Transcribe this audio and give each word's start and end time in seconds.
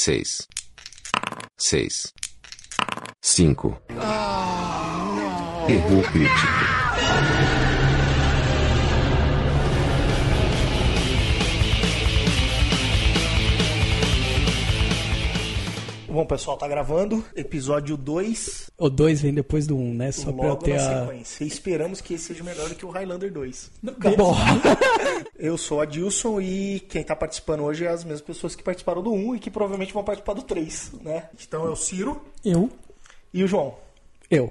seis, 0.00 0.48
seis, 1.58 2.14
cinco. 3.20 3.78
Erro 5.68 6.02
crítico. 6.10 6.80
Bom, 16.08 16.26
pessoal, 16.26 16.56
tá 16.56 16.66
gravando 16.66 17.22
episódio 17.36 17.98
2, 17.98 18.69
O 18.80 18.88
2 18.88 19.20
vem 19.20 19.34
depois 19.34 19.66
do 19.66 19.76
1, 19.76 19.78
um, 19.78 19.94
né? 19.94 20.10
Só 20.10 20.32
pra 20.32 20.46
eu 20.46 20.48
logo 20.48 20.64
ter 20.64 20.78
na 20.78 21.00
a. 21.00 21.00
sequência. 21.02 21.44
E 21.44 21.46
esperamos 21.46 22.00
que 22.00 22.14
esse 22.14 22.24
seja 22.24 22.42
melhor 22.42 22.66
do 22.66 22.74
que 22.74 22.86
o 22.86 22.88
Highlander 22.88 23.30
2. 23.30 23.70
Bom, 24.16 24.34
Eu 25.38 25.58
sou 25.58 25.78
o 25.78 25.80
Adilson 25.82 26.40
e 26.40 26.80
quem 26.80 27.04
tá 27.04 27.14
participando 27.14 27.62
hoje 27.62 27.84
é 27.84 27.88
as 27.88 28.04
mesmas 28.04 28.22
pessoas 28.22 28.56
que 28.56 28.62
participaram 28.62 29.02
do 29.02 29.12
1 29.12 29.36
e 29.36 29.38
que 29.38 29.50
provavelmente 29.50 29.92
vão 29.92 30.02
participar 30.02 30.32
do 30.32 30.42
3, 30.42 30.92
né? 31.02 31.28
Então 31.46 31.66
é 31.66 31.68
o 31.68 31.76
Ciro 31.76 32.22
eu. 32.42 32.70
e 33.34 33.44
o 33.44 33.46
João. 33.46 33.74
Eu. 34.30 34.50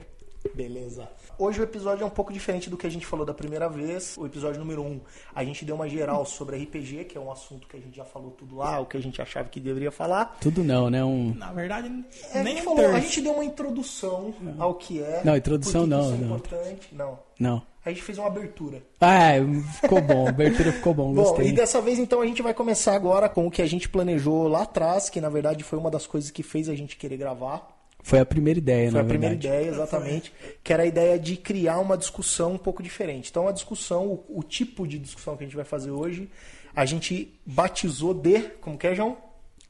Beleza. 0.54 1.10
Hoje 1.40 1.62
o 1.62 1.64
episódio 1.64 2.04
é 2.04 2.06
um 2.06 2.10
pouco 2.10 2.34
diferente 2.34 2.70
do 2.70 2.76
que 2.76 2.86
a 2.86 2.90
gente 2.90 3.06
falou 3.06 3.26
da 3.26 3.34
primeira 3.34 3.70
vez. 3.70 4.18
O 4.18 4.26
episódio 4.26 4.60
número 4.60 4.84
1, 4.84 5.00
a 5.34 5.42
gente 5.46 5.64
deu 5.64 5.74
uma 5.74 5.88
geral 5.88 6.26
sobre 6.26 6.58
RPG, 6.58 7.06
que 7.06 7.18
é 7.18 7.22
um 7.22 7.32
assunto 7.32 7.66
que 7.66 7.78
a 7.78 7.80
gente 7.80 7.96
já 7.96 8.04
falou 8.04 8.32
tudo 8.32 8.58
lá, 8.58 8.78
o 8.82 8.86
que 8.86 8.98
a 8.98 9.00
gente 9.00 9.22
achava 9.22 9.48
que 9.48 9.58
deveria 9.58 9.90
falar. 9.90 10.38
Tudo 10.42 10.66
não, 10.66 10.90
né? 10.90 11.02
Um. 11.02 11.34
Na 11.34 11.54
verdade, 11.54 11.90
É, 12.34 12.44
nem 12.44 12.58
um 12.60 12.64
falou, 12.64 12.86
a 12.90 13.00
gente 13.00 13.22
deu 13.22 13.32
uma 13.32 13.46
introdução 13.46 14.34
ao 14.58 14.74
que 14.76 15.02
é. 15.02 15.22
Não, 15.24 15.38
introdução 15.38 15.88
não, 15.88 16.02
isso 16.02 16.14
é 16.14 16.18
não. 16.18 16.26
importante. 16.26 16.90
Não. 16.94 17.20
Não. 17.40 17.62
A 17.86 17.90
gente 17.90 18.02
fez 18.04 18.18
uma 18.18 18.28
abertura. 18.28 18.84
Ah, 19.00 19.32
ficou 19.80 20.02
bom. 20.02 20.26
A 20.28 20.30
abertura 20.32 20.74
ficou 20.74 20.94
bom, 20.94 21.14
Bom, 21.14 21.24
gostei. 21.24 21.48
e 21.48 21.52
dessa 21.54 21.80
vez 21.80 22.00
então 22.00 22.20
a 22.20 22.28
gente 22.28 22.42
vai 22.42 22.54
começar 22.54 22.94
agora 22.94 23.30
com 23.30 23.48
o 23.48 23.52
que 23.52 23.62
a 23.62 23.66
gente 23.66 23.88
planejou 23.88 24.50
lá 24.50 24.64
atrás, 24.64 25.10
que 25.10 25.22
na 25.22 25.30
verdade 25.30 25.64
foi 25.64 25.80
uma 25.80 25.90
das 25.90 26.06
coisas 26.06 26.30
que 26.32 26.44
fez 26.44 26.68
a 26.68 26.76
gente 26.76 26.98
querer 26.98 27.16
gravar. 27.16 27.79
Foi 28.10 28.20
a 28.20 28.26
primeira 28.26 28.58
ideia, 28.58 28.90
Foi 28.90 29.00
na 29.00 29.06
a 29.06 29.08
primeira 29.08 29.36
verdade. 29.36 29.56
ideia, 29.56 29.70
exatamente, 29.72 30.34
que 30.64 30.74
era 30.74 30.82
a 30.82 30.86
ideia 30.88 31.20
de 31.20 31.36
criar 31.38 31.78
uma 31.78 31.96
discussão 31.96 32.54
um 32.54 32.58
pouco 32.58 32.82
diferente. 32.82 33.30
Então 33.30 33.48
a 33.48 33.52
discussão, 33.52 34.08
o, 34.08 34.40
o 34.40 34.42
tipo 34.42 34.88
de 34.88 34.98
discussão 34.98 35.38
que 35.38 35.44
a 35.44 35.46
gente 35.46 35.56
vai 35.56 35.64
fazer 35.64 35.92
hoje, 35.92 36.28
a 36.76 36.86
gente 36.86 37.40
batizou 37.46 38.16
de, 38.16 38.40
como 38.62 38.80
que 38.80 38.88
é, 38.88 38.96
João? 38.96 39.16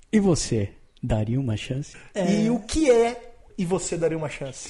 E 0.09 0.21
você? 0.21 0.69
Daria 1.03 1.37
uma 1.37 1.57
chance? 1.57 1.97
E 2.15 2.49
o 2.49 2.59
que 2.59 2.89
é 2.89 3.33
e 3.57 3.65
você 3.65 3.97
daria 3.97 4.17
uma 4.17 4.29
chance? 4.29 4.69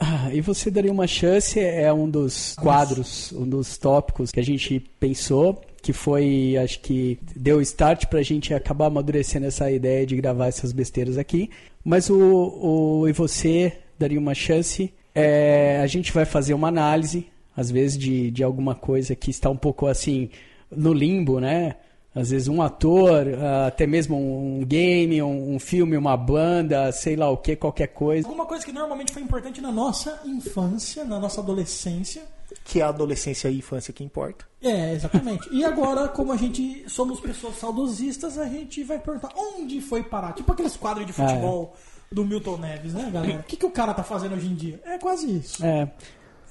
Ah, 0.00 0.34
e 0.34 0.40
você 0.40 0.68
daria 0.68 0.90
uma 0.90 1.06
chance 1.06 1.60
é 1.60 1.92
um 1.92 2.10
dos 2.10 2.56
quadros, 2.56 3.30
um 3.30 3.48
dos 3.48 3.78
tópicos 3.78 4.32
que 4.32 4.40
a 4.40 4.44
gente 4.44 4.80
pensou, 4.98 5.62
que 5.82 5.92
foi, 5.92 6.56
acho 6.56 6.80
que 6.80 7.18
deu 7.34 7.60
start 7.60 8.06
pra 8.06 8.22
gente 8.22 8.54
acabar 8.54 8.86
amadurecendo 8.86 9.46
essa 9.46 9.70
ideia 9.70 10.06
de 10.06 10.16
gravar 10.16 10.46
essas 10.46 10.70
besteiras 10.70 11.18
aqui. 11.18 11.50
Mas 11.84 12.08
o, 12.08 13.00
o 13.02 13.08
e 13.08 13.12
você 13.12 13.78
daria 13.98 14.18
uma 14.18 14.34
chance. 14.34 14.94
É, 15.14 15.80
a 15.82 15.86
gente 15.86 16.12
vai 16.12 16.24
fazer 16.24 16.54
uma 16.54 16.68
análise, 16.68 17.26
às 17.56 17.70
vezes, 17.70 17.98
de, 17.98 18.30
de 18.30 18.44
alguma 18.44 18.74
coisa 18.74 19.14
que 19.16 19.30
está 19.30 19.50
um 19.50 19.56
pouco 19.56 19.86
assim 19.86 20.30
no 20.70 20.92
limbo, 20.92 21.40
né? 21.40 21.74
Às 22.14 22.30
vezes 22.30 22.46
um 22.46 22.60
ator, 22.60 23.26
ah, 23.40 23.66
até 23.66 23.86
mesmo 23.86 24.16
um 24.16 24.64
game, 24.64 25.20
um, 25.22 25.54
um 25.54 25.58
filme, 25.58 25.96
uma 25.96 26.16
banda, 26.16 26.92
sei 26.92 27.16
lá 27.16 27.30
o 27.30 27.38
que, 27.38 27.56
qualquer 27.56 27.88
coisa. 27.88 28.28
Alguma 28.28 28.46
coisa 28.46 28.64
que 28.64 28.72
normalmente 28.72 29.12
foi 29.12 29.22
importante 29.22 29.60
na 29.60 29.72
nossa 29.72 30.20
infância, 30.26 31.04
na 31.04 31.18
nossa 31.18 31.40
adolescência. 31.40 32.22
Que 32.64 32.80
é 32.80 32.82
a 32.84 32.88
adolescência 32.88 33.48
e 33.48 33.54
a 33.54 33.58
infância 33.58 33.92
que 33.92 34.04
importa. 34.04 34.44
É, 34.62 34.92
exatamente. 34.94 35.48
E 35.50 35.64
agora, 35.64 36.06
como 36.08 36.32
a 36.32 36.36
gente 36.36 36.84
somos 36.88 37.18
pessoas 37.20 37.56
saudosistas, 37.56 38.38
a 38.38 38.46
gente 38.46 38.84
vai 38.84 38.98
perguntar 38.98 39.30
onde 39.36 39.80
foi 39.80 40.02
parar. 40.02 40.32
Tipo 40.32 40.52
aqueles 40.52 40.76
quadros 40.76 41.04
de 41.06 41.12
futebol 41.12 41.74
do 42.10 42.24
Milton 42.24 42.58
Neves, 42.58 42.94
né, 42.94 43.10
galera? 43.12 43.40
O 43.40 43.42
que, 43.42 43.56
que 43.56 43.66
o 43.66 43.70
cara 43.70 43.92
tá 43.94 44.02
fazendo 44.04 44.34
hoje 44.36 44.46
em 44.46 44.54
dia? 44.54 44.80
É 44.84 44.98
quase 44.98 45.38
isso. 45.38 45.64
É, 45.64 45.90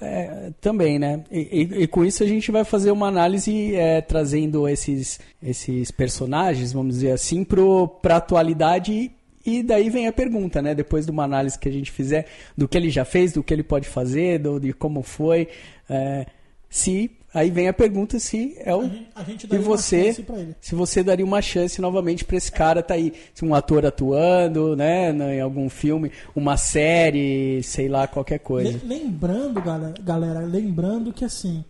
é, 0.00 0.52
também, 0.60 0.98
né? 0.98 1.24
E, 1.30 1.38
e- 1.62 1.82
e 1.84 1.86
com 1.86 2.04
isso 2.04 2.22
a 2.22 2.26
gente 2.26 2.50
vai 2.50 2.64
fazer 2.64 2.90
uma 2.90 3.06
análise 3.06 3.74
é, 3.74 4.00
trazendo 4.00 4.68
esses, 4.68 5.18
esses 5.42 5.90
personagens, 5.90 6.72
vamos 6.72 6.96
dizer 6.96 7.12
assim, 7.12 7.44
para 7.44 8.14
a 8.14 8.18
atualidade. 8.18 9.12
E 9.44 9.62
daí 9.62 9.90
vem 9.90 10.06
a 10.06 10.12
pergunta, 10.12 10.62
né? 10.62 10.74
Depois 10.74 11.04
de 11.04 11.10
uma 11.10 11.24
análise 11.24 11.58
que 11.58 11.68
a 11.68 11.72
gente 11.72 11.90
fizer 11.90 12.26
do 12.56 12.68
que 12.68 12.76
ele 12.76 12.90
já 12.90 13.04
fez, 13.04 13.32
do 13.32 13.42
que 13.42 13.52
ele 13.52 13.62
pode 13.62 13.88
fazer, 13.88 14.38
do, 14.38 14.58
de 14.60 14.72
como 14.72 15.02
foi. 15.02 15.48
é, 15.90 16.26
se 16.70 17.10
aí 17.34 17.50
vem 17.50 17.68
a 17.68 17.72
pergunta 17.72 18.18
se 18.18 18.54
é 18.58 18.74
o 18.74 18.80
A 18.80 18.84
gente- 18.84 19.06
a 19.14 19.22
gente 19.24 19.46
você 19.58 20.12
se 20.60 20.74
você 20.74 21.02
daria 21.02 21.24
uma 21.24 21.42
chance 21.42 21.80
novamente 21.82 22.24
para 22.24 22.36
esse 22.36 22.50
cara 22.52 22.82
tá 22.82 22.94
aí 22.94 23.12
se 23.34 23.44
um 23.44 23.54
ator 23.54 23.84
atuando 23.84 24.74
né 24.76 25.10
em 25.34 25.40
algum 25.40 25.68
filme 25.68 26.10
uma 26.34 26.56
série 26.58 27.62
sei 27.62 27.88
lá 27.88 28.06
qualquer 28.06 28.38
coisa 28.38 28.70
Le- 28.72 28.80
Lembrando, 28.98 29.60
galera, 29.60 29.94
galera, 30.02 30.40
lembrando 30.40 31.12
que 31.12 31.24
assim, 31.24 31.64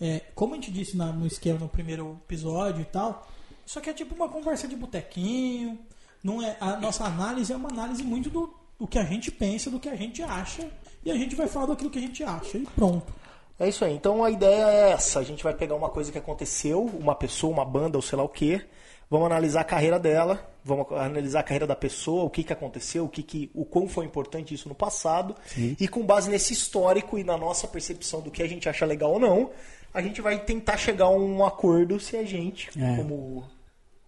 é, 0.00 0.20
como 0.34 0.54
a 0.54 0.56
gente 0.56 0.70
disse 0.72 0.96
na- 0.96 1.12
no 1.12 1.26
esquema 1.26 1.58
no 1.60 1.68
primeiro 1.68 2.18
episódio 2.24 2.82
e 2.82 2.84
tal, 2.86 3.28
isso 3.66 3.78
aqui 3.78 3.90
é 3.90 3.92
tipo 3.92 4.14
uma 4.14 4.28
conversa 4.28 4.66
de 4.66 4.74
botequinho. 4.76 5.78
Não 6.22 6.42
é, 6.42 6.56
a 6.60 6.76
nossa 6.76 7.04
análise 7.04 7.52
é 7.52 7.56
uma 7.56 7.68
análise 7.70 8.02
muito 8.02 8.28
do, 8.28 8.52
do 8.78 8.86
que 8.86 8.98
a 8.98 9.04
gente 9.04 9.30
pensa, 9.30 9.70
do 9.70 9.80
que 9.80 9.88
a 9.88 9.96
gente 9.96 10.22
acha. 10.22 10.68
E 11.04 11.10
a 11.10 11.14
gente 11.14 11.34
vai 11.34 11.46
falar 11.46 11.66
daquilo 11.66 11.90
que 11.90 11.98
a 11.98 12.02
gente 12.02 12.22
acha. 12.22 12.58
E 12.58 12.66
pronto. 12.66 13.12
É 13.58 13.68
isso 13.68 13.84
aí. 13.84 13.94
Então 13.94 14.22
a 14.24 14.30
ideia 14.30 14.64
é 14.64 14.90
essa. 14.92 15.18
A 15.20 15.22
gente 15.22 15.42
vai 15.44 15.54
pegar 15.54 15.74
uma 15.74 15.88
coisa 15.90 16.10
que 16.12 16.18
aconteceu, 16.18 16.82
uma 16.82 17.14
pessoa, 17.14 17.52
uma 17.52 17.64
banda 17.64 17.96
ou 17.98 18.02
sei 18.02 18.16
lá 18.18 18.24
o 18.24 18.28
quê. 18.28 18.64
Vamos 19.08 19.26
analisar 19.26 19.62
a 19.62 19.64
carreira 19.64 19.98
dela, 19.98 20.48
vamos 20.64 20.86
analisar 20.92 21.40
a 21.40 21.42
carreira 21.42 21.66
da 21.66 21.74
pessoa, 21.74 22.22
o 22.24 22.30
que, 22.30 22.44
que 22.44 22.52
aconteceu, 22.52 23.04
o 23.04 23.08
que, 23.08 23.24
que 23.24 23.50
o 23.52 23.64
quão 23.64 23.88
foi 23.88 24.04
importante 24.04 24.54
isso 24.54 24.68
no 24.68 24.74
passado. 24.74 25.34
E 25.56 25.88
com 25.88 26.04
base 26.06 26.30
nesse 26.30 26.52
histórico 26.52 27.18
e 27.18 27.24
na 27.24 27.36
nossa 27.36 27.66
percepção 27.66 28.20
do 28.20 28.30
que 28.30 28.40
a 28.40 28.46
gente 28.48 28.68
acha 28.68 28.86
legal 28.86 29.12
ou 29.14 29.18
não, 29.18 29.50
a 29.92 30.00
gente 30.00 30.20
vai 30.22 30.38
tentar 30.38 30.76
chegar 30.76 31.06
a 31.06 31.10
um 31.10 31.44
acordo 31.44 31.98
se 31.98 32.16
a 32.16 32.24
gente, 32.24 32.70
É. 32.78 32.96
como 32.96 33.44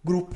grupo, 0.01 0.35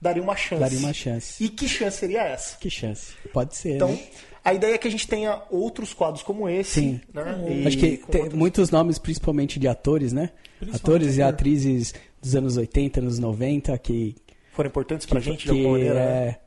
daria 0.00 0.22
uma 0.22 0.36
chance. 0.36 0.60
Daria 0.60 0.78
uma 0.78 0.92
chance. 0.92 1.42
E 1.42 1.48
que 1.48 1.68
chance 1.68 1.98
seria 1.98 2.22
essa? 2.22 2.56
Que 2.58 2.70
chance. 2.70 3.12
Pode 3.32 3.56
ser. 3.56 3.76
Então, 3.76 3.90
né? 3.90 4.00
a 4.44 4.54
ideia 4.54 4.74
é 4.74 4.78
que 4.78 4.88
a 4.88 4.90
gente 4.90 5.06
tenha 5.06 5.42
outros 5.50 5.92
quadros 5.92 6.22
como 6.22 6.48
esse. 6.48 6.80
Sim. 6.80 7.00
Né? 7.12 7.62
E 7.62 7.66
Acho 7.66 7.76
que 7.78 7.96
tem 7.98 8.20
outros- 8.22 8.38
muitos 8.38 8.70
nomes, 8.70 8.98
principalmente 8.98 9.58
de 9.58 9.68
atores, 9.68 10.12
né? 10.12 10.30
Atores 10.72 11.16
e 11.16 11.22
atrizes 11.22 11.94
dos 12.20 12.34
anos 12.34 12.56
80, 12.56 13.00
anos 13.00 13.18
90, 13.18 13.76
que. 13.78 14.16
foram 14.52 14.68
importantes 14.68 15.06
pra 15.06 15.20
gente 15.20 15.38
de 15.40 15.44
que 15.44 15.50
alguma 15.50 15.72
maneira. 15.72 15.94
né? 15.94 16.00
é, 16.28 16.38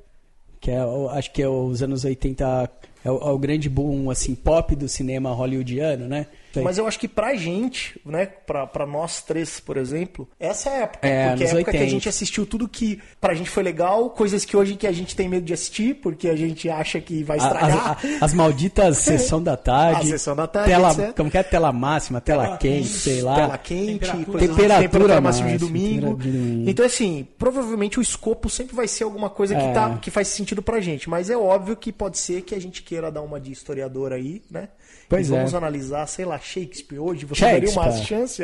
que 0.60 0.72
é, 0.72 0.80
acho 1.12 1.32
que 1.32 1.42
é 1.42 1.48
os 1.48 1.82
anos 1.82 2.04
80 2.06 2.70
é 3.04 3.10
o, 3.12 3.18
é 3.18 3.32
o 3.32 3.38
grande 3.38 3.70
boom 3.70 4.12
assim 4.12 4.36
pop 4.36 4.76
do 4.76 4.88
cinema 4.88 5.32
hollywoodiano, 5.34 6.08
né? 6.08 6.28
Mas 6.56 6.78
eu 6.78 6.88
acho 6.88 7.00
que 7.00 7.08
pra 7.08 7.34
gente, 7.36 8.00
né, 8.06 8.26
pra, 8.26 8.68
pra 8.68 8.86
nós 8.86 9.22
três, 9.22 9.60
por 9.60 9.78
exemplo, 9.78 10.28
essa 10.40 10.70
é 10.70 10.74
a 10.74 10.78
época. 10.84 11.08
É, 11.08 11.30
porque 11.30 11.44
é 11.44 11.48
a 11.48 11.50
época 11.50 11.72
que 11.72 11.78
a 11.78 11.80
80. 11.82 11.90
gente 11.92 12.10
assistiu 12.10 12.46
tudo 12.46 12.68
que 12.68 13.00
pra 13.20 13.34
gente 13.34 13.50
foi 13.50 13.64
legal, 13.64 14.10
coisas 14.10 14.44
que 14.44 14.58
hoje 14.58 14.76
que 14.76 14.86
a 14.88 14.92
gente 14.92 15.16
tem 15.16 15.30
medo 15.30 15.46
de 15.46 15.54
assistir, 15.54 15.96
porque 15.96 16.28
a 16.28 16.36
gente 16.36 16.70
acha 16.70 17.00
que 17.00 17.24
vai 17.24 17.38
estragar. 17.38 17.98
As, 18.16 18.24
as 18.24 18.34
malditas 18.34 18.98
sessão 19.12 19.42
da 19.42 19.56
tarde. 19.56 20.02
A 20.08 20.12
sessão 20.12 20.36
da 20.36 20.48
tarde, 20.48 20.70
Tela, 20.70 20.92
etc. 20.92 21.16
como 21.16 21.32
que 21.32 21.38
é? 21.38 21.44
Tela 21.44 21.72
máxima, 21.72 22.20
tela, 22.20 22.44
Tela 22.46 22.58
quente, 22.58 22.84
quente, 22.84 22.90
sei 23.00 23.22
lá. 23.22 23.36
Tela 23.36 23.58
quente, 23.58 23.92
Temperatura. 24.00 24.26
coisas 24.26 24.50
Temperatura 24.50 24.82
temperatura 24.82 25.22
máxima 25.22 25.50
de 25.52 25.58
domingo. 25.58 26.16
de 26.18 26.32
domingo. 26.32 26.70
Então, 26.70 26.86
assim, 26.86 27.28
provavelmente 27.38 28.00
o 28.00 28.02
escopo 28.02 28.50
sempre 28.50 28.76
vai 28.76 28.88
ser 28.88 29.04
alguma 29.04 29.30
coisa 29.30 29.56
que, 29.56 29.62
É. 29.62 29.72
tá, 29.74 29.97
que 29.97 30.09
faz 30.12 30.28
sentido 30.28 30.62
pra 30.62 30.80
gente. 30.80 31.09
Mas 31.09 31.30
é 31.30 31.38
óbvio 31.38 31.76
que 31.76 31.92
pode 31.92 32.18
ser 32.18 32.42
que 32.42 32.56
a 32.56 32.59
gente 32.59 32.82
queira 32.84 33.12
dar 33.12 33.22
uma 33.22 33.40
de 33.40 33.52
historiador 33.52 34.12
aí, 34.14 34.42
né? 34.50 34.70
Pois 35.11 35.28
e 35.28 35.31
vamos 35.31 35.53
é. 35.53 35.58
analisar, 35.58 36.08
sei 36.08 36.23
lá, 36.23 36.40
Shakespeare 36.40 36.99
hoje. 36.99 37.25
Você 37.25 37.41
daria 37.41 37.69
uma 37.69 37.84
Shakespeare. 37.91 38.08
chance? 38.08 38.43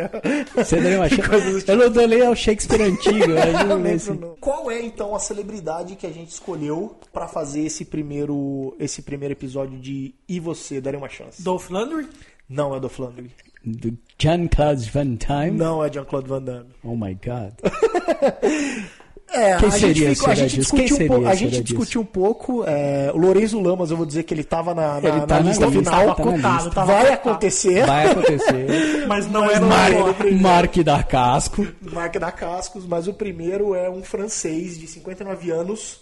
Você 0.53 0.81
daria 0.81 0.97
uma 0.99 1.07
chance? 1.09 1.65
Do 1.65 1.71
Eu 1.71 1.77
não 1.77 1.89
dou 1.89 2.07
nem 2.07 2.21
ao 2.25 2.35
Shakespeare 2.35 2.81
antigo. 2.81 3.31
eu 3.31 3.53
Não 3.67 3.77
lembro, 3.77 3.95
assim. 3.95 4.13
não. 4.19 4.35
Qual 4.41 4.69
é 4.69 4.81
então 4.81 5.15
a 5.15 5.19
celebridade 5.19 5.95
que 5.95 6.05
a 6.05 6.11
gente 6.11 6.29
escolheu 6.29 6.95
pra 7.13 7.27
fazer 7.27 7.61
esse 7.61 7.85
primeiro 7.85 8.75
esse 8.79 9.01
primeiro 9.01 9.31
episódio 9.33 9.79
de 9.79 10.13
E 10.27 10.39
você 10.41 10.81
daria 10.81 10.99
uma 10.99 11.07
chance? 11.09 11.41
Dolph 11.41 11.69
Lundgren? 11.69 12.07
Não 12.49 12.75
é 12.75 12.79
do 12.81 12.89
Flandre. 12.89 13.31
Do 13.65 13.97
Jean-Claude 14.19 14.89
Van 14.89 15.15
Damme? 15.15 15.51
Não 15.51 15.83
é 15.83 15.91
Jean-Claude 15.91 16.27
Van 16.29 16.41
Damme. 16.41 16.69
Oh 16.83 16.95
my 16.95 17.13
God. 17.15 17.53
É, 19.29 19.57
Quem 19.57 19.67
a 19.67 19.71
seria, 19.71 19.93
gente, 19.93 20.15
ficou, 20.15 20.31
a 20.31 20.35
gente 20.35 20.55
discutiu 20.55 20.95
um 20.95 21.07
pouco, 21.07 21.27
a 21.27 21.35
gente 21.35 21.61
discutiu 21.61 22.01
um 22.01 22.05
pouco. 22.05 22.63
é, 22.65 23.11
o 23.13 23.17
Lourenço 23.17 23.59
Lamas, 23.59 23.91
eu 23.91 23.97
vou 23.97 24.05
dizer 24.05 24.23
que 24.23 24.33
ele 24.33 24.43
tava 24.43 24.73
na, 24.73 25.01
na, 25.01 25.09
Ele 25.09 25.21
tá 25.25 25.35
na 25.35 25.49
lista 25.49 25.65
lista, 25.65 25.91
final. 25.91 26.15
tá 26.15 26.25
na 26.25 26.55
lista. 26.57 26.85
Vai 26.85 27.13
acontecer. 27.13 27.85
Vai 27.85 28.09
acontecer. 28.11 29.05
Mas 29.07 29.29
não 29.29 29.41
Mas 29.41 29.51
era 29.57 29.59
não 29.65 29.69
o 29.69 29.73
era. 29.73 30.03
Mark. 30.03 30.31
Mark 30.41 30.77
da 30.77 31.03
Casco. 31.03 31.67
Marca 31.81 32.19
da 32.19 32.31
Cascos, 32.31 32.85
mas 32.85 33.07
o 33.07 33.13
primeiro 33.13 33.75
é 33.75 33.89
um 33.89 34.01
francês 34.01 34.77
de 34.79 34.87
59 34.87 35.51
anos, 35.51 35.99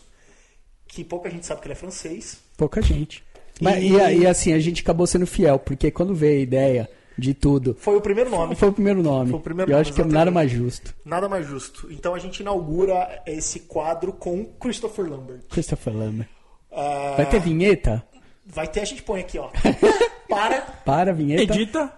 que 0.88 1.04
pouca 1.04 1.30
gente 1.30 1.46
sabe 1.46 1.62
que 1.62 1.68
ele 1.68 1.74
é 1.74 1.78
francês. 1.78 2.38
Pouca 2.56 2.82
gente. 2.82 3.24
Mas, 3.60 3.84
E- 3.84 3.88
e... 3.88 4.18
e 4.20 4.28
assim, 4.28 4.54
a 4.54 4.60
gente 4.60 4.82
acabou 4.82 5.08
sendo 5.08 5.26
fiel, 5.26 5.58
porque 5.58 5.90
quando 5.90 6.14
veio 6.14 6.40
a 6.40 6.44
ideia 6.44 6.90
de 7.18 7.34
tudo. 7.34 7.76
Foi 7.80 7.96
o 7.96 8.02
primeiro 8.02 8.30
nome. 8.30 8.56
Foi 8.56 8.70
o 8.70 8.74
primeiro 8.74 9.02
nome. 9.02 9.30
Foi 9.32 9.40
o 9.40 9.44
primeiro 9.44 9.72
Eu 9.72 9.74
nome, 9.76 9.82
acho 9.82 9.94
que 9.94 10.00
é 10.00 10.04
exatamente. 10.04 10.18
nada 10.18 10.32
mais 10.32 10.52
justo. 10.52 10.96
Nada 11.06 11.30
mais 11.30 11.46
justo. 11.48 11.88
Então 11.92 12.14
a 12.16 12.20
gente 12.20 12.40
inaugura 12.42 13.22
esse 13.26 13.62
quadro 13.62 14.14
com 14.14 14.46
Christopher 14.60 15.06
Lambert. 15.10 15.42
Christopher 15.50 15.96
Lambert. 15.96 16.28
Ah, 16.72 17.14
Vai 17.18 17.26
ter 17.30 17.40
vinheta? 17.40 18.04
vai 18.46 18.68
ter, 18.68 18.82
a 18.82 18.86
gente 18.86 19.02
põe 19.02 19.22
aqui, 19.22 19.40
ó. 19.40 19.50
Para. 20.30 20.62
Para 20.86 21.12
a 21.12 21.14
vinheta. 21.14 21.44
Edita. 21.44 21.92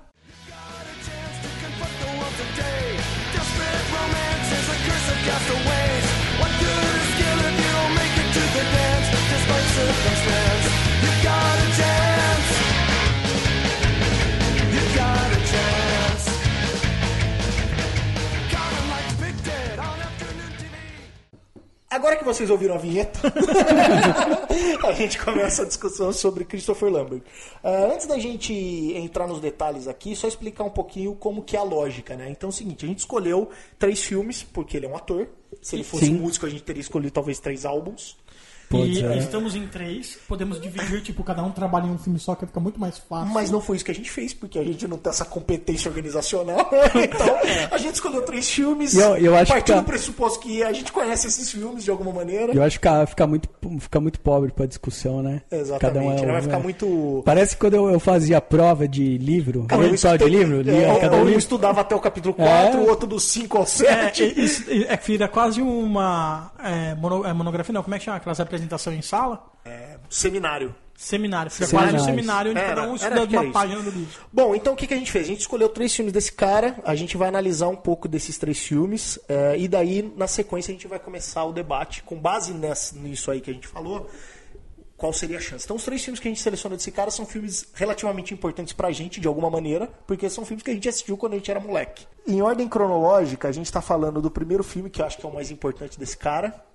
Vocês 22.27 22.50
ouviram 22.50 22.75
a 22.75 22.77
vinheta, 22.77 23.19
a 24.85 24.91
gente 24.91 25.18
começa 25.18 25.63
a 25.63 25.65
discussão 25.65 26.12
sobre 26.12 26.44
Christopher 26.44 26.91
Lambert. 26.91 27.21
Ah, 27.63 27.89
antes 27.94 28.06
da 28.06 28.19
gente 28.19 28.53
entrar 28.53 29.27
nos 29.27 29.39
detalhes 29.39 29.88
aqui, 29.88 30.15
só 30.15 30.27
explicar 30.27 30.65
um 30.65 30.69
pouquinho 30.69 31.15
como 31.15 31.41
que 31.41 31.56
é 31.56 31.59
a 31.59 31.63
lógica, 31.63 32.15
né? 32.15 32.29
Então 32.29 32.50
é 32.50 32.51
o 32.51 32.53
seguinte, 32.53 32.83
a 32.83 32.88
gente 32.88 33.00
escolheu 33.00 33.50
três 33.79 34.03
filmes, 34.03 34.44
porque 34.44 34.75
ele 34.75 34.85
é 34.85 34.89
um 34.89 34.95
ator. 34.95 35.27
Se 35.62 35.77
ele 35.77 35.83
fosse 35.83 36.07
Sim. 36.07 36.15
músico, 36.15 36.45
a 36.45 36.50
gente 36.50 36.63
teria 36.63 36.81
escolhido 36.81 37.12
talvez 37.12 37.39
três 37.39 37.65
álbuns. 37.65 38.18
Putz, 38.69 38.97
e 38.97 39.05
é. 39.05 39.17
estamos 39.17 39.55
em 39.55 39.65
três. 39.67 40.17
Podemos 40.27 40.59
dividir, 40.59 41.01
tipo, 41.01 41.23
cada 41.23 41.41
um 41.43 41.51
trabalha 41.51 41.85
em 41.85 41.91
um 41.91 41.97
filme 41.97 42.19
só, 42.19 42.35
que 42.35 42.45
fica 42.45 42.59
muito 42.59 42.79
mais 42.79 42.97
fácil. 42.97 43.33
Mas 43.33 43.49
não 43.49 43.61
foi 43.61 43.77
isso 43.77 43.85
que 43.85 43.91
a 43.91 43.95
gente 43.95 44.11
fez, 44.11 44.33
porque 44.33 44.59
a 44.59 44.63
gente 44.63 44.87
não 44.87 44.97
tem 44.97 45.09
essa 45.09 45.23
competência 45.25 45.89
organizacional. 45.89 46.69
então, 47.01 47.37
a 47.71 47.77
gente 47.77 47.95
escolheu 47.95 48.21
três 48.23 48.49
filmes, 48.49 48.93
eu- 48.95 49.15
eu 49.17 49.35
acho 49.35 49.51
partindo 49.53 49.75
que- 49.75 49.81
do 49.81 49.85
pressuposto 49.85 50.39
que 50.39 50.63
a 50.63 50.73
gente 50.73 50.91
conhece 50.91 51.27
esses 51.27 51.49
filmes 51.51 51.83
de 51.83 51.91
alguma 51.91 52.11
maneira. 52.11 52.53
Eu 52.53 52.61
acho 52.63 52.79
que 52.79 52.87
fica, 53.07 53.25
muito, 53.25 53.49
fica 53.79 53.99
muito 53.99 54.19
pobre 54.19 54.51
pra 54.51 54.65
discussão, 54.65 55.23
né? 55.23 55.41
Exatamente, 55.49 56.25
né? 56.25 56.31
vai 56.33 56.41
um, 56.41 56.43
ficar 56.43 56.59
é. 56.59 56.63
muito... 56.63 57.21
Parece 57.25 57.55
que 57.55 57.61
quando 57.61 57.75
eu, 57.75 57.89
eu 57.89 57.99
fazia 57.99 58.41
prova 58.41 58.87
de 58.87 59.17
livro, 59.17 59.63
Cara, 59.67 59.81
eu 59.83 59.89
edital 59.89 60.17
de 60.17 60.25
livro, 60.25 60.61
lia 60.61 60.73
é, 60.87 60.99
cada 60.99 61.15
um 61.17 61.23
livro. 61.23 61.39
estudava 61.39 61.81
até 61.81 61.95
o 61.95 61.99
capítulo 61.99 62.33
4, 62.33 62.79
É. 62.79 62.83
o 62.83 62.89
outro 62.89 63.07
do 63.07 63.19
5 63.19 63.57
ao 63.57 63.63
É, 63.63 63.65
7. 63.65 64.33
isso- 64.41 64.63
é, 64.69 64.97
vira 64.97 65.27
quase 65.27 65.61
uma 65.61 66.51
é, 66.63 66.95
mono- 66.95 67.25
é, 67.25 67.31
monografia, 67.33 67.73
não, 67.73 67.81
como 67.83 67.95
é 67.95 67.99
que 67.99 68.05
chama? 68.05 68.17
Aquelas 68.17 68.39
apresentações 68.39 68.56
em 68.65 69.01
sala? 69.01 69.45
Seminário. 70.09 70.74
Seminário. 70.95 71.51
Seminário. 71.51 71.92
quase 71.92 71.95
um 71.95 72.00
seminário 72.06 72.51
onde 72.51 72.59
Era, 72.59 72.69
cada 72.69 72.81
um 72.81 72.86
era, 72.86 72.95
estuda 72.95 73.19
acho 73.21 73.27
que 73.27 73.36
era 73.36 73.42
uma 73.42 73.44
isso. 73.44 73.54
página 73.54 73.81
do 73.83 73.89
livro. 73.92 74.21
Bom, 74.33 74.56
então 74.56 74.74
o 74.74 74.75
que, 74.75 74.88
que 74.88 74.94
a 74.95 74.98
gente 74.98 75.12
fez? 75.12 75.25
A 75.25 75.27
gente 75.27 75.42
escolheu 75.42 75.69
três 75.69 75.94
filmes 75.95 76.12
desse 76.12 76.31
cara, 76.31 76.80
a 76.83 76.95
gente 76.95 77.15
vai 77.15 77.27
analisar 77.27 77.68
um 77.68 77.75
pouco 77.75 78.07
desses 78.07 78.38
três 78.39 78.57
filmes, 78.57 79.19
é, 79.30 79.56
e 79.59 79.68
daí, 79.68 80.12
na 80.18 80.25
sequência, 80.25 80.71
a 80.71 80.74
gente 80.74 80.88
vai 80.88 80.98
começar 80.98 81.44
o 81.44 81.54
debate 81.54 82.01
com 82.01 82.15
base 82.18 82.51
nessa- 82.54 82.95
nisso 82.98 83.30
aí 83.30 83.42
que 83.42 83.51
a 83.51 83.54
gente 83.54 83.68
falou. 83.68 84.09
Qual 84.95 85.13
seria 85.13 85.38
a 85.38 85.39
chance? 85.39 85.63
Então, 85.65 85.75
os 85.75 85.83
três 85.83 86.03
filmes 86.03 86.19
que 86.19 86.27
a 86.27 86.31
gente 86.31 86.42
seleciona 86.42 86.75
desse 86.75 86.92
cara 86.92 87.12
são 87.12 87.24
filmes 87.24 87.68
relativamente 87.75 88.33
importantes 88.33 88.74
pra 88.74 88.89
gente, 88.92 89.19
de 89.19 89.27
alguma 89.27 89.48
maneira, 89.51 89.88
porque 90.07 90.27
são 90.27 90.44
filmes 90.44 90.63
que 90.63 90.71
a 90.71 90.74
gente 90.74 90.89
assistiu 90.89 91.15
quando 91.15 91.33
a 91.33 91.36
gente 91.36 91.51
era 91.51 91.60
moleque. 91.60 92.07
Em 92.25 92.42
ordem 92.42 92.68
cronológica, 92.68 93.48
a 93.48 93.51
gente 93.51 93.71
tá 93.71 93.80
falando 93.81 94.19
do 94.19 94.31
primeiro 94.31 94.63
filme, 94.63 94.89
que 94.89 95.00
eu 95.00 95.06
acho 95.06 95.19
que 95.19 95.24
é 95.24 95.30
o 95.30 95.33
mais 95.36 95.51
importante 95.51 96.00
desse 96.00 96.18
cara, 96.18 96.65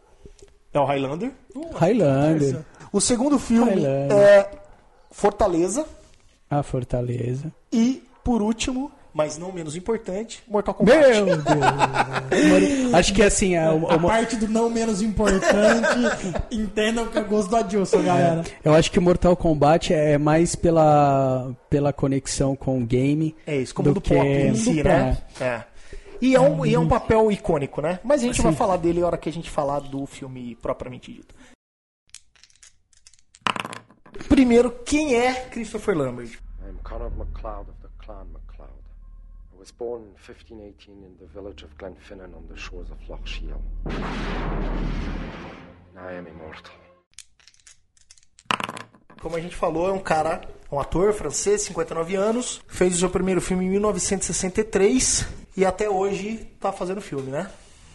é 0.73 0.79
o 0.81 0.85
Highlander. 0.85 1.31
Highlander, 1.75 2.61
O 2.93 3.01
segundo 3.01 3.39
filme 3.39 3.73
Highlander. 3.73 4.13
é 4.17 4.51
Fortaleza. 5.11 5.85
a 6.51 6.63
Fortaleza. 6.63 7.53
E, 7.73 8.03
por 8.25 8.41
último, 8.43 8.91
mas 9.15 9.37
não 9.37 9.53
menos 9.53 9.77
importante, 9.77 10.43
Mortal 10.49 10.73
Kombat. 10.75 10.99
Meu 10.99 11.25
Deus! 11.37 12.95
Acho 12.95 13.13
que 13.15 13.23
assim, 13.23 13.57
a, 13.57 13.69
A 13.69 13.73
uma- 13.75 14.09
parte 14.09 14.37
do 14.37 14.49
não 14.49 14.71
menos 14.71 15.03
importante, 15.03 15.99
entendam 16.51 17.07
que 17.07 17.19
é 17.19 17.23
gosto 17.23 17.51
do 17.51 17.57
Adilson, 17.57 18.03
galera. 18.03 18.43
eu 18.65 18.73
acho 18.75 18.91
que 18.91 18.99
Mortal 19.01 19.37
Kombat 19.37 19.93
é 19.93 20.17
mais 20.17 20.55
pela, 20.55 21.55
pela 21.69 21.93
conexão 21.93 22.57
com 22.57 22.79
o 22.81 22.87
game. 22.87 23.35
É 23.47 23.57
isso, 23.57 23.75
como 23.75 23.93
do, 23.93 24.01
que 24.01 24.15
pop 24.15 24.27
em 24.27 24.55
si, 24.55 24.77
do 24.83 24.89
né? 24.89 25.19
É. 25.41 25.63
E 26.23 26.37
é, 26.37 26.41
um, 26.41 26.65
e 26.65 26.73
é 26.73 26.79
um 26.79 26.87
papel 26.87 27.33
icônico, 27.33 27.83
né? 27.83 27.99
Mas 28.05 28.23
a 28.23 28.27
gente 28.27 28.37
Sim. 28.37 28.45
vai 28.45 28.53
falar 28.53 28.77
dele 28.77 29.01
na 29.01 29.07
hora 29.09 29.19
que 29.19 29.29
a 29.29 29.33
gente 29.33 29.51
falar 29.51 29.81
do 29.81 30.07
filme 30.07 30.55
propriamente 30.55 31.13
dito. 31.13 31.35
Primeiro, 34.29 34.71
quem 34.85 35.17
é 35.17 35.49
Christopher 35.51 35.97
Lambert? 35.97 36.39
I'm 36.65 36.79
Conrad 36.85 37.17
MacLeod 37.17 37.69
of 37.69 37.83
the 37.83 37.89
Clan 37.99 38.27
MacLeod. 38.33 38.71
I 39.53 39.59
was 39.59 39.73
born 39.73 40.03
in 40.03 40.15
1518 40.15 40.93
in 40.93 41.17
the 41.19 41.27
village 41.27 41.65
of 41.65 41.75
Glenfinnan 41.77 42.33
on 42.37 42.47
the 42.47 42.57
shores 42.57 42.89
of 42.93 42.99
Loch 43.09 43.27
Shiel. 43.27 43.61
I 45.97 46.13
am 46.13 46.29
immortal. 46.29 46.73
Como 49.23 49.37
a 49.37 49.41
gente 49.41 49.55
falou, 49.55 49.89
é 49.89 49.93
um 49.93 50.01
cara, 50.01 50.41
um 50.71 50.81
ator 50.81 51.13
francês, 51.13 51.63
59 51.63 52.17
anos, 52.17 52.61
fez 52.67 52.97
o 52.97 52.99
seu 52.99 53.09
primeiro 53.09 53.41
filme 53.41 53.65
em 53.65 53.71
1963 53.71 55.25
e 55.57 55.65
até 55.65 55.89
hoje 55.89 56.41
tá 56.61 56.73
fazendo 56.73 57.01
filme, 57.01 57.31
né? 57.31 57.47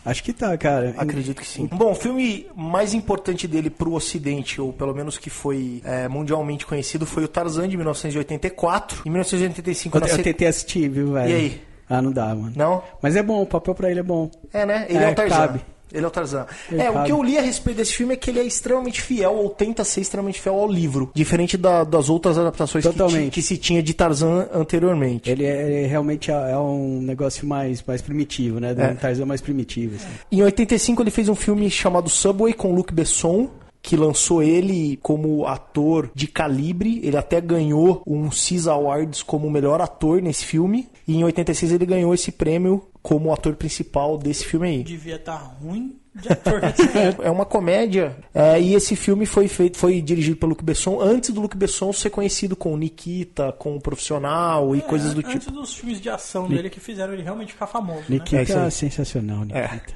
Acho 0.05 0.23
que 0.23 0.31
tá, 0.31 0.57
cara. 0.57 0.95
Acredito 0.97 1.41
que 1.41 1.45
sim. 1.47 1.67
Bom, 1.69 1.91
o 1.91 1.95
filme 1.95 2.47
mais 2.55 2.93
importante 2.93 3.45
dele 3.45 3.69
pro 3.69 3.91
ocidente, 3.93 4.61
ou 4.61 4.71
pelo 4.71 4.95
menos 4.95 5.17
que 5.17 5.29
foi 5.29 5.81
é, 5.83 6.07
mundialmente 6.07 6.65
conhecido, 6.65 7.05
foi 7.05 7.25
o 7.25 7.27
Tarzan, 7.27 7.67
de 7.67 7.75
1984. 7.75 9.01
Em 9.05 9.09
1985, 9.09 9.97
Eu, 9.97 10.07
eu 10.07 10.23
tentei 10.23 10.47
assistir, 10.47 10.87
viu, 10.87 11.11
velho? 11.11 11.29
E 11.29 11.33
aí? 11.33 11.61
Ah, 11.89 12.01
não 12.01 12.13
dá, 12.13 12.27
mano. 12.27 12.53
Não? 12.55 12.81
Mas 13.01 13.17
é 13.17 13.23
bom, 13.23 13.41
o 13.41 13.45
papel 13.45 13.75
pra 13.75 13.91
ele 13.91 13.99
é 13.99 14.03
bom. 14.03 14.31
É, 14.53 14.65
né? 14.65 14.85
Ele 14.87 14.99
é, 14.99 15.03
É, 15.03 15.11
o 15.11 15.15
Tarzan. 15.15 15.35
cabe. 15.35 15.61
Ele 15.97 16.05
é 16.05 16.07
o 16.07 16.11
Tarzan. 16.11 16.45
Ele 16.71 16.81
é, 16.81 16.89
o 16.89 16.93
cabe. 16.93 17.05
que 17.07 17.11
eu 17.11 17.23
li 17.23 17.37
a 17.37 17.41
respeito 17.41 17.77
desse 17.77 17.93
filme 17.93 18.13
é 18.13 18.17
que 18.17 18.29
ele 18.29 18.39
é 18.39 18.43
extremamente 18.43 19.01
fiel, 19.01 19.33
ou 19.33 19.49
tenta 19.49 19.83
ser 19.83 20.01
extremamente 20.01 20.39
fiel 20.39 20.55
ao 20.55 20.71
livro. 20.71 21.09
Diferente 21.13 21.57
da- 21.57 21.83
das 21.83 22.09
outras 22.09 22.37
adaptações 22.37 22.85
que, 22.85 23.29
que 23.31 23.41
se 23.41 23.57
tinha 23.57 23.81
de 23.81 23.93
Tarzan 23.93 24.47
anteriormente. 24.53 25.29
Ele, 25.29 25.43
é, 25.45 25.61
ele 25.79 25.87
realmente 25.87 26.31
é, 26.31 26.51
é 26.51 26.57
um 26.57 27.01
negócio 27.01 27.47
mais, 27.47 27.83
mais 27.85 28.01
primitivo, 28.01 28.59
né? 28.59 28.75
É. 28.77 28.91
Um 28.91 28.95
Tarzan 28.95 29.25
mais 29.25 29.41
primitivo. 29.41 29.95
assim. 29.95 30.07
Em 30.31 30.41
85 30.43 31.01
ele 31.01 31.11
fez 31.11 31.27
um 31.29 31.35
filme 31.35 31.69
chamado 31.69 32.09
Subway 32.09 32.53
com 32.53 32.73
Luc 32.73 32.93
Besson, 32.93 33.49
que 33.87 33.95
lançou 33.95 34.43
ele 34.43 34.99
como 35.01 35.45
ator 35.45 36.11
de 36.13 36.27
calibre. 36.27 36.99
Ele 37.03 37.15
até 37.15 37.39
ganhou 37.39 38.03
um 38.05 38.29
CIS 38.29 38.67
Awards 38.67 39.23
como 39.23 39.49
melhor 39.49 39.79
ator 39.79 40.21
nesse 40.21 40.45
filme. 40.45 40.89
E 41.07 41.15
em 41.15 41.23
86 41.23 41.71
ele 41.71 41.85
ganhou 41.85 42.13
esse 42.13 42.29
prêmio 42.29 42.85
como 43.01 43.31
ator 43.31 43.55
principal 43.55 44.17
desse 44.17 44.43
filme 44.43 44.67
aí. 44.67 44.83
Devia 44.83 45.15
estar 45.15 45.37
ruim 45.37 45.95
de 46.21 46.31
ator. 46.31 46.61
É 47.23 47.29
uma 47.29 47.45
comédia 47.45 48.17
é, 48.33 48.59
e 48.59 48.73
esse 48.73 48.95
filme 48.95 49.25
foi 49.25 49.47
feito, 49.47 49.77
foi 49.77 50.01
dirigido 50.01 50.37
pelo 50.37 50.51
Luc 50.51 50.63
Besson 50.63 50.99
antes 51.01 51.29
do 51.31 51.41
Luc 51.41 51.55
Besson 51.55 51.91
ser 51.93 52.09
conhecido 52.09 52.55
com 52.55 52.75
Nikita, 52.75 53.51
com 53.53 53.75
o 53.75 53.81
Profissional 53.81 54.75
e 54.75 54.81
coisas 54.81 55.13
do 55.13 55.19
Antes 55.19 55.45
tipo. 55.45 55.51
dos 55.51 55.75
filmes 55.75 56.01
de 56.01 56.09
ação 56.09 56.47
dele 56.47 56.69
que 56.69 56.79
fizeram 56.79 57.13
ele 57.13 57.23
realmente 57.23 57.53
ficar 57.53 57.67
famoso, 57.67 57.99
né? 58.01 58.05
Nikita 58.09 58.37
É 58.37 58.43
isso 58.43 58.57
aí. 58.57 58.71
sensacional, 58.71 59.39
Nikita. 59.45 59.93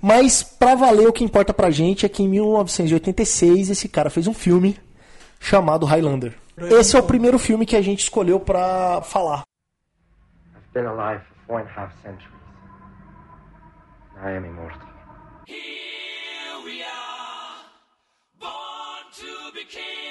Mas 0.00 0.42
pra 0.42 0.74
valer 0.74 1.08
o 1.08 1.12
que 1.12 1.24
importa 1.24 1.52
pra 1.54 1.70
gente 1.70 2.04
é 2.04 2.08
que 2.08 2.22
em 2.22 2.28
1986 2.28 3.70
esse 3.70 3.88
cara 3.88 4.10
fez 4.10 4.26
um 4.26 4.34
filme 4.34 4.76
chamado 5.40 5.86
Highlander. 5.86 6.34
Esse 6.56 6.96
é 6.96 7.00
o 7.00 7.02
primeiro 7.02 7.38
filme 7.38 7.66
que 7.66 7.76
a 7.76 7.82
gente 7.82 8.00
escolheu 8.00 8.38
pra 8.38 9.02
falar. 9.02 9.42
I've 10.54 10.72
been 10.72 10.86
alive 10.86 11.20
for 11.46 11.46
four 11.46 11.60
and 11.60 11.68
a 11.76 11.80
half 11.80 11.92
centuries. 12.02 12.28
I 14.24 14.36
am 14.36 14.44
immortal. 14.44 14.83
Here 15.46 15.58
we 16.64 16.82
are, 16.82 17.56
born 18.40 19.12
to 19.12 19.52
be 19.54 19.64
kings. 19.64 20.03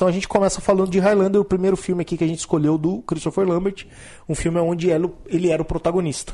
Então 0.00 0.08
a 0.08 0.12
gente 0.12 0.26
começa 0.26 0.62
falando 0.62 0.90
de 0.90 0.98
Highlander, 0.98 1.38
o 1.38 1.44
primeiro 1.44 1.76
filme 1.76 2.00
aqui 2.00 2.16
que 2.16 2.24
a 2.24 2.26
gente 2.26 2.38
escolheu 2.38 2.78
do 2.78 3.02
Christopher 3.02 3.46
Lambert, 3.46 3.86
um 4.26 4.34
filme 4.34 4.58
onde 4.58 4.88
ele 5.26 5.50
era 5.50 5.60
o 5.60 5.64
protagonista. 5.64 6.32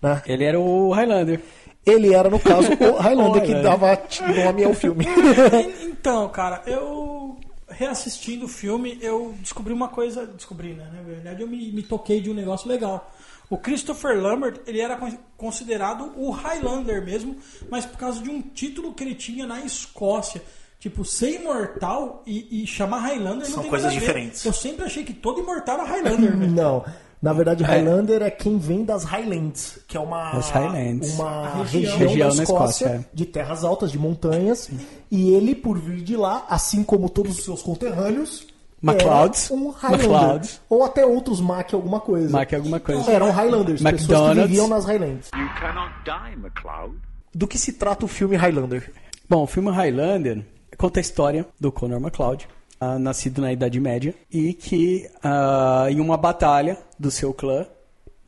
Né? 0.00 0.22
Ele 0.24 0.44
era 0.44 0.60
o 0.60 0.92
Highlander. 0.92 1.40
Ele 1.84 2.14
era, 2.14 2.30
no 2.30 2.38
caso, 2.38 2.68
o 2.70 2.94
Highlander, 3.02 3.42
que 3.42 3.54
dava 3.56 4.00
nome 4.44 4.62
ao 4.62 4.74
filme. 4.74 5.04
Então, 5.82 6.28
cara, 6.28 6.62
eu 6.66 7.36
reassistindo 7.68 8.44
o 8.44 8.48
filme, 8.48 8.96
eu 9.02 9.34
descobri 9.40 9.72
uma 9.72 9.88
coisa. 9.88 10.24
Descobri, 10.24 10.74
né? 10.74 10.88
Na 10.94 11.02
verdade, 11.02 11.42
eu 11.42 11.48
me, 11.48 11.72
me 11.72 11.82
toquei 11.82 12.20
de 12.20 12.30
um 12.30 12.34
negócio 12.34 12.68
legal. 12.68 13.12
O 13.50 13.58
Christopher 13.58 14.22
Lambert, 14.22 14.60
ele 14.68 14.80
era 14.80 14.94
con- 14.96 15.18
considerado 15.36 16.12
o 16.16 16.30
Highlander 16.30 17.04
mesmo, 17.04 17.34
mas 17.68 17.84
por 17.84 17.98
causa 17.98 18.22
de 18.22 18.30
um 18.30 18.40
título 18.40 18.94
que 18.94 19.02
ele 19.02 19.16
tinha 19.16 19.44
na 19.48 19.64
Escócia. 19.64 20.40
Tipo, 20.84 21.02
ser 21.02 21.40
imortal 21.40 22.22
e, 22.26 22.62
e 22.62 22.66
chamar 22.66 22.98
Highlander 22.98 23.46
São 23.46 23.56
não 23.56 23.62
tem 23.62 23.70
coisas 23.70 23.86
nada 23.86 23.96
a 23.96 24.00
ver. 24.00 24.06
diferentes. 24.06 24.44
Eu 24.44 24.52
sempre 24.52 24.84
achei 24.84 25.02
que 25.02 25.14
todo 25.14 25.40
imortal 25.40 25.78
era 25.80 25.88
Highlander, 25.88 26.36
velho. 26.36 26.52
Não. 26.52 26.84
Na 27.22 27.32
verdade, 27.32 27.64
Highlander 27.64 28.20
é 28.20 28.30
quem 28.30 28.58
vem 28.58 28.84
das 28.84 29.02
Highlands, 29.02 29.78
que 29.88 29.96
é 29.96 30.00
uma, 30.00 30.32
uma 30.32 31.64
Região. 31.64 31.96
região, 31.96 32.28
da 32.28 32.34
na 32.34 32.42
Escócia, 32.42 32.84
Escócia, 32.84 32.86
é. 32.86 33.04
de 33.14 33.24
terras 33.24 33.64
altas, 33.64 33.90
de 33.90 33.98
montanhas. 33.98 34.70
E 35.10 35.30
ele, 35.30 35.54
por 35.54 35.78
vir 35.78 36.02
de 36.02 36.18
lá, 36.18 36.44
assim 36.50 36.84
como 36.84 37.08
todos 37.08 37.38
os 37.38 37.44
seus 37.46 37.62
conterrâneos, 37.62 38.46
MacLeods. 38.82 39.50
era 39.50 39.58
um 39.58 39.70
Highlander. 39.70 40.10
MacLeods. 40.10 40.60
Ou 40.68 40.84
até 40.84 41.06
outros 41.06 41.40
Mac 41.40 41.72
alguma 41.72 42.00
coisa. 42.00 42.28
Mac 42.28 42.52
alguma 42.52 42.78
coisa. 42.78 43.10
Eram 43.10 43.30
Highlanders, 43.30 43.80
pessoas 43.82 44.02
que 44.02 44.12
McDonald's. 44.12 44.42
viviam 44.48 44.68
nas 44.68 44.84
Highlands. 44.84 45.30
You 45.34 45.48
cannot 45.58 45.94
die. 46.04 46.92
Do 47.34 47.48
que 47.48 47.56
se 47.56 47.72
trata 47.72 48.04
o 48.04 48.08
filme 48.08 48.36
Highlander? 48.36 48.92
Bom, 49.26 49.44
o 49.44 49.46
filme 49.46 49.70
Highlander 49.70 50.44
conta 50.78 51.00
a 51.00 51.02
história 51.02 51.46
do 51.60 51.70
Conor 51.72 52.00
McLeod, 52.00 52.48
ah, 52.80 52.98
nascido 52.98 53.40
na 53.40 53.52
Idade 53.52 53.78
Média, 53.80 54.14
e 54.30 54.52
que 54.54 55.08
ah, 55.22 55.86
em 55.90 56.00
uma 56.00 56.16
batalha 56.16 56.78
do 56.98 57.10
seu 57.10 57.32
clã, 57.32 57.66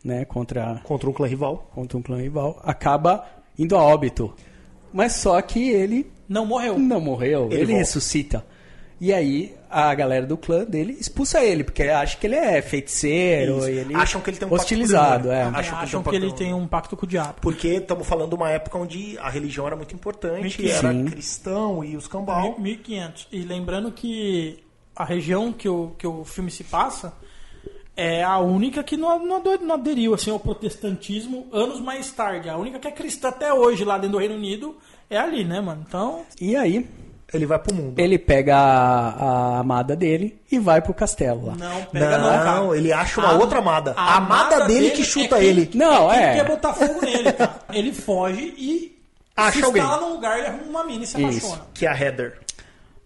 né, 0.04 0.24
contra, 0.24 0.80
Contra 0.84 1.08
um 1.10 1.12
clã 1.12 1.26
rival. 1.26 1.70
contra 1.74 1.98
um 1.98 2.02
clã 2.02 2.16
rival, 2.18 2.60
acaba 2.62 3.24
indo 3.58 3.76
a 3.76 3.82
óbito. 3.82 4.32
Mas 4.92 5.12
só 5.12 5.40
que 5.42 5.68
ele 5.70 6.10
Não 6.28 6.46
morreu. 6.46 6.78
não 6.78 7.00
morreu, 7.00 7.46
Ele 7.46 7.54
ele, 7.54 7.64
volta. 7.66 7.78
ressuscita. 7.78 8.46
E 9.00 9.12
aí 9.12 9.54
a 9.70 9.94
galera 9.94 10.24
do 10.26 10.38
clã 10.38 10.64
dele 10.64 10.96
expulsa 10.98 11.44
ele, 11.44 11.62
porque 11.64 11.82
acha 11.82 12.16
que 12.16 12.26
ele 12.26 12.34
é 12.36 12.62
feiticeiro 12.62 13.68
e 13.68 13.78
ele 13.78 13.94
Acham 13.94 14.20
que 14.22 14.30
ele 14.30 14.38
tem 14.38 14.46
um 14.46 14.50
pacto 14.50 14.62
hostilizado, 14.64 15.24
com 15.24 15.28
o 15.28 15.32
é. 15.32 15.42
Acham 15.42 15.78
Acham, 15.78 16.02
que 16.02 16.10
que, 16.10 16.18
tem 16.18 16.20
um 16.20 16.22
ele 16.22 16.26
pacto- 16.30 16.38
tem 16.44 16.54
um 16.54 16.66
pacto 16.66 16.96
com 16.96 17.04
o 17.04 17.08
diabo. 17.08 17.34
Porque 17.42 17.68
estamos 17.68 18.06
falando 18.06 18.30
de 18.30 18.34
uma 18.36 18.48
época 18.48 18.78
onde 18.78 19.18
a 19.18 19.28
religião 19.28 19.66
era 19.66 19.76
muito 19.76 19.94
importante, 19.94 20.56
Sim. 20.62 20.68
era 20.70 21.10
cristão 21.10 21.84
e 21.84 21.94
os 21.96 22.08
cambal. 22.08 22.58
1500. 22.58 23.28
E 23.30 23.40
lembrando 23.42 23.92
que 23.92 24.60
a 24.94 25.04
região 25.04 25.52
que 25.52 25.68
o, 25.68 25.92
que 25.98 26.06
o 26.06 26.24
filme 26.24 26.50
se 26.50 26.64
passa 26.64 27.12
é 27.94 28.22
a 28.22 28.38
única 28.38 28.82
que 28.82 28.96
não, 28.96 29.18
não 29.24 29.42
não 29.60 29.74
aderiu 29.74 30.14
assim, 30.14 30.30
ao 30.30 30.38
protestantismo 30.40 31.46
anos 31.52 31.80
mais 31.80 32.10
tarde. 32.10 32.48
A 32.48 32.56
única 32.56 32.78
que 32.78 32.88
é 32.88 32.90
cristã 32.90 33.28
até 33.28 33.52
hoje 33.52 33.84
lá 33.84 33.96
dentro 33.96 34.12
do 34.12 34.18
Reino 34.18 34.34
Unido 34.36 34.76
é 35.10 35.18
ali, 35.18 35.44
né, 35.44 35.60
mano? 35.60 35.84
Então, 35.86 36.22
E 36.40 36.56
aí 36.56 36.86
Ele 37.34 37.44
vai 37.44 37.58
pro 37.58 37.74
mundo. 37.74 37.98
ele 37.98 38.18
pega 38.18 38.56
a, 38.56 39.08
a 39.56 39.58
amada 39.58 39.96
dele 39.96 40.38
e 40.50 40.58
vai 40.58 40.80
pro 40.80 40.94
castelo 40.94 41.46
lá. 41.46 41.54
não 41.56 41.84
pega 41.86 42.18
não, 42.18 42.28
cara. 42.30 42.54
Não, 42.60 42.74
ele 42.74 42.92
acha 42.92 43.20
uma 43.20 43.30
A- 43.32 43.38
outra 43.38 43.58
amada. 43.58 43.94
A 43.96 44.16
amada 44.16 44.66
dele 44.66 44.90
que 44.90 45.02
chuta 45.04 45.36
é 45.36 45.40
quem- 45.40 45.48
ele. 45.48 45.70
Não, 45.74 46.12
é. 46.12 46.16
é. 46.16 46.26
Quem 46.34 46.36
quer 46.44 46.48
botar 46.48 46.72
fogo 46.72 47.00
nele, 47.04 47.32
cara. 47.32 47.56
Ele 47.72 47.92
foge 47.92 48.54
e 48.56 48.96
Acha 49.36 49.58
se 49.58 49.64
alguém. 49.64 49.82
instala 49.82 50.00
num 50.06 50.12
lugar, 50.14 50.38
ele 50.38 50.46
arruma 50.46 50.64
uma 50.70 50.84
mina 50.84 51.04
e 51.04 51.06
se 51.06 51.20
Isso. 51.20 51.46
apaixona. 51.46 51.68
Que 51.74 51.84
é 51.86 51.88
a 51.90 52.00
Heather. 52.00 52.38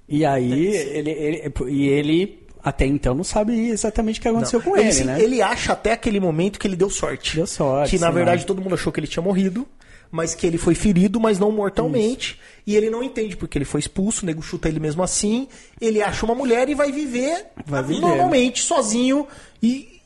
E 0.09 0.25
aí 0.25 0.67
ele, 0.67 1.11
ele- 1.11 1.53
e 1.69 1.89
ele 1.89 2.41
até 2.63 2.85
então 2.85 3.15
não 3.15 3.25
sabe 3.25 3.71
exatamente 3.71 4.19
o 4.19 4.23
que 4.23 4.29
aconteceu 4.29 4.59
Não. 4.61 4.67
com 4.71 4.77
ele, 4.77 4.93
se- 4.93 5.05
né? 5.05 5.19
ele 5.21 5.41
acha 5.41 5.73
até 5.73 5.93
aquele 5.93 6.21
momento 6.21 6.59
que 6.59 6.67
ele 6.67 6.77
deu 6.77 6.91
sorte. 6.91 7.37
Deu 7.37 7.47
sorte, 7.47 7.91
Que 7.97 7.99
na 7.99 8.11
verdade 8.11 8.43
né? 8.43 8.47
todo 8.47 8.61
mundo 8.61 8.75
achou 8.75 8.93
que 8.93 9.01
ele 9.01 9.07
tinha 9.07 9.23
morrido, 9.23 9.67
mas 10.11 10.35
que 10.35 10.47
ele 10.47 10.59
foi 10.59 10.75
ferido, 10.75 11.21
mas 11.21 11.39
não 11.39 11.51
mortalmente. 11.53 12.39
E 12.67 12.77
ele 12.77 12.91
não 12.91 13.03
entende 13.03 13.37
porque 13.37 13.57
ele 13.59 13.65
foi 13.65 13.81
expulso, 13.81 14.23
o 14.23 14.27
nego 14.27 14.43
chuta 14.43 14.69
ele 14.69 14.81
mesmo 14.81 15.03
assim. 15.03 15.49
Ele 15.81 16.03
acha 16.03 16.25
uma 16.27 16.35
mulher 16.35 16.69
e 16.69 16.75
vai 16.75 16.91
viver, 16.93 17.47
Vai 17.67 17.83
viver. 17.83 18.01
normalmente, 18.01 18.63
sozinho 18.63 19.27
e 19.63 20.01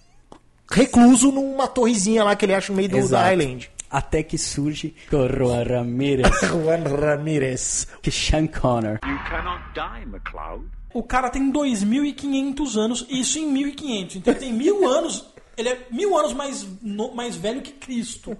recluso 0.70 1.30
numa 1.30 1.66
torrezinha 1.68 2.24
lá 2.24 2.34
que 2.36 2.44
ele 2.44 2.54
acha 2.54 2.72
no 2.72 2.76
meio 2.76 2.88
do, 2.88 2.92
da 2.96 2.98
Exato. 3.00 3.24
Highland. 3.24 3.70
Até 3.90 4.22
que 4.24 4.36
surge 4.36 4.94
Coroa 5.08 5.62
Ramirez, 5.62 6.28
Juan 6.50 6.82
Ramirez. 6.82 7.86
que 8.02 8.08
é 8.08 8.12
Sean 8.12 8.46
Connor. 8.48 8.98
You 9.06 9.18
cannot 9.30 9.62
die, 9.72 10.06
MacLeod. 10.06 10.64
O 10.92 11.02
cara 11.02 11.28
tem 11.30 11.52
2.500 11.52 12.76
anos, 12.76 13.06
isso 13.08 13.38
em 13.38 13.52
1.500. 13.52 14.16
Então 14.16 14.32
ele 14.32 14.40
tem 14.40 14.52
mil 14.52 14.86
anos, 14.88 15.24
ele 15.56 15.68
é 15.68 15.86
mil 15.90 16.16
anos 16.16 16.32
mais, 16.32 16.66
no- 16.82 17.14
mais 17.14 17.36
velho 17.36 17.60
que 17.62 17.72
Cristo. 17.72 18.36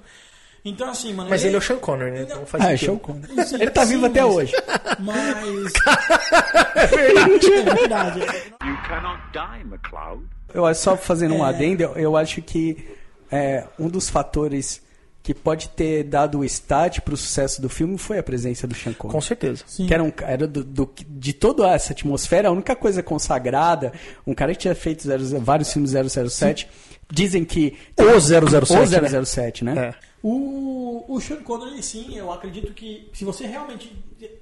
Então 0.65 0.89
assim, 0.89 1.13
mano... 1.13 1.29
Mas 1.29 1.45
ele 1.45 1.55
é 1.57 1.59
o 1.59 1.61
Sean 1.61 1.77
Connery, 1.79 2.11
né? 2.13 2.23
Então 2.23 2.47
faz 2.47 2.65
Ah, 2.65 2.73
é 2.73 2.77
sentido. 2.77 2.87
Sean 2.93 2.99
Connor. 2.99 3.47
Sim, 3.47 3.55
Ele 3.57 3.71
tá 3.71 3.85
sim, 3.85 3.93
vivo 3.93 4.07
até 4.07 4.23
mas- 4.23 4.35
hoje. 4.35 4.53
Mas... 5.01 5.73
é 6.77 6.87
verdade. 6.87 7.53
É 7.53 7.75
verdade. 7.75 8.21
You 8.21 8.77
cannot 8.89 9.21
die, 9.33 9.65
MacLeod. 9.65 10.25
Eu 10.55 10.65
acho 10.67 10.81
só 10.81 10.97
fazendo 10.97 11.35
um 11.35 11.45
É. 11.45 11.49
adendo, 11.49 11.83
eu- 11.97 12.17
acho 12.17 12.41
que 12.41 12.89
é, 13.31 13.65
um 13.79 13.89
dos 13.89 14.09
fatores 14.09 14.83
que 15.23 15.33
pode 15.35 15.71
ter 15.71 16.05
dado 16.05 16.39
o 16.41 16.45
start 16.45 17.01
pro 17.01 17.17
sucesso 17.17 17.61
do 17.61 17.69
filme 17.69 17.97
foi 17.99 18.19
a 18.19 18.23
presença 18.23 18.67
do 18.67 18.75
Sean 18.75 18.93
Connery. 18.93 19.15
Com 19.15 19.21
certeza. 19.23 19.65
Sim. 19.67 19.87
Que 19.87 19.95
era, 19.95 20.03
um, 20.03 20.13
era 20.21 20.47
do, 20.47 20.63
do- 20.63 20.93
de 21.09 21.33
toda 21.33 21.69
essa 21.71 21.93
atmosfera, 21.93 22.49
a 22.49 22.53
única 22.53 22.77
coisa 22.77 23.03
consagrada, 23.03 23.93
um 24.27 24.35
cara 24.35 24.53
que 24.53 24.59
tinha 24.61 24.75
feito 24.75 25.03
00 25.03 25.41
vários 25.41 25.73
filmes 25.73 25.93
007, 25.93 26.69
dizem 27.11 27.45
que... 27.45 27.77
O 27.99 28.21
007, 28.21 28.99
O 28.99 29.01
né? 29.03 29.25
007, 29.25 29.65
né? 29.65 29.89
É. 30.01 30.14
O, 30.27 31.05
o 31.07 31.21
Sean 31.21 31.43
Connery, 31.43 31.83
sim, 31.83 32.17
eu 32.17 32.33
acredito 32.33 32.73
que 32.73 33.11
se 33.13 33.27
você 33.27 33.47
realmente 33.47 33.93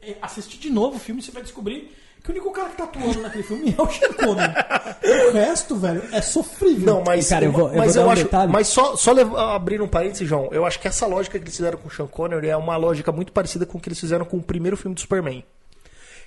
eh, 0.01 0.17
assistir 0.23 0.59
de 0.59 0.71
novo 0.71 0.97
o 0.97 1.01
filme, 1.01 1.21
você 1.21 1.33
vai 1.33 1.43
descobrir 1.43 1.93
que 2.23 2.31
o 2.31 2.33
único 2.33 2.53
cara 2.53 2.69
que 2.69 2.77
tá 2.77 2.85
atuando 2.85 3.21
naquele 3.21 3.43
filme 3.43 3.75
é 3.77 3.83
o 3.83 3.91
Sean 3.91 4.13
Connery. 4.13 4.53
o 5.29 5.33
resto, 5.33 5.75
velho, 5.75 6.05
é 6.13 6.23
sofrível. 6.23 6.87
Não, 6.95 7.03
mas, 7.05 7.29
Cara, 7.29 7.47
eu 7.47 7.51
vou- 7.51 7.69
eu 7.69 7.79
mas 7.79 7.97
vou 7.97 8.05
dar 8.05 8.09
um 8.09 8.13
acho, 8.13 8.23
detalhe. 8.23 8.53
mas 8.53 8.69
só, 8.69 8.95
só 8.95 9.11
abrir 9.55 9.83
um 9.83 9.89
parênteses, 9.89 10.29
João. 10.29 10.49
Eu 10.53 10.65
acho 10.65 10.79
que 10.79 10.87
essa 10.87 11.05
lógica 11.05 11.37
que 11.37 11.43
eles 11.45 11.57
fizeram 11.57 11.77
com 11.79 11.89
o 11.89 11.91
Sean 11.91 12.07
Connery 12.07 12.47
é 12.49 12.57
uma 12.57 12.77
lógica 12.77 13.11
muito 13.11 13.33
parecida 13.33 13.67
com 13.67 13.79
o 13.79 13.81
que 13.81 13.89
eles 13.89 13.99
fizeram 13.99 14.25
com 14.25 14.37
o 14.37 14.43
primeiro 14.43 14.77
filme 14.77 14.95
do 14.95 15.01
Superman. 15.01 15.45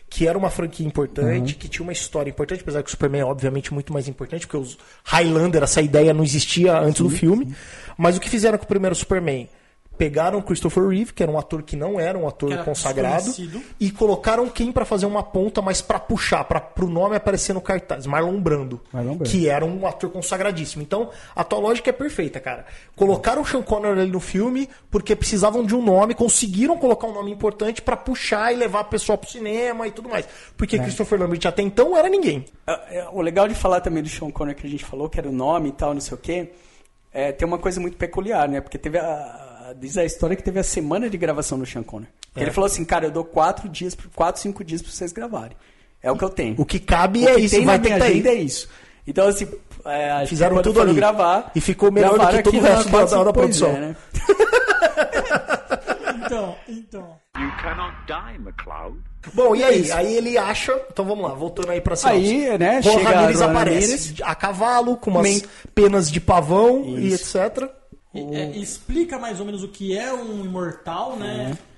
Que 0.09 0.27
era 0.27 0.37
uma 0.37 0.49
franquia 0.49 0.85
importante, 0.85 1.53
Uhum. 1.53 1.59
que 1.59 1.67
tinha 1.67 1.83
uma 1.83 1.91
história 1.91 2.29
importante, 2.29 2.61
apesar 2.61 2.81
que 2.83 2.87
o 2.87 2.91
Superman 2.91 3.21
é 3.21 3.25
obviamente 3.25 3.73
muito 3.73 3.91
mais 3.91 4.07
importante, 4.07 4.45
porque 4.47 4.57
os 4.57 4.77
Highlander, 5.03 5.63
essa 5.63 5.81
ideia 5.81 6.13
não 6.13 6.23
existia 6.23 6.77
antes 6.79 7.01
do 7.01 7.09
filme. 7.09 7.53
Mas 7.97 8.15
o 8.15 8.19
que 8.21 8.29
fizeram 8.29 8.57
com 8.57 8.65
o 8.65 8.67
primeiro 8.67 8.95
Superman? 8.95 9.49
Pegaram 9.97 10.39
o 10.39 10.43
Christopher 10.43 10.87
Reeve, 10.87 11.13
que 11.13 11.23
era 11.23 11.31
um 11.31 11.37
ator 11.37 11.63
que 11.63 11.75
não 11.75 11.99
era 11.99 12.17
um 12.17 12.27
ator 12.27 12.51
era 12.51 12.63
consagrado, 12.63 13.33
e 13.79 13.91
colocaram 13.91 14.47
quem 14.49 14.71
pra 14.71 14.85
fazer 14.85 15.05
uma 15.05 15.23
ponta, 15.23 15.61
mas 15.61 15.81
pra 15.81 15.99
puxar, 15.99 16.43
para 16.43 16.59
pro 16.59 16.87
nome 16.87 17.15
aparecer 17.15 17.53
no 17.53 17.61
cartaz, 17.61 18.05
Marlon 18.05 18.39
Brando, 18.39 18.81
Marlon 18.91 19.15
Brando. 19.15 19.29
que 19.29 19.47
era 19.47 19.65
um 19.65 19.85
ator 19.87 20.09
consagradíssimo. 20.09 20.83
Então, 20.83 21.09
a 21.35 21.43
tua 21.43 21.59
lógica 21.59 21.89
é 21.89 21.93
perfeita, 21.93 22.39
cara. 22.39 22.65
Colocaram 22.95 23.41
o 23.41 23.45
Sean 23.45 23.61
Connery 23.61 24.01
ali 24.01 24.11
no 24.11 24.19
filme 24.19 24.69
porque 24.91 25.15
precisavam 25.15 25.63
de 25.63 25.75
um 25.75 25.81
nome, 25.81 26.13
conseguiram 26.13 26.77
colocar 26.77 27.07
um 27.07 27.13
nome 27.13 27.31
importante 27.31 27.81
pra 27.81 27.95
puxar 27.97 28.53
e 28.53 28.55
levar 28.55 28.81
a 28.81 28.85
pessoa 28.85 29.17
pro 29.17 29.29
cinema 29.29 29.87
e 29.87 29.91
tudo 29.91 30.09
mais. 30.09 30.25
É. 30.25 30.29
Porque 30.57 30.77
Christopher 30.77 31.19
Lambert 31.19 31.45
até 31.45 31.61
então 31.61 31.95
era 31.97 32.09
ninguém. 32.09 32.45
É, 32.67 32.99
é, 32.99 33.09
O 33.11 33.21
legal 33.21 33.47
de 33.47 33.55
falar 33.55 33.81
também 33.81 34.03
do 34.03 34.09
Sean 34.09 34.29
Connery 34.31 34.59
que 34.59 34.67
a 34.67 34.69
gente 34.69 34.85
falou, 34.85 35.09
que 35.09 35.19
era 35.19 35.29
o 35.29 35.31
nome 35.31 35.69
e 35.69 35.71
tal, 35.71 35.93
não 35.93 36.01
sei 36.01 36.15
o 36.15 36.17
quê, 36.17 36.51
é, 37.13 37.31
tem 37.31 37.47
uma 37.47 37.57
coisa 37.57 37.79
muito 37.79 37.95
peculiar, 37.95 38.47
né? 38.49 38.59
Porque 38.59 38.77
teve 38.77 38.97
a. 38.97 39.54
Diz 39.73 39.97
a 39.97 40.05
história 40.05 40.35
que 40.35 40.43
teve 40.43 40.59
a 40.59 40.63
semana 40.63 41.09
de 41.09 41.17
gravação 41.17 41.57
do 41.57 41.65
Sean 41.65 41.83
Connery. 41.83 42.09
É. 42.35 42.41
Ele 42.41 42.51
falou 42.51 42.65
assim, 42.67 42.83
cara, 42.85 43.05
eu 43.05 43.11
dou 43.11 43.23
quatro 43.23 43.67
dias, 43.69 43.97
quatro, 44.15 44.41
cinco 44.41 44.63
dias 44.63 44.81
pra 44.81 44.91
vocês 44.91 45.11
gravarem. 45.11 45.55
É 46.03 46.11
o 46.11 46.17
que 46.17 46.23
eu 46.23 46.29
tenho. 46.29 46.55
O 46.59 46.65
que 46.65 46.79
cabe 46.79 47.23
O 47.25 47.29
é 47.29 47.35
que 47.35 47.41
isso, 47.41 47.55
tem 47.55 47.65
vai 47.65 47.79
ter 47.79 47.93
aí. 48.01 48.27
é 48.27 48.33
isso. 48.35 48.69
Então, 49.07 49.27
assim, 49.27 49.47
é, 49.85 50.25
Fizeram 50.27 50.61
tudo 50.61 50.81
ali. 50.81 50.93
gravar. 50.93 51.51
E 51.55 51.61
ficou 51.61 51.91
melhor 51.91 52.17
do 52.17 52.27
que 52.27 52.43
todo 52.43 52.57
o 52.57 52.61
resto 52.61 52.89
da- 52.91 53.05
da- 53.05 53.23
da 53.23 53.33
produção. 53.33 53.69
é, 53.69 53.79
né? 53.79 53.95
Então, 56.25 56.55
então. 56.67 57.15
You 57.37 57.51
cannot 57.61 57.93
die, 58.07 58.39
MacLeod. 58.39 58.97
Bom, 59.33 59.55
e 59.55 59.63
aí? 59.63 59.91
Aí 59.91 60.15
ele 60.15 60.37
acha. 60.37 60.73
Então 60.91 61.05
vamos 61.05 61.23
lá, 61.27 61.35
voltando 61.35 61.69
aí 61.71 61.79
pra 61.81 61.95
sinopse. 61.95 62.19
Aí, 62.19 62.57
né, 62.57 62.81
chega 62.81 63.09
Ramirez 63.09 63.41
aparece 63.41 63.87
Ramirez. 63.91 64.21
a 64.23 64.35
cavalo, 64.35 64.97
com 64.97 65.11
umas 65.11 65.23
Men- 65.23 65.43
penas 65.73 66.09
de 66.11 66.19
pavão 66.19 66.83
e 66.85 67.09
Isso. 67.09 67.37
etc. 67.37 67.69
E- 68.15 68.35
é, 68.35 68.57
explica 68.57 69.19
mais 69.19 69.39
ou 69.39 69.45
menos 69.45 69.63
o 69.63 69.67
que 69.67 69.97
é 69.97 70.13
um 70.13 70.43
imortal, 70.45 71.15
né? 71.17 71.55
É. 71.71 71.75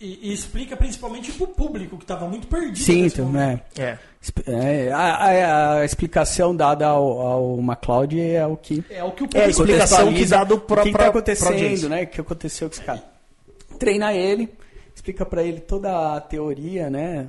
E, 0.00 0.30
e 0.30 0.32
explica 0.32 0.76
principalmente 0.76 1.30
pro 1.32 1.46
público 1.46 1.98
que 1.98 2.06
tava 2.06 2.26
muito 2.26 2.46
perdido. 2.46 2.78
Sim, 2.78 3.04
então, 3.04 3.30
né? 3.30 3.60
É. 3.78 3.98
É, 4.46 4.90
a, 4.92 4.98
a- 4.98 5.74
a 5.80 5.84
explicação 5.84 6.56
dada 6.56 6.86
ao, 6.86 7.20
ao 7.20 7.56
MacLeod 7.58 8.18
é 8.18 8.46
o 8.46 8.56
que 8.56 8.82
É 8.88 9.04
o 9.04 9.12
que 9.12 9.24
o 9.24 9.24
É 9.24 9.26
a 9.26 9.30
público 9.30 9.50
explicação 9.50 9.98
que 9.98 10.04
contextualiza 10.04 10.36
dado 10.38 10.60
pra, 10.60 10.80
o 10.80 10.84
que 10.84 10.92
tá 10.92 11.06
audiência. 11.06 11.48
acontecendo, 11.50 11.88
né? 11.90 12.02
O 12.04 12.06
que 12.06 12.20
aconteceu 12.20 12.68
com 12.68 12.74
esse 12.74 12.82
cara. 12.84 13.04
Treina 13.78 14.14
ele, 14.14 14.48
explica 14.94 15.26
pra 15.26 15.42
ele 15.42 15.60
toda 15.60 16.16
a 16.16 16.20
teoria, 16.20 16.88
né? 16.88 17.26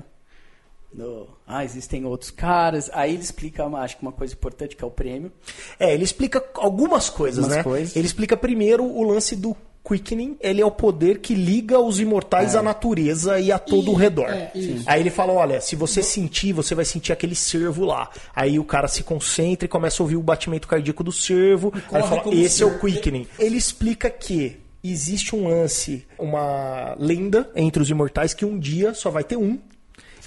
Do, 0.96 1.28
ah, 1.46 1.66
existem 1.66 2.06
outros 2.06 2.32
caras. 2.32 2.90
Aí 2.94 3.14
ele 3.14 3.24
explica, 3.24 3.66
acho 3.66 3.98
que 3.98 4.02
uma 4.02 4.12
coisa 4.14 4.34
importante 4.34 4.75
que 4.75 4.84
é 4.84 4.88
o 4.88 4.92
prêmio. 4.92 5.32
É, 5.78 5.94
ele 5.94 6.04
explica 6.04 6.44
algumas 6.56 7.10
coisas, 7.10 7.40
Algumas 7.44 7.58
né? 7.58 7.64
coisas. 7.64 7.96
Ele 7.96 8.08
explica 8.08 8.38
primeiro 8.38 8.86
o 8.86 9.04
lance 9.04 9.36
do 9.36 9.56
quickening, 9.88 10.36
ele 10.42 10.62
é 10.62 10.66
o 10.66 10.72
poder 10.72 11.20
que 11.20 11.36
liga 11.36 11.80
os 11.80 12.00
imortais 12.00 12.56
à 12.56 12.64
natureza 12.64 13.40
e 13.40 13.52
a 13.52 13.60
todo 13.60 13.92
o 13.92 13.94
redor. 13.94 14.30
é. 14.30 14.52
Aí 14.88 15.00
ele 15.00 15.12
fala, 15.12 15.32
olha, 15.34 15.62
se 15.62 15.75
você 15.75 16.02
sentir, 16.02 16.54
você 16.54 16.74
vai 16.74 16.86
sentir 16.86 17.12
aquele 17.12 17.36
cervo 17.36 17.86
lá. 17.86 18.10
Aí 18.36 18.58
o 18.58 18.64
cara 18.64 18.88
se 18.88 19.04
concentra 19.04 19.66
e 19.66 19.70
começa 19.70 20.02
a 20.02 20.04
ouvir 20.04 20.16
o 20.16 20.24
batimento 20.24 20.68
cardíaco 20.68 21.04
do 21.04 21.12
cervo. 21.12 21.72
Aí 21.92 22.02
ele 22.02 22.08
fala, 22.08 22.34
esse 22.34 22.64
é 22.64 22.66
o 22.66 22.80
quickening. 22.80 23.28
Ele 23.38 23.58
explica 23.58 24.10
que 24.10 24.58
existe 24.84 25.36
um 25.36 25.48
lance, 25.48 26.06
uma 26.18 26.96
lenda 26.98 27.52
entre 27.56 27.82
os 27.82 27.90
imortais 27.90 28.34
que 28.34 28.46
um 28.46 28.58
dia 28.58 28.94
só 28.94 29.10
vai 29.12 29.24
ter 29.24 29.36
um. 29.38 29.60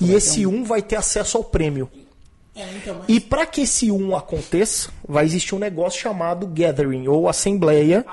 E 0.00 0.14
esse 0.14 0.46
um 0.46 0.64
vai 0.64 0.82
ter 0.82 0.96
acesso 0.96 1.36
ao 1.36 1.44
prêmio. 1.44 1.88
É, 2.54 2.66
então, 2.74 2.96
mas- 2.98 3.04
E 3.08 3.20
para 3.20 3.46
que 3.46 3.60
esse 3.60 3.90
um 3.92 4.16
aconteça, 4.16 4.90
vai 5.06 5.24
existir 5.24 5.54
um 5.54 5.58
negócio 5.60 6.00
chamado 6.00 6.44
Gathering, 6.46 7.06
ou 7.06 7.28
Assembleia, 7.28 8.04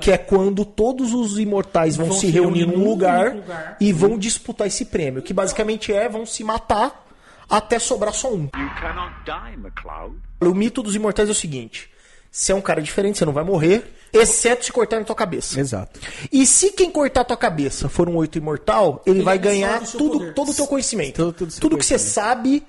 que 0.00 0.10
é 0.10 0.18
quando 0.18 0.64
todos 0.64 1.14
os 1.14 1.38
imortais 1.38 1.96
vão, 1.96 2.12
se 2.12 2.26
reunir 2.26 2.66
num 2.66 2.84
lugar, 2.84 3.34
lugar. 3.36 3.76
e 3.80 3.92
vão 3.92 4.18
disputar 4.18 4.66
esse 4.66 4.86
prêmio. 4.86 5.22
Que 5.22 5.32
basicamente 5.32 5.92
é, 5.92 6.08
vão 6.08 6.26
se 6.26 6.42
matar 6.42 7.06
até 7.48 7.78
sobrar 7.78 8.12
só 8.12 8.32
um. 8.32 8.46
Die. 8.46 8.50
O 10.40 10.52
mito 10.54 10.82
dos 10.82 10.96
imortais 10.96 11.28
é 11.28 11.32
o 11.32 11.34
seguinte: 11.34 11.88
você 12.30 12.50
é 12.50 12.54
um 12.56 12.60
cara 12.60 12.82
diferente, 12.82 13.18
você 13.18 13.24
não 13.24 13.32
vai 13.32 13.44
morrer, 13.44 13.84
exceto 14.12 14.64
se 14.64 14.72
cortar 14.72 14.98
na 14.98 15.04
tua 15.04 15.14
cabeça. 15.16 15.58
Exato. 15.58 15.98
E 16.30 16.46
se 16.46 16.70
quem 16.72 16.90
cortar 16.90 17.24
tua 17.24 17.36
cabeça 17.36 17.88
for 17.88 18.08
um 18.08 18.16
oito 18.16 18.36
imortal, 18.38 19.02
ele, 19.06 19.22
vai 19.22 19.36
absorve 19.36 19.58
ganhar 19.60 19.80
tudo, 19.86 20.18
poder. 20.18 20.34
todo 20.34 20.50
o 20.50 20.54
teu 20.54 20.66
conhecimento. 20.66 21.14
Tudo- 21.16 21.32
tudo 21.32 21.60
tudo 21.60 21.78
que 21.78 21.84
você 21.84 21.98
sabe 21.98 22.62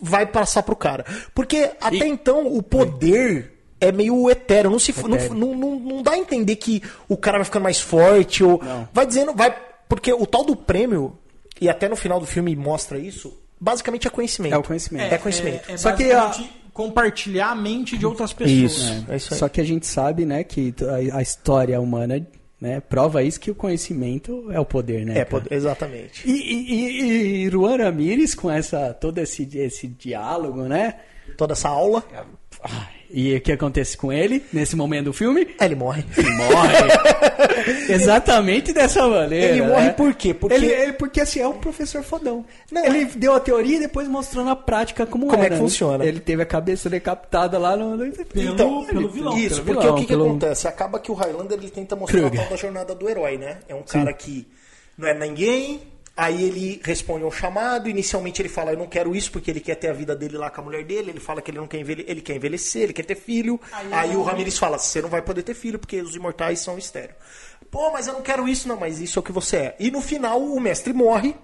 vai 0.00 0.26
passar 0.26 0.62
pro 0.62 0.76
cara. 0.76 1.04
Porque 1.34 1.70
até 1.80 2.06
então 2.06 2.46
o 2.46 2.62
poder 2.62 3.58
é 3.80 3.90
meio 3.92 4.30
etéreo. 4.30 4.70
Não, 4.70 4.78
se, 4.78 4.92
não, 5.02 5.16
Etéreo. 5.16 5.34
não, 5.34 5.54
não, 5.54 5.78
não 5.78 6.02
dá 6.02 6.12
a 6.12 6.18
entender 6.18 6.56
que 6.56 6.82
o 7.08 7.16
cara 7.16 7.38
vai 7.38 7.44
ficando 7.44 7.64
mais 7.64 7.80
forte. 7.80 8.44
Ou, 8.44 8.60
vai 8.92 9.06
dizendo. 9.06 9.32
vai 9.34 9.54
Porque 9.88 10.12
o 10.12 10.26
tal 10.26 10.44
do 10.44 10.54
prêmio, 10.56 11.18
e 11.60 11.68
até 11.68 11.88
no 11.88 11.96
final 11.96 12.18
do 12.20 12.26
filme 12.26 12.54
mostra 12.56 12.98
isso, 12.98 13.36
basicamente 13.60 14.06
é 14.06 14.10
conhecimento. 14.10 14.54
É 14.54 14.58
o 14.58 14.62
conhecimento. 14.62 15.12
É, 15.12 15.18
conhecimento. 15.18 15.70
É, 15.70 15.74
é 15.74 15.76
Só 15.76 15.92
que 15.92 16.10
a- 16.12 16.32
compartilhar 16.72 17.50
a 17.50 17.54
mente 17.54 17.96
de 17.96 18.06
outras 18.06 18.32
pessoas. 18.32 18.72
Isso. 18.72 19.06
É 19.08 19.16
isso 19.16 19.34
aí. 19.34 19.38
Só 19.40 19.48
que 19.48 19.60
a 19.60 19.64
gente 19.64 19.86
sabe, 19.86 20.24
né, 20.24 20.42
que 20.44 20.74
a, 21.12 21.18
a 21.18 21.22
história 21.22 21.80
humana 21.80 22.26
né, 22.60 22.80
prova 22.80 23.22
isso 23.22 23.40
que 23.40 23.50
o 23.50 23.54
conhecimento 23.54 24.50
é 24.52 24.60
o 24.60 24.64
poder, 24.64 25.04
né? 25.04 25.18
É, 25.18 25.24
poder- 25.24 25.52
exatamente. 25.52 26.28
E, 26.28 26.32
e, 26.32 26.72
e, 26.72 27.44
e 27.44 27.48
Ruan 27.48 27.76
Ramires 27.76 28.34
com 28.34 28.50
essa 28.50 28.94
todo 28.94 29.18
esse, 29.18 29.48
esse 29.58 29.88
diálogo, 29.88 30.62
né? 30.62 30.94
Toda 31.36 31.54
essa 31.54 31.68
aula, 31.68 32.04
Ai, 32.62 33.01
E 33.14 33.36
o 33.36 33.40
que 33.40 33.52
acontece 33.52 33.96
com 33.96 34.10
ele 34.12 34.42
nesse 34.52 34.74
momento 34.74 35.06
do 35.06 35.12
filme? 35.12 35.46
é, 35.60 35.64
ele 35.66 35.74
morre. 35.74 36.02
Morre. 36.16 36.76
Exatamente 37.92 38.72
dessa 38.72 39.06
maneira. 39.06 39.52
Ele 39.52 39.62
morre 39.62 39.86
né? 39.86 39.92
por 39.92 40.14
quê? 40.14 40.32
Porque- 40.34 40.54
Ele, 40.54 40.66
ele- 40.66 40.92
porque 40.94 41.20
assim, 41.20 41.40
é 41.40 41.46
o 41.46 41.54
professor 41.54 42.02
fodão. 42.02 42.44
Não, 42.70 42.84
ele 42.84 43.02
é- 43.02 43.04
deu 43.16 43.34
a 43.34 43.40
teoria 43.40 43.76
e 43.76 43.80
depois 43.80 44.08
mostrou 44.08 44.44
na 44.44 44.56
prática 44.56 45.04
como, 45.06 45.26
Como 45.26 45.36
é 45.42 45.46
era, 45.46 45.54
que 45.56 45.60
né? 45.60 45.68
funciona. 45.68 46.04
Ele 46.04 46.20
teve 46.20 46.42
a 46.42 46.46
cabeça 46.46 46.88
decapitada 46.88 47.58
lá 47.58 47.76
no. 47.76 47.96
no- 47.96 48.12
Pelo- 48.12 48.86
pelo 48.86 49.08
vilão. 49.08 49.36
Isso, 49.38 49.62
Pelo 49.62 49.66
porque 49.66 49.80
vilão, 49.80 49.94
o 49.94 49.96
que, 49.96 50.02
que 50.02 50.08
pelo- 50.08 50.26
acontece? 50.26 50.66
Acaba 50.68 50.98
que 50.98 51.10
o 51.10 51.14
Highlander 51.14 51.58
ele 51.58 51.70
tenta 51.70 51.94
mostrar 51.94 52.18
a 52.18 52.22
Kruger. 52.22 52.40
tal 52.40 52.50
da 52.50 52.56
jornada 52.56 52.94
do 52.94 53.08
herói, 53.08 53.36
né? 53.36 53.58
É 53.68 53.74
um 53.74 53.82
cara 53.82 54.12
que 54.12 54.46
não 54.96 55.08
é 55.08 55.14
ninguém, 55.18 55.80
aí 56.16 56.42
ele 56.44 56.80
responde 56.84 57.24
a 57.24 57.26
um 57.26 57.30
chamado, 57.30 57.88
inicialmente 57.88 58.42
ele 58.42 58.48
fala, 58.48 58.72
eu 58.72 58.78
não 58.78 58.86
quero 58.86 59.14
isso 59.16 59.32
porque 59.32 59.50
ele 59.50 59.60
quer 59.60 59.76
ter 59.76 59.88
a 59.88 59.92
vida 59.92 60.14
dele 60.14 60.36
lá 60.36 60.50
com 60.50 60.60
a 60.60 60.64
mulher 60.64 60.84
dele, 60.84 61.10
ele 61.10 61.20
fala 61.20 61.40
que 61.40 61.50
ele 61.50 61.58
não 61.58 61.66
quer 61.66 61.78
envelhecer, 61.80 62.10
ele 62.10 62.20
quer 62.20 62.36
envelhecer, 62.36 62.82
ele 62.82 62.92
quer 62.92 63.04
ter 63.04 63.14
filho, 63.14 63.60
aí, 63.90 64.14
o 64.16 64.22
Ramirez 64.22 64.58
fala, 64.58 64.78
você 64.78 65.00
não 65.00 65.08
vai 65.08 65.22
poder 65.22 65.42
ter 65.42 65.54
filho 65.54 65.78
porque 65.78 66.00
os 66.00 66.14
imortais 66.14 66.60
são 66.60 66.76
estéreo. 66.76 67.14
Pô, 67.70 67.90
mas 67.90 68.06
eu 68.06 68.12
não 68.12 68.22
quero 68.22 68.46
isso 68.46 68.68
não, 68.68 68.76
mas 68.76 69.00
isso 69.00 69.18
é 69.18 69.20
o 69.20 69.22
que 69.22 69.32
você 69.32 69.56
é. 69.56 69.76
E 69.80 69.90
no 69.90 70.02
final 70.02 70.42
o 70.42 70.60
mestre 70.60 70.92
morre, 70.92 71.34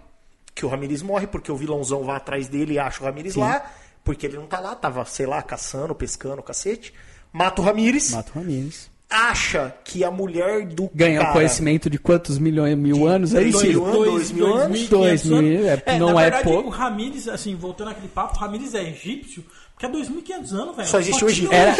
que 0.54 0.66
o 0.66 0.68
Ramirez 0.68 1.00
morre 1.00 1.26
porque 1.26 1.50
o 1.50 1.56
vilãozão 1.56 2.04
vai 2.04 2.16
atrás 2.16 2.48
dele 2.48 2.74
e 2.74 2.78
acha 2.78 3.02
o 3.02 3.06
Ramirez 3.06 3.34
lá, 3.34 3.70
porque 4.04 4.26
ele 4.26 4.36
não 4.36 4.46
tá 4.46 4.60
lá, 4.60 4.74
tava, 4.74 5.04
sei 5.06 5.24
lá, 5.24 5.42
caçando, 5.42 5.94
pescando, 5.94 6.42
cacete. 6.42 6.92
Mata 7.32 7.60
o 7.60 7.64
Ramirez 7.64 8.10
Mata 8.10 8.30
o 8.34 8.38
Ramires. 8.38 8.90
Acha 9.10 9.74
que 9.84 10.04
a 10.04 10.10
mulher 10.10 10.66
do 10.66 10.90
Ganha 10.94 11.20
cara, 11.20 11.32
conhecimento 11.32 11.88
de 11.88 11.98
quantos 11.98 12.38
milhões, 12.38 12.76
mil 12.76 13.06
anos 13.06 13.30
três 13.30 13.56
Ciro? 13.56 13.82
mil 13.82 13.86
anos, 13.86 14.04
dois 14.06 14.30
mil 14.32 14.54
anos, 14.54 14.78
2.500 14.80 14.88
dois 14.88 15.24
mil, 15.24 15.66
é, 15.68 15.82
É, 15.86 15.98
não 15.98 16.12
na 16.12 16.20
é 16.20 16.24
verdade, 16.24 16.44
pouco. 16.44 16.68
O 16.68 16.70
Ramires, 16.70 17.28
assim, 17.28 17.54
voltando 17.54 17.90
àquele 17.90 18.08
papo, 18.08 18.36
o 18.36 18.38
Ramires 18.40 18.74
é 18.74 18.82
egípcio, 18.82 19.42
porque 19.72 19.86
é 19.86 19.88
2.500 19.88 20.52
anos, 20.52 20.76
velho. 20.76 20.88
Só 20.88 20.98
existe 20.98 21.24
o 21.24 21.28
Egito. 21.30 21.52
Era, 21.52 21.74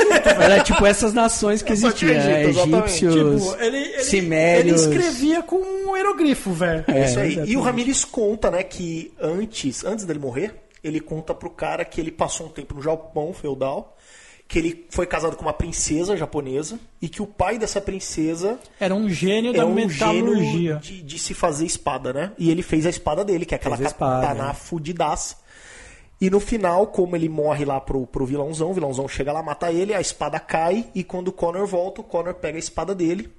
era 0.45 0.62
tipo 0.62 0.87
essas 0.87 1.12
nações 1.12 1.61
que 1.62 1.73
existiam, 1.73 2.14
né? 2.14 2.45
Egípcios, 2.45 3.14
Tipo, 3.14 3.62
ele, 3.62 3.77
ele, 3.77 4.35
ele 4.35 4.71
escrevia 4.71 5.43
com 5.43 5.57
um 5.57 5.97
hieroglifo, 5.97 6.53
velho. 6.53 6.85
É 6.88 7.05
isso 7.05 7.19
aí. 7.19 7.27
exatamente. 7.29 7.53
E 7.53 7.57
o 7.57 7.61
Ramirez 7.61 8.05
conta, 8.05 8.51
né, 8.51 8.62
que 8.62 9.12
antes, 9.21 9.85
antes 9.85 10.05
dele 10.05 10.19
morrer, 10.21 10.55
ele 10.83 11.01
conta 11.01 11.35
pro 11.35 11.51
cara 11.51 11.85
que 11.85 12.01
ele 12.01 12.12
passou 12.12 12.47
um 12.47 12.51
tempo 12.51 12.73
no 12.75 12.81
Japão 12.81 13.35
feudal, 13.35 13.97
que 14.49 14.59
ele 14.59 14.87
foi 14.89 15.07
casado 15.07 15.37
com 15.37 15.43
uma 15.43 15.53
princesa 15.53 16.17
japonesa 16.17 16.81
e 17.03 17.09
que 17.09 17.21
o 17.21 17.27
pai 17.27 17.59
dessa 17.59 17.83
princesa 17.83 18.59
Era 18.81 18.95
um 18.95 19.09
gênio 19.11 19.51
é 19.51 19.59
da 19.59 19.67
um 19.67 19.75
metalurgia. 19.75 20.43
gênio 20.43 20.79
de, 20.81 21.03
de 21.03 21.19
se 21.19 21.35
fazer 21.35 21.67
espada, 21.67 22.15
né? 22.15 22.33
E 22.39 22.51
ele 22.51 22.63
fez 22.63 22.87
a 22.87 22.91
espada 22.91 23.23
dele, 23.23 23.45
que 23.45 23.55
é 23.55 23.57
aquela 23.57 23.77
katana 23.77 24.49
né? 24.49 24.55
fudidaça. 24.55 25.37
E 26.19 26.31
no 26.31 26.41
final, 26.41 26.87
como 26.87 27.15
ele 27.15 27.29
morre 27.29 27.65
lá 27.67 27.79
pro, 27.79 28.07
pro 28.07 28.25
vilãozão, 28.25 28.71
o 28.71 28.75
vilãozão 28.75 29.07
chega 29.07 29.33
lá, 29.33 29.43
mata 29.43 29.71
ele, 29.71 29.93
a 29.93 30.01
espada 30.01 30.41
cai, 30.41 30.87
e 30.95 31.05
quando 31.05 31.29
o 31.29 31.33
Connor 31.33 31.67
volta, 31.67 32.01
o 32.01 32.05
Connor 32.05 32.35
pega 32.35 32.57
a 32.57 32.59
espada 32.59 32.95
dele 32.95 33.31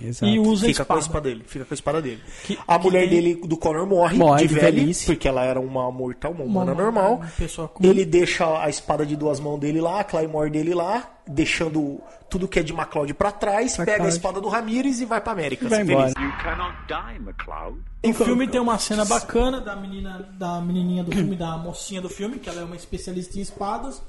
Exato. 0.00 0.24
E 0.32 0.38
usa 0.38 0.66
fica 0.66 0.82
a 0.82 0.86
com 0.86 0.94
a 0.94 0.98
espada. 0.98 1.18
espada 1.18 1.28
dele. 1.28 1.44
Fica 1.46 1.64
com 1.66 1.74
a 1.74 1.76
espada 1.76 2.00
dele. 2.02 2.22
Que- 2.44 2.58
a 2.66 2.78
que 2.78 2.84
mulher 2.84 3.00
tem- 3.00 3.10
dele, 3.10 3.34
do 3.46 3.56
Connor, 3.58 3.86
morre, 3.86 4.16
Morre 4.16 4.42
de, 4.42 4.48
de 4.48 4.54
velhice, 4.54 4.80
velhice. 4.80 5.06
porque 5.06 5.28
ela 5.28 5.44
era 5.44 5.60
uma 5.60 5.90
mortal, 5.92 6.32
uma 6.32 6.44
humana 6.44 6.72
Uma- 6.72 6.82
normal. 6.82 7.14
uma 7.58 7.68
comum. 7.68 7.90
Ele 7.90 8.04
deixa 8.06 8.46
a 8.62 8.70
espada 8.70 9.04
de 9.04 9.14
duas 9.16 9.38
mãos 9.38 9.58
dele 9.60 9.80
lá, 9.82 10.00
a 10.00 10.04
Claymore 10.04 10.48
dele 10.50 10.74
lá, 10.74 11.10
deixando 11.26 12.00
tudo 12.30 12.48
que 12.48 12.58
é 12.58 12.62
de 12.62 12.72
MacLeod 12.72 13.12
pra 13.12 13.30
trás, 13.30 13.76
Pra 13.76 13.84
pega 13.84 14.04
a 14.04 14.08
espada 14.08 14.40
do 14.40 14.48
Ramirez 14.48 15.00
e 15.00 15.04
vai 15.04 15.20
pra 15.20 15.32
América. 15.32 15.66
E 15.66 15.68
vai 15.68 15.82
embora. 15.82 16.10
die, 16.14 17.16
McLeod. 17.16 17.78
O 18.04 18.14
filme 18.14 18.48
tem 18.48 18.60
uma 18.60 18.78
cena 18.78 19.04
bacana 19.04 19.60
da 19.60 19.76
menina, 19.76 20.26
da 20.38 20.60
menininha 20.60 21.04
do 21.04 21.12
filme, 21.12 21.36
da 21.36 21.56
mocinha 21.58 22.00
do 22.00 22.08
filme, 22.08 22.38
que 22.38 22.48
ela 22.48 22.62
é 22.62 22.64
uma 22.64 22.76
especialista 22.76 23.38
em 23.38 23.42
espadas, 23.42 24.02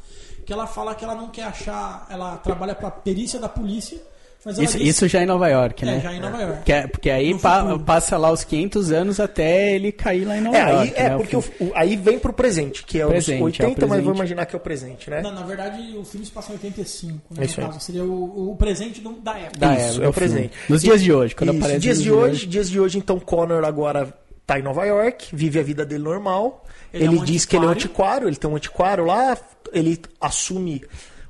que 0.45 0.53
ela 0.53 0.65
fala 0.65 0.95
que 0.95 1.03
ela 1.03 1.13
não 1.13 1.27
quer 1.29 1.43
achar, 1.43 2.07
ela 2.09 2.37
trabalha 2.37 2.73
pra 2.73 2.89
perícia 2.89 3.39
da 3.39 3.49
polícia, 3.49 4.01
Isso, 4.45 4.77
diz- 4.77 4.87
isso 4.87 5.07
já 5.07 5.19
é 5.19 5.23
em 5.23 5.25
Nova 5.25 5.47
York, 5.47 5.83
É, 5.83 5.85
né? 5.85 5.99
já 6.01 6.13
em 6.13 6.19
Nova 6.19 6.41
York. 6.41 6.63
Que 6.63 6.73
é- 6.73 6.87
porque 6.87 7.09
aí 7.09 7.37
pa- 7.39 7.61
futuro. 7.61 7.79
passa 7.79 8.17
lá 8.17 8.31
os 8.31 8.43
500 8.43 8.91
anos 8.91 9.19
até 9.19 9.73
ele 9.75 9.91
cair 9.91 10.25
lá 10.25 10.37
em 10.37 10.41
Nova 10.41 10.57
É, 10.57 10.61
aí, 10.61 10.71
York. 10.75 10.93
é 10.95 11.03
né, 11.09 11.15
o 11.15 11.19
porque 11.19 11.35
o- 11.37 11.41
filme. 11.41 11.71
o- 11.71 11.77
aí 11.77 11.95
vem 11.95 12.19
pro 12.19 12.33
presente, 12.33 12.83
que 12.83 12.99
é 12.99 13.05
Presente, 13.05 13.35
os 13.35 13.39
é 13.39 13.41
o 13.41 13.45
80, 13.45 13.87
mas 13.87 14.03
vou 14.03 14.13
imaginar 14.13 14.45
que 14.45 14.55
é 14.55 14.57
o 14.57 14.61
presente, 14.61 15.09
né? 15.09 15.21
Não, 15.21 15.31
na 15.31 15.43
verdade, 15.43 15.97
o 15.97 16.03
filme 16.03 16.25
se 16.25 16.31
passa 16.31 16.51
em 16.51 16.55
85, 16.55 17.33
né, 17.33 17.43
É 17.43 17.45
isso 17.45 17.59
aí. 17.61 17.67
caso. 17.67 17.79
Seria 17.79 18.03
o, 18.03 18.51
o 18.51 18.55
presente 18.57 18.99
do- 19.01 19.13
da 19.13 19.37
época. 19.37 19.59
Da 19.59 19.73
Isso, 19.75 19.83
época, 19.83 20.05
é 20.05 20.09
o 20.09 20.13
filme. 20.13 20.29
presente. 20.33 20.53
Nos 20.67 20.81
dias 20.81 21.01
de 21.01 21.13
hoje, 21.13 21.35
quando 21.35 21.49
Isso, 21.53 21.59
aparece 21.59 21.79
dias 21.79 21.97
nos 21.97 22.03
de 22.03 22.11
hoje, 22.11 22.45
dias 22.45 22.69
de 22.69 22.79
hoje, 22.79 22.97
então 22.97 23.19
Connor 23.19 23.63
agora 23.63 24.13
tá 24.45 24.59
em 24.59 24.61
Nova 24.61 24.83
York, 24.85 25.33
vive 25.33 25.57
a 25.59 25.63
vida 25.63 25.85
dele 25.85 26.03
normal. 26.03 26.65
Ele 26.93 27.05
Ele, 27.05 27.17
é 27.17 27.21
um 27.21 27.23
diz 27.23 27.45
que 27.45 27.55
ele 27.55 27.63
é 27.65 27.67
um 27.69 27.71
antiquário. 27.71 28.27
antiquário, 28.27 28.27
ele 28.27 28.35
tem 28.35 28.49
um 28.49 28.55
antiquário 28.55 29.05
lá, 29.05 29.37
ele 29.71 29.99
assume 30.19 30.83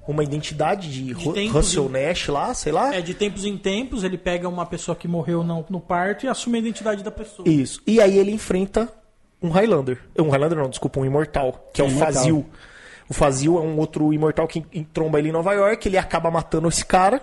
uma 0.07 0.23
identidade 0.23 0.91
de, 0.91 1.15
tempos 1.33 1.51
Russell 1.53 1.85
em- 1.85 2.07
Nash 2.07 2.27
lá, 2.27 2.53
sei 2.53 2.71
lá. 2.71 2.93
É, 2.93 3.01
de 3.01 3.13
tempos 3.13 3.45
em 3.45 3.57
tempos, 3.57 4.03
ele 4.03 4.17
pega 4.17 4.49
uma 4.49 4.65
pessoa 4.65 4.95
que 4.95 5.07
morreu 5.07 5.43
no, 5.43 5.65
no 5.69 5.79
parto 5.79 6.25
e 6.25 6.29
assume 6.29 6.57
a 6.57 6.59
identidade 6.61 7.03
da 7.03 7.11
pessoa. 7.11 7.47
Isso. 7.47 7.81
E 7.87 8.01
aí 8.01 8.17
ele 8.17 8.31
enfrenta 8.31 8.89
um 9.41 9.49
Highlander. 9.49 9.99
Um 10.17 10.29
Highlander 10.29 10.57
não, 10.57 10.69
desculpa, 10.69 10.99
um 10.99 11.05
imortal, 11.05 11.69
que 11.73 11.81
é 11.81 11.85
o 11.85 11.87
Imortal. 11.87 12.13
Fazil. 12.13 12.45
O 13.09 13.13
Fazil 13.13 13.57
é 13.57 13.61
um 13.61 13.77
outro 13.77 14.13
imortal 14.13 14.47
que 14.47 14.65
entromba 14.73 15.19
ele 15.19 15.29
em 15.29 15.33
Nova 15.33 15.53
York, 15.53 15.87
ele 15.87 15.97
acaba 15.97 16.31
matando 16.31 16.67
esse 16.67 16.85
cara. 16.85 17.21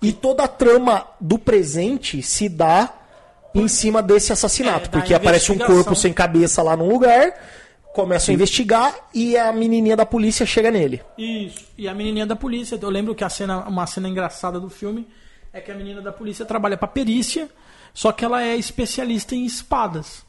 E 0.00 0.12
toda 0.12 0.44
a 0.44 0.48
trama 0.48 1.06
do 1.20 1.38
presente 1.38 2.22
se 2.22 2.48
dá 2.48 2.94
em 3.54 3.66
cima 3.66 4.00
desse 4.02 4.32
assassinato, 4.32 4.86
É, 4.86 4.90
porque 4.90 5.14
aparece 5.14 5.50
um 5.50 5.58
corpo 5.58 5.94
sem 5.96 6.12
cabeça 6.12 6.62
lá 6.62 6.76
num 6.76 6.88
lugar, 6.88 7.32
começam 7.94 8.32
a 8.32 8.34
investigar 8.34 8.94
e 9.14 9.36
a 9.36 9.52
menininha 9.52 9.96
da 9.96 10.06
polícia 10.06 10.44
chega 10.46 10.70
nele. 10.70 11.00
Isso. 11.16 11.64
E 11.76 11.88
a 11.88 11.94
menininha 11.94 12.26
da 12.26 12.36
polícia, 12.36 12.78
eu 12.80 12.90
lembro 12.90 13.14
que 13.14 13.24
a 13.24 13.28
cena, 13.28 13.66
uma 13.68 13.86
cena 13.86 14.08
engraçada 14.08 14.60
do 14.60 14.70
filme 14.70 15.06
é 15.52 15.60
que 15.60 15.70
a 15.70 15.74
menina 15.74 16.00
da 16.00 16.12
polícia 16.12 16.44
trabalha 16.44 16.76
pra 16.76 16.86
perícia, 16.88 17.48
só 17.94 18.12
que 18.12 18.24
ela 18.24 18.42
é 18.42 18.54
especialista 18.56 19.34
em 19.34 19.44
espadas. 19.44 20.26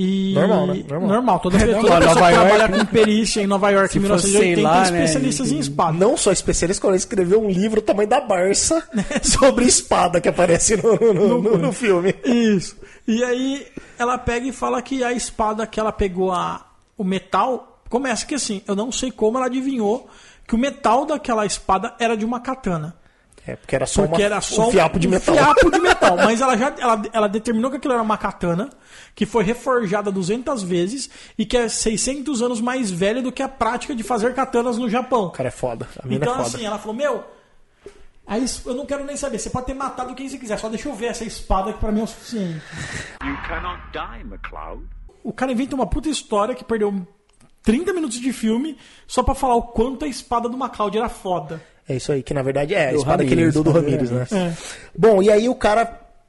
E 0.00 0.32
Normal, 0.32 0.66
né? 0.68 0.84
Normal. 0.88 1.40
Toda, 1.40 1.56
É 1.56 1.60
toda 1.60 1.72
normal, 1.74 1.98
pessoa 1.98 2.14
Nova 2.14 2.28
que 2.28 2.34
York, 2.36 2.48
trabalha 2.48 2.68
né? 2.68 2.78
com 2.78 2.84
perícia 2.86 3.40
em 3.42 3.46
Nova 3.48 3.70
York 3.70 3.92
Se 3.92 3.98
em 3.98 4.02
fosse, 4.02 4.26
1980 4.28 4.54
sei 4.54 4.62
lá, 4.62 4.82
tem 4.84 4.92
né, 4.92 5.04
especialistas 5.04 5.50
em 5.52 5.58
espadas. 5.58 6.00
Não 6.00 6.16
só 6.16 6.30
especialista, 6.30 6.80
quando 6.80 6.92
ele 6.92 6.98
escreveu 6.98 7.42
um 7.44 7.50
livro 7.50 7.82
tamanho 7.82 8.08
da 8.08 8.20
Barça 8.20 8.88
sobre 9.22 9.64
espada 9.64 10.20
que 10.20 10.28
aparece 10.28 10.76
no, 10.76 10.94
no- 11.12 11.42
no- 11.42 11.58
no 11.58 11.72
filme. 11.72 12.14
Isso. 12.24 12.76
E 13.08 13.24
aí 13.24 13.66
ela 13.98 14.16
pega 14.16 14.46
e 14.46 14.52
fala 14.52 14.80
que 14.80 15.02
a 15.02 15.12
espada 15.12 15.66
que 15.66 15.80
ela 15.80 15.90
pegou 15.90 16.30
a, 16.30 16.64
o 16.98 17.04
metal. 17.04 17.80
Começa 17.88 18.26
que 18.26 18.34
assim, 18.34 18.62
eu 18.66 18.76
não 18.76 18.92
sei 18.92 19.10
como 19.10 19.38
ela 19.38 19.46
adivinhou 19.46 20.10
que 20.46 20.54
o 20.54 20.58
metal 20.58 21.06
daquela 21.06 21.46
espada 21.46 21.94
era 21.98 22.14
de 22.16 22.24
uma 22.26 22.40
katana. 22.40 22.94
É, 23.46 23.56
porque 23.56 23.74
era 23.74 23.86
só, 23.86 24.02
Porque 24.02 24.16
uma- 24.20 24.26
era 24.26 24.40
só 24.42 24.68
um 24.68 24.70
fiapo 24.70 24.98
de 24.98 25.08
um 25.08 25.10
metal. 25.10 25.34
fiapo 25.34 25.70
de 25.70 25.78
metal. 25.80 26.16
Mas 26.22 26.42
ela 26.42 26.54
já 26.54 26.74
ela, 26.78 27.02
ela 27.14 27.28
determinou 27.30 27.70
que 27.70 27.78
aquilo 27.78 27.94
era 27.94 28.02
uma 28.02 28.18
katana, 28.18 28.68
que 29.14 29.24
foi 29.24 29.42
reforjada 29.42 30.12
200 30.12 30.62
vezes 30.62 31.08
e 31.38 31.46
que 31.46 31.56
é 31.56 31.66
600 31.66 32.42
anos 32.42 32.60
mais 32.60 32.90
velha 32.90 33.22
do 33.22 33.32
que 33.32 33.42
a 33.42 33.48
prática 33.48 33.94
de 33.94 34.02
fazer 34.02 34.34
katanas 34.34 34.76
no 34.76 34.86
Japão. 34.90 35.24
O 35.28 35.30
cara 35.30 35.48
é 35.48 35.50
foda. 35.50 35.88
A 35.98 36.06
mina 36.06 36.26
Então, 36.26 36.34
é 36.34 36.36
foda. 36.44 36.48
assim, 36.56 36.66
ela 36.66 36.78
falou: 36.78 36.94
Meu, 36.94 37.24
aí 38.26 38.44
eu 38.66 38.74
não 38.74 38.84
quero 38.84 39.02
nem 39.06 39.16
saber. 39.16 39.38
Você 39.38 39.48
pode 39.48 39.64
ter 39.64 39.72
matado 39.74 40.14
quem 40.14 40.28
você 40.28 40.36
quiser, 40.36 40.58
só 40.58 40.68
deixa 40.68 40.86
eu 40.90 40.94
ver 40.94 41.06
essa 41.06 41.24
espada 41.24 41.72
que 41.72 41.78
pra 41.78 41.90
mim 41.90 42.00
é 42.00 42.04
o 42.04 42.06
suficiente. 42.06 42.60
You 43.24 43.36
cannot 43.48 43.80
die, 43.94 44.24
MacLeod. 44.24 44.82
O 45.28 45.32
cara 45.32 45.52
inventa 45.52 45.74
uma 45.74 45.86
puta 45.86 46.08
história 46.08 46.54
que 46.54 46.64
perdeu 46.64 47.06
30 47.62 47.92
minutos 47.92 48.18
de 48.18 48.32
filme 48.32 48.76
só 49.06 49.22
pra 49.22 49.34
falar 49.34 49.56
o 49.56 49.62
quanto 49.62 50.04
a 50.04 50.08
espada 50.08 50.48
do 50.48 50.56
MacLeod 50.56 50.96
era 50.96 51.08
foda. 51.08 51.60
É 51.88 51.96
isso 51.96 52.12
aí, 52.12 52.22
que 52.22 52.32
na 52.32 52.42
verdade 52.42 52.74
é 52.74 52.88
a 52.88 52.92
Do 52.92 52.98
espada 52.98 53.24
que 53.24 53.32
ele 53.32 53.42
herdou 53.42 53.62
do 53.64 53.70
Ramírez, 53.70 54.10
né? 54.10 54.22
obviamente. 54.22 54.58
É. 54.58 54.88
Bom, 54.96 55.22
e 55.22 55.30
aí 55.30 55.48
o 55.48 55.54
cara. 55.54 55.84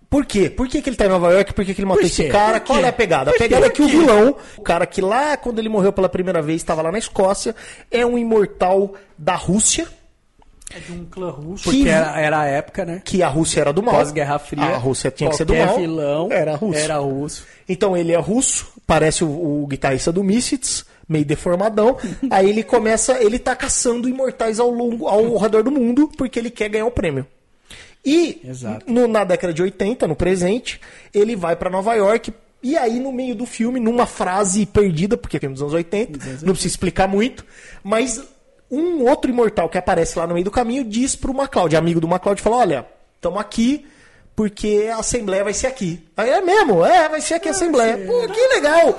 Por 0.10 0.26
quê? 0.26 0.50
Por 0.50 0.68
que, 0.68 0.82
que 0.82 0.90
ele 0.90 0.96
tá 0.98 1.06
em 1.06 1.10
Nova 1.10 1.32
York? 1.32 1.54
Por 1.54 1.64
que, 1.64 1.74
que 1.74 1.82
ele 1.82 1.88
matou 1.88 2.04
esse 2.04 2.28
cara? 2.30 2.60
Qual 2.60 2.80
é 2.80 2.88
a 2.88 2.92
pegada? 2.94 3.30
A 3.30 3.34
pegada 3.36 3.68
é 3.68 3.70
que 3.70 3.82
o 3.82 3.88
vilão, 3.88 4.36
o 4.58 4.62
cara 4.62 4.86
que 4.88 5.02
lá, 5.02 5.38
quando 5.38 5.60
ele 5.60 5.70
morreu 5.70 5.94
pela 5.94 6.10
primeira 6.10 6.42
vez, 6.42 6.58
estava 6.62 6.82
lá 6.82 6.92
na 6.92 6.98
Escócia, 6.98 7.56
é 7.92 8.04
um 8.06 8.18
imortal 8.18 8.96
da 9.18 9.36
Rússia, 9.36 9.88
É 10.76 10.80
de 10.80 10.92
um 10.94 11.06
clã 11.06 11.30
russo. 11.30 11.64
Porque 11.66 11.84
que- 11.84 11.90
era, 11.90 12.20
era 12.20 12.40
a 12.42 12.46
época, 12.46 12.86
né? 12.86 13.02
que 13.06 13.22
a 13.22 13.28
Rússia 13.28 13.62
era 13.62 13.72
do 13.74 13.84
mal. 13.84 13.96
Pós-Guerra 13.96 14.40
Fria. 14.40 14.64
A 14.64 14.78
Rússia 14.78 15.12
tinha 15.12 15.30
que 15.30 15.36
ser 15.36 15.46
do 15.46 15.54
mal. 15.56 15.76
vilão 15.78 16.28
Era 16.32 16.56
russo. 16.56 16.80
Era 16.80 16.98
russo. 16.98 17.46
Então 17.68 17.96
ele 17.96 18.12
é 18.12 18.18
russo, 18.20 18.68
parece 18.90 19.24
o, 19.24 19.62
o 19.64 19.68
guitarrista 19.68 20.12
do 20.12 20.24
Misfits, 20.24 20.84
meio 21.08 21.24
deformadão. 21.24 21.96
aí 22.32 22.50
ele 22.50 22.64
começa, 22.64 23.22
ele 23.24 23.38
tá 23.38 23.56
caçando 23.56 24.10
imortais 24.10 24.60
ao 24.60 24.72
longo, 24.72 25.08
ao 25.08 25.38
redor 25.38 25.62
do 25.62 25.70
mundo, 25.72 26.10
porque 26.18 26.40
ele 26.40 26.50
quer 26.50 26.70
ganhar 26.70 26.88
o 26.88 26.92
prêmio. 26.92 27.26
E 28.04 28.42
no- 28.88 29.08
na 29.08 29.24
década 29.24 29.54
de 29.54 29.62
80, 29.62 30.08
no 30.08 30.16
presente, 30.16 30.82
ele 31.14 31.36
vai 31.36 31.56
pra 31.56 31.70
Nova 31.70 31.94
York. 31.94 32.34
E 32.64 32.76
aí, 32.76 33.00
no 33.00 33.12
meio 33.12 33.36
do 33.36 33.46
filme, 33.46 33.80
numa 33.80 34.06
frase 34.06 34.66
perdida, 34.66 35.16
porque 35.16 35.38
é 35.38 35.40
filme 35.40 35.54
dos 35.54 35.62
anos 35.62 35.74
80, 35.76 36.20
não 36.42 36.54
precisa 36.54 36.68
explicar 36.74 37.08
muito, 37.08 37.46
mas 37.84 38.22
um 38.72 39.04
outro 39.08 39.30
imortal 39.30 39.70
que 39.70 39.78
aparece 39.78 40.18
lá 40.18 40.26
no 40.28 40.34
meio 40.34 40.44
do 40.46 40.52
caminho 40.52 40.84
diz 40.84 41.16
pro 41.16 41.34
MacLeod, 41.34 41.76
amigo 41.76 42.02
do 42.02 42.08
MacLeod, 42.08 42.42
fala: 42.42 42.58
Olha, 42.58 42.86
estamos 43.16 43.40
aqui 43.40 43.86
porque 44.40 44.90
a 44.90 45.00
Assembleia 45.00 45.44
vai 45.44 45.54
ser 45.54 45.68
aqui. 45.68 46.02
Aí 46.16 46.30
é 46.30 46.40
mesmo, 46.40 46.86
é, 46.86 47.10
vai 47.10 47.20
ser 47.20 47.34
aqui 47.34 47.50
a 47.50 47.52
Assembleia. 47.52 47.98
Pô, 48.08 48.26
que 48.30 48.48
legal! 48.56 48.98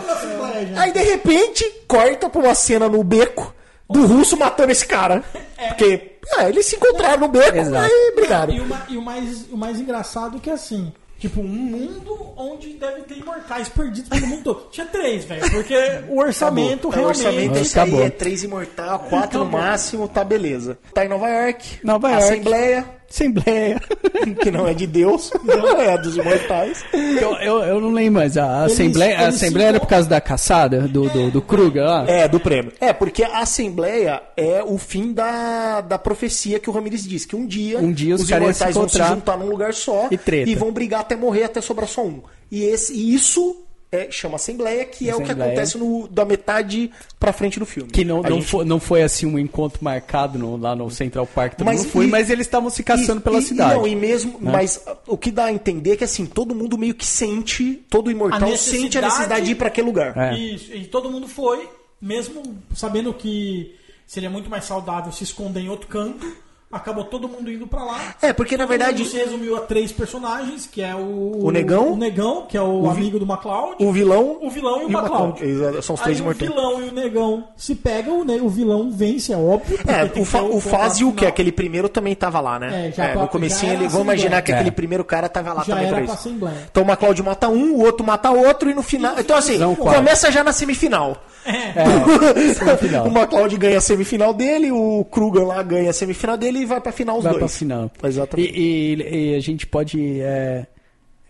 Aí 0.77 0.93
de 0.93 1.01
repente, 1.01 1.65
corta 1.89 2.29
pra 2.29 2.43
uma 2.43 2.55
cena 2.55 2.91
no 2.91 3.03
beco 3.03 3.55
do 3.89 4.05
russo 4.07 4.37
matando 4.37 4.71
esse 4.71 4.87
cara. 4.87 5.25
Porque 5.69 6.19
é, 6.39 6.47
eles 6.51 6.67
se 6.67 6.77
encontraram 6.77 7.21
no 7.21 7.29
beco 7.29 7.57
Exato. 7.57 7.89
e 7.91 8.15
brigaram. 8.17 8.53
E, 8.53 8.61
o 8.61 8.67
ma- 8.67 8.87
e 8.91 8.97
o, 8.99 9.03
mais, 9.03 9.47
o 9.51 9.57
mais 9.57 9.81
engraçado 9.81 10.37
é 10.37 10.41
que 10.41 10.51
assim, 10.51 10.93
tipo, 11.19 11.41
um 11.41 11.45
mundo 11.45 12.35
onde 12.37 12.75
deve 12.75 13.01
ter 13.05 13.17
imortais 13.17 13.71
perdidos 13.71 14.11
pelo 14.11 14.27
mundo 14.27 14.43
todo. 14.45 14.69
Tinha 14.71 14.85
três, 14.87 15.25
velho. 15.25 15.51
Porque 15.53 15.75
o 16.11 16.19
orçamento 16.21 16.87
É, 16.87 16.91
o 16.91 16.91
realmente. 16.91 17.19
orçamento 17.19 17.57
é 17.57 17.61
isso 17.63 17.81
Acabou. 17.81 18.01
aí, 18.01 18.07
é 18.07 18.11
três 18.11 18.43
imortal, 18.43 18.99
quatro 19.09 19.39
no 19.39 19.45
Acabou. 19.47 19.61
máximo, 19.63 20.07
tá 20.07 20.23
beleza. 20.23 20.79
Tá 20.93 21.03
em 21.03 21.09
Nova 21.09 21.29
York, 21.31 21.79
Nova 21.83 22.11
York. 22.11 22.25
Assembleia, 22.25 23.00
Assembleia. 23.11 23.81
que 24.41 24.51
não 24.51 24.67
é 24.69 24.73
de 24.75 24.87
Deus, 24.87 25.31
não 25.45 25.81
é 25.81 25.95
a 25.95 25.97
dos 25.97 26.17
imortais. 26.17 26.85
eu, 26.93 27.35
eu, 27.37 27.59
eu 27.65 27.81
não 27.81 27.91
lembro, 27.91 28.21
mas 28.21 28.37
a 28.37 28.61
Eles- 28.63 28.73
Assembleia, 28.73 29.19
a 29.19 29.23
eles 29.25 29.35
Assembleia 29.35 29.67
se 29.67 29.75
era 29.75 29.81
por 29.81 29.87
causa 29.89 30.09
da 30.09 30.21
caçada 30.21 30.81
do, 30.83 31.09
do, 31.09 31.31
do 31.31 31.43
Kruger 31.43 31.85
lá? 31.85 32.05
É, 32.09 32.29
do 32.29 32.39
prêmio. 32.39 32.73
É, 32.81 32.93
porque 32.93 33.25
a 33.25 33.39
Assembleia 33.41 34.23
é 34.37 34.63
o 34.63 34.79
fim 34.79 35.13
da, 35.13 35.81
da 35.81 35.99
profecia 35.99 36.59
que 36.61 36.71
o 36.71 36.73
Ramirez 36.73 37.03
disse, 37.05 37.27
que 37.27 37.35
um 37.35 37.47
dia, 37.47 37.79
Um 37.79 37.93
dia 37.93 38.15
os 38.15 38.23
os 38.23 38.31
iam 38.31 38.39
se 38.39 38.45
imortais 38.45 38.75
vão 38.75 38.89
se 38.89 38.99
juntar 39.03 39.37
num 39.37 39.49
lugar 39.51 39.75
só 39.75 40.07
e 40.11 40.17
treta. 40.17 40.55
vão 40.57 40.71
brigar 40.73 41.01
até 41.01 41.17
morrer, 41.17 41.45
até 41.45 41.61
sobrar 41.61 41.89
só 41.89 42.05
um. 42.05 42.23
E, 42.51 42.63
esse, 42.65 42.93
e 42.93 43.15
isso 43.15 43.57
é, 43.93 44.09
chama 44.11 44.37
Assembleia, 44.37 44.85
que 44.85 45.09
é 45.11 45.15
o 45.15 45.17
que 45.19 45.25
Assembleia. 45.25 45.51
acontece 45.53 45.77
no, 45.79 46.07
da 46.09 46.25
metade 46.25 46.91
pra 47.19 47.33
frente 47.33 47.59
do 47.59 47.67
filme. 47.67 47.91
Que 47.91 48.05
não, 48.05 48.21
A 48.25 48.29
não, 48.31 48.37
gente- 48.37 48.47
foi, 48.51 48.65
não 48.65 48.79
foi 48.79 49.03
assim 49.03 49.27
um 49.27 49.39
encontro 49.39 49.83
marcado 49.83 50.39
no- 50.39 50.57
lá 50.57 50.77
no 50.77 50.89
Central 50.91 51.27
Park, 51.27 51.55
todo 51.57 51.67
Mas 51.67 51.81
mundo 51.81 51.91
foi, 51.91 52.05
e- 52.05 52.09
mas 52.09 52.31
eles 52.31 52.47
estavam 52.47 52.71
se 52.71 52.83
caçando 52.85 53.21
E- 53.21 53.25
pela 53.25 53.39
e- 53.39 53.43
cidade. 53.43 53.75
Não, 53.75 53.87
e 53.87 53.97
mesmo, 53.97 54.39
mas 54.41 54.77
uh, 54.87 54.97
o 55.09 55.17
que 55.19 55.31
dá 55.31 55.47
a 55.47 55.53
entender 55.53 55.93
é 55.93 55.97
que 55.97 56.05
assim, 56.05 56.25
todo 56.25 56.55
mundo 56.55 56.79
meio 56.79 56.95
que 56.95 57.05
sente, 57.07 57.83
todo 57.91 58.11
imortal 58.11 58.53
A 58.53 58.57
sente 58.57 58.97
a 58.97 59.03
necessidade- 59.03 59.47
de 59.47 59.53
ir 59.53 59.55
pra 59.57 59.69
aquele 59.69 59.87
lugar. 59.89 60.17
É. 60.17 60.37
Isso, 60.39 60.73
e 60.73 60.85
todo 60.87 61.11
mundo 61.11 61.27
foi, 61.27 61.69
mesmo 62.01 62.43
sabendo 62.75 63.13
que 63.13 63.75
seria 64.07 64.31
muito 64.31 64.49
mais 64.49 64.65
saudável 64.65 65.11
se 65.13 65.25
esconder 65.25 65.61
em 65.61 65.69
outro 65.69 65.89
canto. 65.89 66.27
Acabou 66.73 67.03
todo 67.05 67.29
mundo 67.29 67.51
indo 67.51 67.67
pra 67.67 67.83
lá. 67.83 67.99
É, 68.23 68.33
porque 68.33 68.57
na 68.57 68.65
verdade 68.65 68.99
mundo 69.03 69.11
se 69.11 69.17
resumiu 69.17 69.57
a 69.57 69.61
três 69.63 69.91
personagens, 69.91 70.67
que 70.71 70.81
é 70.81 70.95
o... 70.95 71.45
O 71.45 71.51
Negão. 71.51 71.95
O 71.95 71.97
Negão, 71.97 72.47
que 72.49 72.57
é 72.57 72.63
o, 72.63 72.83
vi- 72.93 73.01
amigo 73.01 73.19
do 73.19 73.27
MacLeod. 73.27 73.75
o 73.81 73.91
vilão, 73.93 74.39
O 74.41 74.49
vilão 74.49 74.83
e 74.83 74.85
o 74.85 74.87
e 74.87 74.87
o 74.87 74.91
MacLeod. 74.93 75.83
São 75.83 75.95
os 75.97 76.01
três 76.01 76.19
Aí 76.19 76.23
imortais. 76.23 76.49
o 76.51 76.55
vilão 76.55 76.81
e 76.85 76.89
o 76.89 76.93
negão 76.93 77.45
se 77.57 77.75
pegam, 77.75 78.21
o, 78.21 78.25
ne- 78.25 78.41
o 78.41 78.49
vilão 78.49 78.89
vence, 78.91 79.33
é 79.33 79.37
óbvio. 79.37 79.79
É, 79.87 80.21
o, 80.21 80.25
fa 80.25 80.43
o 80.43 80.61
Fazio, 80.61 81.13
que 81.13 81.25
é 81.25 81.29
aquele 81.29 81.51
primeiro, 81.51 81.89
também 81.89 82.15
tava 82.15 82.41
lá, 82.41 82.57
né? 82.59 82.89
É, 82.89 82.93
já 82.93 83.05
É, 83.05 83.13
pra- 83.15 83.23
no 83.23 83.29
comecinho 83.29 83.73
já 83.73 83.79
ele, 83.79 83.89
vamos 83.89 84.05
imaginar 84.05 84.41
que 84.43 84.53
aquele 84.53 84.69
É. 84.69 84.73
primeiro 84.73 85.05
cara 85.05 85.29
tava 85.29 85.53
lá 85.53 85.65
Já 85.65 85.75
também 85.75 85.89
era 85.89 85.97
pra 85.97 86.05
pra 86.05 86.15
isso. 86.15 86.29
Assembleia. 86.29 86.57
Então 86.71 86.83
o 86.85 86.87
MacLeod 86.87 87.23
mata 87.25 87.49
um, 87.49 87.75
o 87.75 87.85
outro 87.85 88.07
mata 88.07 88.31
outro 88.31 88.71
e 88.71 88.75
no 88.75 88.83
final. 88.83 89.15
Então 89.19 89.37
assim, 89.37 89.59
começa 89.75 90.31
já 90.31 90.45
na 90.45 90.53
semifinal. 90.53 91.17
É, 91.45 91.73
semifinal. 92.55 93.07
o 93.07 93.11
MacLeod 93.11 93.57
ganha 93.57 93.79
a 93.79 93.81
semifinal 93.81 94.33
dele, 94.33 94.71
o 94.71 95.05
Kruger 95.11 95.45
lá 95.47 95.61
ganha 95.63 95.91
a 95.91 95.93
semifinal 95.93 96.37
dele 96.37 96.60
e 96.63 96.67
vai 96.67 96.81
pra 96.81 96.93
final 96.93 97.19
os 97.19 97.25
vai 97.25 97.33
dois. 97.33 97.41
pra 97.41 97.49
final. 97.59 97.91
Exatamente. 98.03 98.53
E, 98.53 98.95
e- 98.95 99.33
e 99.33 99.35
a 99.35 99.41
gente 99.41 99.67
pode 99.67 100.21
é, 100.21 100.67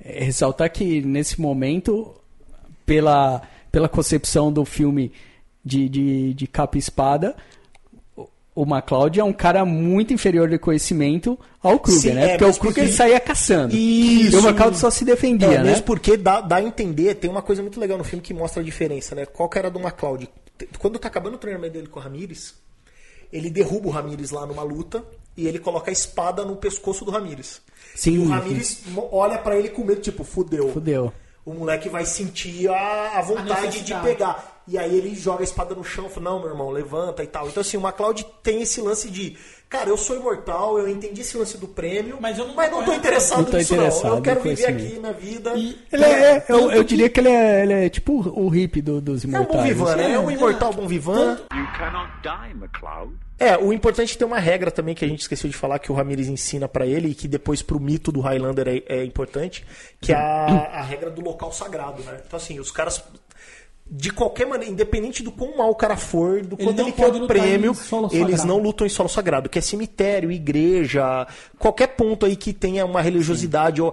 ressaltar 0.05 0.71
que 0.71 1.01
nesse 1.03 1.41
momento, 1.41 2.15
pela, 2.87 3.43
pela 3.71 3.89
concepção 3.89 4.53
do 4.53 4.65
filme 4.65 5.13
de, 5.65 5.89
de, 5.89 6.35
de 6.35 6.47
capa 6.47 6.77
e 6.77 6.81
espada, 6.81 7.37
o- 8.55 8.65
MacLeod 8.67 9.21
é 9.21 9.25
um 9.25 9.33
cara 9.33 9.65
muito 9.65 10.13
inferior 10.13 10.49
de 10.49 10.59
conhecimento 10.59 11.39
ao 11.63 11.79
Kruger, 11.79 12.01
Sim, 12.13 12.15
né? 12.15 12.33
é, 12.33 12.39
porque 12.39 12.45
o 12.45 12.55
Kruger 12.61 12.85
porque- 12.85 12.93
saía 12.97 13.21
caçando. 13.21 13.75
Isso. 13.75 14.37
E 14.37 14.39
o 14.39 14.43
MacLeod 14.43 14.77
só 14.79 14.91
se 14.91 15.05
defendia, 15.05 15.49
É, 15.49 15.59
né? 15.59 15.65
mesmo 15.65 15.85
porque 15.85 16.17
dá, 16.17 16.41
dá 16.41 16.57
a 16.57 16.63
entender, 16.63 17.15
tem 17.15 17.31
uma 17.31 17.43
coisa 17.43 17.63
muito 17.63 17.79
legal 17.79 17.97
no 17.99 18.05
filme 18.05 18.23
que 18.23 18.35
mostra 18.35 18.61
a 18.61 18.65
diferença, 18.65 19.15
né? 19.15 19.25
Qual 19.27 19.49
que 19.49 19.59
era 19.59 19.71
do 19.71 19.79
MacLeod? 19.81 20.29
Quando 20.79 20.99
tá 20.99 21.09
acabando 21.09 21.35
o 21.35 21.39
treinamento 21.39 21.73
dele 21.75 21.87
com 21.87 21.99
o 22.01 22.03
Ramires, 22.03 22.55
ele 23.33 23.49
derruba 23.49 23.89
o 23.89 23.91
Ramires 23.91 24.31
lá 24.31 24.45
numa 24.45 24.63
luta 24.63 25.03
e 25.37 25.47
ele 25.47 25.59
coloca 25.59 25.91
a 25.91 25.93
espada 25.93 26.45
no 26.45 26.57
pescoço 26.57 27.05
do 27.05 27.11
Ramires. 27.11 27.61
Sim. 27.95 28.13
E 28.15 28.19
o 28.19 28.29
Ramires 28.29 28.83
olha 29.11 29.39
pra 29.39 29.57
ele 29.57 29.69
com 29.71 29.85
medo, 29.85 30.01
tipo, 30.01 30.23
fudeu. 30.25 30.73
Fudeu. 30.73 31.13
O 31.45 31.55
moleque 31.55 31.89
vai 31.89 32.05
sentir 32.05 32.69
a, 32.69 33.19
a 33.19 33.23
vontade 33.23 33.49
de 33.49 33.67
necessidade. 33.95 34.07
pegar. 34.07 34.63
E 34.69 34.79
aí 34.79 34.95
ele 34.97 35.15
joga 35.17 35.41
a 35.41 35.45
espada 35.45 35.75
no 35.75 35.83
chão 35.83 36.07
e 36.07 36.11
fala, 36.11 36.31
não, 36.31 36.39
meu 36.41 36.51
irmão, 36.51 36.71
levanta 36.71 37.25
e 37.25 37.27
tal. 37.27 37.49
Então 37.49 37.61
assim, 37.63 37.77
o 37.77 37.81
MacLeod 37.81 38.25
tem 38.43 38.61
esse 38.63 38.81
lance 38.81 39.11
de, 39.11 39.37
cara, 39.69 39.89
eu 39.89 39.97
sou 39.97 40.15
imortal, 40.17 40.79
eu 40.79 40.87
entendi 40.87 41.23
esse 41.23 41.37
lance 41.37 41.57
do 41.57 41.67
prêmio, 41.67 42.19
Mas 42.21 42.39
eu 42.39 42.47
não 42.47 42.55
mas 42.55 42.71
tô 42.71 42.77
não 42.77 42.85
tô 42.85 42.93
interessado 42.93 43.39
Não 43.39 43.45
tô 43.47 43.57
nisso 43.57 43.75
não. 43.75 43.83
interessado 43.83 44.17
Eu 44.17 44.23
quero 44.23 44.41
viver 44.43 44.67
aqui 44.67 44.99
minha 45.01 45.13
vida. 45.15 45.55
E- 45.57 45.79
Ele 45.91 46.05
é, 46.05 46.09
é- 46.37 46.45
eu, 46.49 46.71
eu 46.71 46.85
diria 46.85 47.09
que 47.09 47.19
ele 47.19 47.31
é, 47.31 47.63
ele 47.63 47.73
é 47.73 47.89
tipo 47.89 48.13
o 48.13 48.49
hippie 48.49 48.83
do- 48.83 49.01
dos 49.01 49.25
É 49.25 49.27
um 49.27 49.31
imortais. 49.31 49.57
bom 49.57 49.63
vivan, 49.67 49.97
né? 49.97 50.13
É 50.13 50.19
um 50.21 50.31
imortal 50.31 50.73
bom 50.73 50.87
vivan. 50.87 51.39
You 51.53 51.67
cannot 51.77 52.11
die, 52.23 52.55
MacLeod. 52.55 53.15
É, 53.41 53.57
o 53.57 53.73
importante 53.73 54.15
é 54.15 54.19
ter 54.19 54.25
uma 54.27 54.39
regra 54.39 54.71
também 54.71 54.95
que 54.95 55.03
a 55.03 55.09
gente 55.09 55.23
esqueceu 55.23 55.49
de 55.49 55.57
falar 55.57 55.79
que 55.79 55.91
o 55.91 55.95
Ramirez 55.95 56.29
ensina 56.29 56.69
pra 56.69 56.85
ele 56.85 57.09
e 57.09 57.15
que 57.15 57.27
depois 57.27 57.63
pro 57.63 57.81
mito 57.81 58.13
do 58.13 58.21
Highlander 58.21 58.69
é, 58.69 59.01
é 59.01 59.05
importante, 59.05 59.65
que 59.99 60.13
é 60.13 60.15
a, 60.15 60.45
a 60.75 60.83
regra 60.83 61.11
do 61.11 61.23
local 61.23 61.51
sagrado, 61.51 62.03
né? 62.03 62.21
Então 62.27 62.37
assim, 62.37 62.61
os 62.61 62.71
caras 62.71 63.03
de 63.91 64.13
qualquer 64.13 64.47
maneira, 64.47 64.71
independente 64.71 65.23
do 65.23 65.33
quão 65.33 65.57
mal 65.57 65.71
o 65.71 65.75
cara 65.75 65.97
for, 65.97 66.43
do 66.43 66.55
Ele 66.55 66.65
quanto 66.65 66.81
ele 66.81 66.93
quer 66.93 67.09
o 67.09 67.27
prêmio, 67.27 67.71
eles 67.71 67.81
sagrado. 67.83 68.47
não 68.47 68.59
lutam 68.59 68.87
em 68.87 68.91
solo 68.91 69.09
sagrado, 69.09 69.49
que 69.49 69.59
é 69.59 69.63
cemitério, 69.63 70.31
igreja, 70.31 71.27
qualquer 71.59 71.89
ponto 71.89 72.25
aí 72.25 72.37
que 72.37 72.53
tenha 72.53 72.85
uma 72.85 73.01
religiosidade 73.01 73.83
ou 73.83 73.93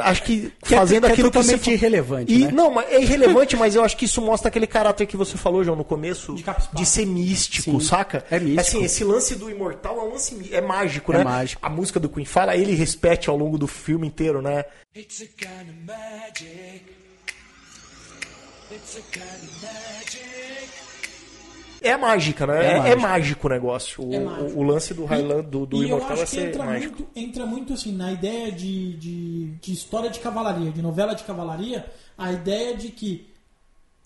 acho 0.00 0.22
que, 0.22 0.52
Que 0.62 0.74
é- 0.74 0.78
fazendo 0.78 1.04
que 1.04 1.08
é 1.10 1.12
aquilo 1.12 1.30
que 1.30 1.38
totalmente 1.38 1.64
você 1.64 1.70
irrelevante, 1.72 2.32
E 2.32 2.44
né? 2.46 2.50
não, 2.52 2.70
mas 2.72 2.90
é 2.90 3.00
irrelevante, 3.00 3.56
mas 3.56 3.74
eu 3.74 3.82
acho 3.84 3.96
que 3.96 4.04
isso 4.04 4.20
mostra 4.20 4.48
aquele 4.48 4.66
caráter 4.66 5.06
que 5.06 5.16
você 5.16 5.36
falou, 5.36 5.62
João, 5.64 5.76
no 5.76 5.84
começo, 5.84 6.34
De 6.34 6.44
de 6.74 6.86
ser 6.86 7.06
místico, 7.06 7.70
Sim, 7.72 7.80
saca? 7.80 8.24
é 8.30 8.38
místico. 8.38 8.60
Assim, 8.60 8.84
esse 8.84 9.04
lance 9.04 9.34
do 9.36 9.50
imortal 9.50 9.98
é 9.98 10.02
um 10.02 10.12
lance 10.12 10.48
é 10.52 10.60
mágico, 10.60 11.12
É 11.12 11.18
né? 11.18 11.24
mágico. 11.24 11.60
A 11.64 11.68
música 11.70 11.98
do 12.00 12.08
Queen 12.08 12.24
fala, 12.24 12.56
ele 12.56 12.74
repete 12.74 13.28
ao 13.30 13.36
longo 13.36 13.58
do 13.58 13.66
filme 13.66 14.06
inteiro, 14.06 14.40
né? 14.42 14.64
It's 14.96 15.20
a 15.22 15.26
kind 15.26 15.68
of 15.68 15.78
magic. 15.86 16.82
It's 18.70 18.96
a 18.96 19.00
kind 19.12 19.24
of 19.24 19.62
magic. 19.62 20.77
É 21.80 21.96
mágica, 21.96 22.46
né? 22.46 22.64
É 22.64 22.66
É, 22.66 22.70
é 22.70 22.80
mágico. 22.80 23.00
mágico 23.02 23.46
o 23.46 23.50
negócio. 23.50 24.04
O, 24.08 24.14
É 24.14 24.18
mágico. 24.20 24.50
o- 24.50 24.58
o 24.58 24.62
lance 24.62 24.94
do 24.94 25.04
Highland, 25.04 25.48
do, 25.48 25.66
do 25.66 25.76
e 25.76 25.82
eu 25.82 25.88
imortal 25.88 26.12
acho 26.12 26.22
é 26.22 26.24
que 26.24 26.30
ser 26.30 26.48
entra 26.48 26.64
mágico. 26.64 26.96
muito, 26.98 27.10
entra 27.18 27.46
muito 27.46 27.72
assim 27.74 27.92
na 27.92 28.12
ideia 28.12 28.50
de, 28.52 28.94
de, 28.96 29.46
de 29.60 29.72
história 29.72 30.10
de 30.10 30.18
cavalaria, 30.20 30.70
de 30.70 30.82
novela 30.82 31.14
de 31.14 31.24
cavalaria, 31.24 31.84
a 32.16 32.32
ideia 32.32 32.76
de 32.76 32.88
que 32.88 33.28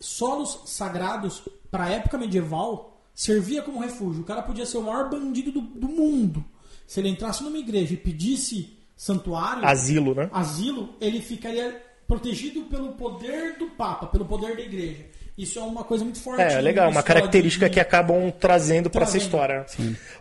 solos 0.01 0.61
sagrados 0.67 1.43
para 1.71 1.85
a 1.85 1.89
época 1.91 2.19
medieval 2.19 3.01
servia 3.15 3.63
como 3.63 3.81
refúgio. 3.81 4.23
O 4.23 4.25
cara 4.27 4.43
podia 4.43 4.67
ser 4.67 4.79
o 4.79 4.83
maior 4.83 5.09
bandido 5.11 5.53
do, 5.53 5.61
do 5.61 5.89
mundo. 5.89 6.45
se 6.87 7.01
ele 7.01 7.09
entrasse 7.09 7.43
numa 7.43 7.59
igreja 7.59 7.95
e 7.95 7.97
pedisse 7.97 8.77
santuário, 8.97 9.65
Asilo, 9.65 10.15
né? 10.15 10.29
asilo, 10.33 10.91
ele 11.01 11.21
ficaria 11.21 11.81
protegido 12.07 12.63
pelo 12.65 12.93
poder 12.93 13.57
do 13.59 13.67
Papa, 13.71 14.07
pelo 14.07 14.25
poder 14.27 14.55
da 14.57 14.63
igreja. 14.63 15.07
Isso 15.37 15.59
é 15.59 15.63
uma 15.63 15.83
coisa 15.85 16.05
muito 16.05 16.21
forte. 16.21 16.43
É, 16.43 16.55
na 16.55 16.61
legal, 16.61 16.91
uma 16.91 17.03
característica 17.03 17.69
de- 17.69 17.75
que 17.75 17.81
acabam 17.81 18.31
trazendo 18.39 18.91
pra 18.91 19.03
essa 19.05 19.17
história. 19.17 19.65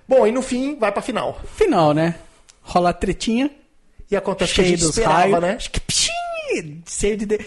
Bom, 0.08 0.26
e 0.26 0.32
no 0.32 0.42
fim 0.42 0.76
vai 0.78 0.92
pra 0.92 1.02
final. 1.02 1.40
Final, 1.56 1.94
né? 1.94 2.16
Rola 2.62 2.92
a 2.92 2.94
tretinha, 2.94 3.50
E 4.10 4.16
acontece 4.16 4.52
o 4.52 4.56
que 4.56 4.62
a 4.62 4.64
cheio 4.64 4.78
gente 4.78 4.88
dos 4.88 4.98
esperava, 4.98 5.20
raios. 5.20 5.42
né? 5.42 5.54
Acho 5.56 5.72
que 5.72 5.80
pshim, 5.82 6.82
cheio 6.88 7.18
de, 7.18 7.26
de- 7.26 7.40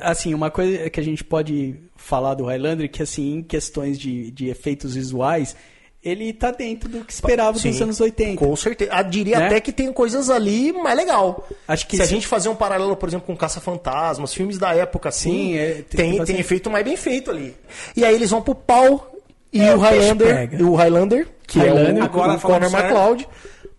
Assim, 0.00 0.34
uma 0.34 0.50
coisa 0.50 0.90
que 0.90 1.00
a 1.00 1.02
gente 1.02 1.22
pode 1.24 1.76
falar 1.96 2.34
do 2.34 2.44
Highlander, 2.44 2.90
que 2.90 3.02
assim, 3.02 3.36
em 3.36 3.42
questões 3.42 3.98
de, 3.98 4.30
de 4.30 4.48
efeitos 4.48 4.94
visuais, 4.94 5.54
ele 6.02 6.32
tá 6.32 6.50
dentro 6.52 6.88
do 6.88 7.04
que 7.04 7.12
esperava 7.12 7.52
dos 7.52 7.62
Sim, 7.62 7.82
anos 7.82 8.00
80. 8.00 8.36
Com 8.36 8.54
certeza. 8.56 8.90
Ah, 8.94 9.02
diria 9.02 9.38
Né? 9.38 9.46
até 9.46 9.60
que 9.60 9.72
tem 9.72 9.92
coisas 9.92 10.30
ali 10.30 10.72
mais 10.72 10.96
legal. 10.96 11.46
Acho 11.66 11.86
que 11.86 11.96
Se 11.96 12.02
a 12.02 12.06
gente 12.06 12.26
fazer 12.26 12.48
um 12.48 12.54
paralelo, 12.54 12.96
por 12.96 13.08
exemplo, 13.08 13.26
com 13.26 13.36
Caça-Fantasmas, 13.36 14.32
filmes 14.32 14.58
da 14.58 14.72
época 14.74 15.08
assim, 15.08 15.30
Sim, 15.52 15.56
é, 15.56 15.72
tem- 15.88 16.12
tem, 16.16 16.24
tem 16.24 16.38
efeito 16.38 16.70
mais 16.70 16.84
bem 16.84 16.96
feito 16.96 17.30
ali. 17.30 17.54
E 17.96 18.04
aí 18.04 18.14
eles 18.14 18.30
vão 18.30 18.40
pro 18.40 18.54
pau 18.54 19.12
e 19.52 19.60
É, 19.60 19.74
o 19.74 19.78
o 19.78 19.80
Highlander, 19.80 20.34
pega. 20.34 20.64
o 20.64 20.74
Highlander, 20.76 21.28
que 21.46 21.58
Highlander, 21.58 21.96
é 21.98 22.00
o, 22.00 22.04
agora 22.04 22.32
o 22.34 22.40
Conor 22.40 22.70
sério. 22.70 22.86
McLeod, 22.86 23.28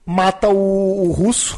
mata 0.05 0.49
o, 0.49 1.07
o 1.07 1.11
russo 1.11 1.57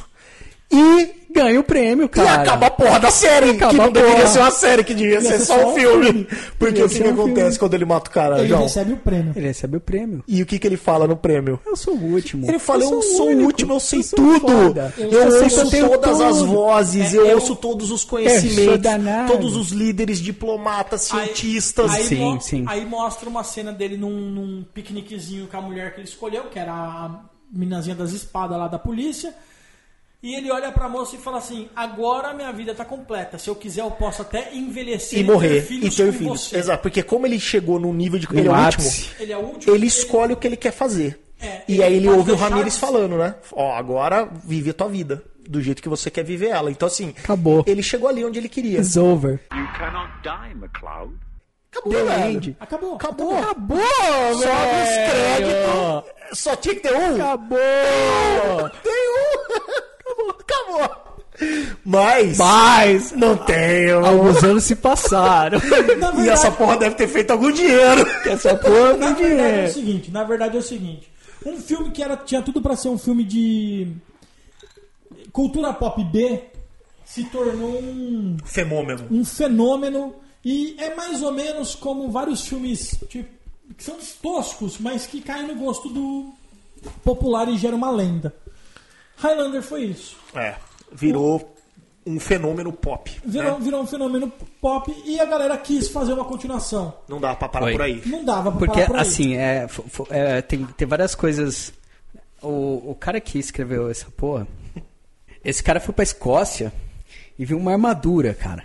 e 0.71 1.20
Ganha 1.33 1.59
o 1.59 1.63
prêmio, 1.63 2.05
E 2.05 2.09
cara. 2.09 2.41
acaba 2.41 2.67
a 2.67 2.71
porra 2.71 2.99
da 2.99 3.09
série, 3.11 3.51
Acaba 3.51 3.71
que 3.71 3.77
não 3.77 3.91
deveria 3.91 4.15
porra. 4.17 4.27
ser 4.27 4.39
uma 4.39 4.51
série, 4.51 4.83
que 4.83 4.93
devia 4.93 5.21
ser 5.21 5.39
ser 5.39 5.45
só 5.45 5.69
um 5.69 5.73
filme. 5.73 6.05
filme. 6.05 6.27
Porque 6.59 6.73
Devia 6.81 6.85
o 6.85 6.89
que, 6.89 6.95
que 7.01 7.07
um 7.09 7.13
acontece 7.13 7.41
filme. 7.43 7.59
quando 7.59 7.73
ele 7.73 7.85
mata 7.85 8.09
o 8.09 8.13
cara, 8.13 8.39
Ele 8.39 8.47
João? 8.49 8.63
recebe 8.63 8.93
o 8.93 8.97
prêmio. 8.97 9.33
Ele 9.35 9.47
recebe 9.47 9.77
o 9.77 9.79
prêmio. 9.81 10.23
E 10.27 10.41
o 10.41 10.45
que, 10.45 10.59
que 10.59 10.67
ele 10.67 10.77
fala 10.77 11.07
no 11.07 11.15
prêmio? 11.17 11.59
Eu 11.65 11.75
sou 11.75 11.93
o 11.95 12.03
último. 12.13 12.47
Ele 12.47 12.59
fala, 12.59 12.83
eu, 12.83 13.01
sou 13.01 13.31
o 13.31 13.43
último, 13.43 13.73
eu 13.73 13.79
sei 13.79 14.03
sou 14.03 14.17
tudo. 14.17 14.51
Eu, 14.97 15.09
eu 15.11 15.43
ouço 15.43 15.69
tenho 15.69 15.89
todas 15.89 16.19
as 16.21 16.37
tudo. 16.37 16.47
vozes, 16.51 17.13
É, 17.13 17.17
eu 17.17 17.25
eu- 17.27 17.35
ouço 17.35 17.55
todos 17.55 17.91
os 17.91 18.03
Eu 18.03 18.09
conhecimentos, 18.09 18.79
danado. 18.79 19.31
todos 19.31 19.55
os 19.55 19.69
líderes, 19.71 20.19
diplomatas, 20.19 21.01
cientistas. 21.01 21.91
Aí, 21.93 22.03
Sim, 22.03 22.15
mo- 22.19 22.41
sim. 22.41 22.65
aí 22.67 22.85
mostra 22.85 23.29
uma 23.29 23.43
cena 23.43 23.71
dele 23.71 23.97
num, 23.97 24.09
num 24.31 24.65
piqueniquezinho 24.73 25.47
com 25.47 25.57
a 25.57 25.61
mulher 25.61 25.93
que 25.93 26.01
ele 26.01 26.07
escolheu, 26.07 26.43
que 26.45 26.59
era 26.59 26.73
a 26.73 27.21
minazinha 27.53 27.95
das 27.95 28.11
espadas 28.11 28.57
lá 28.57 28.67
da 28.67 28.79
polícia. 28.79 29.33
E 30.23 30.35
ele 30.35 30.51
olha 30.51 30.71
pra 30.71 30.87
moça 30.87 31.15
e 31.15 31.19
fala 31.19 31.39
assim: 31.39 31.67
Agora 31.75 32.33
minha 32.33 32.51
vida 32.51 32.75
tá 32.75 32.85
completa. 32.85 33.37
Se 33.39 33.49
eu 33.49 33.55
quiser, 33.55 33.81
eu 33.81 33.89
posso 33.91 34.21
até 34.21 34.53
envelhecer 34.53 35.19
e 35.19 35.23
morrer, 35.23 35.49
ter 35.49 35.61
filhos 35.63 35.93
e 35.93 35.97
ter 35.97 36.13
filhos. 36.13 36.41
você." 36.41 36.57
Exato, 36.57 36.81
porque 36.83 37.01
como 37.01 37.25
ele 37.25 37.39
chegou 37.39 37.79
no 37.79 37.91
nível 37.91 38.19
de... 38.19 38.31
No 38.31 38.39
ele 38.39 38.47
é 38.47 38.51
último. 38.51 38.89
Ele 39.19 39.33
é 39.33 39.37
o 39.37 39.41
último. 39.41 39.73
Ele 39.75 39.85
escolhe 39.87 40.33
o 40.33 40.37
que 40.37 40.47
ele 40.47 40.57
quer 40.57 40.71
fazer. 40.71 41.19
É, 41.41 41.63
e 41.67 41.73
ele 41.73 41.83
aí 41.83 41.93
ele 41.95 42.07
ouve 42.09 42.31
o 42.31 42.35
Ramirez 42.35 42.77
falando, 42.77 43.17
né? 43.17 43.33
Ó, 43.51 43.73
agora 43.73 44.29
vive 44.45 44.69
a 44.69 44.73
tua 44.73 44.87
vida. 44.87 45.23
Do 45.49 45.59
jeito 45.59 45.81
que 45.81 45.89
você 45.89 46.11
quer 46.11 46.23
viver 46.23 46.49
ela. 46.49 46.69
Então, 46.69 46.87
assim, 46.87 47.15
Acabou. 47.17 47.63
ele 47.65 47.81
chegou 47.81 48.07
ali 48.07 48.23
onde 48.23 48.37
ele 48.37 48.47
queria. 48.47 48.77
It's 48.77 48.95
over. 48.95 49.39
You 49.51 49.67
cannot 49.75 50.11
die, 50.21 50.51
McLeod. 50.55 51.15
Acabou, 51.71 52.05
velho. 52.05 52.55
Acabou. 52.59 52.95
Acabou. 52.95 53.37
Acabou, 53.39 53.77
Sobe 53.79 54.33
os 54.33 54.39
velho. 54.41 55.11
créditos. 55.11 56.39
Só 56.39 56.55
tinha 56.57 56.75
que 56.75 56.81
ter 56.81 56.93
um. 56.93 57.15
Acabou. 57.15 57.57
Tem 58.83 58.93
um. 58.93 59.81
Acabou. 60.51 61.01
Mas. 61.85 62.37
Mas 62.37 63.11
Não 63.13 63.35
tenho. 63.37 64.05
alguns 64.05 64.43
anos 64.43 64.63
se 64.63 64.75
passaram. 64.75 65.59
E 66.23 66.29
essa 66.29 66.51
porra 66.51 66.77
deve 66.77 66.95
ter 66.95 67.07
feito 67.07 67.31
algum 67.31 67.51
dinheiro. 67.51 68.05
Essa 68.29 68.55
porra 68.55 68.93
Na 68.97 69.09
não 69.09 69.15
verdade 69.15 69.23
é 69.23 69.25
o 69.25 69.37
dinheiro. 69.47 69.73
seguinte, 69.73 70.11
na 70.11 70.23
verdade 70.23 70.57
é 70.57 70.59
o 70.59 70.63
seguinte. 70.63 71.11
Um 71.45 71.57
filme 71.59 71.89
que 71.91 72.03
era, 72.03 72.15
tinha 72.17 72.41
tudo 72.41 72.61
pra 72.61 72.75
ser 72.75 72.89
um 72.89 72.97
filme 72.97 73.23
de 73.23 73.87
cultura 75.31 75.73
pop 75.73 76.03
B 76.03 76.43
se 77.05 77.23
tornou 77.25 77.81
um, 77.81 78.37
Fenômeno. 78.45 79.05
um 79.09 79.25
fenômeno 79.25 80.15
e 80.45 80.75
é 80.77 80.93
mais 80.95 81.21
ou 81.21 81.31
menos 81.31 81.73
como 81.75 82.09
vários 82.09 82.45
filmes 82.47 82.95
tipo, 83.09 83.29
que 83.75 83.83
são 83.83 83.95
toscos, 84.21 84.77
mas 84.79 85.07
que 85.07 85.21
caem 85.21 85.47
no 85.47 85.55
gosto 85.55 85.89
do 85.89 86.31
popular 87.03 87.47
e 87.49 87.57
geram 87.57 87.77
uma 87.77 87.89
lenda. 87.91 88.33
Highlander 89.21 89.61
foi 89.61 89.83
isso. 89.83 90.17
É. 90.33 90.55
Virou 90.91 91.53
um 92.05 92.19
fenômeno 92.19 92.73
pop. 92.73 93.21
Virou, 93.23 93.59
né? 93.59 93.63
virou 93.63 93.81
um 93.81 93.87
fenômeno 93.87 94.31
pop 94.59 94.91
e 95.05 95.19
a 95.19 95.25
galera 95.25 95.55
quis 95.57 95.87
fazer 95.87 96.13
uma 96.13 96.25
continuação. 96.25 96.93
Não 97.07 97.21
dá 97.21 97.35
pra 97.35 97.47
parar 97.47 97.65
Oi. 97.67 97.71
por 97.73 97.81
aí. 97.81 98.01
Não 98.05 98.25
dava 98.25 98.51
pra 98.51 98.59
Porque, 98.59 98.73
parar 98.73 98.87
por 98.87 98.95
aí. 98.95 99.01
assim, 99.01 99.35
é, 99.35 99.67
é, 100.09 100.41
tem, 100.41 100.65
tem 100.65 100.87
várias 100.87 101.13
coisas. 101.13 101.71
O, 102.41 102.91
o 102.91 102.95
cara 102.99 103.21
que 103.21 103.37
escreveu 103.37 103.89
essa 103.89 104.09
porra, 104.09 104.47
esse 105.45 105.61
cara 105.61 105.79
foi 105.79 105.93
pra 105.93 106.03
Escócia 106.03 106.73
e 107.37 107.45
viu 107.45 107.57
uma 107.57 107.71
armadura, 107.71 108.33
cara. 108.33 108.63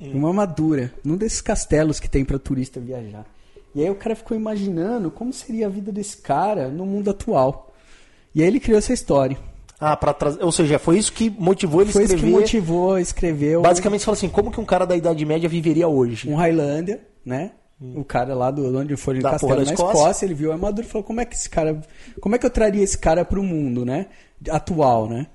Uma 0.00 0.28
armadura, 0.28 0.94
num 1.04 1.16
desses 1.16 1.40
castelos 1.40 2.00
que 2.00 2.08
tem 2.08 2.24
pra 2.24 2.38
turista 2.38 2.80
viajar. 2.80 3.26
E 3.74 3.82
aí 3.82 3.90
o 3.90 3.94
cara 3.94 4.16
ficou 4.16 4.36
imaginando 4.36 5.10
como 5.10 5.32
seria 5.32 5.66
a 5.66 5.70
vida 5.70 5.92
desse 5.92 6.16
cara 6.16 6.68
no 6.68 6.86
mundo 6.86 7.10
atual. 7.10 7.74
E 8.34 8.42
aí 8.42 8.48
ele 8.48 8.60
criou 8.60 8.78
essa 8.78 8.92
história. 8.92 9.36
Ah, 9.80 9.96
para 9.96 10.12
trazer. 10.12 10.44
Ou 10.44 10.52
seja, 10.52 10.78
foi 10.78 10.98
isso 10.98 11.10
que 11.12 11.30
motivou 11.30 11.80
ele 11.80 11.88
a 11.90 11.92
Foi 11.94 12.02
isso 12.04 12.14
escrever. 12.14 12.34
que 12.34 12.40
motivou 12.40 12.94
a 12.94 13.00
escrever 13.00 13.56
o- 13.58 13.62
Basicamente, 13.62 14.00
você 14.00 14.04
fala 14.04 14.16
assim: 14.16 14.28
como 14.28 14.50
que 14.50 14.60
um 14.60 14.64
cara 14.64 14.84
da 14.86 14.94
Idade 14.94 15.24
Média 15.24 15.48
viveria 15.48 15.88
hoje? 15.88 16.28
um 16.28 16.34
Highlander, 16.36 17.00
né? 17.24 17.52
O 17.96 18.04
cara 18.04 18.34
lá 18.34 18.50
do 18.50 18.76
onde 18.78 18.94
foi 18.94 19.18
Da 19.20 19.30
castelo 19.30 19.56
na 19.56 19.62
Escócia. 19.62 19.98
Escócia. 19.98 20.24
ele 20.26 20.34
viu 20.34 20.50
a 20.50 20.54
armadura 20.54 20.86
e 20.86 20.90
falou: 20.90 21.02
"Como 21.02 21.18
é 21.22 21.24
que 21.24 21.34
esse 21.34 21.48
cara, 21.48 21.80
como 22.20 22.34
é 22.34 22.38
que 22.38 22.44
eu 22.44 22.50
traria 22.50 22.84
esse 22.84 22.98
cara 22.98 23.24
pro 23.24 23.42
mundo, 23.42 23.86
né? 23.86 24.06
Atual, 24.50 25.08
né? 25.08 25.26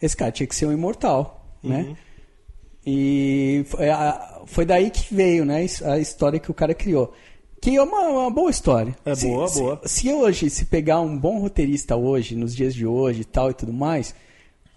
Esse 0.00 0.16
cara 0.16 0.32
tinha 0.32 0.46
que 0.46 0.54
ser 0.54 0.64
um 0.64 0.72
imortal, 0.72 1.54
Uhum. 1.62 1.68
né? 1.70 1.94
E 2.84 3.64
foi, 3.68 3.90
a- 3.90 4.40
foi 4.46 4.64
daí 4.64 4.90
que 4.90 5.14
veio, 5.14 5.44
né, 5.44 5.64
a 5.84 5.98
história 5.98 6.38
que 6.40 6.50
o 6.50 6.54
cara 6.54 6.74
criou. 6.74 7.12
Que 7.62 7.76
é 7.76 7.82
uma, 7.82 8.00
uma 8.08 8.30
boa 8.30 8.50
história. 8.50 8.94
É 9.06 9.14
Se- 9.14 9.26
boa, 9.28 9.46
se, 9.48 9.60
boa. 9.60 9.80
Se 9.84 10.12
hoje, 10.12 10.50
se 10.50 10.64
pegar 10.64 11.00
um 11.00 11.16
bom 11.16 11.38
roteirista 11.38 11.94
hoje, 11.96 12.34
nos 12.34 12.54
dias 12.56 12.74
de 12.74 12.84
hoje 12.84 13.20
e 13.20 13.24
tal 13.24 13.50
e 13.50 13.54
tudo 13.54 13.72
mais, 13.72 14.14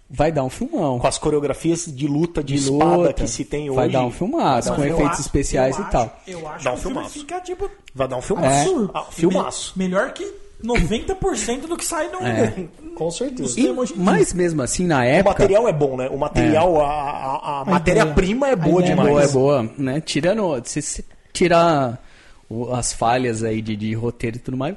vai 0.08 0.30
dar 0.30 0.44
um 0.44 0.48
filmão. 0.48 1.00
Com 1.00 1.06
as 1.08 1.18
coreografias 1.18 1.84
de 1.86 2.06
luta, 2.06 2.44
de, 2.44 2.54
De 2.54 2.60
espada 2.60 2.96
luta, 2.96 3.12
que 3.12 3.26
se 3.28 3.44
tem 3.44 3.68
hoje. 3.68 3.74
vai 3.76 3.90
dar 3.90 4.04
um 4.06 4.10
filmaço, 4.12 4.68
com 4.72 4.80
um 4.80 4.84
efeitos 4.84 4.98
filmaço. 5.00 5.20
especiais 5.20 5.76
e 5.76 5.84
tal. 5.90 6.04
acho- 6.04 6.30
Eu 6.30 6.48
acho 6.48 6.64
Dá 6.64 6.70
um 6.70 6.74
que 6.74 6.78
o 6.78 6.82
filme 6.82 6.94
filmaço. 6.96 7.18
fica 7.18 7.40
tipo 7.40 7.70
Vai 7.92 8.06
dar 8.06 8.16
um 8.18 8.22
filmaço. 8.22 8.56
absurdo. 8.60 8.90
Ah, 8.94 9.04
filmaço. 9.10 9.72
Me- 9.76 9.84
melhor 9.88 10.12
que 10.12 10.32
90% 10.62 11.66
do 11.66 11.76
que 11.76 11.84
sai 11.84 12.08
no. 12.10 12.20
É. 12.24 12.66
Com 12.94 13.10
certeza. 13.10 13.58
E- 13.60 13.74
mas 13.96 14.32
mesmo 14.32 14.62
assim, 14.62 14.86
na 14.86 15.00
O 15.00 15.02
época. 15.02 15.30
material 15.30 15.68
é 15.68 15.72
bom, 15.72 15.96
né? 15.96 16.08
O 16.08 16.16
material, 16.16 16.80
a, 16.80 16.86
a- 16.88 17.60
a 17.62 17.64
matéria-prima 17.64 18.48
é 18.48 18.54
boa 18.54 18.80
ideia 18.80 18.92
É 18.92 18.96
demais. 18.96 19.10
boa, 19.10 19.58
é 19.58 19.62
boa, 19.64 19.72
né? 19.76 20.00
Tirando. 20.00 20.62
Se, 20.64 20.80
se 20.80 21.04
tirar 21.32 21.92
o- 21.94 22.05
as 22.72 22.92
falhas 22.92 23.42
aí 23.42 23.60
de, 23.60 23.76
de 23.76 23.92
roteiro 23.94 24.36
e 24.36 24.40
tudo 24.40 24.56
mais. 24.56 24.76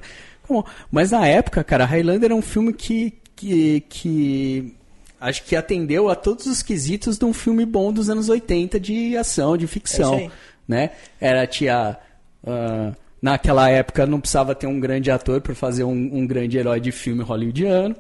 Mas 0.91 1.12
na 1.12 1.27
época, 1.27 1.63
cara, 1.63 1.86
Highlander 1.86 2.32
é 2.32 2.36
um 2.36 2.41
filme 2.41 2.73
que. 2.73 3.13
que, 3.36 3.82
que 3.88 4.73
acho 5.21 5.43
que 5.43 5.55
atendeu 5.55 6.10
a 6.10 6.15
todos 6.15 6.45
os 6.45 6.63
quesitos 6.63 7.17
de 7.17 7.25
um 7.25 7.34
filme 7.34 7.65
bom 7.65 7.91
dos 7.91 8.10
anos 8.10 8.29
80 8.29 8.79
de 8.79 9.15
ação, 9.17 9.55
de 9.58 9.67
ficção. 9.67 10.15
É 10.15 10.29
né? 10.67 10.91
Era, 11.19 11.45
tinha. 11.47 11.97
ah, 12.45 12.91
naquela 13.21 13.69
época 13.69 14.05
não 14.05 14.19
precisava 14.19 14.55
ter 14.55 14.67
um 14.67 14.79
grande 14.79 15.12
ator 15.12 15.41
para 15.41 15.53
fazer 15.53 15.84
um, 15.84 15.91
um 15.91 16.25
grande 16.25 16.58
herói 16.58 16.79
de 16.79 16.91
filme 16.91 17.23
hollywoodiano. 17.23 17.95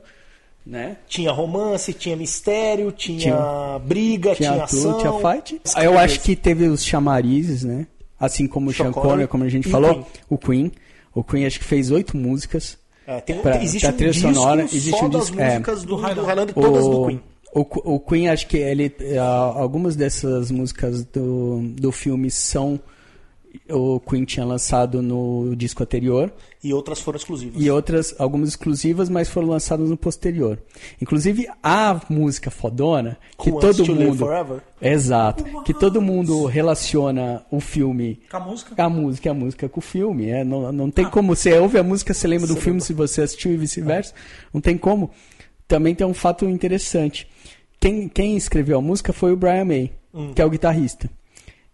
Né? 0.65 0.97
Tinha 1.07 1.31
romance, 1.31 1.93
tinha 1.93 2.15
mistério, 2.15 2.91
tinha, 2.91 3.19
Tinha- 3.19 3.79
briga, 3.83 4.35
tinha, 4.35 4.51
tinha 4.51 4.63
ação. 4.63 4.97
tinha 4.99 5.13
fight. 5.13 5.61
Aí 5.75 5.85
eu 5.85 5.97
acho 5.97 6.19
que 6.21 6.35
teve 6.35 6.67
os 6.67 6.83
chamarizes, 6.85 7.63
né? 7.63 7.87
Assim 8.19 8.47
como 8.47 8.69
o 8.69 8.73
Sean 8.73 8.91
Connery 8.91 9.09
Connery, 9.09 9.27
como 9.27 9.43
a 9.45 9.49
gente 9.49 9.67
e 9.67 9.71
falou, 9.71 9.93
Queen. 9.93 10.05
o 10.29 10.37
Queen. 10.37 10.71
O 11.15 11.23
Queen 11.23 11.45
acho 11.45 11.59
que 11.59 11.65
fez 11.65 11.89
oito 11.91 12.17
músicas. 12.17 12.77
É, 13.07 13.19
tem, 13.21 13.39
Pra- 13.39 13.63
existe 13.63 13.85
pra 13.85 13.93
um 13.93 13.97
trilha 13.97 14.11
disco 14.11 14.33
sonora, 14.33 14.61
existe 14.63 14.89
só 14.91 15.05
um 15.05 15.09
das 15.09 15.21
disco- 15.21 15.39
é. 15.41 15.45
músicas 15.51 15.81
do, 15.83 15.95
do 15.95 15.95
Highlander, 15.95 16.53
todas 16.53 16.85
do 16.85 17.05
Queen. 17.07 17.21
O, 17.51 17.95
o 17.95 17.99
Queen, 17.99 18.29
acho 18.29 18.45
que 18.47 18.57
ele, 18.57 18.93
algumas 19.55 19.95
dessas 19.95 20.51
músicas 20.51 21.03
do, 21.05 21.61
do 21.79 21.91
filme 21.91 22.29
são. 22.29 22.79
O 23.69 23.99
Queen 23.99 24.25
tinha 24.25 24.45
lançado 24.45 25.01
no 25.01 25.55
disco 25.55 25.81
anterior. 25.81 26.31
E 26.63 26.73
outras 26.73 26.99
foram 27.01 27.17
exclusivas. 27.17 27.61
E 27.61 27.69
outras, 27.69 28.15
algumas 28.19 28.49
exclusivas, 28.49 29.09
mas 29.09 29.29
foram 29.29 29.47
lançadas 29.47 29.89
no 29.89 29.97
posterior. 29.97 30.59
Inclusive, 31.01 31.47
a 31.61 31.99
música 32.09 32.51
fodona, 32.51 33.17
que 33.37 33.49
Who 33.49 33.59
todo 33.59 33.95
mundo. 33.95 34.17
Forever? 34.17 34.61
Exato. 34.81 35.63
Que 35.63 35.73
todo 35.73 36.01
mundo 36.01 36.45
relaciona 36.45 37.43
o 37.51 37.59
filme. 37.59 38.19
Com 38.29 38.37
a 38.37 38.39
música? 38.39 38.83
A 38.83 38.89
música, 38.89 39.31
a 39.31 39.33
música 39.33 39.69
com 39.69 39.79
o 39.79 39.83
filme. 39.83 40.29
É, 40.29 40.43
não, 40.43 40.71
não 40.71 40.91
tem 40.91 41.09
como. 41.09 41.35
Você 41.35 41.57
ouve 41.57 41.77
a 41.77 41.83
música, 41.83 42.13
você 42.13 42.27
lembra 42.27 42.47
do 42.47 42.55
filme 42.55 42.81
se 42.81 42.93
você 42.93 43.21
assistiu 43.21 43.51
e 43.51 43.57
vice-versa. 43.57 44.13
Não 44.53 44.61
tem 44.61 44.77
como. 44.77 45.11
Também 45.67 45.93
tem 45.95 46.05
um 46.05 46.13
fato 46.13 46.45
interessante. 46.45 47.27
Quem, 47.79 48.09
quem 48.09 48.35
escreveu 48.35 48.77
a 48.77 48.81
música 48.81 49.13
foi 49.13 49.31
o 49.31 49.37
Brian 49.37 49.65
May, 49.65 49.91
que 50.35 50.41
é 50.41 50.45
o 50.45 50.49
guitarrista. 50.49 51.09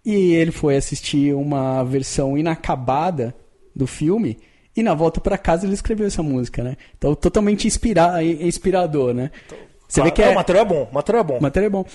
E 0.05 0.33
ele 0.35 0.51
foi 0.51 0.75
assistir 0.77 1.33
uma 1.33 1.83
versão 1.83 2.37
inacabada 2.37 3.33
do 3.75 3.87
filme 3.87 4.37
E 4.77 4.83
na 4.83 4.93
volta 4.93 5.19
pra 5.19 5.37
casa 5.37 5.65
ele 5.65 5.73
escreveu 5.73 6.05
essa 6.07 6.21
música, 6.21 6.63
né? 6.63 6.75
Então 6.97 7.15
totalmente 7.15 7.65
inspira 7.67 8.21
inspirador, 8.23 9.13
né? 9.13 9.31
Você 9.87 10.01
vê 10.01 10.11
que 10.11 10.21
é 10.21 10.29
O 10.29 10.35
material 10.35 10.65
é 10.65 10.67
bom, 10.67 10.87
o 10.91 10.93
material 10.93 11.21
é 11.21 11.27
bom. 11.27 11.37
o 11.37 11.41
material 11.41 11.67
é 11.67 11.69
bom. 11.71 11.85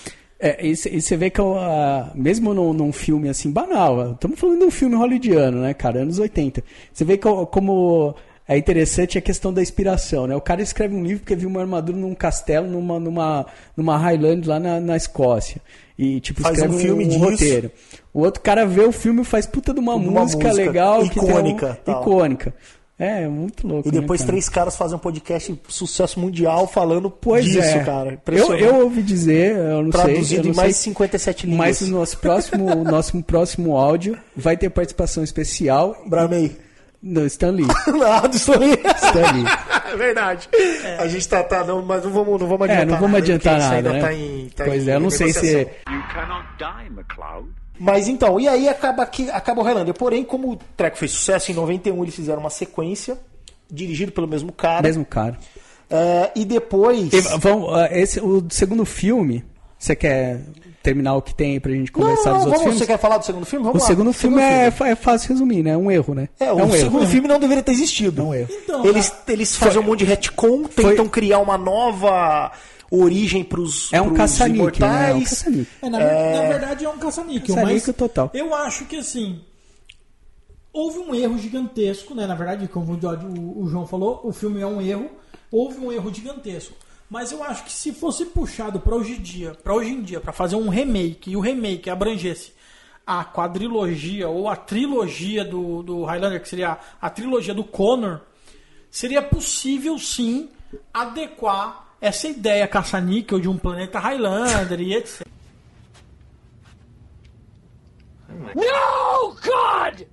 É, 0.43 0.65
e 0.65 0.75
você 0.75 1.15
vê 1.15 1.29
que 1.29 1.39
ah, 1.39 2.11
mesmo 2.15 2.51
num, 2.53 2.73
num 2.73 2.91
filme 2.91 3.29
assim 3.29 3.51
banal, 3.51 4.13
estamos 4.13 4.39
falando 4.39 4.59
de 4.59 4.65
um 4.65 4.71
filme 4.71 4.95
hollywoodiano, 4.95 5.59
né, 5.61 5.71
cara, 5.73 5.99
anos 6.01 6.17
80. 6.17 6.63
Você 6.91 7.05
vê 7.05 7.15
co- 7.17 7.45
como 7.45 8.15
é 8.47 8.57
interessante 8.57 9.19
a 9.19 9.21
questão 9.21 9.53
da 9.53 9.61
inspiração, 9.61 10.25
né? 10.25 10.35
O 10.35 10.41
cara 10.41 10.63
escreve 10.63 10.95
um 10.95 11.03
livro 11.03 11.19
porque 11.19 11.35
viu 11.35 11.47
uma 11.47 11.61
armadura 11.61 11.95
num 11.95 12.15
castelo, 12.15 12.67
numa, 12.67 12.99
numa, 12.99 13.45
numa 13.77 13.95
Highland 13.97 14.47
lá 14.47 14.59
na, 14.59 14.79
na 14.79 14.97
Escócia. 14.97 15.61
E, 16.03 16.19
tipo, 16.19 16.41
Faz 16.41 16.55
escreve 16.57 16.75
um 16.75 16.79
filme 16.79 17.05
disso. 17.05 17.19
roteiro. 17.19 17.71
O 18.11 18.21
outro 18.21 18.41
cara 18.41 18.65
vê 18.65 18.81
o 18.81 18.91
filme 18.91 19.21
e 19.21 19.23
faz 19.23 19.45
puta 19.45 19.71
de 19.71 19.79
uma, 19.79 19.93
uma 19.93 20.21
música, 20.21 20.47
música 20.47 20.65
legal. 20.65 21.03
que 21.03 21.19
tem 21.19 21.23
um- 21.23 21.29
icônica, 21.29 21.79
icônica. 21.87 22.53
É, 22.97 23.27
muito 23.27 23.67
louco. 23.67 23.87
E 23.87 23.91
depois 23.91 24.19
né, 24.21 24.25
cara? 24.25 24.31
três 24.33 24.49
caras 24.49 24.75
fazem 24.75 24.95
um 24.95 24.99
podcast 24.99 25.59
sucesso 25.67 26.19
mundial 26.19 26.67
falando 26.67 27.09
Pois 27.09 27.45
disso, 27.45 27.59
é. 27.59 27.83
cara. 27.83 28.19
Eu, 28.27 28.53
eu 28.55 28.75
ouvi 28.83 29.01
dizer, 29.03 29.55
eu 29.55 29.83
não 29.83 29.91
sei. 29.91 30.01
Traduzido 30.01 30.41
eu 30.41 30.45
não 30.45 30.51
em 30.51 30.55
mais 30.55 30.69
de 30.69 30.75
sei, 30.77 30.83
57 30.91 31.45
línguas. 31.47 31.59
Mas 31.67 31.81
no 31.81 31.99
nosso 31.99 32.17
próximo, 32.17 32.65
o 32.65 32.83
nosso 32.83 33.23
próximo 33.23 33.77
áudio 33.77 34.17
vai 34.35 34.55
ter 34.57 34.69
participação 34.69 35.23
especial 35.23 35.95
Bramei. 36.07 36.55
do 37.13 37.25
Stan 37.25 37.51
Lee. 37.51 37.67
Nada, 37.97 38.35
isso 38.35 38.53
aí. 38.53 38.73
Stan 38.73 39.31
Lee. 39.33 39.45
É 39.91 39.97
verdade. 39.97 40.47
A 40.99 41.05
gente 41.05 41.27
tá, 41.27 41.43
tá 41.43 41.65
não, 41.65 41.81
mas 41.81 42.01
não 42.05 42.11
vamos, 42.11 42.39
não 42.39 42.47
vamos 42.47 42.69
É, 42.69 42.71
adiantar 42.71 42.87
não 42.87 42.95
vamos 42.95 43.11
nada, 43.11 43.17
adiantar 43.17 43.59
nada, 43.59 43.75
ainda 43.75 43.91
né? 43.91 43.99
Tá 43.99 44.13
em, 44.13 44.49
tá 44.55 44.63
pois 44.63 44.87
em 44.87 44.89
é, 44.89 44.95
eu 44.95 44.99
não 45.01 45.09
sei 45.09 45.33
se... 45.33 45.59
You 45.59 46.03
cannot 46.13 46.47
die, 46.57 46.87
McLeod. 46.87 47.49
Mas 47.77 48.07
então, 48.07 48.39
e 48.39 48.47
aí 48.47 48.69
acaba, 48.69 49.05
que, 49.05 49.29
acaba 49.29 49.59
o 49.59 49.65
Highlander. 49.65 49.93
Porém, 49.93 50.23
como 50.23 50.53
o 50.53 50.59
treco 50.77 50.97
fez 50.97 51.11
sucesso, 51.11 51.51
em 51.51 51.55
91 51.55 52.01
eles 52.03 52.15
fizeram 52.15 52.39
uma 52.39 52.49
sequência, 52.49 53.17
dirigido 53.69 54.13
pelo 54.13 54.29
mesmo 54.29 54.53
cara. 54.53 54.83
Mesmo 54.83 55.03
cara. 55.03 55.37
É, 55.89 56.31
e 56.37 56.45
depois... 56.45 57.11
E, 57.11 57.19
vamos, 57.39 57.75
ah, 57.75 57.89
esse, 57.91 58.21
o 58.21 58.45
segundo 58.49 58.85
filme, 58.85 59.43
você 59.77 59.93
quer 59.93 60.39
terminar 60.83 61.15
o 61.15 61.21
que 61.21 61.33
tem 61.33 61.51
aí 61.53 61.59
pra 61.59 61.71
gente 61.71 61.91
conversar 61.91 62.31
não, 62.31 62.37
dos 62.37 62.45
outros 62.47 62.47
vamos, 62.47 62.61
filmes? 62.63 62.79
você 62.79 62.85
quer 62.87 62.97
falar 62.97 63.17
do 63.17 63.25
segundo 63.25 63.45
filme? 63.45 63.63
O 63.63 63.67
Vamos 63.67 63.81
lá. 63.83 63.87
segundo 63.87 64.13
filme 64.13 64.41
é, 64.41 64.71
fa- 64.71 64.87
é 64.87 64.95
fácil 64.95 65.29
resumir, 65.29 65.61
né? 65.63 65.71
É 65.71 65.77
um 65.77 65.91
erro, 65.91 66.13
né? 66.15 66.29
É, 66.39 66.51
o 66.51 66.55
um 66.55 66.59
erro. 66.61 66.77
segundo 66.77 67.07
filme 67.07 67.27
não 67.27 67.39
deveria 67.39 67.61
ter 67.63 67.71
existido. 67.71 68.21
É 68.21 68.25
um 68.25 68.33
erro. 68.33 68.49
Então, 68.51 68.85
eles 68.85 69.13
eles 69.27 69.55
fazem 69.55 69.79
um 69.79 69.83
monte 69.85 69.99
de 69.99 70.05
retcon, 70.05 70.63
tentam 70.63 71.05
foi- 71.05 71.09
criar 71.09 71.39
uma 71.39 71.57
nova 71.57 72.51
origem 72.89 73.43
pros, 73.43 73.91
É 73.93 74.01
um 74.01 74.07
pros 74.07 74.17
caça-níquel, 74.17 74.87
né? 74.87 75.11
É 75.11 75.13
um 75.13 75.17
imortais. 75.17 75.29
caça-níquel. 75.29 75.65
É, 75.81 75.89
na, 75.89 75.97
ver- 75.99 76.35
na 76.41 76.47
verdade 76.49 76.85
é 76.85 76.89
um 76.89 76.97
caça-níquel, 76.97 77.55
mas 77.55 77.63
Caça-níquel 77.63 77.93
total. 77.93 78.31
eu 78.33 78.53
acho 78.55 78.85
que 78.85 78.97
assim 78.97 79.39
houve 80.73 80.99
um 80.99 81.13
erro 81.13 81.37
gigantesco, 81.37 82.15
né? 82.15 82.25
Na 82.25 82.35
verdade, 82.35 82.67
como 82.67 82.93
o, 82.93 82.95
o- 82.97 83.63
o 83.63 83.69
João 83.69 83.85
falou, 83.85 84.21
o 84.23 84.31
filme 84.31 84.61
é 84.61 84.67
um 84.67 84.81
erro, 84.81 85.09
houve 85.51 85.79
um 85.79 85.91
erro 85.91 86.13
gigantesco. 86.13 86.73
Mas 87.11 87.29
eu 87.33 87.43
acho 87.43 87.65
que 87.65 87.71
se 87.73 87.91
fosse 87.91 88.23
puxado 88.27 88.79
para 88.79 88.95
hoje 88.95 89.15
em 89.15 89.21
dia, 89.21 89.53
para 89.53 89.73
hoje 89.73 89.89
em 89.89 90.01
dia, 90.01 90.21
para 90.21 90.31
fazer 90.31 90.55
um 90.55 90.69
remake 90.69 91.31
e 91.31 91.35
o 91.35 91.41
remake 91.41 91.89
abrangesse 91.89 92.53
a 93.05 93.25
quadrilogia 93.25 94.29
ou 94.29 94.47
a 94.47 94.55
trilogia 94.55 95.43
do, 95.43 95.83
do 95.83 96.05
Highlander, 96.05 96.41
que 96.41 96.47
seria 96.47 96.79
a 97.01 97.09
trilogia 97.09 97.53
do 97.53 97.65
Connor, 97.65 98.21
seria 98.89 99.21
possível 99.21 99.99
sim 99.99 100.49
adequar 100.93 101.97
essa 101.99 102.29
ideia 102.29 102.65
caça-níquel 102.65 103.41
de 103.41 103.49
um 103.49 103.57
planeta 103.57 103.99
Highlander 103.99 104.79
e 104.79 104.95
etc. 104.95 105.27
No, 108.55 109.35
God! 109.35 110.07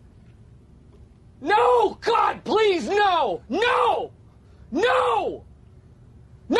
No, 1.41 1.91
God, 2.05 2.41
please, 2.43 2.93
no! 2.93 3.41
No! 3.49 4.11
No! 4.73 5.48
No! 6.49 6.59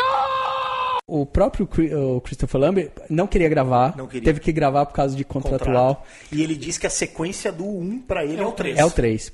O 1.07 1.25
próprio 1.25 1.67
o 2.15 2.21
Christopher 2.21 2.61
Lambert 2.61 2.91
não 3.09 3.25
queria 3.25 3.49
gravar, 3.49 3.97
Não 3.97 4.05
queria. 4.05 4.23
teve 4.25 4.39
que 4.39 4.51
gravar 4.51 4.85
por 4.85 4.93
causa 4.93 5.15
de 5.15 5.23
contratual. 5.23 5.95
Contrato. 5.95 6.07
E 6.31 6.43
ele 6.43 6.55
diz 6.55 6.77
que 6.77 6.85
a 6.85 6.89
sequência 6.89 7.51
do 7.51 7.65
1 7.65 8.01
pra 8.01 8.23
ele 8.23 8.39
é, 8.41 8.45
o 8.45 8.51
3. 8.51 8.77
É 8.77 8.85
o 8.85 8.91
3. 8.91 9.31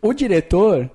O 0.00 0.14
diretor 0.14 0.90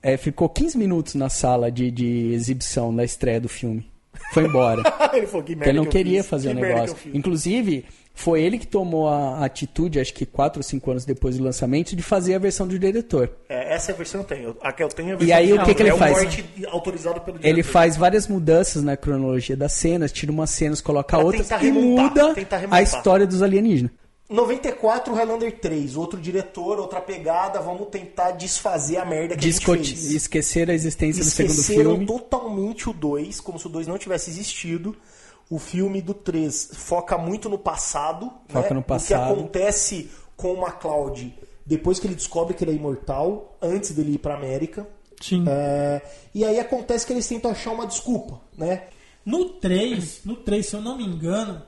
é, 0.00 0.16
ficou 0.16 0.48
15 0.48 0.78
minutos 0.78 1.16
na 1.16 1.28
sala 1.28 1.72
de, 1.72 1.90
de 1.90 2.32
exibição 2.32 2.94
da 2.94 3.02
estreia 3.04 3.40
do 3.40 3.48
filme. 3.48 3.90
Foi 4.32 4.44
embora. 4.44 4.80
ele 5.12 5.26
falou 5.26 5.42
que 5.44 5.56
merda 5.56 5.64
Porque 5.64 5.70
ele 5.70 5.78
não 5.78 5.82
que 5.86 5.88
eu 5.88 5.92
queria 6.04 6.22
fiz. 6.22 6.30
fazer 6.30 6.50
o 6.50 6.54
merda 6.54 6.74
negócio. 6.82 6.94
que. 6.96 7.18
Inclusive, 7.18 7.84
foi 8.16 8.42
ele 8.42 8.58
que 8.58 8.66
tomou 8.66 9.08
a 9.08 9.24
a 9.40 9.44
atitude, 9.46 9.98
acho 9.98 10.14
que 10.14 10.24
4 10.24 10.60
ou 10.60 10.62
5 10.62 10.90
anos 10.90 11.04
depois 11.04 11.36
do 11.36 11.42
lançamento, 11.44 11.96
de 11.96 12.02
fazer 12.02 12.34
a 12.34 12.38
versão 12.38 12.66
do 12.66 12.78
diretor. 12.78 13.28
É, 13.48 13.74
essa 13.74 13.90
é 13.90 13.94
a 13.94 13.96
versão 13.98 14.22
que 14.22 14.32
eu 14.32 14.36
tenho. 14.38 14.56
A 14.62 14.72
que 14.72 14.82
eu 14.82 14.88
tenho 14.88 15.08
é 15.08 15.12
a 15.12 15.14
E 15.14 15.18
versão 15.18 15.36
aí, 15.36 15.52
o 15.52 15.64
que 15.64 15.74
que 15.74 15.82
ele 15.82 15.90
é 15.90 15.96
faz? 15.96 16.44
autorizado 16.70 17.20
pelo 17.22 17.38
Ele 17.38 17.54
diretor. 17.54 17.70
faz 17.72 17.96
várias 17.96 18.28
mudanças 18.28 18.82
na 18.84 18.96
cronologia 18.96 19.56
das 19.56 19.72
cenas, 19.72 20.12
tira 20.12 20.30
umas 20.30 20.50
cenas, 20.50 20.80
coloca 20.80 21.16
Pra 21.16 21.24
outras 21.26 21.50
e 21.60 21.70
muda 21.72 22.34
a 22.70 22.80
história 22.82 23.26
dos 23.26 23.42
alienígenas. 23.42 23.90
94, 24.30 25.12
Highlander 25.14 25.58
3. 25.60 25.96
Outro 25.96 26.18
diretor, 26.20 26.78
outra 26.78 27.00
pegada. 27.00 27.60
Vamos 27.60 27.88
tentar 27.88 28.30
desfazer 28.32 28.96
a 28.96 29.04
merda 29.04 29.36
que 29.36 29.44
a 29.44 29.48
Discoti- 29.50 29.84
gente 29.84 30.00
fez. 30.00 30.12
esquecer 30.12 30.70
a 30.70 30.74
existência 30.74 31.22
do 31.22 31.28
segundo 31.30 31.52
Esqueceram 31.52 31.90
filme. 31.90 32.06
totalmente 32.06 32.88
o 32.88 32.92
2, 32.92 33.40
como 33.40 33.58
se 33.58 33.66
o 33.66 33.70
2 33.70 33.86
não 33.86 33.98
tivesse 33.98 34.30
existido. 34.30 34.96
O 35.50 35.58
filme 35.58 36.00
do 36.00 36.14
3 36.14 36.70
foca 36.74 37.18
muito 37.18 37.48
no 37.48 37.58
passado. 37.58 38.30
Foca 38.48 38.68
né? 38.70 38.74
no 38.74 38.80
O 38.80 38.82
que 38.82 38.88
passado. 38.88 39.32
acontece 39.32 40.10
com 40.36 40.52
o 40.54 40.60
MacLeod 40.60 41.34
depois 41.66 41.98
que 41.98 42.06
ele 42.06 42.14
descobre 42.14 42.54
que 42.54 42.62
ele 42.64 42.72
é 42.72 42.74
imortal, 42.74 43.56
antes 43.60 43.92
dele 43.92 44.14
ir 44.14 44.18
pra 44.18 44.34
América. 44.34 44.86
Sim. 45.20 45.44
É, 45.48 46.02
e 46.34 46.44
aí 46.44 46.58
acontece 46.58 47.06
que 47.06 47.12
eles 47.12 47.26
tentam 47.26 47.50
achar 47.50 47.72
uma 47.72 47.86
desculpa, 47.86 48.40
né? 48.56 48.84
No 49.24 49.48
3, 49.48 50.24
no 50.24 50.36
3, 50.36 50.66
se 50.66 50.76
eu 50.76 50.82
não 50.82 50.98
me 50.98 51.04
engano, 51.04 51.62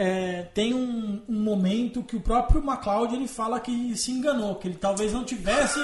é, 0.00 0.42
tem 0.54 0.72
um, 0.72 1.20
um 1.28 1.40
momento 1.42 2.04
que 2.04 2.14
o 2.14 2.20
próprio 2.20 2.62
MacLeod 2.62 3.16
ele 3.16 3.26
fala 3.26 3.58
que 3.58 3.96
se 3.96 4.12
enganou, 4.12 4.54
que 4.54 4.68
ele 4.68 4.76
talvez 4.76 5.12
não 5.12 5.24
tivesse. 5.24 5.80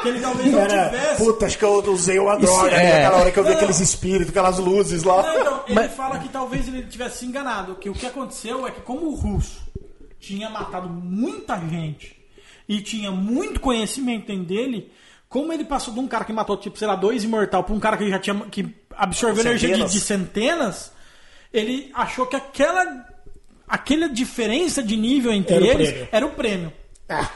que 0.00 0.08
ele 0.08 0.18
talvez 0.18 0.50
não 0.50 0.60
Era, 0.60 0.86
tivesse. 0.88 1.22
puta, 1.22 1.44
acho 1.44 1.58
que 1.58 1.64
eu 1.66 1.92
usei 1.92 2.18
uma 2.18 2.38
droga 2.38 2.70
é. 2.70 2.74
ali, 2.78 2.92
aquela 3.04 3.18
hora 3.18 3.30
que 3.30 3.38
eu 3.38 3.44
vi 3.44 3.50
Não. 3.50 3.56
aqueles 3.56 3.80
espíritos, 3.80 4.30
aquelas 4.30 4.58
luzes 4.58 5.02
lá. 5.02 5.22
Não, 5.22 5.40
então, 5.40 5.62
ele 5.66 5.74
Mas- 5.74 5.92
fala 5.92 6.18
que 6.18 6.30
talvez 6.30 6.66
ele 6.68 6.84
tivesse 6.84 7.18
se 7.18 7.26
enganado. 7.26 7.74
Que 7.74 7.90
o 7.90 7.92
que 7.92 8.06
aconteceu 8.06 8.66
é 8.66 8.70
que, 8.70 8.80
como 8.80 9.08
o 9.08 9.14
russo 9.14 9.60
tinha 10.18 10.48
matado 10.48 10.88
muita 10.88 11.58
gente 11.58 12.16
e 12.66 12.80
tinha 12.80 13.10
muito 13.10 13.60
conhecimento 13.60 14.28
dentro 14.28 14.44
dele, 14.44 14.90
como 15.28 15.52
ele 15.52 15.66
passou 15.66 15.92
de 15.92 16.00
um 16.00 16.08
cara 16.08 16.24
que 16.24 16.32
matou, 16.32 16.56
tipo, 16.56 16.78
sei 16.78 16.88
lá, 16.88 16.96
dois 16.96 17.24
imortal 17.24 17.62
para 17.62 17.74
um 17.74 17.80
cara 17.80 17.98
que 17.98 18.08
já 18.08 18.18
tinha 18.18 18.36
que 18.50 18.74
absorveu 18.96 19.44
energia 19.44 19.76
de, 19.76 19.84
de 19.84 20.00
centenas, 20.00 20.92
ele 21.52 21.90
achou 21.94 22.24
que 22.24 22.36
aquela 22.36 23.09
aquela 23.70 24.08
diferença 24.08 24.82
de 24.82 24.96
nível 24.96 25.32
entre 25.32 25.54
Era 25.54 25.64
eles 25.66 25.90
prêmio. 25.90 26.08
era 26.12 26.26
o 26.26 26.30
prêmio. 26.30 26.72
Ah, 27.08 27.30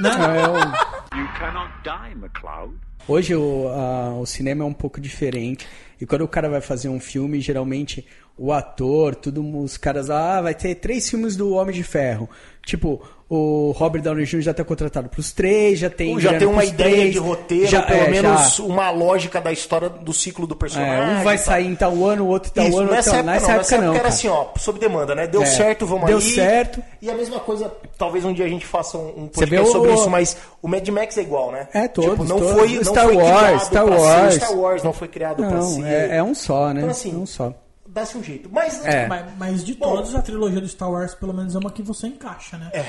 Né? 0.00 0.10
É, 0.10 0.48
o- 0.48 1.18
You 1.18 1.28
cannot 1.38 1.72
die, 1.82 2.12
McLeod. 2.12 2.74
Hoje 3.08 3.34
o, 3.34 3.68
a- 3.68 4.14
o 4.14 4.26
cinema 4.26 4.64
é 4.64 4.66
um 4.66 4.72
pouco 4.74 5.00
diferente. 5.00 5.66
E 6.00 6.04
quando 6.04 6.22
o 6.22 6.28
cara 6.28 6.48
vai 6.48 6.60
fazer 6.60 6.88
um 6.88 7.00
filme, 7.00 7.40
geralmente 7.40 8.06
o 8.36 8.52
ator, 8.52 9.14
tudo, 9.14 9.42
os 9.62 9.76
caras, 9.78 10.10
ah, 10.10 10.42
vai 10.42 10.54
ter 10.54 10.74
três 10.74 11.08
filmes 11.08 11.36
do 11.36 11.52
Homem 11.54 11.74
de 11.74 11.82
Ferro. 11.82 12.28
Tipo, 12.64 13.02
o 13.28 13.72
Robert 13.76 14.02
Downey 14.02 14.24
Jr. 14.24 14.40
já 14.40 14.54
tá 14.54 14.62
contratado 14.62 15.08
pros 15.08 15.32
três, 15.32 15.80
já 15.80 15.90
tem. 15.90 16.18
já 16.20 16.38
tem 16.38 16.46
uma 16.46 16.64
ideia 16.64 16.90
três, 16.94 17.12
de 17.12 17.18
roteiro, 17.18 17.66
já- 17.66 17.82
pelo 17.82 18.00
é, 18.04 18.08
menos 18.10 18.56
já- 18.56 18.62
uma 18.62 18.88
lógica 18.90 19.40
da 19.40 19.50
história 19.50 19.88
do 19.88 20.12
ciclo 20.12 20.46
do 20.46 20.54
personagem. 20.54 21.16
é, 21.16 21.20
um 21.20 21.24
vai 21.24 21.36
tal. 21.36 21.44
sair 21.46 21.66
em 21.66 21.74
tal 21.74 22.04
ano, 22.04 22.22
o 22.24 22.28
outro 22.28 22.50
em 22.50 22.54
tal 22.54 22.68
Isso, 22.68 22.78
ano, 22.78 22.90
nessa 22.92 23.08
então, 23.10 23.18
época, 23.18 23.32
nessa 23.32 23.46
não, 23.46 23.54
época 23.54 23.58
nessa 23.62 23.74
época 23.74 23.86
não. 23.86 23.94
era 23.94 24.02
cara. 24.02 24.14
assim, 24.14 24.28
ó, 24.28 24.46
sob 24.58 24.78
demanda, 24.78 25.14
né? 25.16 25.26
Deu 25.26 25.42
É, 25.42 25.46
certo, 25.46 25.84
vamos 25.86 26.06
deu 26.06 26.18
aí. 26.18 26.22
certo. 26.34 26.82
E 27.02 27.10
a 27.10 27.14
mesma 27.14 27.40
coisa, 27.40 27.72
talvez 27.98 28.24
um 28.24 28.32
dia 28.32 28.44
a 28.44 28.48
gente 28.48 28.64
faça 28.64 28.96
um, 28.96 29.08
um 29.24 29.28
Você 29.32 29.44
vê 29.44 29.56
podcast 29.56 29.68
o- 29.68 29.72
sobre 29.72 29.92
isso, 29.94 30.08
mas 30.10 30.36
o 30.62 30.68
Mad 30.68 30.88
Max 30.88 31.18
é 31.18 31.22
igual, 31.22 31.50
né? 31.50 31.66
É, 31.74 31.88
todos, 31.88 32.10
Tipo, 32.12 32.24
não 32.24 32.38
todos. 32.38 32.52
foi, 32.54 32.74
não 32.76 32.84
Star 32.84 33.04
foi 33.06 33.16
Wars, 33.16 33.62
Star 33.64 33.84
pra 33.86 33.96
Wars. 33.96 34.34
ser 34.34 34.40
Star 34.40 34.56
Wars, 34.56 34.82
não 34.84 34.92
foi 34.92 35.08
criado 35.08 35.36
pra 35.38 35.50
Não, 35.50 35.62
ser. 35.62 35.84
é, 35.84 36.16
é 36.18 36.22
um 36.22 36.32
só, 36.34 36.68
né? 36.72 36.80
Então, 36.82 36.90
assim, 36.90 37.12
é 37.12 37.16
um 37.18 37.26
só. 37.26 37.52
Dá-se 37.88 38.16
um 38.18 38.22
jeito. 38.22 38.48
Mas, 38.52 38.84
É. 38.84 39.06
Mas, 39.08 39.24
mas 39.38 39.64
de 39.64 39.72
Bom. 39.74 39.96
todos, 39.96 40.14
a 40.14 40.20
trilogia 40.22 40.60
do 40.60 40.68
Star 40.68 40.90
Wars, 40.92 41.14
pelo 41.14 41.32
menos, 41.32 41.54
é 41.54 41.58
uma 41.58 41.70
que 41.70 41.82
você 41.82 42.06
encaixa, 42.06 42.56
né? 42.58 42.68
É. 42.74 42.84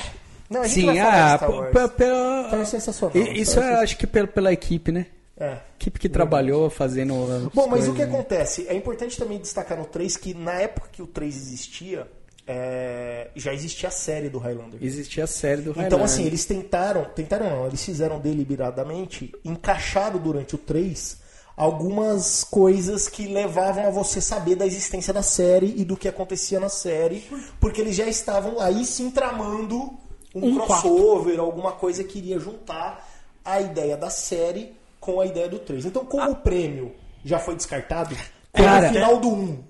Não, 0.49 0.61
a 0.61 0.67
gente 0.67 0.73
Sim, 0.81 0.85
vai 0.87 0.97
falar 0.97 1.11
de 1.11 1.19
ah, 1.33 1.37
Star 1.37 1.51
Wars. 1.51 1.71
p- 1.73 1.87
pela. 1.89 2.41
Wars 2.43 2.53
é 2.61 2.65
sensacional. 2.65 3.17
E- 3.17 3.41
Isso 3.41 3.59
é, 3.59 3.73
acho 3.83 3.97
que 3.97 4.07
pela, 4.07 4.27
pela 4.27 4.53
equipe, 4.53 4.91
né? 4.91 5.07
É. 5.39 5.57
Equipe 5.79 5.99
que 5.99 6.09
trabalhou 6.09 6.69
fazendo. 6.69 7.13
Bom, 7.53 7.67
mas 7.67 7.87
o 7.87 7.91
coisas, 7.91 7.95
que 7.95 8.05
né? 8.05 8.11
acontece? 8.11 8.65
É 8.67 8.73
importante 8.73 9.17
também 9.17 9.37
destacar 9.39 9.77
no 9.77 9.85
3 9.85 10.17
que 10.17 10.33
na 10.33 10.53
época 10.53 10.87
que 10.91 11.01
o 11.01 11.05
3 11.07 11.35
existia, 11.35 12.07
é, 12.47 13.27
já 13.35 13.53
existia 13.53 13.89
a 13.89 13.91
série 13.91 14.29
do 14.29 14.39
Highlander. 14.39 14.79
Existia 14.81 15.25
a 15.25 15.27
série 15.27 15.61
do 15.61 15.71
Então, 15.71 15.83
Highlander. 15.83 16.05
assim, 16.05 16.25
eles 16.25 16.45
tentaram, 16.45 17.05
tentaram 17.13 17.49
não, 17.49 17.67
eles 17.67 17.83
fizeram 17.85 18.19
deliberadamente, 18.19 19.31
encaixaram 19.45 20.17
durante 20.17 20.55
o 20.55 20.57
3 20.57 21.17
algumas 21.55 22.43
coisas 22.43 23.07
que 23.09 23.27
levavam 23.27 23.87
a 23.87 23.89
você 23.89 24.21
saber 24.21 24.55
da 24.55 24.65
existência 24.65 25.11
da 25.13 25.23
série 25.23 25.73
e 25.75 25.83
do 25.83 25.97
que 25.97 26.07
acontecia 26.07 26.59
na 26.59 26.69
série, 26.69 27.27
porque 27.59 27.81
eles 27.81 27.95
já 27.95 28.05
estavam 28.05 28.59
aí 28.61 28.85
se 28.85 29.01
entramando 29.03 29.91
um, 30.37 30.49
Um 30.51 30.55
crossover, 30.59 31.39
alguma 31.39 31.71
coisa 31.73 32.03
que 32.03 32.17
iria 32.19 32.39
juntar 32.39 33.07
a 33.43 33.61
ideia 33.61 33.95
da 33.97 34.09
série 34.09 34.73
com 34.99 35.19
a 35.21 35.25
ideia 35.25 35.47
do 35.47 35.59
3. 35.59 35.85
Então, 35.85 36.03
como 36.05 36.31
o 36.31 36.35
prêmio 36.35 36.91
já 37.23 37.39
foi 37.39 37.55
descartado, 37.55 38.15
como 38.51 38.65
Cara, 38.67 38.87
o 38.89 38.93
final 38.93 39.17
do 39.17 39.29
1 39.29 39.63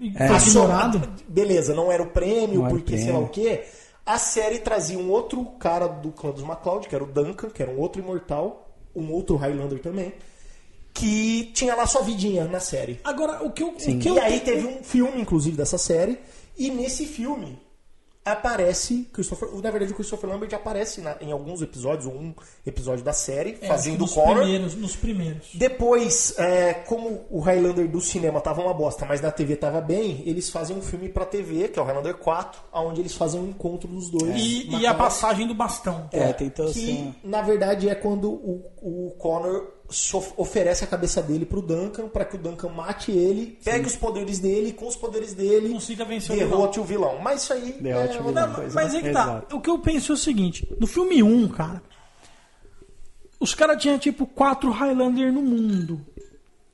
E 0.00 0.08
É. 0.16 0.18
foi 0.18 0.28
passou- 0.28 0.62
ignorado. 0.64 1.12
Beleza, 1.28 1.74
não 1.74 1.90
era 1.92 2.02
o 2.02 2.06
prêmio, 2.10 2.62
Não 2.62 2.68
porque 2.68 2.96
sei 2.98 3.06
lá 3.12 3.12
prêmio. 3.20 3.26
o 3.26 3.28
quê. 3.30 3.64
A 4.04 4.18
série 4.18 4.58
trazia 4.58 4.98
um 4.98 5.10
outro 5.10 5.44
cara 5.60 5.86
do 5.86 6.10
clã 6.10 6.30
dos 6.32 6.42
MacLeod, 6.42 6.88
que 6.88 6.94
era 6.94 7.04
o 7.04 7.06
Duncan, 7.06 7.50
que 7.50 7.62
era 7.62 7.70
um 7.70 7.78
outro 7.78 8.02
imortal, 8.02 8.68
um 8.96 9.12
outro 9.12 9.36
Highlander 9.36 9.78
também, 9.80 10.12
que 10.92 11.50
tinha 11.54 11.74
lá 11.74 11.86
sua 11.86 12.02
vidinha 12.02 12.44
na 12.46 12.60
série. 12.60 13.00
Agora, 13.04 13.42
o 13.44 13.50
que 13.52 13.62
eu. 13.62 13.68
O 13.68 13.72
que 13.76 14.08
eu 14.08 14.16
E 14.16 14.20
aí 14.20 14.40
teve 14.40 14.66
um 14.66 14.82
filme, 14.82 15.20
inclusive, 15.20 15.56
dessa 15.56 15.78
série, 15.78 16.18
e 16.58 16.68
nesse 16.70 17.06
filme 17.06 17.58
aparece 18.24 19.08
Christopher. 19.12 19.48
Na 19.62 19.70
verdade, 19.70 19.92
o 19.92 19.94
Christopher 19.94 20.30
Lambert 20.30 20.54
aparece 20.54 21.00
na- 21.00 21.16
em 21.20 21.32
alguns 21.32 21.60
episódios, 21.62 22.06
ou 22.06 22.14
um 22.14 22.34
episódio 22.66 23.04
da 23.04 23.12
série, 23.12 23.58
é, 23.60 23.66
fazendo 23.66 23.96
o 23.96 23.98
nos 24.02 24.12
Connor. 24.14 24.36
primeiros, 24.42 24.74
nos 24.74 24.96
primeiros. 24.96 25.48
Depois, 25.54 26.34
é, 26.38 26.74
como 26.74 27.24
o 27.30 27.40
Highlander 27.40 27.88
do 27.88 28.00
cinema 28.00 28.40
tava 28.40 28.60
uma 28.62 28.74
bosta, 28.74 29.04
mas 29.04 29.20
na 29.20 29.30
TV 29.30 29.56
tava 29.56 29.80
bem, 29.80 30.22
eles 30.26 30.50
fazem 30.50 30.76
um 30.76 30.82
filme 30.82 31.08
pra 31.08 31.24
TV, 31.24 31.68
que 31.68 31.78
é 31.78 31.82
o 31.82 31.84
Highlander 31.84 32.16
4, 32.16 32.60
onde 32.72 33.00
eles 33.00 33.14
fazem 33.14 33.40
um 33.40 33.48
encontro 33.48 33.88
dos 33.88 34.10
dois. 34.10 34.34
E, 34.36 34.68
na 34.70 34.78
e 34.80 34.86
a 34.86 34.94
passagem 34.94 35.46
do 35.46 35.54
bastão. 35.54 36.08
É, 36.12 36.32
tentou 36.32 36.66
que 36.66 36.74
ser- 36.74 37.14
na 37.24 37.42
verdade 37.42 37.88
é 37.88 37.94
quando 37.94 38.30
o, 38.30 38.70
o 38.80 39.10
Connor 39.18 39.66
oferece 40.36 40.84
a 40.84 40.86
cabeça 40.86 41.22
dele 41.22 41.44
pro 41.46 41.60
Duncan 41.62 42.08
pra 42.08 42.24
que 42.24 42.36
o 42.36 42.38
Duncan 42.38 42.68
mate 42.68 43.10
ele, 43.12 43.58
pegue 43.64 43.86
os 43.86 43.96
poderes 43.96 44.38
dele 44.38 44.68
e 44.68 44.72
com 44.72 44.86
os 44.86 44.96
poderes 44.96 45.34
dele 45.34 45.70
Consiga 45.70 46.04
vencer 46.04 46.34
o 46.34 46.38
vilão. 46.38 46.50
derrote 46.50 46.80
o 46.80 46.84
vilão. 46.84 47.18
Mas 47.22 47.42
isso 47.42 47.52
aí 47.52 47.72
Derrote 47.80 48.16
é 48.16 48.20
o 48.20 48.24
vilão. 48.24 48.52
coisa. 48.54 48.74
Mas 48.74 48.92
né? 48.92 48.98
é 48.98 49.02
que 49.02 49.10
tá. 49.10 49.22
Exato. 49.22 49.56
O 49.56 49.60
que 49.60 49.70
eu 49.70 49.78
penso 49.78 50.12
é 50.12 50.14
o 50.14 50.18
seguinte: 50.18 50.68
no 50.80 50.86
filme 50.86 51.22
1, 51.22 51.48
cara, 51.48 51.82
os 53.38 53.54
caras 53.54 53.80
tinham 53.82 53.98
tipo 53.98 54.26
quatro 54.26 54.70
Highlander 54.70 55.32
no 55.32 55.42
mundo. 55.42 56.04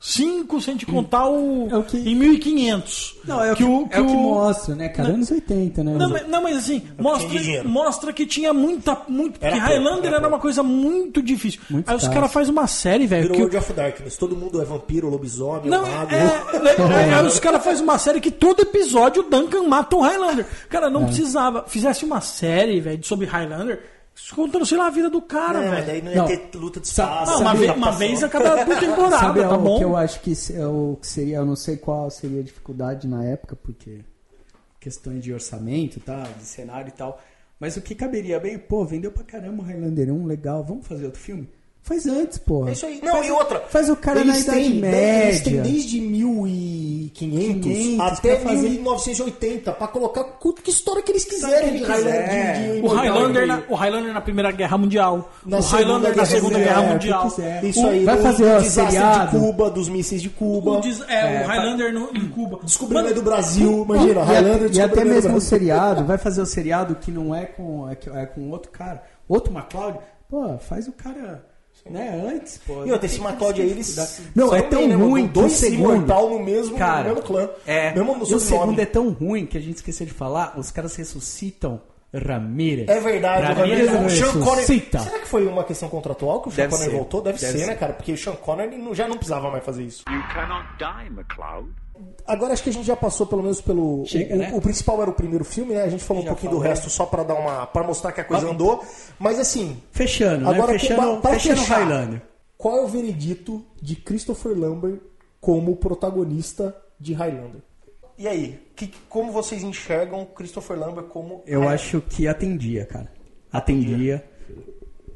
Cinco, 0.00 0.60
sem 0.60 0.76
te 0.76 0.86
contar 0.86 1.26
o. 1.28 1.68
É 1.70 1.76
o 1.76 1.82
que- 1.82 1.96
Em 1.98 2.14
1500. 2.14 3.16
Não, 3.26 3.42
é 3.42 3.52
o 3.52 3.56
que, 3.56 3.64
o- 3.64 3.88
é 3.90 4.00
o 4.00 4.06
que 4.06 4.12
mostra, 4.12 4.76
né, 4.76 4.88
cara? 4.88 5.08
Não. 5.08 5.16
Anos 5.16 5.28
80, 5.30 5.82
né? 5.82 5.92
Não, 5.98 6.08
mas, 6.08 6.28
não, 6.28 6.40
mas 6.42 6.56
assim, 6.56 6.78
tinha 6.78 6.94
mostra, 6.98 7.28
dinheiro. 7.40 7.68
mostra 7.68 8.12
que 8.12 8.24
tinha 8.24 8.52
muita. 8.54 8.96
Muito, 9.08 9.38
Era 9.40 9.56
porque 9.56 9.66
pouco, 9.68 9.82
Highlander 9.84 10.06
era 10.06 10.16
era, 10.18 10.28
uma 10.28 10.38
coisa 10.38 10.62
muito 10.62 11.20
difícil. 11.20 11.60
Muito 11.68 11.90
Aí 11.90 11.96
os 11.96 12.06
caras 12.06 12.32
fazem 12.32 12.52
uma 12.52 12.68
série, 12.68 13.08
velho. 13.08 13.22
Virou 13.22 13.36
que- 13.36 13.42
World 13.42 13.56
of 13.56 13.72
Darkness. 13.72 14.16
Todo 14.16 14.36
mundo 14.36 14.62
é 14.62 14.64
vampiro, 14.64 15.08
lobisomem, 15.10 15.68
Não, 15.68 15.82
mago. 15.84 16.14
é, 16.14 16.16
é, 17.10 17.14
aí 17.14 17.26
os 17.26 17.40
caras 17.40 17.64
fazem 17.64 17.82
uma 17.82 17.98
série 17.98 18.20
que 18.20 18.30
todo 18.30 18.60
episódio 18.62 19.24
o 19.24 19.28
Duncan 19.28 19.64
mata 19.64 19.96
um 19.96 20.00
Highlander. 20.02 20.46
Cara, 20.68 20.86
É. 20.86 20.90
não 20.90 21.06
precisava. 21.06 21.64
Fizesse 21.66 22.04
uma 22.04 22.20
série, 22.20 22.80
velho, 22.80 23.04
sobre 23.04 23.26
Highlander, 23.26 23.82
contando, 24.34 24.66
sei 24.66 24.76
lá, 24.78 24.86
a 24.86 24.90
vida 24.90 25.08
do 25.10 25.22
cara, 25.22 25.64
É, 25.64 25.70
velho. 25.70 25.86
daí 25.86 26.02
não 26.02 26.10
ia 26.10 26.16
Não. 26.18 26.26
ter 26.26 26.50
luta 26.56 26.80
de 26.80 26.86
espada. 26.86 27.30
Não, 27.30 27.40
uma, 27.40 27.50
sabe- 27.52 27.58
vez, 27.66 27.76
uma 27.76 27.92
vez 27.92 28.22
a 28.22 28.28
cada 28.28 28.64
por 28.64 28.76
temporada, 28.80 29.18
Sabe 29.18 29.40
tá 29.40 29.56
o 29.56 29.58
bom? 29.60 29.78
que 29.78 29.84
eu 29.84 29.96
acho 29.96 30.20
que 30.20 30.32
é 30.54 30.66
o 30.66 30.98
que 31.00 31.06
seria, 31.06 31.36
eu 31.36 31.46
não 31.46 31.56
sei 31.56 31.76
qual 31.76 32.10
seria 32.10 32.40
a 32.40 32.44
dificuldade 32.44 33.06
na 33.08 33.24
época, 33.24 33.56
porque 33.56 34.00
questões 34.80 35.22
de 35.22 35.32
orçamento, 35.32 36.00
tá, 36.00 36.22
de 36.38 36.44
cenário 36.44 36.88
e 36.88 36.92
tal. 36.92 37.20
Mas 37.60 37.76
o 37.76 37.80
que 37.82 37.94
caberia 37.94 38.38
bem, 38.38 38.56
pô, 38.58 38.84
vendeu 38.84 39.10
pra 39.10 39.24
caramba 39.24 39.62
o 39.62 39.66
Highlander 39.66 40.12
1, 40.12 40.26
legal, 40.26 40.62
vamos 40.62 40.86
fazer 40.86 41.06
outro 41.06 41.20
filme? 41.20 41.48
Faz 41.88 42.06
antes, 42.06 42.36
porra. 42.38 42.68
É 42.68 42.72
isso 42.74 42.84
aí. 42.84 43.00
Não, 43.02 43.12
faz, 43.14 43.26
e 43.26 43.30
outra. 43.30 43.60
Faz 43.70 43.88
o 43.88 43.96
cara 43.96 44.20
eles 44.20 44.34
na 44.46 44.52
Idade 44.54 44.58
têm, 44.70 44.80
Média. 44.80 45.24
Eles 45.28 45.40
têm 45.40 45.60
desde 45.62 46.00
1500 46.02 47.08
500 47.14 48.00
até 48.00 48.36
pra 48.36 48.50
fazer- 48.50 48.68
1980 48.68 49.72
pra 49.72 49.88
colocar 49.88 50.24
que 50.62 50.70
história 50.70 51.02
que 51.02 51.10
eles 51.12 51.24
quiserem 51.24 51.72
de 51.72 51.78
que 51.80 51.92
quiser. 51.92 52.28
de- 52.74 52.80
de 52.82 52.86
O 52.86 52.90
Highlander, 52.90 53.46
na, 53.46 53.62
o 53.68 53.74
Highlander 53.74 54.12
na 54.12 54.20
Primeira 54.20 54.50
Guerra 54.52 54.76
Mundial. 54.78 55.30
Na 55.46 55.58
o 55.58 55.60
Highlander 55.62 56.14
na 56.16 56.24
Segunda 56.26 56.58
Guerra 56.58 56.80
o 56.80 56.84
que 56.84 56.92
Mundial. 56.92 57.26
Isso 57.62 57.86
aí, 57.86 58.04
Vai 58.04 58.18
fazer, 58.18 58.44
ó, 58.44 58.58
desastre 58.60 58.92
seriado. 58.98 59.38
de 59.38 59.44
Cuba, 59.46 59.70
dos 59.70 59.88
mísseis 59.88 60.20
de 60.22 60.28
Cuba. 60.28 60.70
O, 60.72 60.80
des- 60.80 61.00
é, 61.08 61.42
É, 61.42 61.44
o 61.44 61.48
Highlander 61.48 61.92
no- 61.94 62.10
em 62.14 62.28
Cuba. 62.28 62.60
Descobrindo 62.62 63.14
do 63.14 63.22
Brasil, 63.22 63.82
imagina, 63.84 64.20
E, 64.20 64.24
Highlander 64.24 64.54
até- 64.56 64.64
e 64.66 64.68
descobrindo 64.68 65.00
até 65.00 65.04
mesmo 65.04 65.36
o 65.36 65.40
seriado, 65.40 66.04
vai 66.04 66.18
fazer 66.18 66.42
o 66.42 66.46
seriado 66.46 66.94
que 66.96 67.10
não 67.10 67.34
é 67.34 67.46
com, 67.46 67.88
é, 67.88 67.96
é 68.22 68.26
com 68.26 68.50
outro 68.50 68.70
cara, 68.70 69.02
outro 69.28 69.52
MacLeod, 69.52 69.98
pô, 70.28 70.58
faz 70.58 70.86
o 70.86 70.92
cara, 70.92 71.42
né, 71.90 72.22
antes, 72.34 72.58
pô. 72.58 72.84
E 72.84 72.92
outra, 72.92 73.06
esse 73.06 73.20
MacLeod 73.20 73.60
aí, 73.62 73.70
eles. 73.70 74.20
Não, 74.34 74.54
é 74.54 74.62
tão 74.62 74.80
bem, 74.80 74.88
né, 74.88 74.94
ruim 74.94 75.26
que 75.26 75.32
Dois 75.34 75.52
segundo- 75.52 75.94
imortal 75.96 76.30
no 76.30 76.38
mesmo, 76.40 76.76
Cara, 76.76 77.08
no 77.08 77.14
mesmo 77.14 77.22
clã. 77.22 77.48
É, 77.66 77.92
Mesmo 77.94 78.16
no 78.16 78.26
e 78.28 78.34
o 78.34 78.40
segundo 78.40 78.80
é 78.80 78.86
tão 78.86 79.10
ruim 79.10 79.46
que 79.46 79.56
a 79.56 79.60
gente 79.60 79.76
esqueceu 79.76 80.06
de 80.06 80.12
falar, 80.12 80.58
os 80.58 80.70
caras 80.70 80.94
ressuscitam 80.96 81.80
Ramirez. 82.14 82.88
É 82.88 83.00
verdade, 83.00 83.52
o 83.52 83.54
Ramirez 83.54 83.90
Ramirez- 83.90 84.12
o 84.12 84.16
Sean 84.24 84.32
Connery. 84.32 84.60
ressuscita. 84.62 84.98
Será 85.00 85.18
que 85.18 85.28
foi 85.28 85.46
uma 85.46 85.62
questão 85.64 85.88
contratual 85.90 86.40
que 86.40 86.48
o 86.48 86.50
Sean 86.50 86.62
Deve 86.64 86.72
Connery 86.72 86.90
ser. 86.90 86.96
voltou? 86.96 87.20
Deve, 87.20 87.38
Deve 87.38 87.52
ser, 87.52 87.66
né, 87.66 87.72
ser. 87.74 87.78
cara? 87.78 87.92
Porque 87.92 88.12
o 88.12 88.16
Sean 88.16 88.32
Connery 88.36 88.82
já 88.94 89.06
não 89.06 89.16
precisava 89.16 89.50
mais 89.50 89.62
fazer 89.64 89.82
isso. 89.84 90.04
You 90.10 90.22
cannot 90.32 90.66
die, 90.78 91.10
MacLeod. 91.10 91.68
Agora 92.26 92.52
acho 92.52 92.62
que 92.62 92.68
a 92.70 92.72
gente 92.72 92.86
já 92.86 92.94
passou 92.96 93.26
pelo 93.26 93.42
menos 93.42 93.60
pelo. 93.60 94.04
Chega, 94.06 94.34
o, 94.34 94.38
né? 94.38 94.50
o 94.54 94.60
principal 94.60 95.00
era 95.00 95.10
o 95.10 95.14
primeiro 95.14 95.44
filme, 95.44 95.74
né? 95.74 95.82
A 95.82 95.88
gente 95.88 96.04
falou 96.04 96.22
um 96.22 96.26
Já 96.26 96.30
pouquinho 96.32 96.50
falou. 96.52 96.64
do 96.64 96.68
resto 96.68 96.90
só 96.90 97.06
pra 97.06 97.22
dar 97.22 97.34
uma. 97.34 97.66
para 97.66 97.86
mostrar 97.86 98.12
que 98.12 98.20
a 98.20 98.24
coisa 98.24 98.50
andou. 98.50 98.84
Mas 99.18 99.38
assim, 99.38 99.80
Fechando, 99.92 100.48
Agora, 100.48 100.72
né? 100.72 100.78
Fechando, 100.78 101.20
pra 101.20 101.32
fechando 101.32 101.60
fechar, 101.60 101.78
Highlander. 101.78 102.22
qual 102.56 102.76
é 102.76 102.82
o 102.82 102.86
veredito 102.88 103.64
de 103.80 103.96
Christopher 103.96 104.56
Lambert 104.58 105.00
como 105.40 105.76
protagonista 105.76 106.76
de 107.00 107.14
Highlander? 107.14 107.62
E 108.18 108.26
aí, 108.28 108.60
que, 108.76 108.92
como 109.08 109.30
vocês 109.32 109.62
enxergam 109.62 110.26
Christopher 110.26 110.78
Lambert 110.78 111.06
como. 111.06 111.42
Eu 111.46 111.60
Highlander? 111.60 111.74
acho 111.74 112.00
que 112.02 112.28
atendia, 112.28 112.84
cara. 112.84 113.10
Atendia. 113.50 114.16
É, 114.16 114.37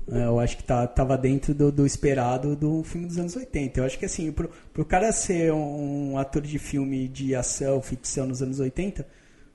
Eu 0.07 0.41
acho 0.41 0.57
que 0.57 0.65
tá, 0.65 0.87
tava 0.87 1.17
dentro 1.17 1.55
do, 1.55 1.71
do 1.71 1.87
esperado 1.87 2.57
do 2.57 2.83
filme 2.83 3.07
dos 3.07 3.19
anos 3.19 3.37
80. 3.37 3.81
Eu 3.81 3.85
acho 3.85 3.99
que 3.99 4.05
assim, 4.05 4.33
pro, 4.33 4.51
pro 4.73 4.85
cara 4.85 5.13
ser 5.13 5.53
um 5.53 6.19
ator 6.19 6.43
de 6.43 6.59
filme 6.59 7.07
de 7.09 7.35
ação, 7.35 7.81
ficção 7.81 8.27
nos 8.27 8.43
anos 8.43 8.59
80, 8.59 9.07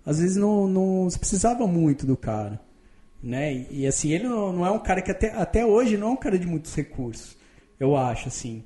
às 0.06 0.20
vezes 0.20 0.38
não, 0.38 0.68
não 0.68 1.10
se 1.10 1.20
precisava 1.20 1.68
muito 1.68 2.06
do 2.06 2.16
cara. 2.16 2.60
Né? 3.22 3.66
E, 3.70 3.86
assim, 3.86 4.12
ele 4.12 4.28
não, 4.28 4.54
não 4.54 4.66
é 4.66 4.72
um 4.72 4.80
cara 4.80 5.02
que 5.02 5.12
até, 5.12 5.32
até 5.32 5.66
hoje 5.66 5.98
não 5.98 6.10
é 6.10 6.12
um 6.12 6.18
cara 6.18 6.38
de 6.38 6.48
muitos 6.48 6.74
recursos. 6.74 7.36
Eu 7.80 7.96
acho, 7.96 8.28
assim. 8.28 8.64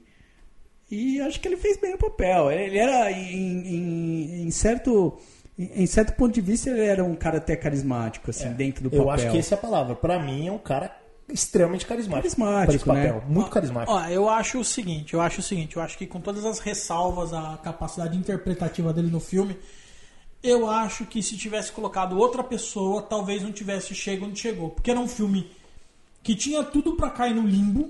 E 0.90 1.20
acho 1.22 1.40
que 1.40 1.48
ele 1.48 1.58
fez 1.58 1.78
bem 1.78 1.94
o 1.94 1.98
papel. 1.98 2.52
Ele 2.52 2.78
era, 2.78 3.12
em, 3.12 3.66
em, 3.66 4.44
em 4.44 4.52
certo, 4.52 5.18
em, 5.58 5.86
certo 5.88 6.14
ponto 6.16 6.34
de 6.34 6.42
vista, 6.42 6.70
ele 6.70 6.82
era 6.82 7.04
um 7.04 7.16
cara 7.16 7.38
até 7.38 7.56
carismático, 7.56 8.30
assim, 8.30 8.52
dentro 8.54 8.84
do 8.84 8.90
papel. 8.90 9.06
Eu 9.06 9.10
acho 9.10 9.32
que 9.32 9.38
essa 9.38 9.56
é 9.56 9.58
a 9.58 9.62
palavra. 9.62 9.96
Pra 9.96 10.20
mim, 10.20 10.48
é 10.48 10.52
um 10.52 10.60
cara 10.60 11.01
extremamente 11.30 11.86
carismático. 11.86 12.36
Carismático, 12.36 12.94
né? 12.94 13.22
Muito 13.28 13.50
carismático. 13.50 13.94
Ó, 13.94 14.06
eu 14.08 14.30
acho 14.30 14.60
o 14.60 14.66
seguinte, 14.66 15.14
eu 15.14 15.22
acho 15.22 15.40
o 15.40 15.44
seguinte, 15.44 15.76
eu 15.78 15.82
acho 15.82 15.98
que 15.98 16.06
com 16.06 16.20
todas 16.20 16.46
as 16.46 16.60
ressalvas 16.60 17.34
à 17.34 17.58
capacidade 17.64 18.18
interpretativa 18.18 18.92
dele 18.94 19.10
no 19.10 19.20
filme, 19.20 19.58
eu 20.44 20.70
acho 20.70 21.06
que 21.06 21.22
se 21.22 21.38
tivesse 21.38 21.72
colocado 21.72 22.18
outra 22.18 22.44
pessoa, 22.44 23.02
talvez 23.02 23.42
não 23.44 23.52
tivesse 23.52 23.94
chego 23.94 24.26
onde 24.26 24.40
chegou, 24.40 24.70
porque 24.72 24.92
era 24.92 25.00
um 25.00 25.08
filme 25.08 25.50
que 26.24 26.36
tinha 26.36 26.64
tudo 26.64 26.94
pra 26.96 27.10
cair 27.10 27.34
no 27.36 27.48
limbo, 27.48 27.90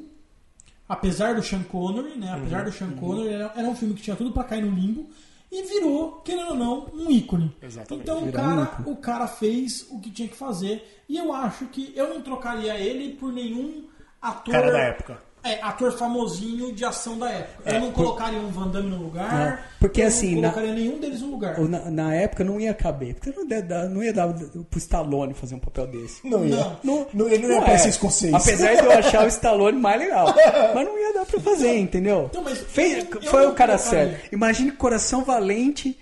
apesar 0.88 1.36
do 1.36 1.44
Sean 1.44 1.64
Connery, 1.64 2.18
né? 2.18 2.32
Apesar 2.34 2.60
Uhum, 2.60 2.66
do 2.66 2.72
Sean 2.72 2.92
Connery, 2.92 3.34
era, 3.34 3.54
era 3.56 3.68
um 3.68 3.76
filme 3.76 3.94
que 3.94 4.02
tinha 4.02 4.16
tudo 4.16 4.32
pra 4.32 4.44
cair 4.44 4.64
no 4.64 4.72
limbo 4.72 5.10
e 5.52 5.64
virou, 5.64 6.22
querendo 6.22 6.52
ou 6.52 6.56
não, 6.56 6.88
um 6.94 7.12
ícone. 7.12 7.54
Exatamente. 7.62 8.04
Então 8.04 8.20
o 8.20 8.26
Virou 8.26 8.42
um 8.42 8.48
cara, 8.48 8.62
ícone. 8.64 8.92
o 8.92 8.96
cara 8.98 9.28
fez 9.28 9.86
o 9.92 10.00
que 10.00 10.10
tinha 10.10 10.28
que 10.28 10.36
fazer 10.38 11.04
e 11.10 11.18
eu 11.18 11.34
acho 11.34 11.66
que 11.66 11.92
eu 11.96 12.08
não 12.08 12.22
trocaria 12.22 12.78
ele 12.80 13.16
por 13.16 13.34
nenhum 13.34 13.88
ator 14.22 14.54
Cara 14.54 14.72
da 14.72 14.80
época. 14.80 15.22
É, 15.44 15.60
ator 15.62 15.92
famosinho 15.92 16.72
de 16.74 16.86
ação 16.86 17.18
da 17.18 17.30
época. 17.30 17.70
eu 17.74 17.80
não 17.82 17.92
colocaria 17.92 18.40
um 18.40 18.50
Van 18.50 18.68
Damme 18.68 18.90
no 18.90 18.98
lugar. 18.98 19.34
Não, 19.34 19.58
porque 19.80 20.02
eu 20.02 20.08
assim, 20.08 20.36
não 20.36 20.42
na- 20.44 20.50
colocaria 20.52 20.76
nenhum 20.76 21.00
deles 21.00 21.22
no 21.22 21.32
lugar. 21.32 21.60
Na, 21.60 21.90
na 21.92 22.14
época 22.16 22.44
não 22.44 22.60
ia 22.60 22.74
caber. 22.74 23.16
Porque 23.16 23.32
não 23.32 23.48
ia 23.48 23.62
dar, 23.62 23.90
não 23.90 24.04
ia 24.04 24.14
dar 24.14 24.28
pro 24.34 24.78
Stallone 24.78 25.34
fazer 25.34 25.56
um 25.56 25.60
papel 25.60 25.88
desse. 25.88 26.28
Não 26.28 26.46
ia. 26.46 26.56
Não. 26.56 26.78
Não, 26.84 27.08
não, 27.14 27.28
ele 27.30 27.48
não 27.48 27.56
ia 27.56 27.60
aparecer 27.62 27.88
é. 27.88 27.90
escocês. 27.90 28.34
Apesar 28.34 28.76
de 28.76 28.86
eu 28.86 28.92
achar 28.92 29.26
o 29.26 29.28
Stallone 29.28 29.80
mais 29.80 30.00
legal. 30.00 30.28
Mas 30.76 30.86
não 30.86 30.98
ia 31.00 31.14
dar 31.14 31.26
pra 31.26 31.40
fazer, 31.40 31.78
entendeu? 31.78 32.28
Então, 32.30 32.44
mas 32.44 32.60
Fez- 32.60 33.06
eu 33.12 33.20
eu 33.22 33.30
foi 33.30 33.46
o 33.48 33.54
cara 33.54 33.78
colocaria. 33.78 34.10
certo. 34.12 34.34
Imagine 34.34 34.72
Coração 34.72 35.24
Valente 35.24 35.98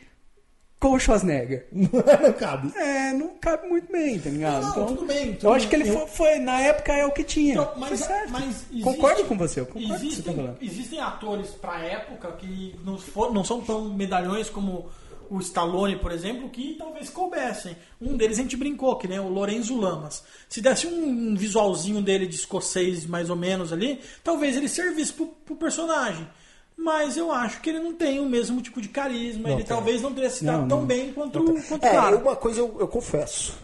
com 0.80 0.94
o 0.94 1.00
Schwarzenegger. 1.00 1.68
não 1.74 2.34
cabe. 2.34 2.72
É, 2.78 3.12
não 3.14 3.30
cabe 3.40 3.68
muito 3.68 3.92
bem, 3.92 4.18
tá 4.20 4.30
ligado? 4.30 4.62
Não, 4.64 4.70
então, 4.72 4.86
tudo 4.88 5.06
bem, 5.06 5.34
tudo 5.34 5.48
eu 5.48 5.54
acho 5.54 5.68
que 5.68 5.76
ele 5.76 5.92
foi, 5.92 6.08
foi- 6.08 6.40
na 6.40 6.60
época 6.62 6.94
é 6.94 7.06
o 7.06 7.12
que 7.12 7.24
tinha. 7.24 7.54
Então, 7.56 7.74
mas, 7.78 8.08
mas 8.30 8.44
existe- 8.72 8.82
Concordo 8.82 9.26
com 9.26 9.38
você, 9.38 9.60
eu 9.60 9.66
concordo 9.66 9.88
com 9.90 9.94
o 9.96 9.98
que 10.00 10.06
você 10.06 10.08
existem, 10.08 10.36
tá 10.48 10.54
existem 10.62 11.00
atores 11.02 11.50
pra 11.50 11.80
época 11.80 12.32
que 12.34 12.76
não, 12.86 12.98
for- 12.98 13.34
não 13.34 13.44
são 13.44 13.60
tão 13.62 13.90
medalhões 13.94 14.50
como 14.50 14.90
o 15.30 15.40
Stallone, 15.42 15.96
por 15.98 16.12
exemplo, 16.12 16.50
que 16.50 16.74
talvez 16.80 17.08
coubessem. 17.10 17.76
Um 18.02 18.18
deles 18.18 18.40
a 18.40 18.42
gente 18.42 18.58
brincou, 18.58 18.96
que 18.96 19.08
nem 19.08 19.20
o 19.20 19.28
Lorenzo 19.28 19.78
Lamas. 19.80 20.24
Se 20.48 20.60
desse 20.60 20.88
um 20.88 21.36
visualzinho 21.36 22.02
dele 22.02 22.26
de 22.26 22.36
escocês, 22.36 23.06
mais 23.06 23.30
ou 23.30 23.36
menos 23.36 23.72
ali, 23.72 24.00
talvez 24.24 24.58
ele 24.58 24.68
servisse 24.68 25.14
pro, 25.14 25.28
pro 25.46 25.56
personagem. 25.56 26.28
Mas 26.82 27.18
eu 27.18 27.32
acho 27.32 27.60
que 27.62 27.70
ele 27.70 27.80
não 27.80 27.94
tem 27.94 28.20
o 28.20 28.26
mesmo 28.30 28.62
tipo 28.62 28.80
de 28.82 28.88
carisma. 28.88 29.50
Não 29.50 29.56
ele 29.56 29.64
talvez 29.66 30.02
não 30.02 30.14
teria 30.14 30.30
se 30.30 30.44
dado 30.46 30.62
Não, 30.62 30.68
tão 30.68 30.80
não. 30.80 30.86
bem 30.88 31.12
quanto, 31.14 31.44
quanto 31.44 31.84
o 31.84 31.86
É, 31.86 31.92
cara. 31.92 32.16
uma 32.18 32.36
coisa 32.36 32.60
eu, 32.62 32.76
eu 32.80 32.88
confesso. 32.88 33.58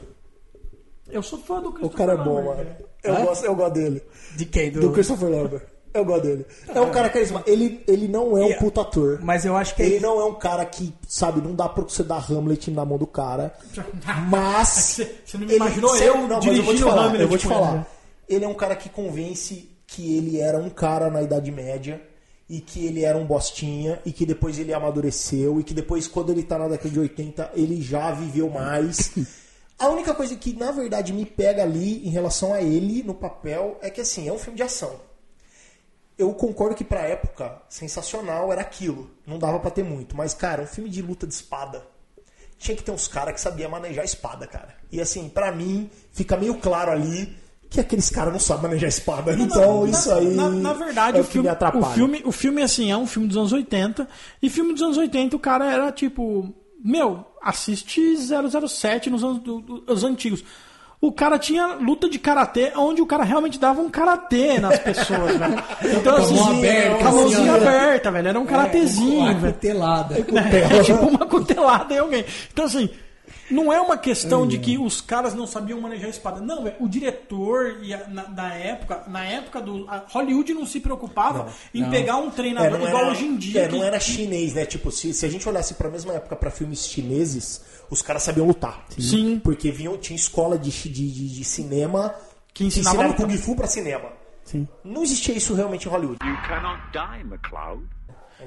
Eu 1.09 1.21
sou 1.23 1.39
fã 1.39 1.61
do 1.61 1.69
O 1.69 1.73
Christopher 1.73 1.97
cara 2.07 2.13
é 2.13 2.17
bom, 2.23 2.35
Lambert, 2.35 2.45
mano. 2.57 2.57
velho. 2.69 2.75
Eu, 3.03 3.13
Hã? 3.15 3.25
gosto, 3.25 3.45
eu 3.45 3.55
gosto 3.55 3.73
dele. 3.73 4.03
De 4.35 4.45
quem? 4.45 4.71
Do 4.71 4.91
Christopher 4.91 5.29
Lambert. 5.29 5.61
Eu 5.93 6.03
gosto 6.03 6.23
dele. 6.23 6.45
É 6.67 6.81
um 6.81 6.91
cara 6.91 7.09
carismático. 7.09 7.49
Ele, 7.49 7.81
ele 7.87 8.07
não 8.09 8.37
é 8.37 8.43
um 8.43 8.53
puta 8.59 8.81
ator. 8.81 9.19
Mas 9.21 9.45
eu 9.45 9.55
acho 9.55 9.75
que 9.75 9.81
Ele 9.81 9.99
não 10.01 10.19
é 10.19 10.25
um 10.25 10.33
cara 10.33 10.65
que, 10.65 10.93
sabe, 11.07 11.39
não 11.39 11.55
dá 11.55 11.69
pra 11.69 11.83
você 11.83 12.03
dar 12.03 12.17
Hamlet 12.29 12.69
na 12.71 12.83
mão 12.83 12.97
do 12.97 13.07
cara. 13.07 13.53
Mas. 14.27 14.67
Você- 14.99 15.15
você 15.25 15.37
não 15.37 15.45
me 15.45 15.51
ele- 15.53 15.55
imaginou 15.63 15.89
sério, 15.91 16.07
eu 16.15 16.27
não, 16.27 16.39
mas 16.43 16.57
eu 16.57 16.63
vou 16.63 16.75
te 16.75 16.83
o 16.83 16.87
falar, 16.87 17.03
Hamlet 17.05 17.21
Eu 17.21 17.27
vou 17.29 17.37
te 17.37 17.45
ele, 17.47 17.53
falar. 17.53 17.73
né? 17.75 17.85
Ele 18.27 18.43
é 18.43 18.47
um 18.47 18.53
cara 18.53 18.75
que 18.75 18.89
convence 18.89 19.69
que 19.87 20.17
ele 20.17 20.39
era 20.39 20.57
um 20.57 20.69
cara 20.69 21.09
na 21.09 21.21
Idade 21.21 21.49
Média 21.51 22.01
e 22.49 22.61
que 22.61 22.85
ele 22.85 23.03
era 23.03 23.17
um 23.17 23.25
bostinha 23.25 23.99
e 24.05 24.11
que 24.11 24.25
depois 24.25 24.59
ele 24.59 24.73
amadureceu 24.73 25.59
e 25.59 25.63
que 25.63 25.73
depois, 25.73 26.07
quando 26.07 26.31
ele 26.31 26.43
tá 26.43 26.57
na 26.57 26.67
década 26.67 26.89
de 26.89 26.99
80, 26.99 27.51
ele 27.55 27.81
já 27.81 28.11
viveu 28.11 28.49
mais. 28.49 29.11
A 29.77 29.89
única 29.89 30.13
coisa 30.13 30.35
que, 30.37 30.53
na 30.53 30.71
verdade, 30.71 31.11
me 31.11 31.25
pega 31.25 31.63
ali 31.63 32.07
em 32.07 32.09
relação 32.09 32.53
a 32.53 32.61
ele 32.61 33.03
no 33.03 33.13
papel 33.13 33.77
é 33.81 33.89
que, 33.89 33.99
assim, 33.99 34.25
é 34.27 34.31
um 34.31 34.39
filme 34.39 34.55
de 34.55 34.63
ação 34.63 34.99
eu 36.17 36.33
concordo 36.33 36.75
que 36.75 36.83
pra 36.83 37.01
época, 37.01 37.61
sensacional 37.67 38.51
era 38.51 38.61
aquilo. 38.61 39.11
Não 39.25 39.37
dava 39.37 39.59
pra 39.59 39.71
ter 39.71 39.83
muito. 39.83 40.15
Mas, 40.15 40.33
cara, 40.33 40.63
um 40.63 40.67
filme 40.67 40.89
de 40.89 41.01
luta 41.01 41.27
de 41.27 41.33
espada. 41.33 41.85
Tinha 42.57 42.75
que 42.75 42.83
ter 42.83 42.91
uns 42.91 43.07
caras 43.07 43.33
que 43.33 43.41
sabiam 43.41 43.69
manejar 43.69 44.05
espada, 44.05 44.47
cara. 44.47 44.75
E 44.91 45.01
assim, 45.01 45.27
pra 45.27 45.51
mim, 45.51 45.89
fica 46.13 46.37
meio 46.37 46.55
claro 46.59 46.91
ali 46.91 47.37
que 47.75 47.81
aqueles 47.81 48.09
caras 48.09 48.33
não 48.33 48.39
sabem 48.39 48.63
manejar 48.63 48.87
espada. 48.87 49.33
Então, 49.33 49.83
Na- 49.83 49.89
isso 49.91 50.11
aí. 50.11 50.27
Na, 50.33 50.49
na 50.49 50.73
verdade, 50.73 51.17
é 51.17 51.21
o, 51.21 51.23
filme, 51.23 51.47
me 51.47 51.53
atrapalha. 51.53 51.85
o 51.85 51.93
filme, 51.93 52.21
o 52.25 52.31
filme, 52.31 52.61
assim, 52.63 52.91
é 52.91 52.97
um 52.97 53.05
filme 53.05 53.27
dos 53.27 53.37
anos 53.37 53.53
80. 53.53 54.07
E 54.41 54.49
filme 54.49 54.73
dos 54.73 54.81
anos 54.81 54.97
80, 54.97 55.35
o 55.35 55.39
cara 55.39 55.71
era 55.71 55.91
tipo. 55.91 56.53
Meu, 56.83 57.25
assiste 57.41 58.15
007 58.17 59.09
nos 59.09 59.23
anos 59.23 59.39
do- 59.39 59.61
do- 59.61 59.83
os 59.87 60.03
antigos. 60.03 60.43
O 61.01 61.11
cara 61.11 61.37
tinha 61.37 61.75
luta 61.75 62.09
de 62.09 62.17
karatê, 62.17 62.71
onde 62.75 63.01
o 63.01 63.05
cara 63.05 63.23
realmente 63.23 63.59
dava 63.59 63.81
um 63.81 63.89
karatê 63.89 64.59
nas 64.59 64.79
pessoas, 64.79 65.37
né? 65.39 65.55
Então, 65.83 66.15
assim, 66.15 66.39
aberta, 66.57 66.97
com 67.03 67.07
a 67.07 67.11
mãozinha 67.11 67.39
assim, 67.41 67.49
ó. 67.49 67.55
aberta, 67.69 68.11
velho. 68.11 68.27
Era 68.29 68.39
um 68.39 68.45
karatezinho, 68.45 69.19
uma 69.19 69.33
velho. 69.33 69.53
cutelada. 69.53 70.15
É 70.79 70.83
tipo 70.83 71.05
uma 71.05 71.25
cutelada 71.27 71.93
em 71.93 71.97
alguém. 71.99 72.25
Então, 72.51 72.65
assim, 72.65 72.89
não 73.49 73.71
é 73.71 73.79
uma 73.79 73.97
questão 73.97 74.47
de 74.47 74.57
que 74.59 74.77
os 74.77 75.01
caras 75.01 75.33
não 75.33 75.45
sabiam 75.47 75.79
manejar 75.79 76.07
a 76.07 76.09
espada. 76.09 76.41
Não, 76.41 76.63
velho, 76.63 76.75
o 76.79 76.87
diretor 76.87 77.77
e 77.81 77.93
a- 77.93 78.07
na, 78.07 78.27
na 78.29 78.53
época, 78.53 79.03
na 79.07 79.23
época 79.25 79.61
do. 79.61 79.85
a 79.89 80.03
Hollywood 80.09 80.53
não 80.53 80.65
se 80.65 80.79
preocupava 80.79 81.47
em 81.73 81.89
pegar 81.89 82.17
um 82.17 82.27
É, 82.27 82.31
treinador 82.31 82.79
não 82.79 82.87
igual 82.87 83.03
era, 83.03 83.11
hoje 83.11 83.25
em 83.25 83.35
dia. 83.35 83.61
é, 83.61 83.67
não 83.67 83.79
que- 83.79 83.85
era 83.85 83.99
chinês, 83.99 84.53
né? 84.53 84.65
Tipo, 84.65 84.91
se, 84.91 85.13
se 85.13 85.25
a 85.25 85.29
gente 85.29 85.47
olhasse 85.47 85.73
pra 85.75 85.89
mesma 85.89 86.13
época 86.13 86.35
pra 86.35 86.49
filmes 86.51 86.87
chineses, 86.87 87.61
os 87.89 88.01
caras 88.01 88.23
sabiam 88.23 88.45
lutar. 88.47 88.85
Sim. 88.97 89.39
Porque 89.43 89.71
vinham, 89.71 89.97
tinha 89.97 90.15
escola 90.15 90.57
de, 90.57 90.69
de, 90.71 90.89
de, 90.89 91.29
de 91.35 91.43
cinema 91.43 92.13
Que 92.53 92.63
ensinava 92.65 92.95
ensinaram 92.97 93.09
a 93.09 93.13
lutar. 93.13 93.27
Kung 93.27 93.37
Fu 93.37 93.55
pra 93.55 93.67
cinema. 93.67 94.09
Sim. 94.43 94.67
Não 94.83 95.01
existia 95.03 95.35
isso 95.35 95.53
realmente 95.55 95.87
em 95.87 95.91
Hollywood. 95.91 96.17
You 96.23 96.37
cannot 96.47 96.79
die, 96.91 97.21
McLeod. 97.21 97.83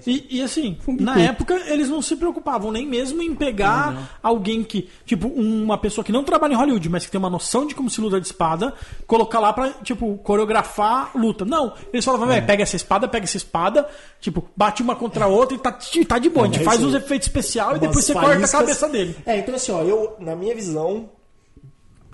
E, 0.07 0.27
e, 0.31 0.43
assim, 0.43 0.77
na 0.99 1.19
época 1.21 1.55
eles 1.67 1.89
não 1.89 2.01
se 2.03 2.17
preocupavam 2.17 2.71
nem 2.73 2.87
mesmo 2.87 3.23
em 3.23 3.35
pegar 3.35 4.19
alguém 4.23 4.63
que, 4.63 4.89
tipo, 5.05 5.29
uma 5.29 5.77
pessoa 5.79 6.05
que 6.05 6.13
não 6.13 6.25
trabalha 6.25 6.53
em 6.53 6.57
Hollywood, 6.57 6.89
mas 6.89 7.05
que 7.07 7.11
tem 7.13 7.19
uma 7.19 7.31
noção 7.31 7.67
de 7.67 7.75
como 7.75 7.91
se 7.91 8.01
luta 8.01 8.21
de 8.21 8.27
espada, 8.27 8.75
colocar 9.07 9.41
lá 9.41 9.53
pra, 9.53 9.71
tipo, 9.83 10.17
coreografar 10.19 11.11
luta. 11.17 11.45
Não, 11.45 11.75
eles 11.93 12.05
falavam, 12.05 12.27
velho, 12.27 12.47
pega 12.47 12.63
essa 12.63 12.77
espada, 12.77 13.09
pega 13.09 13.25
essa 13.25 13.37
espada, 13.37 13.89
tipo, 14.21 14.45
bate 14.57 14.83
uma 14.83 14.95
contra 14.97 15.25
a 15.25 15.29
outra 15.29 15.57
e 15.57 15.61
tá, 15.61 15.73
tá 16.07 16.19
de 16.19 16.29
boa. 16.29 16.47
A 16.47 16.51
gente 16.51 16.61
É 16.61 16.65
faz 16.65 16.83
uns 16.83 16.95
efeitos 16.95 17.29
especiais 17.29 17.77
e 17.77 17.81
depois 17.81 18.05
você 18.05 18.13
corta 18.13 18.29
a 18.29 18.33
faíscas. 18.35 18.51
cabeça 18.61 18.89
dele. 18.89 19.17
É, 19.27 19.39
então 19.39 19.55
assim, 19.55 19.73
ó, 19.73 19.83
eu, 19.83 20.17
na 20.21 20.35
minha 20.35 20.55
visão, 20.55 21.09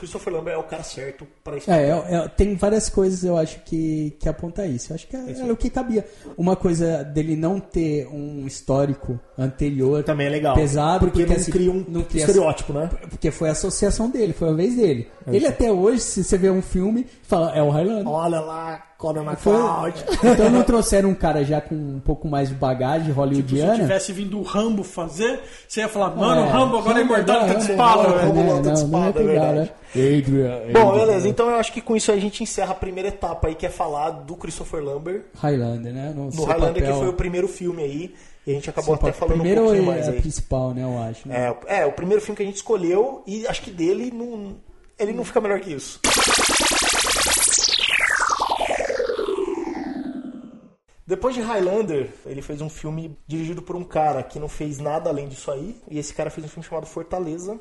Christopher 0.04 0.32
Lambert 0.34 0.54
é 0.54 0.58
o 0.58 0.62
cara 0.64 0.82
certo 0.82 1.26
pra 1.42 1.56
isso. 1.56 1.70
É, 1.70 1.88
é, 1.90 2.14
é, 2.16 2.28
tem 2.28 2.54
várias 2.54 2.88
coisas 2.90 3.24
eu 3.24 3.36
acho 3.38 3.60
que, 3.64 4.14
que 4.20 4.28
aponta 4.28 4.66
isso. 4.66 4.92
Eu 4.92 4.96
acho 4.96 5.06
que 5.06 5.16
é- 5.16 5.40
era 5.40 5.52
o 5.52 5.56
que 5.56 5.70
cabia. 5.70 6.04
Uma 6.36 6.54
coisa 6.56 7.02
dele 7.02 7.34
não 7.36 7.58
ter 7.58 8.06
um 8.08 8.46
histórico 8.46 9.18
anterior 9.38 10.02
Também 10.04 10.26
é 10.26 10.30
legal. 10.30 10.54
pesado, 10.54 11.06
porque, 11.06 11.24
não 11.26 11.34
assim, 11.36 11.50
cria 11.50 11.70
um 11.70 11.84
não 11.88 12.02
cria- 12.02 12.20
estereótipo, 12.24 12.72
né? 12.72 12.90
Porque 13.08 13.30
foi 13.30 13.48
a 13.48 13.52
associação 13.52 14.10
dele, 14.10 14.32
foi 14.32 14.50
a 14.50 14.52
vez 14.52 14.76
dele. 14.76 15.08
ele 15.26 15.46
até 15.46 15.72
hoje, 15.72 16.00
se 16.00 16.22
você 16.22 16.36
vê 16.36 16.50
um 16.50 16.60
filme, 16.62 17.06
fala, 17.22 17.50
é 17.56 17.62
o 17.62 17.70
Highlander. 17.70 18.06
Olha 18.06 18.40
lá, 18.40 18.82
Conan 18.98 19.34
Foi- 19.36 19.52
McLeod. 19.54 20.04
Então 20.34 20.50
não 20.50 20.62
trouxeram 20.62 21.08
um 21.10 21.14
cara 21.14 21.44
já 21.44 21.60
com 21.60 21.74
um 21.74 22.00
pouco 22.00 22.28
mais 22.28 22.48
de 22.50 22.54
bagagem 22.54 23.06
Se 23.06 23.12
hollywoodiana. 23.12 23.74
tivesse 23.80 24.12
vindo 24.12 24.38
o 24.38 24.42
Rambo 24.42 24.82
fazer, 24.84 25.40
você 25.68 25.80
ia 25.80 25.88
falar, 25.88 26.14
mano, 26.14 26.42
É, 26.42 26.44
o 26.44 26.48
Rambo 26.50 26.78
agora 26.78 26.98
é 26.98 27.02
Rambo 27.02 27.14
imortal 27.14 27.36
agora, 27.40 27.54
de 27.58 27.70
espada. 27.70 28.02
Rambo 28.08 28.34
né? 28.34 28.52
luta 28.52 28.70
de 28.72 28.82
Não, 28.82 28.88
não 28.88 29.04
é 29.08 29.12
pegar, 29.12 29.52
né? 29.52 29.68
Adrian, 29.96 30.72
Bom, 30.72 30.90
Adrian. 30.90 31.06
beleza. 31.06 31.28
Então 31.28 31.48
eu 31.50 31.56
acho 31.56 31.72
que 31.72 31.80
com 31.80 31.96
isso 31.96 32.10
a 32.10 32.16
gente 32.16 32.42
encerra 32.42 32.72
a 32.72 32.74
primeira 32.74 33.08
etapa 33.08 33.48
aí, 33.48 33.54
que 33.54 33.64
é 33.66 33.70
falar 33.70 34.10
do 34.10 34.34
Christopher 34.36 34.82
Lambert 34.82 35.22
Highlander, 35.36 35.92
né? 35.92 36.12
No, 36.14 36.30
no 36.30 36.44
Highlander, 36.44 36.82
papel- 36.82 36.92
que 36.92 36.98
foi 36.98 37.08
o 37.08 37.12
primeiro 37.14 37.46
filme 37.48 37.82
aí. 37.82 38.14
E 38.46 38.50
a 38.50 38.54
gente 38.54 38.68
acabou 38.68 38.96
seu 38.96 39.08
até 39.08 39.12
falando 39.18 39.34
Primeiro 39.36 39.62
um 39.62 39.64
pouquinho 39.64 39.82
é 39.84 39.86
mais 39.94 40.06
a 40.08 40.10
aí. 40.12 40.20
principal, 40.20 40.74
né? 40.74 40.82
Eu 40.82 40.98
acho. 41.02 41.26
né? 41.28 41.56
É, 41.66 41.80
é, 41.80 41.86
o 41.86 41.92
primeiro 41.92 42.20
filme 42.20 42.36
que 42.36 42.42
a 42.42 42.46
gente 42.46 42.56
escolheu 42.56 43.22
e 43.26 43.46
acho 43.46 43.62
que 43.62 43.70
dele 43.70 44.10
não, 44.12 44.56
ele 44.98 45.12
não 45.14 45.24
fica 45.24 45.40
melhor 45.40 45.60
que 45.60 45.72
isso. 45.72 45.98
Depois 51.06 51.34
de 51.34 51.42
Highlander, 51.42 52.08
ele 52.24 52.40
fez 52.40 52.60
um 52.62 52.68
filme 52.70 53.18
dirigido 53.26 53.60
por 53.60 53.76
um 53.76 53.84
cara 53.84 54.22
que 54.22 54.38
não 54.38 54.48
fez 54.48 54.78
nada 54.78 55.10
além 55.10 55.28
disso 55.28 55.50
aí. 55.50 55.76
E 55.90 55.98
esse 55.98 56.14
cara 56.14 56.30
fez 56.30 56.46
um 56.46 56.48
filme 56.48 56.66
chamado 56.66 56.86
Fortaleza. 56.86 57.58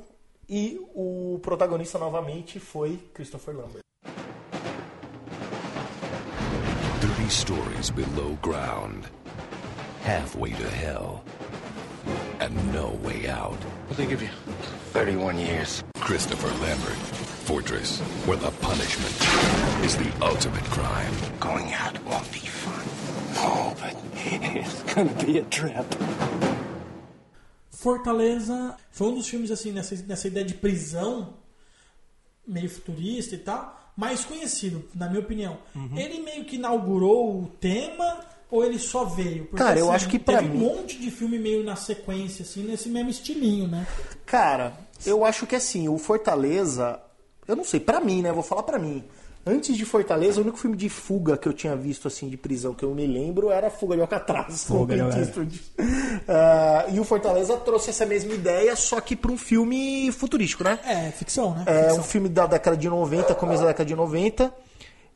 E 0.50 0.80
o 0.94 1.40
protagonista 1.42 1.98
novamente 1.98 2.60
foi 2.60 3.00
Christopher 3.14 3.56
Lambert. 3.56 3.84
30 7.00 7.30
stories 7.30 7.90
below 7.90 8.38
ground, 8.42 9.06
halfway 10.04 10.52
to 10.52 10.70
hell, 10.70 11.24
and 12.40 12.54
no 12.74 12.92
way 13.04 13.30
out. 13.30 13.58
What 13.88 13.98
they 13.98 14.06
give 14.06 14.22
you? 14.22 14.30
31 14.92 15.38
years. 15.40 15.84
Christopher 15.96 16.52
Lambert, 16.62 16.98
Fortress, 17.46 18.00
where 18.26 18.38
the 18.38 18.52
punishment 18.62 19.16
is 19.86 19.96
the 19.96 20.12
ultimate 20.22 20.66
crime. 20.66 21.14
Going 21.40 21.72
out 21.74 21.98
won't 22.04 22.30
be 22.34 22.40
fun. 22.40 22.84
Oh, 23.38 23.74
but 23.80 23.96
it's 24.16 24.84
gonna 24.94 25.14
be 25.24 25.40
a 25.40 25.44
trip. 25.44 25.86
Fortaleza 27.84 28.78
foi 28.92 29.08
um 29.10 29.16
dos 29.16 29.28
filmes 29.28 29.52
assim 29.52 29.72
nessa, 29.74 29.94
nessa 30.08 30.28
ideia 30.30 30.46
de 30.46 30.54
prisão 30.54 31.34
meio 32.48 32.70
futurista 32.70 33.36
e 33.36 33.38
tal, 33.40 33.78
mais 33.96 34.24
conhecido, 34.24 34.84
na 34.96 35.08
minha 35.10 35.20
opinião. 35.20 35.58
Uhum. 35.76 35.98
Ele 35.98 36.22
meio 36.22 36.46
que 36.46 36.56
inaugurou 36.56 37.44
o 37.44 37.48
tema 37.60 38.22
ou 38.50 38.64
ele 38.64 38.80
só 38.80 39.04
veio? 39.04 39.46
Porque, 39.46 39.58
Cara, 39.64 39.78
eu 39.78 39.88
assim, 39.88 39.96
acho 39.96 40.10
que 40.10 40.18
pra 40.20 40.38
teve 40.40 40.50
mim- 40.50 40.58
um 40.66 40.76
monte 40.76 40.98
de 40.98 41.12
filme 41.12 41.38
meio 41.38 41.64
na 41.64 41.76
sequência 41.76 42.44
assim, 42.44 42.64
nesse 42.64 42.88
mesmo 42.88 43.10
estilinho, 43.10 43.68
né? 43.68 43.86
Cara, 44.26 44.74
eu 45.06 45.26
acho 45.26 45.46
que 45.46 45.56
assim, 45.56 45.90
o 45.90 45.98
Fortaleza, 45.98 47.02
eu 47.48 47.56
não 47.56 47.64
sei, 47.66 47.80
pra 47.82 48.00
mim, 48.00 48.22
né? 48.22 48.32
Vou 48.32 48.44
falar 48.44 48.64
pra 48.64 48.80
mim. 48.80 49.04
Antes 49.46 49.76
de 49.76 49.84
Fortaleza, 49.84 50.40
o 50.40 50.44
único 50.44 50.58
filme 50.58 50.78
de 50.78 50.88
fuga 50.88 51.36
que 51.36 51.48
eu 51.48 51.54
tinha 51.54 51.76
visto 51.76 52.08
assim 52.08 52.30
de 52.30 52.38
prisão 52.38 52.74
que 52.74 52.84
eu 52.84 52.96
me 52.96 53.06
lembro 53.06 53.52
era 53.52 53.70
Fuga 53.70 53.96
de 53.96 54.02
Alcatraz. 54.02 54.64
com 54.64 54.76
Fuga. 54.78 54.96
Ah, 56.28 56.86
e 56.94 57.00
o 57.00 57.04
Fortaleza 57.04 57.58
trouxe 57.58 57.90
essa 57.90 58.06
mesma 58.06 58.34
ideia, 58.34 58.74
só 58.76 59.02
que 59.02 59.16
pra 59.16 59.32
um 59.32 59.38
filme 59.38 60.10
futurístico, 60.14 60.64
né? 60.64 60.80
É, 60.86 61.12
ficção, 61.12 61.54
né? 61.56 61.64
É 61.68 61.82
Ficção. 61.84 62.00
um 62.00 62.04
filme 62.04 62.30
da 62.30 62.46
década 62.48 62.78
de 62.78 62.88
90, 62.88 63.36
começo 63.36 63.62
da 63.62 63.68
década 63.68 63.86
de 63.86 63.96
90. 63.96 64.54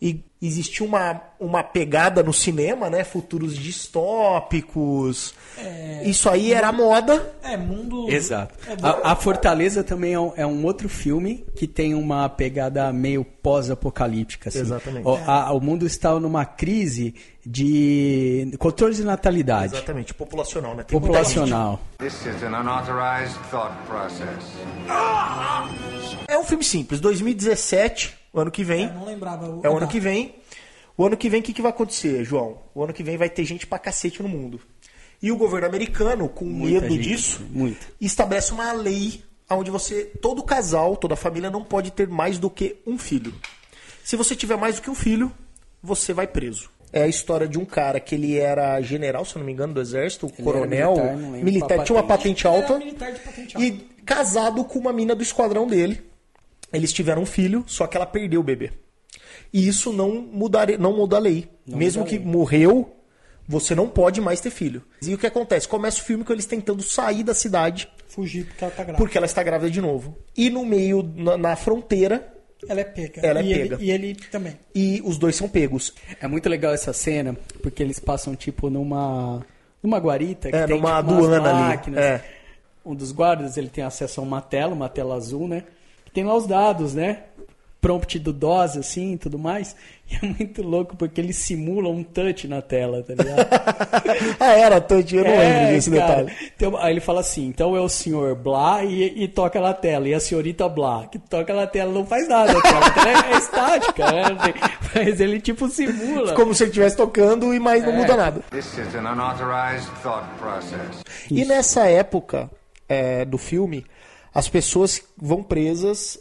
E 0.02 0.24
existia 0.40 0.86
uma, 0.86 1.20
uma 1.40 1.64
pegada 1.64 2.22
no 2.22 2.32
cinema, 2.32 2.88
né? 2.90 3.04
Futuros 3.04 3.58
distópicos. 3.58 5.34
Isso 6.06 6.30
aí 6.30 6.54
era 6.54 6.72
moda. 6.72 7.34
É, 7.44 7.58
mundo. 7.58 8.08
Exato. 8.08 8.54
É. 8.70 8.74
A, 8.86 9.14
a 9.14 9.16
Fortaleza 9.16 9.84
também 9.84 10.14
é 10.14 10.20
um, 10.20 10.34
é 10.36 10.46
um 10.46 10.64
outro 10.66 10.88
filme 10.88 11.44
que 11.56 11.66
tem 11.68 11.96
uma 11.96 12.30
pegada 12.30 12.94
meio 12.94 13.24
pós-apocalíptica. 13.26 14.50
Assim. 14.50 14.60
Exatamente. 14.60 15.08
O, 15.08 15.16
a- 15.16 15.52
o 15.52 15.60
mundo 15.60 15.88
está 15.88 16.20
numa 16.20 16.46
crise 16.46 17.16
de 17.44 18.52
controle 18.60 18.94
de 18.94 19.04
natalidade. 19.04 19.74
Exatamente, 19.74 20.14
populacional, 20.14 20.76
né? 20.76 20.84
Tem. 20.84 21.00
Populacional. 21.00 21.80
This 21.98 22.14
is 22.26 22.44
an 22.44 22.60
unauthorized 22.60 23.36
thought 23.50 23.74
process. 23.88 24.28
É 26.28 26.38
um 26.38 26.44
filme 26.44 26.64
simples, 26.64 27.00
2017, 27.00 28.16
o 28.38 28.42
ano 28.42 28.52
que 28.52 28.64
vem. 28.64 28.86
É, 28.86 28.94
não 28.94 29.06
lembrava. 29.06 29.60
É 29.64 29.70
o 29.70 29.78
ano 29.78 29.88
que 29.88 30.00
vem. 30.00 30.36
O 30.98 31.06
ano 31.06 31.16
que 31.16 31.30
vem, 31.30 31.42
o 31.42 31.44
que, 31.44 31.54
que 31.54 31.62
vai 31.62 31.70
acontecer, 31.72 32.24
João? 32.24 32.58
O 32.74 32.84
ano 32.84 32.94
que 32.94 33.04
vem 33.04 33.18
vai 33.18 33.30
ter 33.30 33.46
gente 33.46 33.68
pra 33.68 33.78
cacete 33.78 34.22
no 34.24 34.30
mundo. 34.30 34.60
E 35.22 35.32
o 35.32 35.38
governo 35.38 35.68
americano, 35.68 36.28
com 36.30 36.46
Muita 36.46 36.82
medo 36.82 36.94
gente, 36.94 37.04
disso, 37.10 37.42
muita. 37.52 37.86
estabelece 38.00 38.52
uma 38.52 38.72
lei 38.72 39.24
onde 39.50 39.72
você, 39.72 40.06
todo 40.22 40.44
casal, 40.44 40.96
toda 40.98 41.16
família 41.16 41.50
não 41.50 41.64
pode 41.64 41.92
ter 41.92 42.08
mais 42.08 42.38
do 42.38 42.50
que 42.50 42.78
um 42.86 42.98
filho. 42.98 43.34
Se 44.04 44.16
você 44.16 44.36
tiver 44.36 44.58
mais 44.58 44.76
do 44.76 44.82
que 44.82 44.90
um 44.90 44.96
filho, 44.96 45.32
você 45.82 46.14
vai 46.14 46.28
preso. 46.28 46.70
É 46.92 47.04
a 47.04 47.08
história 47.08 47.48
de 47.48 47.58
um 47.60 47.66
cara 47.66 48.00
que 48.00 48.16
ele 48.16 48.38
era 48.38 48.80
general, 48.82 49.26
se 49.26 49.36
eu 49.36 49.40
não 49.40 49.46
me 49.46 49.52
engano, 49.52 49.74
do 49.74 49.82
exército, 49.82 50.28
Ele 50.28 50.44
coronel, 50.44 50.94
militar, 50.96 51.16
lembro 51.16 51.44
militar, 51.44 51.84
tinha 51.84 51.96
uma 51.98 52.04
patente. 52.04 52.48
alta 52.48 52.74
era 52.74 52.80
militar 52.80 53.12
de 53.12 53.20
patente 53.20 53.56
alta. 53.56 53.68
e 53.68 53.72
casado 54.06 54.64
com 54.64 54.80
uma 54.80 54.94
mina 54.94 55.14
do 55.14 55.22
esquadrão 55.22 55.68
dele. 55.68 56.02
Eles 56.72 56.92
tiveram 56.94 57.22
um 57.22 57.26
filho, 57.26 57.64
só 57.68 57.88
que 57.88 57.96
ela 57.96 58.06
perdeu 58.06 58.42
o 58.42 58.44
bebê. 58.44 58.72
E 59.54 59.68
isso 59.68 59.94
não, 59.94 60.22
mudar, 60.22 60.68
não 60.78 60.96
muda 60.96 61.16
a 61.16 61.20
lei. 61.20 61.48
Mesmo 61.66 62.02
muda 62.04 62.10
a 62.10 62.18
que 62.18 62.18
lei. 62.24 62.28
morreu, 62.34 62.96
você 63.48 63.74
não 63.74 63.88
pode 63.88 64.20
mais 64.20 64.42
ter 64.42 64.50
filho. 64.50 64.84
E 65.02 65.14
o 65.14 65.18
que 65.18 65.28
acontece? 65.28 65.68
Começa 65.68 66.02
o 66.02 66.04
filme 66.04 66.24
com 66.24 66.34
eles 66.34 66.46
tentando 66.46 66.84
sair 66.84 67.24
da 67.24 67.34
cidade 67.34 67.88
Fugir 68.08 68.46
porque 68.46 68.64
ela 68.64 68.72
tá 68.72 68.84
grávida. 68.84 68.98
porque 68.98 69.18
ela 69.18 69.26
está 69.26 69.44
grávida 69.44 69.72
de 69.72 69.80
novo. 69.82 70.18
E 70.36 70.50
no 70.50 70.66
meio, 70.66 71.04
na, 71.16 71.38
na 71.38 71.56
fronteira, 71.56 72.34
Ela 72.68 72.82
é 72.82 72.84
pega. 72.84 73.22
Ela 73.22 73.40
é 73.40 73.44
e 73.44 73.54
pega. 73.54 73.76
Ele, 73.76 73.86
e 73.86 73.92
ele 73.92 74.16
também. 74.32 74.60
e 74.76 75.02
os 75.06 75.18
dois 75.18 75.36
são 75.36 75.48
pegos. 75.48 75.94
É 76.20 76.28
muito 76.28 76.50
legal 76.50 76.74
essa 76.74 76.92
cena, 76.92 77.38
porque 77.62 77.82
eles 77.84 78.00
passam, 78.00 78.36
tipo, 78.36 78.70
numa, 78.70 79.46
numa 79.82 80.00
guarita. 80.00 80.50
Que 80.50 80.56
É, 80.56 80.66
tem, 80.66 80.76
numa 80.76 80.98
tipo, 81.02 81.12
umas 81.14 81.24
aduana 81.26 81.78
ali, 81.78 81.98
é. 81.98 82.22
Um 82.84 82.96
dos 82.96 83.12
guardas, 83.12 83.56
ele 83.58 83.70
tem 83.70 83.84
acesso 83.84 84.20
a 84.20 84.24
uma 84.24 84.42
tela, 84.42 84.74
uma 84.74 84.90
tela 84.90 85.16
azul, 85.16 85.48
né? 85.48 85.64
Tem 86.18 86.24
lá 86.24 86.36
os 86.36 86.48
dados, 86.48 86.96
né? 86.96 87.20
Prompt 87.80 88.18
do 88.18 88.34
DOS, 88.34 88.76
assim, 88.76 89.14
e 89.14 89.18
tudo 89.20 89.38
mais. 89.38 89.76
E 90.10 90.16
é 90.16 90.28
muito 90.28 90.64
louco, 90.64 90.96
porque 90.98 91.22
eles 91.22 91.36
simulam 91.36 91.92
um 91.94 92.04
touch 92.04 92.48
na 92.48 92.60
tela, 92.60 93.04
tá 93.04 93.14
ligado? 93.14 93.48
ah, 94.40 94.54
era 94.54 94.82
touch, 94.82 95.16
eu 95.16 95.24
não 95.24 95.30
É, 95.30 95.38
lembro 95.38 95.76
desse 95.76 95.92
cara. 95.92 96.24
detalhe. 96.24 96.52
Então, 96.56 96.76
aí 96.78 96.92
ele 96.94 97.00
fala 97.00 97.20
assim, 97.20 97.46
então 97.46 97.76
é 97.76 97.80
o 97.80 97.88
senhor 97.88 98.34
Blá 98.34 98.84
e, 98.84 99.22
e 99.24 99.28
toca 99.28 99.62
na 99.62 99.76
tela, 99.76 100.08
e 100.10 100.14
a 100.16 100.20
senhorita 100.20 100.68
Blá, 100.68 101.06
que 101.06 101.20
toca 101.20 101.54
na 101.54 101.68
tela, 101.68 101.92
não 101.94 102.04
faz 102.04 102.28
nada, 102.28 102.58
a 102.58 102.62
tela, 102.64 102.80
a 102.88 102.90
tela 102.90 103.10
é, 103.28 103.34
é 103.34 103.38
estática, 103.38 104.12
né? 104.12 104.24
Mas 104.96 105.22
ele 105.22 105.40
tipo 105.40 105.70
simula. 105.70 106.34
Como 106.34 106.56
se 106.56 106.64
ele 106.64 106.72
estivesse 106.72 106.98
tocando 106.98 107.54
e 107.54 107.60
mais 107.60 107.84
não 107.84 107.92
É. 107.92 107.96
muda 107.96 108.18
nada. 108.18 108.42
This 108.50 108.76
is 108.76 108.96
an 108.96 109.02
unauthorized 109.12 109.88
thought 110.02 110.26
process. 110.40 111.04
E 111.30 111.46
nessa 111.46 111.86
época 111.88 112.50
é, 112.90 113.24
do 113.24 113.38
filme, 113.38 113.86
as 114.34 114.48
pessoas 114.50 115.02
vão 115.18 115.42
presas. 115.44 116.20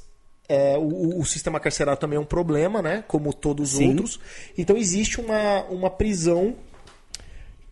é, 0.48 0.76
o, 0.78 1.20
o 1.20 1.24
sistema 1.24 1.58
carcerário 1.58 2.00
também 2.00 2.16
é 2.16 2.20
um 2.20 2.24
problema, 2.24 2.80
né? 2.80 3.04
Como 3.08 3.32
todos 3.32 3.74
os 3.74 3.80
outros. 3.80 4.20
Então 4.56 4.76
existe 4.76 5.20
uma, 5.20 5.64
uma 5.64 5.90
prisão 5.90 6.54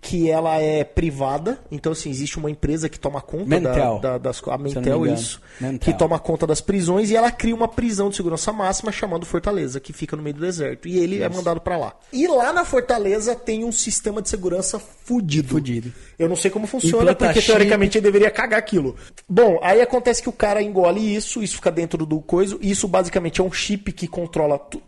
que 0.06 0.30
ela 0.30 0.60
é 0.60 0.84
privada. 0.84 1.58
Então, 1.70 1.92
assim, 1.92 2.10
existe 2.10 2.36
uma 2.38 2.50
empresa 2.50 2.90
que 2.90 3.00
toma 3.00 3.22
conta 3.22 3.46
Mentel. 3.46 3.98
da, 4.00 4.12
da- 4.12 4.18
das 4.18 4.42
A 4.48 4.58
Mentel, 4.58 5.06
isso. 5.06 5.40
Mentel. 5.58 5.78
Que 5.80 5.98
toma 5.98 6.18
conta 6.18 6.46
das 6.46 6.60
prisões 6.60 7.10
e 7.10 7.16
ela 7.16 7.30
cria 7.30 7.54
uma 7.54 7.66
prisão 7.66 8.10
de 8.10 8.16
segurança 8.16 8.52
máxima 8.52 8.92
chamada 8.92 9.24
Fortaleza, 9.24 9.80
que 9.80 9.94
fica 9.94 10.14
no 10.14 10.22
meio 10.22 10.34
do 10.34 10.42
deserto. 10.42 10.86
E 10.86 10.98
ele 10.98 11.22
é 11.22 11.28
mandado 11.30 11.58
pra 11.58 11.78
lá. 11.78 11.94
E 12.12 12.26
lá 12.26 12.52
na 12.52 12.66
Fortaleza 12.66 13.34
tem 13.34 13.64
um 13.64 13.72
sistema 13.72 14.20
de 14.20 14.28
segurança 14.28 14.78
fudido. 14.78 15.48
Fudido. 15.48 15.90
Eu 16.18 16.28
não 16.28 16.36
sei 16.36 16.50
como 16.50 16.66
funciona, 16.66 16.96
Implanta 17.04 17.24
porque 17.24 17.40
chip. 17.40 17.52
teoricamente 17.52 17.96
ele 17.96 18.04
deveria 18.04 18.30
cagar 18.30 18.58
aquilo. 18.58 18.94
Bom, 19.26 19.58
aí 19.62 19.80
acontece 19.80 20.22
que 20.22 20.28
o 20.28 20.32
cara 20.32 20.60
engole 20.62 21.14
isso, 21.16 21.42
isso 21.42 21.56
fica 21.56 21.70
dentro 21.72 22.04
do 22.04 22.20
coisa. 22.20 22.58
Isso 22.60 22.86
basicamente 22.86 23.40
é 23.40 23.44
um 23.44 23.50
chip 23.50 23.90
que 23.90 24.06
controla 24.06 24.58
tudo. 24.58 24.84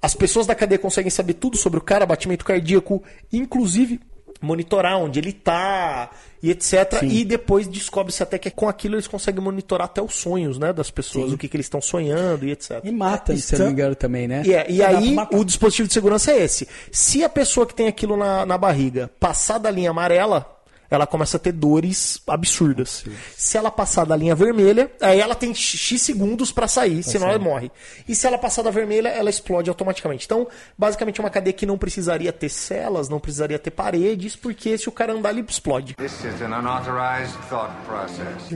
As 0.00 0.14
pessoas 0.14 0.46
da 0.46 0.54
cadeia 0.54 0.78
conseguem 0.78 1.10
saber 1.10 1.34
tudo 1.34 1.56
sobre 1.56 1.78
o 1.80 1.82
cara, 1.82 2.06
batimento 2.06 2.44
cardíaco, 2.44 3.02
inclusive 3.32 3.98
monitorar 4.40 4.98
onde 4.98 5.18
ele 5.18 5.32
tá 5.32 6.10
e 6.42 6.50
etc. 6.50 7.00
Sim. 7.00 7.08
E 7.08 7.24
depois 7.24 7.66
descobre-se 7.66 8.22
até 8.22 8.38
que 8.38 8.50
com 8.50 8.68
aquilo 8.68 8.94
eles 8.94 9.06
conseguem 9.06 9.42
monitorar 9.42 9.86
até 9.86 10.02
os 10.02 10.14
sonhos, 10.14 10.58
né, 10.58 10.72
das 10.72 10.90
pessoas, 10.90 11.28
Sim. 11.28 11.34
o 11.34 11.38
que, 11.38 11.48
que 11.48 11.56
eles 11.56 11.66
estão 11.66 11.80
sonhando 11.80 12.46
e 12.46 12.52
etc. 12.52 12.80
E 12.84 12.90
mata, 12.90 13.36
se 13.36 13.54
eu 13.54 13.58
não 13.60 13.66
me 13.66 13.72
engano, 13.72 13.94
também, 13.94 14.28
né? 14.28 14.42
E, 14.44 14.54
é, 14.54 14.66
e 14.68 14.82
aí, 14.82 15.16
o 15.32 15.44
dispositivo 15.44 15.88
de 15.88 15.94
segurança 15.94 16.32
é 16.32 16.42
esse. 16.42 16.68
Se 16.90 17.24
a 17.24 17.28
pessoa 17.28 17.66
que 17.66 17.74
tem 17.74 17.88
aquilo 17.88 18.16
na, 18.16 18.46
na 18.46 18.58
barriga 18.58 19.10
passar 19.18 19.58
da 19.58 19.70
linha 19.70 19.90
amarela, 19.90 20.55
ela 20.90 21.06
começa 21.06 21.36
a 21.36 21.40
ter 21.40 21.52
dores 21.52 22.20
absurdas. 22.26 23.04
Se 23.36 23.56
ela 23.56 23.70
passar 23.70 24.04
da 24.04 24.16
linha 24.16 24.34
vermelha, 24.34 24.90
aí 25.00 25.20
ela 25.20 25.34
tem 25.34 25.54
X 25.54 26.00
segundos 26.02 26.52
pra 26.52 26.68
sair, 26.68 27.02
senão 27.02 27.28
ela 27.28 27.38
morre. 27.38 27.70
E 28.08 28.14
se 28.14 28.26
ela 28.26 28.38
passar 28.38 28.62
da 28.62 28.70
vermelha, 28.70 29.08
ela 29.08 29.30
explode 29.30 29.68
automaticamente. 29.68 30.26
Então, 30.26 30.46
basicamente 30.76 31.20
é 31.20 31.24
uma 31.24 31.30
cadeia 31.30 31.52
que 31.52 31.66
não 31.66 31.78
precisaria 31.78 32.32
ter 32.32 32.48
celas, 32.48 33.08
não 33.08 33.20
precisaria 33.20 33.58
ter 33.58 33.70
paredes, 33.70 34.36
porque 34.36 34.76
se 34.78 34.88
o 34.88 34.92
cara 34.92 35.12
andar, 35.12 35.30
ele 35.30 35.44
explode. 35.48 35.94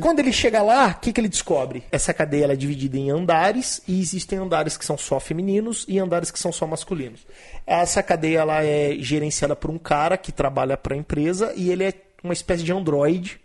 Quando 0.01 0.19
ele 0.21 0.33
chega 0.33 0.63
lá, 0.63 0.89
o 0.89 1.01
que, 1.01 1.13
que 1.13 1.21
ele 1.21 1.29
descobre? 1.29 1.85
Essa 1.91 2.13
cadeia 2.13 2.45
ela 2.45 2.53
é 2.53 2.57
dividida 2.57 2.97
em 2.97 3.11
andares 3.11 3.83
e 3.87 4.01
existem 4.01 4.39
andares 4.39 4.77
que 4.77 4.85
são 4.85 4.97
só 4.97 5.19
femininos 5.21 5.85
e 5.89 5.99
andares 5.99 6.31
que 6.31 6.39
são 6.39 6.53
só 6.53 6.67
masculinos. 6.67 7.27
Essa 7.67 8.03
cadeia 8.03 8.41
ela 8.41 8.65
é 8.65 8.97
gerenciada 8.99 9.55
por 9.55 9.71
um 9.71 9.79
cara 9.79 10.17
que 10.17 10.33
trabalha 10.33 10.77
para 10.77 10.95
a 10.95 10.99
empresa 10.99 11.53
e 11.57 11.71
ele 11.71 11.85
é 11.85 11.93
uma 12.23 12.33
espécie 12.33 12.63
de 12.63 12.73
androide 12.73 13.41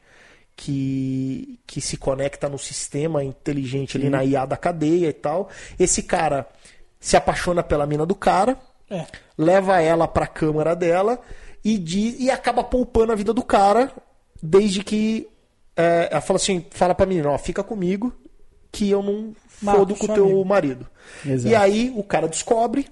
que, 0.55 1.59
que 1.67 1.81
se 1.81 1.97
conecta 1.97 2.47
no 2.47 2.57
sistema 2.57 3.23
inteligente 3.23 3.97
ali 3.97 4.09
na 4.09 4.23
IA 4.23 4.45
da 4.45 4.57
cadeia 4.57 5.07
e 5.09 5.13
tal. 5.13 5.49
Esse 5.79 6.03
cara 6.03 6.47
se 6.99 7.17
apaixona 7.17 7.61
pela 7.61 7.85
mina 7.85 8.05
do 8.05 8.15
cara, 8.15 8.57
É. 8.89 9.05
leva 9.37 9.81
ela 9.81 10.07
pra 10.07 10.27
câmara 10.27 10.75
dela 10.75 11.19
e, 11.63 11.77
diz, 11.77 12.19
e 12.19 12.29
acaba 12.31 12.63
poupando 12.63 13.11
a 13.11 13.15
vida 13.15 13.33
do 13.33 13.43
cara 13.43 13.91
desde 14.41 14.83
que 14.83 15.27
é, 15.75 16.07
ela 16.11 16.21
fala 16.21 16.37
assim, 16.37 16.65
fala 16.71 16.95
pra 16.95 17.05
menina, 17.05 17.29
ó, 17.31 17.37
fica 17.37 17.63
comigo 17.63 18.13
que 18.71 18.89
eu 18.89 19.01
não 19.03 19.35
Mato 19.61 19.77
fodo 19.79 19.95
com 19.95 20.05
o 20.05 20.13
teu 20.13 20.23
amigo." 20.25 20.45
marido. 20.45 20.87
Exato. 21.25 21.51
E 21.51 21.55
aí 21.55 21.93
o 21.95 22.03
cara 22.03 22.27
descobre 22.27 22.87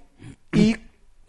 e, 0.54 0.76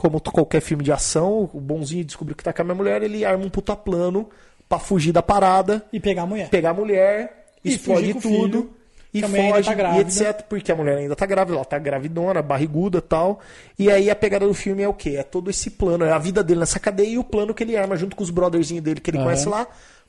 como 0.05 0.21
qualquer 0.21 0.61
filme 0.61 0.85
de 0.85 0.93
ação, 0.93 1.49
o 1.55 1.59
bonzinho 1.61 2.05
descobriu 2.05 2.37
que 2.37 2.45
tá 2.45 2.53
com 2.53 2.61
a 2.61 2.65
minha 2.67 2.75
mulher, 2.75 3.03
ele 3.03 3.25
arma 3.25 3.43
um 3.43 3.49
puta 3.49 3.75
plano 3.75 4.29
pra 4.69 4.79
fugir 4.79 5.13
da 5.13 5.23
parada, 5.23 5.83
E 5.91 5.99
pegar 5.99 6.23
a 6.23 6.27
mulher. 6.27 6.51
pegar 6.51 6.71
a 6.71 6.75
mulher, 6.75 7.47
E 7.65 7.73
explode 7.73 8.13
tudo. 8.13 8.21
filho, 8.21 8.71
E 9.15 9.23
foge, 9.23 9.75
tá 9.75 9.97
e 9.97 10.01
etc. 10.01 10.43
Porque 10.47 10.71
a 10.71 10.77
mulher 10.77 10.99
ainda 10.99 11.17
tá 11.17 11.25
grávida, 11.25 11.57
ela 11.57 11.65
tá 11.65 11.79
gravidona, 11.79 12.43
barriguda 12.43 12.99
e 12.99 13.01
tal. 13.01 13.41
E 13.79 13.91
aí 13.91 14.11
a 14.11 14.15
pegada 14.17 14.47
do 14.47 14.53
filme 14.53 14.83
é 14.83 14.89
o 14.89 14.93
quê? 14.93 15.15
É 15.17 15.23
todo 15.23 15.49
esse 15.49 15.71
plano, 15.71 16.05
é 16.05 16.13
a 16.13 16.19
vida 16.19 16.45
dele 16.45 16.61
nessa 16.61 16.79
cadeia 16.79 17.09
e 17.09 17.17
o 17.19 17.25
plano 17.25 17.55
que 17.55 17.63
ele 17.63 17.77
arma 17.79 17.97
junto 17.97 18.15
com 18.15 18.23
os 18.23 18.29
brotherzinhos 18.31 18.85
dele 18.85 19.01
que 19.01 19.11
ele 19.11 19.17
Aham. 19.19 19.27
conhece 19.27 19.49
lá 19.49 19.67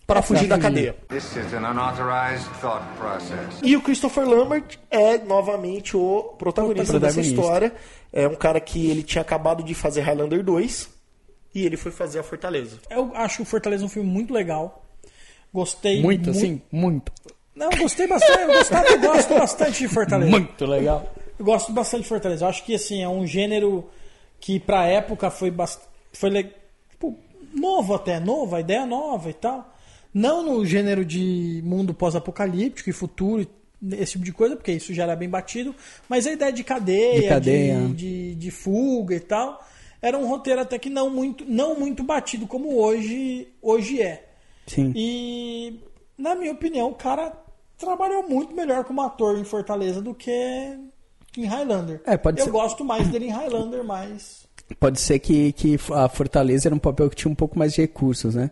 pra 0.07 0.21
fugir 0.21 0.47
da 0.47 0.57
cadeia. 0.59 0.95
This 1.07 1.35
is 1.35 1.53
an 1.53 1.69
unauthorized 1.71 2.47
thought 2.61 2.83
process. 2.97 3.59
E 3.63 3.75
o 3.77 3.81
Christopher 3.81 4.27
Lambert 4.27 4.77
é 4.91 5.17
novamente 5.19 5.95
o 5.97 6.35
protagonista, 6.37 6.93
Protagonista. 6.93 6.99
dessa 6.99 7.21
história. 7.21 7.73
É 8.15 8.25
um 8.29 8.35
cara 8.35 8.61
que 8.61 8.89
ele 8.89 9.03
tinha 9.03 9.21
acabado 9.21 9.61
de 9.61 9.75
fazer 9.75 9.99
Highlander 9.99 10.41
2 10.41 10.89
e 11.53 11.65
ele 11.65 11.75
foi 11.75 11.91
fazer 11.91 12.17
a 12.17 12.23
Fortaleza. 12.23 12.79
Eu 12.89 13.13
acho 13.13 13.41
o 13.41 13.45
Fortaleza 13.45 13.83
um 13.83 13.89
filme 13.89 14.09
muito 14.09 14.33
legal. 14.33 14.85
Gostei 15.53 16.01
Muito, 16.01 16.29
assim, 16.29 16.61
muito. 16.71 17.11
Não, 17.53 17.69
gostei 17.69 18.07
bastante. 18.07 18.41
Eu, 18.41 18.47
gostava, 18.47 18.87
eu 18.87 18.99
gosto 18.99 19.33
bastante 19.33 19.79
de 19.79 19.87
Fortaleza. 19.87 20.31
Muito 20.31 20.65
legal. 20.65 21.13
Eu 21.37 21.45
gosto 21.45 21.71
bastante 21.71 22.03
de 22.03 22.09
Fortaleza. 22.09 22.45
Eu 22.45 22.49
acho 22.49 22.63
que 22.63 22.75
assim, 22.75 23.03
é 23.03 23.07
um 23.07 23.27
gênero 23.27 23.89
que 24.39 24.59
pra 24.59 24.85
época 24.85 25.29
foi 25.29 25.51
bast... 25.51 25.81
foi 26.13 26.43
tipo, 26.89 27.17
novo 27.53 27.93
até, 27.93 28.19
novo, 28.19 28.55
a 28.55 28.61
ideia 28.61 28.85
nova 28.85 29.29
e 29.29 29.33
tal. 29.33 29.73
Não 30.13 30.43
no 30.43 30.65
gênero 30.65 31.03
de 31.03 31.61
mundo 31.65 31.93
pós-apocalíptico 31.93 32.89
e 32.89 32.93
futuro, 32.93 33.45
esse 33.93 34.13
tipo 34.13 34.25
de 34.25 34.31
coisa, 34.33 34.55
porque 34.55 34.71
isso 34.71 34.93
já 34.93 35.03
era 35.03 35.15
bem 35.15 35.29
batido, 35.29 35.75
mas 36.09 36.25
a 36.27 36.31
ideia 36.31 36.51
de 36.51 36.63
cadeia, 36.63 37.21
De 37.21 37.27
cadeia. 37.27 37.77
de, 37.81 37.93
de, 37.93 38.35
de 38.35 38.51
fuga 38.51 39.15
e 39.15 39.19
tal, 39.19 39.63
era 40.01 40.17
um 40.17 40.27
roteiro 40.27 40.61
até 40.61 40.77
que 40.79 40.89
não 40.89 41.09
muito, 41.09 41.43
não 41.47 41.79
muito 41.79 42.03
batido 42.03 42.47
como 42.47 42.77
hoje, 42.77 43.47
hoje 43.61 44.01
é. 44.01 44.25
Sim. 44.67 44.91
E, 44.95 45.79
na 46.17 46.35
minha 46.35 46.51
opinião, 46.51 46.89
o 46.89 46.95
cara 46.95 47.33
trabalhou 47.77 48.27
muito 48.27 48.55
melhor 48.55 48.83
como 48.83 49.01
ator 49.01 49.37
em 49.37 49.43
Fortaleza 49.43 50.01
do 50.01 50.13
que 50.13 50.31
em 51.37 51.45
Highlander. 51.45 52.01
É, 52.05 52.17
pode 52.17 52.39
Eu 52.39 52.45
ser. 52.45 52.51
gosto 52.51 52.83
mais 52.85 53.07
dele 53.09 53.25
em 53.25 53.31
Highlander, 53.31 53.83
mas. 53.83 54.45
Pode 54.79 54.99
ser 54.99 55.19
que, 55.19 55.51
que 55.53 55.77
a 55.93 56.09
Fortaleza 56.09 56.67
era 56.67 56.75
um 56.75 56.79
papel 56.79 57.09
que 57.09 57.15
tinha 57.15 57.31
um 57.31 57.35
pouco 57.35 57.59
mais 57.59 57.73
de 57.73 57.81
recursos, 57.81 58.33
né? 58.35 58.49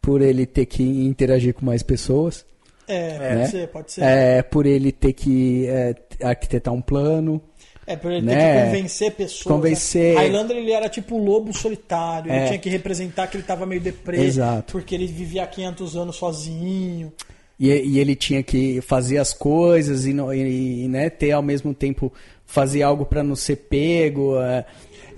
Por 0.00 0.20
ele 0.20 0.46
ter 0.46 0.66
que 0.66 0.82
interagir 0.82 1.54
com 1.54 1.64
mais 1.64 1.82
pessoas. 1.82 2.44
É, 2.88 3.18
né? 3.18 3.38
pode 3.38 3.50
ser, 3.50 3.68
pode 3.68 3.92
ser. 3.92 4.02
É, 4.02 4.42
por 4.42 4.66
ele 4.66 4.90
ter 4.92 5.12
que 5.12 5.66
é, 5.68 5.94
arquitetar 6.22 6.72
um 6.74 6.80
plano. 6.82 7.40
É, 7.86 7.96
por 7.96 8.12
ele 8.12 8.24
né? 8.26 8.34
ter 8.34 8.60
que 8.60 8.66
convencer 8.66 9.10
pessoas. 9.12 9.42
Convencer. 9.42 10.14
Né? 10.14 10.20
Highlander 10.20 10.56
ele 10.56 10.72
era 10.72 10.88
tipo 10.88 11.16
o 11.16 11.24
lobo 11.24 11.52
solitário. 11.52 12.30
Ele 12.30 12.38
É. 12.40 12.46
tinha 12.46 12.58
que 12.58 12.68
representar 12.68 13.26
que 13.26 13.36
ele 13.36 13.44
tava 13.44 13.66
meio 13.66 13.80
deprê. 13.80 14.20
Exato. 14.24 14.72
Porque 14.72 14.94
ele 14.94 15.06
vivia 15.06 15.42
há 15.42 15.46
500 15.46 15.96
anos 15.96 16.16
sozinho. 16.16 17.12
E, 17.58 17.68
e 17.70 17.98
ele 17.98 18.14
tinha 18.16 18.42
que 18.42 18.80
fazer 18.80 19.18
as 19.18 19.32
coisas 19.32 20.04
e, 20.06 20.10
e- 20.12 20.84
e, 20.84 20.88
né, 20.88 21.10
ter 21.10 21.32
ao 21.32 21.42
mesmo 21.42 21.72
tempo 21.74 22.12
fazer 22.46 22.82
algo 22.82 23.04
para 23.04 23.22
não 23.22 23.34
ser 23.36 23.56
pego. 23.56 24.40
é. 24.40 24.64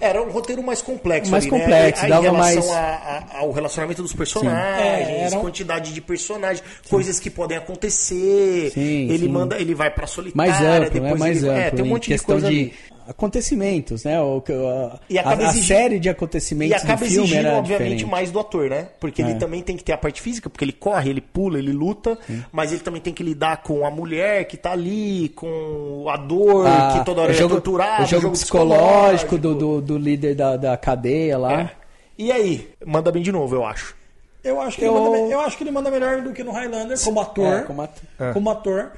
Era 0.05 0.23
um 0.23 0.31
roteiro 0.31 0.63
mais 0.63 0.83
complexo. 0.83 1.31
Mais 1.31 1.45
ali, 1.45 1.51
complexo, 1.51 2.03
né? 2.03 2.07
Em 2.09 2.11
dava 2.11 2.23
relação 2.23 2.55
mais- 2.67 2.71
a- 2.71 3.25
a- 3.33 3.39
ao 3.39 3.51
relacionamento 3.53 4.03
dos 4.03 4.13
personagens, 4.13 5.09
É, 5.09 5.21
era 5.27 5.37
quantidade 5.39 5.93
de 5.93 6.01
personagens, 6.01 6.63
coisas 6.91 7.19
que 7.19 7.31
podem 7.31 7.57
acontecer. 7.57 8.71
Sim, 8.73 9.09
ele 9.11 9.19
sim. 9.21 9.29
manda, 9.29 9.57
ele 9.59 9.75
vai 9.75 9.91
pra 9.91 10.07
solitária, 10.07 10.53
Mais 10.53 10.61
amplo, 10.63 10.81
né? 10.81 10.91
depois 10.91 11.21
Mais 11.21 11.37
ele, 11.43 11.49
amplo. 11.49 11.61
é, 11.63 11.71
tem 11.71 11.83
um 11.83 11.87
em 11.87 11.91
monte 11.91 12.11
de 12.11 12.19
coisa 12.19 12.49
de 12.49 12.55
ali. 12.55 12.75
Acontecimentos, 13.09 14.05
né? 14.05 14.21
O, 14.21 14.41
que- 14.41 14.53
a, 14.53 14.99
E 15.09 15.19
a, 15.19 15.23
acaba 15.23 15.43
a 15.43 15.47
exigindo- 15.47 15.67
série 15.67 15.99
de 15.99 16.09
E 16.09 16.11
acontecimentos 16.11 16.77
acaba 16.83 17.05
do 17.05 17.07
filme 17.11 17.25
exigindo, 17.25 17.47
era 17.47 17.57
obviamente, 17.59 17.91
diferente. 17.97 18.11
mais 18.11 18.31
do 18.31 18.39
ator, 18.41 18.71
né? 18.71 18.89
Porque 19.01 19.23
É. 19.23 19.25
ele 19.25 19.35
também 19.39 19.63
tem 19.63 19.77
que 19.77 19.85
ter 19.85 19.93
a 19.93 19.99
parte 19.99 20.21
física, 20.21 20.49
porque 20.51 20.65
ele 20.65 20.73
corre, 20.73 21.11
ele 21.11 21.21
pula, 21.21 21.59
ele 21.59 21.73
luta, 21.73 22.19
mas 22.53 22.73
ele 22.73 22.81
também 22.81 23.01
tem 23.01 23.13
que 23.13 23.23
lidar 23.23 23.63
com 23.63 23.85
a 23.87 23.91
mulher 23.91 24.45
que 24.47 24.57
tá 24.57 24.73
ali, 24.73 25.31
com 25.35 26.07
a 26.09 26.17
dor, 26.17 26.67
Ah, 26.67 26.95
que 26.99 27.05
toda 27.05 27.23
hora 27.23 27.31
o 27.33 27.35
é 27.35 27.39
jogo, 27.39 27.55
torturado, 27.55 28.03
o 28.03 28.07
jogo 28.07 28.31
psicológico 28.31 29.39
do, 29.39 29.55
do, 29.55 29.81
do 29.81 29.99
líder 29.99 30.35
da, 30.35 30.57
da 30.57 30.77
cadeia 30.77 31.37
lá. 31.39 31.61
É. 31.63 31.71
E 32.17 32.31
aí? 32.31 32.69
Manda 32.87 33.11
bem 33.11 33.23
de 33.23 33.33
novo, 33.33 33.55
eu 33.57 33.65
acho. 33.65 33.95
Eu 34.43 34.61
acho, 34.61 34.77
que 34.77 34.85
Eu- 34.85 34.95
Ele 34.97 35.05
manda, 35.09 35.19
eu 35.33 35.41
acho 35.41 35.57
que 35.57 35.65
ele 35.65 35.71
manda 35.71 35.91
melhor 35.91 36.21
do 36.21 36.33
que 36.33 36.45
no 36.45 36.53
Highlander 36.53 37.03
como 37.03 37.21
ator. 37.21 37.47
É, 37.55 37.61
como 37.63 37.81
ator. 37.83 38.33
como 38.35 38.51
ator. 38.51 38.93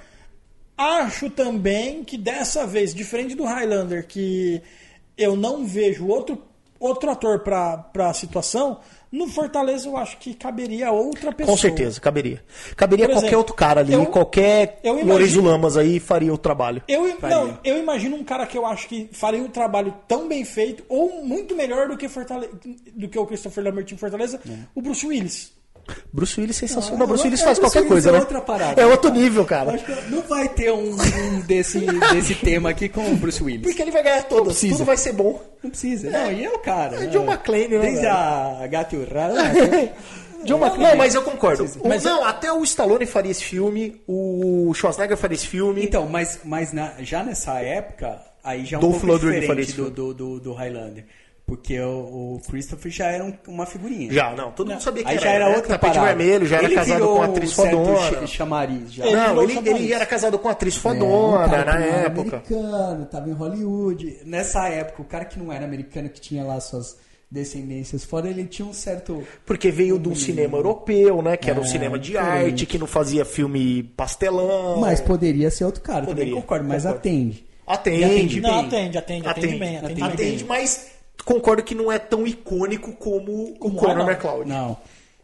Acho 0.77 1.31
também 1.31 2.05
que 2.05 2.19
dessa 2.19 2.67
vez, 2.67 2.95
diferente 2.95 3.35
do 3.35 3.45
Highlander, 3.45 4.07
que 4.07 4.61
eu 5.17 5.35
não 5.35 5.65
vejo 5.65 6.07
outro, 6.07 6.43
outro 6.79 7.11
ator 7.11 7.41
pra, 7.41 7.79
pra 7.79 8.13
situação, 8.13 8.81
no 9.11 9.27
Fortaleza 9.29 9.89
eu 9.89 9.97
acho 9.97 10.19
que 10.19 10.35
caberia 10.35 10.91
outra 10.91 11.33
pessoa. 11.33 11.57
Com 11.57 11.61
certeza, 11.61 11.99
caberia. 11.99 12.45
Caberia 12.77 13.07
Por 13.07 13.13
qualquer 13.15 13.27
exemplo, 13.29 13.39
outro 13.39 13.55
cara 13.55 13.81
ali, 13.81 13.93
eu- 13.95 14.07
qualquer 14.07 14.79
eu 14.83 14.95
imagino- 14.99 15.09
Lourenço 15.13 15.41
Lamas 15.41 15.77
aí 15.79 15.99
faria 15.99 16.35
o 16.35 16.37
trabalho. 16.37 16.83
Eu, 16.87 17.05
não, 17.23 17.59
eu 17.65 17.79
imagino 17.79 18.15
um 18.17 18.25
cara 18.25 18.45
que 18.47 18.59
eu 18.59 18.67
acho 18.67 18.87
que 18.89 19.09
faria 19.13 19.41
um 19.41 19.49
trabalho 19.49 19.95
tão 20.07 20.29
bem 20.29 20.45
feito, 20.45 20.85
ou 20.91 21.25
muito 21.25 21.57
melhor 21.57 21.89
do 21.89 21.97
que, 21.97 22.07
Fortale... 22.09 22.51
do 22.95 23.09
que 23.09 23.19
o 23.19 23.25
Christopher 23.25 23.65
Lambert 23.65 23.87
em 23.91 23.97
Fortaleza, 23.97 24.39
o 24.75 24.83
Bruce 24.83 25.07
Willis. 25.07 25.56
Bruce 26.13 26.41
Willis 26.41 26.57
sensacional. 26.57 26.93
Não, 26.93 26.99
Não, 27.01 27.07
Bruce 27.07 27.23
é- 27.23 27.27
Willis 27.27 27.41
é, 27.41 27.45
faz 27.45 27.59
Bruce 27.59 27.75
qualquer 27.75 27.89
Willis 27.89 28.05
coisa, 28.05 28.09
é 28.09 28.13
né? 28.13 28.19
outra 28.19 28.41
parada. 28.41 28.81
É 28.83 28.87
outro 28.87 29.11
nível, 29.13 29.45
cara. 29.45 29.79
Não 30.09 30.23
vai 30.23 30.49
ter 30.49 30.73
um, 30.73 30.91
um 30.93 31.41
desse, 31.41 31.81
desse 31.81 32.35
tema 32.35 32.71
aqui 32.71 32.89
com 32.89 33.13
o 33.13 33.17
Bruce 33.17 33.43
Willis. 33.43 33.63
Porque 33.63 33.83
ele 33.83 33.91
vai 33.91 34.03
ganhar 34.03 34.23
todas, 34.25 34.59
tudo 34.61 34.85
vai 34.85 34.97
ser 34.97 35.13
bom. 35.13 35.41
Não 35.63 35.71
precisa. 35.71 36.11
Não, 36.11 36.33
e 36.33 36.45
é 36.45 36.51
o 36.51 36.59
cara. 36.59 36.97
É 36.97 37.01
né? 37.01 37.07
John 37.07 37.25
McClane, 37.25 37.69
né, 37.69 37.79
Desde 37.79 38.01
velho? 38.03 38.13
a 38.13 38.67
Gata 38.69 38.97
e 38.97 38.99
o 38.99 39.05
Rato. 39.09 39.35
John 40.45 40.59
McClane. 40.59 40.91
Não, 40.91 40.97
mas 40.97 41.15
eu 41.15 41.23
concordo. 41.23 41.69
Mas- 41.85 42.05
não, 42.05 42.25
até 42.25 42.53
o 42.53 42.63
Stallone 42.63 43.07
faria 43.07 43.31
esse 43.31 43.43
filme, 43.45 44.01
o 44.07 44.73
Schwarzenegger 44.75 45.17
faria 45.17 45.35
esse 45.35 45.47
filme. 45.47 45.83
Então, 45.85 46.07
mas, 46.09 46.41
mas 46.45 46.73
na- 46.73 46.93
já 47.01 47.23
nessa 47.25 47.59
época, 47.61 48.21
aí 48.45 48.65
já 48.65 48.77
é 48.77 48.79
um 48.79 48.81
Dolph 48.83 49.01
pouco 49.01 49.07
Lundgren 49.07 49.41
diferente 49.41 49.73
do, 49.73 49.91
do, 49.91 50.15
do, 50.15 50.41
do 50.41 50.53
Highlander. 50.53 51.05
Porque 51.47 51.79
o, 51.79 52.35
o 52.35 52.41
Christopher 52.51 52.91
já 52.91 53.07
era 53.07 53.25
um- 53.25 53.33
uma 53.47 53.65
figurinha. 53.67 54.13
Já, 54.13 54.35
não, 54.35 54.51
todo 54.51 54.69
mundo 54.73 54.81
sabia 54.83 55.05
que 55.05 55.11
Aí 55.11 55.17
era. 55.17 55.25
já 55.25 55.31
era 55.33 55.49
né? 55.49 55.55
outra 55.57 55.79
Tapete 55.79 55.95
parada. 55.95 56.17
vermelho, 56.17 56.45
já 56.47 56.57
era 56.57 56.65
Ele 56.67 56.75
casado 56.75 56.95
virou 56.97 57.09
com 57.09 57.15
uma 57.15 57.25
atriz 57.27 57.51
um 57.53 57.55
fodona. 57.55 58.27
ch- 58.27 58.31
chamariz 58.31 58.93
já. 58.93 59.05
Não, 59.05 59.13
virou 59.29 59.43
ele, 59.45 59.55
chamariz. 59.55 59.81
ele 59.85 59.93
era 59.93 60.07
casado 60.07 60.39
com 60.41 60.49
uma 60.49 60.53
atriz 60.53 60.75
É, 60.75 60.79
um 60.79 60.81
fodona 60.83 61.49
cara 61.49 61.59
que 61.63 61.67
na 61.67 61.79
não 61.79 61.87
era 61.87 62.07
época. 62.07 62.37
americano, 62.37 63.07
tava 63.07 63.29
em 63.31 63.33
Hollywood. 63.33 64.19
Nessa 64.25 64.69
época, 64.69 65.03
o 65.03 65.05
cara 65.05 65.25
que 65.25 65.39
não 65.39 65.53
era 65.53 65.65
americano, 65.65 66.09
que 66.09 66.21
tinha 66.21 66.43
lá 66.43 66.59
suas 66.61 66.97
descendências 67.31 68.05
fora, 68.05 68.29
ele 68.29 68.45
tinha 68.47 68.67
um 68.67 68.73
certo. 68.73 69.23
Porque 69.45 69.71
veio 69.71 69.99
de 70.01 70.09
um 70.09 70.15
cinema 70.17 70.59
europeu, 70.59 71.23
né? 71.23 71.37
Que 71.37 71.49
era 71.51 71.61
um 71.61 71.65
É, 71.65 71.69
cinema 71.69 71.97
de 71.97 72.13
diferente. 72.13 72.45
arte, 72.51 72.67
que 72.67 72.77
não 72.79 72.87
fazia 72.89 73.25
filme 73.25 73.85
pastelão. 73.97 74.81
Mas 74.81 75.01
poderia 75.01 75.51
ser 75.51 75.65
outro 75.65 75.81
cara, 75.81 76.07
Poderia, 76.07 76.25
também 76.31 76.41
concordo, 76.41 76.65
mas 76.67 76.83
concordo. 76.83 76.99
atende. 76.99 77.47
Atende. 77.67 78.05
Atende 78.05 78.41
Não, 78.41 78.51
bem. 78.51 78.67
atende, 78.67 78.99
atende, 78.99 79.29
atende, 79.29 79.57
bem, 79.59 79.77
atende, 79.79 80.03
Atende, 80.03 80.17
bem. 80.39 80.45
mas 80.47 80.87
concordo 81.25 81.63
que 81.63 81.75
não 81.75 81.91
é 81.91 81.99
tão 81.99 82.27
icônico 82.27 82.93
como, 82.93 83.55
o 83.61 83.73
Conor. 83.75 84.09
McCloud. 84.09 84.49
Não. 84.49 84.77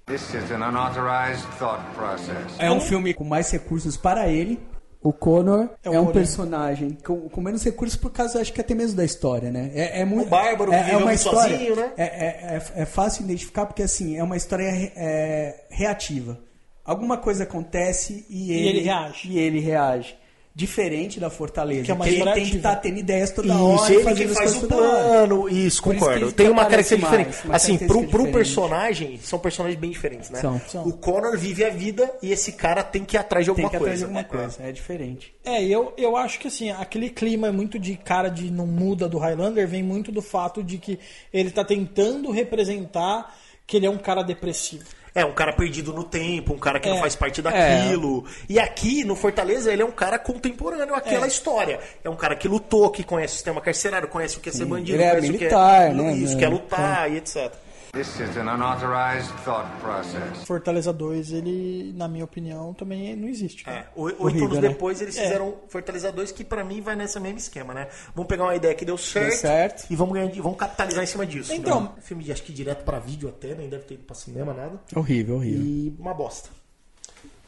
This 0.06 0.34
is 0.34 0.50
an 0.50 0.68
unauthorized 0.68 1.46
thought 1.58 1.82
process. 1.94 2.58
É 2.58 2.70
um 2.70 2.80
filme 2.80 3.14
com 3.14 3.24
mais 3.24 3.50
recursos 3.50 3.96
para 3.96 4.28
ele. 4.28 4.58
O 5.00 5.12
Connor 5.12 5.68
É 5.84 5.88
é, 5.88 5.90
um 5.90 6.04
Coringa. 6.04 6.12
personagem 6.12 6.96
com, 7.04 7.28
com 7.28 7.40
menos 7.40 7.64
recursos 7.64 7.96
por 7.96 8.12
causa, 8.12 8.40
acho 8.40 8.52
que 8.52 8.60
até 8.60 8.72
mesmo 8.72 8.96
da 8.96 9.04
história, 9.04 9.50
né? 9.50 9.72
É, 9.74 10.00
é 10.00 10.04
muito, 10.04 10.28
O 10.28 10.30
Bárbaro 10.30 10.72
é, 10.72 10.92
é 10.92 10.96
uma 10.96 11.12
história, 11.12 11.56
sozinho, 11.56 11.74
né? 11.74 11.92
É, 11.96 12.04
é, 12.04 12.56
é, 12.56 12.82
é 12.82 12.86
fácil 12.86 13.24
identificar 13.24 13.66
porque 13.66 13.82
assim 13.82 14.16
é 14.16 14.22
uma 14.22 14.36
história 14.36 14.64
é, 14.64 15.64
reativa. 15.70 16.38
Alguma 16.84 17.16
coisa 17.16 17.42
acontece 17.42 18.24
e 18.28 18.52
ele, 18.52 18.68
ele 18.68 18.80
reage. 18.80 19.28
E 19.28 19.38
ele 19.38 19.58
reage. 19.60 20.16
Diferente 20.54 21.18
da 21.18 21.30
Fortaleza, 21.30 21.82
Que 21.84 21.90
é 21.90 21.94
uma 21.94 22.06
ele 22.06 22.30
tem 22.32 22.44
que 22.50 22.56
estar 22.56 22.76
tendo 22.76 22.98
ideias 22.98 23.30
toda 23.30 23.48
Isso, 23.48 23.56
hora 23.64 23.90
e 23.90 23.94
ele 23.96 24.04
fazendo 24.04 24.28
que 24.28 24.34
faz 24.34 24.62
o 24.62 24.66
plano, 24.68 25.48
isso, 25.48 25.58
isso 25.58 25.82
concordo. 25.82 26.26
que 26.26 26.34
Tem 26.34 26.50
uma 26.50 26.66
característica 26.66 27.00
mais, 27.10 27.26
diferente. 27.26 27.46
uma 27.46 27.56
Assim, 27.56 27.78
pro, 27.78 27.86
característica 27.86 28.10
pro 28.10 28.26
diferente. 28.26 28.32
personagem, 28.34 29.18
são 29.22 29.38
personagens 29.38 29.80
bem 29.80 29.90
diferentes, 29.90 30.28
né? 30.28 30.40
São. 30.40 30.60
São. 30.68 30.86
O 30.86 30.92
Connor 30.92 31.38
vive 31.38 31.64
a 31.64 31.70
vida 31.70 32.12
e 32.22 32.30
esse 32.32 32.52
cara 32.52 32.82
tem 32.82 33.02
que 33.02 33.16
ir 33.16 33.18
atrás 33.18 33.46
de 33.46 33.52
Tem 33.54 33.64
alguma 33.64 33.70
que 33.70 33.76
ir 33.76 33.78
atrás 33.78 34.00
coisa. 34.00 34.12
de 34.12 34.18
alguma 34.18 34.42
coisa, 34.42 34.62
é 34.68 34.72
diferente. 34.72 35.34
É, 35.42 35.64
eu, 35.64 35.94
eu 35.96 36.16
acho 36.18 36.38
que 36.38 36.48
assim, 36.48 36.70
aquele 36.70 37.08
clima 37.08 37.50
muito 37.50 37.78
de 37.78 37.96
cara 37.96 38.28
de 38.28 38.50
não 38.50 38.66
muda 38.66 39.08
do 39.08 39.16
Highlander 39.16 39.66
vem 39.66 39.82
muito 39.82 40.12
do 40.12 40.20
fato 40.20 40.62
de 40.62 40.76
que 40.76 40.98
ele 41.32 41.50
tá 41.50 41.64
tentando 41.64 42.30
representar 42.30 43.34
que 43.66 43.78
ele 43.78 43.86
é 43.86 43.90
um 43.90 43.96
cara 43.96 44.22
depressivo. 44.22 44.84
É, 45.14 45.24
um 45.24 45.32
cara 45.32 45.52
perdido 45.52 45.92
no 45.92 46.04
tempo, 46.04 46.54
um 46.54 46.58
cara 46.58 46.80
que 46.80 46.88
não 46.88 46.96
É. 46.96 47.00
faz 47.00 47.14
parte 47.14 47.42
daquilo. 47.42 48.24
E 48.48 48.58
aqui, 48.58 49.04
no 49.04 49.14
Fortaleza, 49.14 49.70
ele 49.72 49.82
é 49.82 49.84
um 49.84 49.90
cara 49.92 50.18
contemporâneo 50.18 50.94
àquela 50.94 51.26
É. 51.26 51.28
história. 51.28 51.80
É 52.02 52.08
um 52.08 52.16
cara 52.16 52.34
que 52.34 52.48
lutou, 52.48 52.88
que 52.90 53.04
conhece 53.04 53.34
o 53.34 53.36
sistema 53.36 53.60
carcerário, 53.60 54.08
conhece 54.08 54.38
o 54.38 54.40
que 54.40 54.48
é 54.48 54.52
ser 54.52 54.64
bandido, 54.64 54.96
Ele 54.96 55.02
é 55.04 55.10
conhece 55.10 55.30
militar, 55.32 55.90
o 55.90 55.94
que 55.94 56.00
é, 56.00 56.02
né, 56.04 56.12
isso, 56.14 56.34
né? 56.34 56.40
quer 56.40 56.48
lutar 56.48 57.10
e 57.12 57.16
etc. 57.18 57.52
This 57.94 58.08
is 58.20 58.38
an 58.38 58.48
unauthorized 58.54 59.30
thought 59.44 59.68
process. 59.82 60.46
Fortaleza 60.46 60.94
2, 60.94 61.30
ele, 61.32 61.92
na 61.94 62.08
minha 62.08 62.24
opinião, 62.24 62.72
também 62.72 63.14
não 63.14 63.28
existe. 63.28 63.68
É, 63.68 63.84
o- 63.94 64.04
oito 64.04 64.22
Horrível, 64.24 64.44
anos 64.46 64.60
né? 64.62 64.68
depois 64.70 65.02
eles 65.02 65.14
É. 65.18 65.24
fizeram 65.24 65.56
Fortaleza 65.68 66.10
2, 66.10 66.32
que 66.32 66.42
pra 66.42 66.64
mim 66.64 66.80
vai 66.80 66.96
nesse 66.96 67.20
mesmo 67.20 67.36
esquema, 67.36 67.74
né? 67.74 67.88
Vamos 68.14 68.28
pegar 68.28 68.44
uma 68.44 68.56
ideia 68.56 68.74
que 68.74 68.86
deu 68.86 68.96
certo, 68.96 69.34
certo. 69.36 69.86
e 69.90 69.94
vamos, 69.94 70.14
ganhar, 70.14 70.32
vamos 70.40 70.56
capitalizar 70.56 71.04
em 71.04 71.06
cima 71.06 71.26
disso. 71.26 71.52
Então- 71.52 71.82
né? 71.82 71.90
filme 72.00 72.24
de, 72.24 72.32
acho 72.32 72.42
que 72.44 72.52
direto 72.54 72.82
pra 72.82 72.98
vídeo 72.98 73.28
até, 73.28 73.54
nem 73.54 73.68
deve 73.68 73.84
ter 73.84 73.92
ido 73.94 74.04
pra 74.04 74.16
cinema, 74.16 74.54
nada. 74.54 74.80
Horrível, 74.96 75.36
horrível. 75.36 75.60
E 75.62 75.94
uma 75.98 76.14
bosta. 76.14 76.48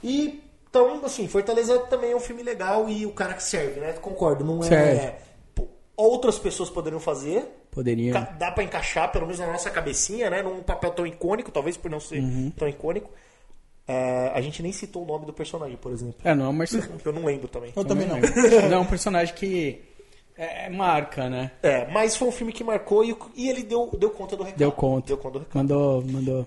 E 0.02 0.42
então, 0.68 1.02
assim, 1.06 1.26
Fortaleza 1.26 1.78
também 1.86 2.12
é 2.12 2.16
um 2.16 2.20
filme 2.20 2.42
legal 2.42 2.86
e 2.86 3.06
o 3.06 3.12
cara 3.12 3.32
que 3.32 3.42
serve, 3.42 3.80
né? 3.80 3.94
Concordo, 3.94 4.44
não 4.44 4.62
é. 4.62 4.68
Serve. 4.68 5.12
Outras 5.96 6.38
pessoas 6.38 6.68
poderiam 6.68 7.00
fazer. 7.00 7.46
Poderia. 7.74 8.12
Dá 8.38 8.52
pra 8.52 8.62
encaixar, 8.62 9.10
pelo 9.10 9.26
menos 9.26 9.40
na 9.40 9.48
nossa 9.48 9.68
cabecinha, 9.68 10.30
né? 10.30 10.42
Num 10.42 10.62
papel 10.62 10.92
tão 10.92 11.04
icônico, 11.06 11.50
talvez 11.50 11.76
por 11.76 11.90
não 11.90 11.98
ser 11.98 12.20
Uhum. 12.20 12.52
tão 12.56 12.68
icônico. 12.68 13.10
É, 13.86 14.30
a 14.32 14.40
gente 14.40 14.62
nem 14.62 14.70
citou 14.72 15.02
o 15.02 15.06
nome 15.06 15.26
do 15.26 15.32
personagem, 15.32 15.76
por 15.76 15.92
exemplo. 15.92 16.14
É, 16.24 16.34
não 16.34 16.46
é 16.46 16.48
um 16.50 16.56
personagem. 16.58 16.94
Eu 17.04 17.12
não 17.12 17.24
lembro 17.24 17.48
também. 17.48 17.72
Eu 17.74 17.84
também 17.84 18.06
não. 18.06 18.18
Não 18.70 18.76
é 18.76 18.78
um 18.78 18.86
personagem 18.86 19.34
que 19.34 19.82
é, 20.38 20.66
é 20.66 20.70
marca, 20.70 21.28
né? 21.28 21.50
É, 21.62 21.90
mas 21.90 22.16
foi 22.16 22.28
um 22.28 22.32
filme 22.32 22.52
que 22.52 22.62
marcou 22.64 23.04
e, 23.04 23.14
e 23.34 23.50
ele 23.50 23.62
deu, 23.64 23.90
deu 23.98 24.10
conta 24.10 24.36
do 24.36 24.44
recado. 24.44 24.58
Deu 24.58 24.70
conta. 24.72 25.08
Deu 25.08 25.18
conta 25.18 25.38
do 25.40 25.44
recado. 25.44 25.56
Mandou, 25.58 26.02
mandou. 26.04 26.46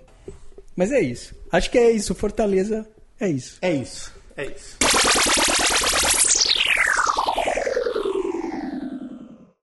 Mas 0.76 0.92
é 0.94 1.00
isso. 1.02 1.36
Acho 1.52 1.70
que 1.70 1.78
é 1.78 1.92
isso. 1.92 2.16
Fortaleza 2.16 2.88
é 3.20 3.28
isso. 3.28 3.60
É 3.62 3.72
isso. 3.74 4.14
É 4.38 4.46
isso. 4.46 4.78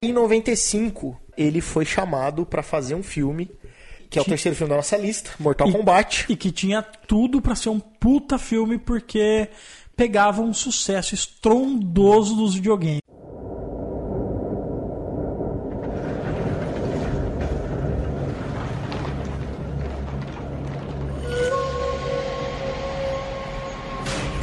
Em 0.02 0.12
95, 0.12 1.18
ele 1.36 1.60
foi 1.60 1.84
chamado 1.84 2.44
pra 2.44 2.62
fazer 2.62 2.94
um 2.94 3.02
filme, 3.02 3.50
que 4.10 4.18
é 4.18 4.22
o 4.22 4.24
terceiro 4.24 4.56
filme 4.56 4.70
da 4.70 4.76
nossa 4.76 4.96
lista, 4.96 5.30
Mortal 5.38 5.70
Kombat. 5.70 6.26
E 6.28 6.36
que 6.36 6.50
tinha 6.50 6.82
tudo 6.82 7.40
pra 7.42 7.54
ser 7.54 7.68
um 7.68 7.80
puta 7.80 8.38
filme 8.38 8.78
porque 8.78 9.48
pegava 9.96 10.42
um 10.42 10.52
sucesso 10.52 11.14
estrondoso 11.14 12.36
dos 12.36 12.54
videogames. 12.54 13.00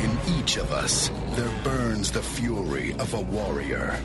In 0.03 0.39
each 0.39 0.59
of 0.59 0.73
us, 0.73 1.11
there 1.35 1.63
burns 1.63 2.11
the 2.11 2.21
fury 2.21 2.93
of 2.93 3.13
a 3.13 3.21
warrior. 3.21 3.99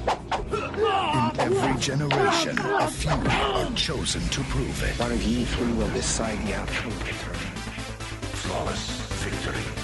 In 0.53 1.41
every 1.41 1.81
generation, 1.81 2.59
a 2.59 2.89
few 2.89 3.11
are 3.11 3.71
chosen 3.75 4.23
to 4.29 4.43
prove 4.45 4.83
it. 4.83 4.99
One 4.99 5.13
of 5.13 5.23
ye 5.23 5.45
three 5.45 5.73
will 5.73 5.91
decide 5.91 6.39
the 6.47 6.55
outcome 6.55 6.93
of 6.93 6.99
the 7.01 7.13
tournament. 7.13 7.59
Flawless 8.33 8.91
victory. 9.25 9.76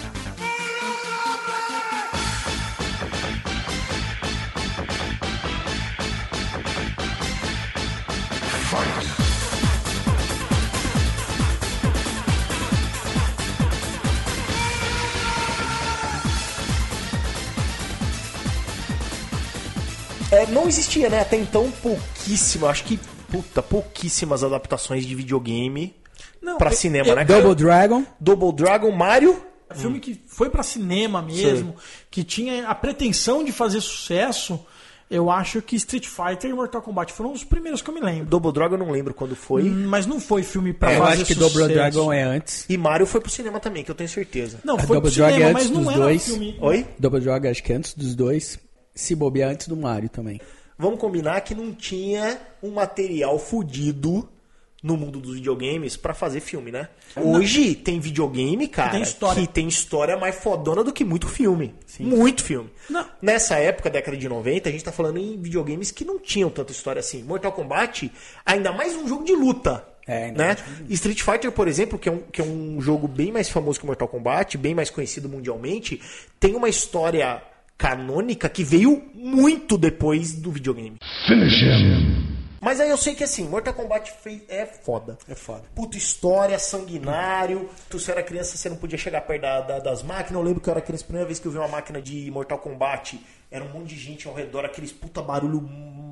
É, 20.43 20.47
não 20.47 20.67
existia, 20.69 21.09
né? 21.09 21.21
Até 21.21 21.37
então, 21.37 21.71
pouquíssimo, 21.83 22.67
acho 22.67 22.85
que, 22.85 22.99
puta, 23.31 23.63
pouquíssimas 23.63 24.43
adaptações 24.45 25.05
de 25.07 25.15
videogame 25.15 25.95
Não, 26.41 26.59
pra 26.59 26.71
eu- 26.71 26.77
cinema, 26.77 27.09
eu- 27.09 27.17
né? 27.17 27.25
cara? 27.25 27.41
Double 27.43 27.65
Dragon. 27.65 28.05
Double 28.21 28.53
Dragon, 28.53 28.91
Mario. 28.93 29.43
filme 29.75 30.01
que 30.01 30.21
foi 30.27 30.51
pra 30.51 30.63
cinema 30.63 31.23
mesmo, 31.23 31.75
que 32.11 32.23
tinha 32.23 32.69
a 32.69 32.75
pretensão 32.75 33.43
de 33.43 33.53
fazer 33.53 33.81
sucesso, 33.81 34.61
Eu 35.15 35.31
acho 35.31 35.61
que 35.61 35.77
Street 35.77 36.07
Fighter 36.07 36.49
e 36.51 36.55
Mortal 36.55 36.81
Kombat 36.81 37.13
foram 37.13 37.33
os 37.35 37.45
primeiros 37.45 37.83
que 37.83 37.91
eu 37.91 37.93
me 37.93 38.01
lembro. 38.01 38.25
Double 38.25 38.51
Dragon 38.51 38.77
eu 38.77 38.79
não 38.79 38.91
lembro 38.91 39.13
quando 39.13 39.37
foi. 39.37 39.65
Hum, 39.65 39.85
Mas 39.87 40.07
não 40.07 40.19
foi 40.19 40.43
filme 40.43 40.73
pra 40.73 40.91
eu 40.95 41.01
fazer 41.01 41.13
acho 41.13 41.25
que 41.27 41.35
sucesso. 41.35 41.53
Double 41.59 41.75
Dragon 41.75 42.11
é 42.11 42.23
antes. 42.23 42.65
E 42.67 42.79
Mario 42.79 43.07
foi 43.07 43.21
pro 43.21 43.31
cinema 43.31 43.61
também, 43.61 43.85
que 43.85 43.91
eu 43.91 43.95
tenho 43.95 44.09
certeza. 44.09 44.61
Não, 44.65 44.79
foi 44.79 44.87
Double 44.87 45.11
pro 45.11 45.11
Dragon 45.11 45.35
cinema, 45.35 45.51
é 45.51 45.53
mas 45.53 45.63
antes 45.65 45.77
não 45.77 45.85
dos 45.85 45.93
era 45.93 46.03
dois. 46.05 46.25
filme. 46.25 46.57
Oi? 46.63 46.87
Double 46.99 47.21
Dragon 47.21 47.51
acho 47.51 47.63
que 47.63 47.73
é 47.75 47.77
antes 47.77 47.93
dos 47.93 48.15
dois. 48.15 48.59
Se 48.95 49.15
bobear 49.15 49.51
antes 49.51 49.69
do 49.69 49.77
Mario 49.77 50.09
também. 50.09 50.41
Vamos 50.79 50.99
combinar 50.99 51.41
que 51.43 51.55
não 51.55 51.73
tinha 51.73 52.41
um 52.63 52.71
material 52.71 53.39
fudido 53.39 54.29
no 54.83 54.97
mundo 54.97 55.21
dos 55.21 55.37
videogames 55.37 55.97
pra 55.97 56.13
fazer 56.13 56.41
filme, 56.41 56.73
né? 56.73 56.89
Hoje 57.15 57.75
tem 57.75 58.01
videogame, 58.01 58.67
cara, 58.67 58.91
tem 58.91 59.05
que 59.35 59.47
tem 59.47 59.69
história 59.69 60.17
mais 60.17 60.35
fodona 60.35 60.83
do 60.83 60.93
que 60.93 61.05
muito 61.05 61.29
filme. 61.29 61.73
Muito 62.01 62.43
filme. 62.43 62.69
Não. 62.91 63.07
Nessa 63.21 63.57
época, 63.59 63.89
década 63.89 64.17
de 64.17 64.29
90, 64.29 64.69
a 64.69 64.73
gente 64.73 64.83
tá 64.83 64.91
falando 64.91 65.19
em 65.19 65.41
videogames 65.41 65.93
que 65.93 66.05
não 66.05 66.19
tinham 66.19 66.51
tanta 66.51 66.73
história 66.73 66.99
assim. 66.99 67.23
Mortal 67.23 67.53
Kombat, 67.53 68.11
ainda 68.45 68.73
mais 68.73 68.97
um 68.97 69.07
jogo 69.07 69.25
de 69.25 69.33
luta. 69.33 69.87
É, 70.05 70.33
né? 70.33 70.57
mais 70.57 70.91
Street 70.91 71.23
Fighter, 71.23 71.53
por 71.53 71.69
exemplo, 71.69 71.97
que 71.97 72.09
é, 72.09 72.13
um, 72.13 72.19
que 72.23 72.41
é 72.41 72.45
um 72.45 72.81
jogo 72.81 73.07
bem 73.07 73.31
mais 73.31 73.49
famoso 73.49 73.79
que 73.79 73.87
Mortal 73.87 74.09
Kombat, 74.09 74.59
bem 74.59 74.75
mais 74.75 74.91
conhecido 74.91 75.29
mundialmente, 75.29 76.03
tem 76.41 76.57
uma 76.57 76.69
história 76.69 77.41
canônica 77.77 78.49
que 78.49 78.63
veio 78.65 79.03
muito 79.15 79.77
depois 79.77 80.33
do 80.35 80.51
videogame. 80.53 80.97
Mas 82.61 82.79
aí 82.79 82.91
eu 82.91 82.97
sei 82.97 83.15
que 83.17 83.25
assim, 83.25 83.49
Mortal 83.49 83.75
Kombat 83.75 84.13
fez- 84.23 84.43
é 84.49 84.65
foda. 84.65 85.19
É 85.29 85.35
foda. 85.35 85.63
Puta 85.75 85.97
história, 85.97 86.57
sanguinário. 86.61 87.69
Tu, 87.91 87.99
se 87.99 88.09
era 88.11 88.23
criança, 88.23 88.57
você 88.57 88.69
não 88.69 88.77
podia 88.77 88.97
chegar 88.97 89.21
perto 89.23 89.43
da- 89.43 89.61
da- 89.63 89.79
das 89.81 90.03
máquinas. 90.05 90.35
Eu 90.41 90.43
lembro 90.43 90.61
que 90.61 90.69
eu 90.69 90.73
era 90.73 90.81
criança, 90.81 91.03
a 91.03 91.07
primeira 91.07 91.27
vez 91.27 91.41
que 91.41 91.47
eu 91.47 91.51
vi 91.51 91.59
uma 91.59 91.67
máquina 91.67 92.01
de 92.01 92.31
Mortal 92.31 92.59
Kombat, 92.59 93.19
era 93.51 93.65
um 93.65 93.69
monte 93.69 93.89
de 93.89 93.99
gente 93.99 94.29
ao 94.29 94.35
redor, 94.35 94.65
aqueles 94.65 94.93
puta 94.93 95.21
barulho 95.21 95.61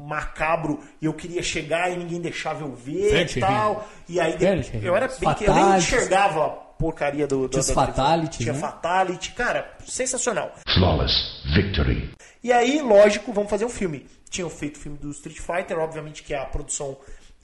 macabro, 0.09 0.81
e 1.01 1.07
eu 1.07 1.13
queria 1.15 1.41
chegar 1.43 1.89
e 1.93 1.97
ninguém 1.97 2.21
deixava 2.21 2.65
eu 2.65 2.75
ver 2.75 3.11
e 3.37 3.41
tal. 3.41 3.89
E 4.09 4.19
aí 4.19 4.37
eu 4.83 4.97
era 4.97 5.07
bem 5.07 5.35
que 5.35 5.45
eu 5.45 5.55
nem 5.55 5.63
enxergava 5.79 6.59
porcaria 6.81 7.27
do, 7.27 7.47
do 7.47 7.49
Tinha 7.61 7.63
fatalities, 7.75 8.39
Tinha 8.39 8.53
né? 8.55 8.59
fatality, 8.59 9.33
cara, 9.35 9.77
sensacional. 9.87 10.55
Flawless 10.75 11.15
victory. 11.55 12.11
E 12.43 12.51
aí, 12.51 12.81
lógico, 12.81 13.33
vamos 13.33 13.51
fazer 13.51 13.67
um 13.67 13.69
filme. 13.71 14.07
Tinham 14.31 14.49
feito 14.49 14.77
o 14.77 14.79
filme 14.81 14.97
do 14.97 15.11
Street 15.11 15.39
Fighter, 15.39 15.79
obviamente 15.79 16.23
que 16.23 16.33
a 16.33 16.45
produção. 16.47 16.97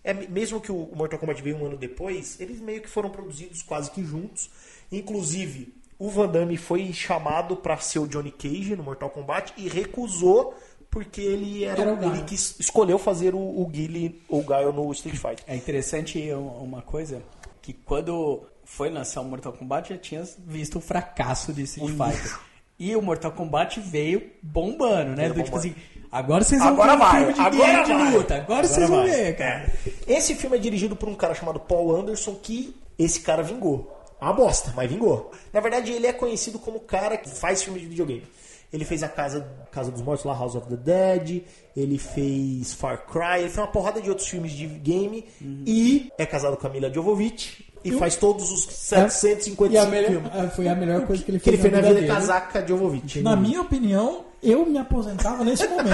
É, 0.02 0.14
mesmo 0.14 0.60
que 0.60 0.72
o 0.72 0.88
Mortal 0.94 1.18
Kombat 1.18 1.42
veio 1.42 1.56
um 1.56 1.66
ano 1.66 1.76
depois, 1.76 2.40
eles 2.40 2.60
meio 2.60 2.80
que 2.80 2.88
foram 2.88 3.10
produzidos 3.10 3.60
quase 3.62 3.90
que 3.90 4.02
juntos. 4.04 4.48
Inclusive, 4.90 5.74
o 5.98 6.08
Van 6.08 6.28
Damme 6.28 6.56
foi 6.56 6.92
chamado 6.92 7.56
para 7.56 7.76
ser 7.78 7.98
o 7.98 8.06
Johnny 8.06 8.30
Cage 8.30 8.74
no 8.76 8.82
Mortal 8.84 9.10
Kombat 9.10 9.52
e 9.56 9.68
recusou 9.68 10.54
porque 10.90 11.20
ele 11.20 11.64
era, 11.64 11.82
Era 11.82 11.94
o 11.94 12.04
ele 12.14 12.22
quis, 12.22 12.54
escolheu 12.58 12.98
fazer 12.98 13.34
o, 13.34 13.38
o 13.38 13.66
Guile 13.66 14.22
ou 14.28 14.42
Guile 14.42 14.72
no 14.72 14.90
Street 14.92 15.16
Fighter. 15.16 15.44
É 15.46 15.54
interessante 15.56 16.18
um- 16.32 16.46
uma 16.62 16.80
coisa, 16.80 17.20
que 17.60 17.72
quando 17.74 18.44
foi 18.66 18.90
lançar 18.90 19.20
o 19.22 19.24
Mortal 19.24 19.52
Kombat 19.54 19.88
já 19.94 19.98
tinha 19.98 20.22
visto 20.46 20.76
o 20.76 20.80
fracasso 20.80 21.52
de 21.52 21.62
Street 21.62 21.88
Fighter. 21.90 22.38
E 22.78 22.94
o 22.94 23.00
Mortal 23.00 23.32
Kombat 23.32 23.80
veio 23.80 24.30
bombando, 24.42 25.10
né? 25.12 25.22
Veio 25.30 25.34
Do 25.34 25.42
tipo 25.44 25.56
bombando. 25.56 25.74
assim, 25.74 25.74
agora 26.12 26.44
vocês 26.44 26.60
vão 26.60 26.72
Agora 26.72 26.90
ver 26.90 26.96
um 26.96 26.98
vai, 27.06 27.18
filme 27.18 27.32
de 27.32 27.40
agora 27.40 27.82
de 27.84 27.92
vai. 27.94 28.12
luta, 28.12 28.36
agora, 28.36 28.66
vocês 28.66 28.88
vão 28.90 29.04
ver, 29.04 29.36
cara. 29.36 29.72
É. 30.06 30.12
Esse 30.12 30.34
filme 30.34 30.56
é 30.56 30.60
dirigido 30.60 30.94
por 30.94 31.08
um 31.08 31.14
cara 31.14 31.34
chamado 31.34 31.58
Paul 31.60 31.96
Anderson, 31.96 32.34
que 32.34 32.76
esse 32.98 33.20
cara 33.20 33.42
vingou. 33.42 33.92
É 34.20 34.24
Uma 34.24 34.34
bosta, 34.34 34.72
mas 34.76 34.90
vingou. 34.90 35.30
Na 35.52 35.60
verdade, 35.60 35.92
ele 35.92 36.06
é 36.06 36.12
conhecido 36.12 36.58
como 36.58 36.76
o 36.78 36.80
cara 36.80 37.16
que 37.16 37.30
faz 37.30 37.62
filme 37.62 37.80
de 37.80 37.86
videogame. 37.86 38.24
Ele 38.72 38.84
fez 38.84 39.02
a 39.02 39.08
Casa, 39.08 39.46
Casa 39.70 39.90
dos 39.92 40.02
Mortos 40.02 40.24
lá, 40.26 40.34
House 40.34 40.54
of 40.56 40.66
the 40.68 40.76
Dead. 40.76 41.44
Ele 41.74 41.96
fez 41.98 42.74
Far 42.74 43.06
Cry. 43.06 43.38
Ele 43.40 43.42
fez 43.48 43.58
uma 43.58 43.68
porrada 43.68 44.02
de 44.02 44.08
outros 44.10 44.26
filmes 44.28 44.52
de 44.52 44.66
game. 44.66 45.24
E 45.64 46.10
é 46.18 46.26
casado 46.26 46.56
com 46.56 46.66
a 46.66 46.70
Mila 46.70 46.92
Jovovich. 46.92 47.64
E 47.88 47.92
faz 47.98 48.16
todos 48.16 48.50
os 48.50 48.64
755 48.64 49.66
E 49.72 49.78
a 49.78 49.86
melhor- 49.86 50.10
filmes. 50.10 50.30
ah, 50.34 50.48
foi 50.48 50.68
a 50.68 50.74
melhor 50.74 51.06
coisa 51.06 51.22
que 51.22 51.30
ele 51.30 51.38
Que 51.40 51.50
ele 51.50 51.56
fez 51.58 51.70
fez 51.70 51.74
na 51.74 51.80
na 51.82 51.88
vida 51.88 52.00
vida 52.00 52.12
dele. 52.14 52.20
casar 52.26 52.48
com 52.52 52.58
a 52.58 52.66
Jovovich. 52.66 53.20
Na 53.22 53.36
minha 53.36 53.60
opinião, 53.60 54.24
eu 54.42 54.64
me 54.66 54.78
aposentava 54.78 55.44
nesse 55.44 55.66
momento. 55.68 55.86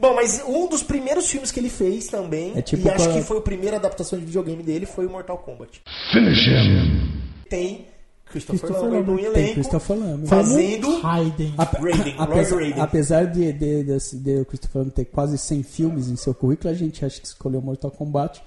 Bom, 0.00 0.14
mas 0.14 0.42
um 0.46 0.66
dos 0.68 0.82
primeiros 0.82 1.28
filmes 1.30 1.50
que 1.50 1.60
ele 1.60 1.70
fez 1.70 2.06
também, 2.06 2.52
É 2.56 2.62
tipo 2.62 2.86
e 2.86 2.90
acho 2.90 3.04
quando- 3.04 3.14
que 3.18 3.22
foi 3.22 3.38
a 3.38 3.42
primeira 3.42 3.76
adaptação 3.76 4.18
de 4.18 4.24
videogame 4.24 4.62
dele, 4.62 4.86
foi 4.86 5.06
o 5.06 5.10
Mortal 5.10 5.38
Kombat. 5.38 5.82
Finish 6.12 6.46
him. 6.46 7.08
Tem 7.48 7.86
Christopher, 8.26 8.60
Christopher 8.60 8.90
Lambert 8.90 9.04
no 9.06 9.10
Lambert. 9.14 9.32
Tem 9.32 9.40
elenco, 9.42 9.54
Christopher 9.54 9.96
Lambert. 9.98 10.28
fazendo 10.28 11.00
Raiden. 11.00 11.54
Ape- 11.58 11.76
Raiden, 11.82 12.14
Lord 12.16 12.32
apesar, 12.32 12.56
Raiden. 12.56 12.80
apesar 12.80 13.24
de, 13.26 13.52
de, 13.52 13.84
de, 13.84 14.16
de 14.16 14.40
o 14.40 14.44
Christopher 14.46 14.78
Lambert 14.80 14.94
ter 14.94 15.04
quase 15.04 15.36
100 15.36 15.62
filmes 15.62 16.08
em 16.08 16.16
seu 16.16 16.32
currículo, 16.32 16.70
a 16.70 16.74
gente 16.74 17.04
acha 17.04 17.20
que 17.20 17.26
escolheu 17.26 17.60
Mortal 17.60 17.90
Kombat 17.90 18.42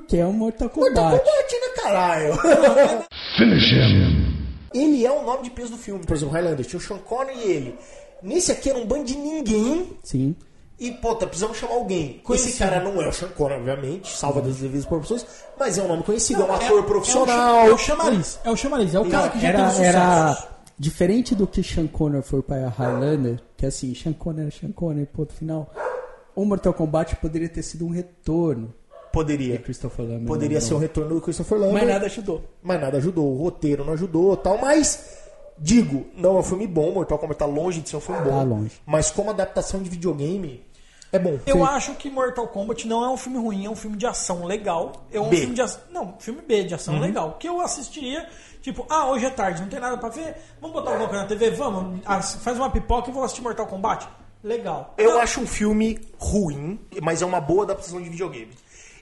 porque 0.00 0.16
é 0.16 0.26
um 0.26 0.32
Mortal 0.32 0.68
Kombat. 0.68 0.94
Mortal 0.94 1.18
Kombat, 1.20 1.52
né, 1.54 1.82
caralho? 1.82 2.34
Finish 3.38 3.72
him. 3.72 4.46
ele 4.74 5.04
é 5.06 5.10
o 5.12 5.24
nome 5.24 5.44
de 5.44 5.50
peso 5.50 5.72
do 5.72 5.76
filme. 5.78 6.04
Por 6.04 6.16
exemplo, 6.16 6.34
Highlander, 6.34 6.64
tinha 6.66 6.78
o 6.78 6.82
Sean 6.82 6.98
Connery 6.98 7.38
e 7.38 7.42
ele. 7.50 7.78
Nesse 8.22 8.50
aqui 8.52 8.70
era 8.70 8.78
um 8.78 8.86
bando 8.86 9.04
de 9.04 9.16
ninguém. 9.16 9.90
Sim. 10.02 10.34
E, 10.80 10.90
pô, 10.90 11.14
tá, 11.14 11.26
precisamos 11.26 11.56
chamar 11.56 11.74
alguém. 11.74 12.10
Esse 12.16 12.22
Conhecido. 12.22 12.58
cara 12.58 12.82
não 12.82 13.00
é 13.00 13.08
o 13.08 13.12
Sean 13.12 13.28
Connery, 13.28 13.60
obviamente, 13.60 14.10
salva 14.16 14.40
das 14.40 14.56
devidas 14.56 14.84
proporções, 14.84 15.24
mas 15.58 15.78
é 15.78 15.82
um 15.82 15.88
nome 15.88 16.02
conhecido, 16.02 16.42
é 16.42 16.44
um 16.46 16.52
É- 16.52 16.64
ator 16.64 16.78
É 16.80 16.82
profissional. 16.82 17.66
o, 17.66 17.78
chamariz. 17.78 18.40
É 18.44 18.50
o 18.50 18.56
chamariz. 18.56 18.94
É 18.94 18.98
o 18.98 19.08
cara 19.08 19.28
que 19.28 19.40
já 19.40 19.48
era, 19.48 19.58
teve 19.58 19.70
sucesso. 19.70 19.88
era 19.96 20.48
diferente 20.76 21.34
do 21.36 21.46
que 21.46 21.62
Sean 21.62 21.86
Connery 21.86 22.24
foi 22.24 22.42
para 22.42 22.68
Highlander, 22.68 23.40
que 23.56 23.64
assim, 23.66 23.94
Sean 23.94 24.12
Connery, 24.12 24.50
Sean 24.50 24.72
Connery, 24.72 25.06
ponto 25.06 25.32
final. 25.32 25.72
O 26.34 26.44
Mortal 26.44 26.74
Kombat 26.74 27.14
poderia 27.16 27.48
ter 27.48 27.62
sido 27.62 27.86
um 27.86 27.90
retorno 27.90 28.74
Poderia. 29.14 29.56
de 29.56 29.62
Christopher 29.62 30.04
Lambert. 30.04 30.26
Poderia 30.26 30.60
não, 30.60 30.66
ser 30.66 30.74
um 30.74 30.78
retorno 30.78 31.14
do 31.14 31.20
Christopher 31.20 31.58
Lambert. 31.58 31.74
Mas 31.74 31.88
nada 31.88 32.06
ajudou. 32.06 32.44
mas 32.62 32.80
nada 32.80 32.96
ajudou. 32.98 33.32
O 33.32 33.42
roteiro 33.42 33.84
não 33.84 33.92
ajudou 33.94 34.36
tal. 34.36 34.58
Mas, 34.58 35.18
digo, 35.56 36.06
não 36.16 36.36
é 36.36 36.40
um 36.40 36.42
filme 36.42 36.66
bom. 36.66 36.92
Mortal 36.92 37.18
Kombat 37.18 37.38
tá 37.38 37.46
longe 37.46 37.80
de 37.80 37.88
ser 37.88 37.96
um 37.96 38.00
filme 38.00 38.20
bom. 38.22 38.30
Tá 38.30 38.42
longe. 38.42 38.72
Mas 38.84 39.10
como 39.10 39.30
adaptação 39.30 39.82
de 39.82 39.88
videogame, 39.88 40.62
é 41.14 41.18
bom. 41.18 41.38
Eu 41.46 41.64
acho 41.64 41.94
que 41.94 42.10
Mortal 42.10 42.48
Kombat 42.48 42.88
não 42.88 43.04
é 43.04 43.08
um 43.08 43.16
filme 43.16 43.38
ruim, 43.38 43.64
é 43.66 43.70
um 43.70 43.76
filme 43.76 43.96
de 43.96 44.04
ação 44.04 44.44
legal. 44.44 45.06
É 45.12 45.20
um 45.20 45.28
B. 45.28 45.36
filme 45.36 45.54
de 45.54 45.62
ação. 45.62 45.80
Não, 45.92 46.14
filme 46.18 46.42
B 46.42 46.64
de 46.64 46.74
ação 46.74 46.98
legal. 46.98 47.36
Que 47.38 47.48
eu 47.48 47.60
assistiria, 47.60 48.28
tipo, 48.60 48.84
ah, 48.90 49.08
hoje 49.08 49.24
é 49.24 49.30
tarde, 49.30 49.62
não 49.62 49.68
tem 49.68 49.78
nada 49.78 49.96
pra 49.96 50.08
ver. 50.08 50.34
Vamos 50.60 50.74
botar 50.74 50.90
alguma 50.90 51.08
coisa 51.08 51.22
na 51.22 51.28
TV? 51.28 51.50
Vamos, 51.50 52.00
ah, 52.04 52.20
faz 52.20 52.58
uma 52.58 52.68
pipoca 52.68 53.10
e 53.10 53.12
vou 53.12 53.22
assistir 53.22 53.42
Mortal 53.42 53.66
Kombat. 53.68 54.08
Legal. 54.42 54.92
Eu 54.98 55.12
Não, 55.12 55.20
acho 55.20 55.40
um 55.40 55.46
filme 55.46 55.98
ruim, 56.18 56.78
mas 57.00 57.22
é 57.22 57.24
uma 57.24 57.40
boa 57.40 57.62
adaptação 57.62 58.02
de 58.02 58.10
videogame. 58.10 58.50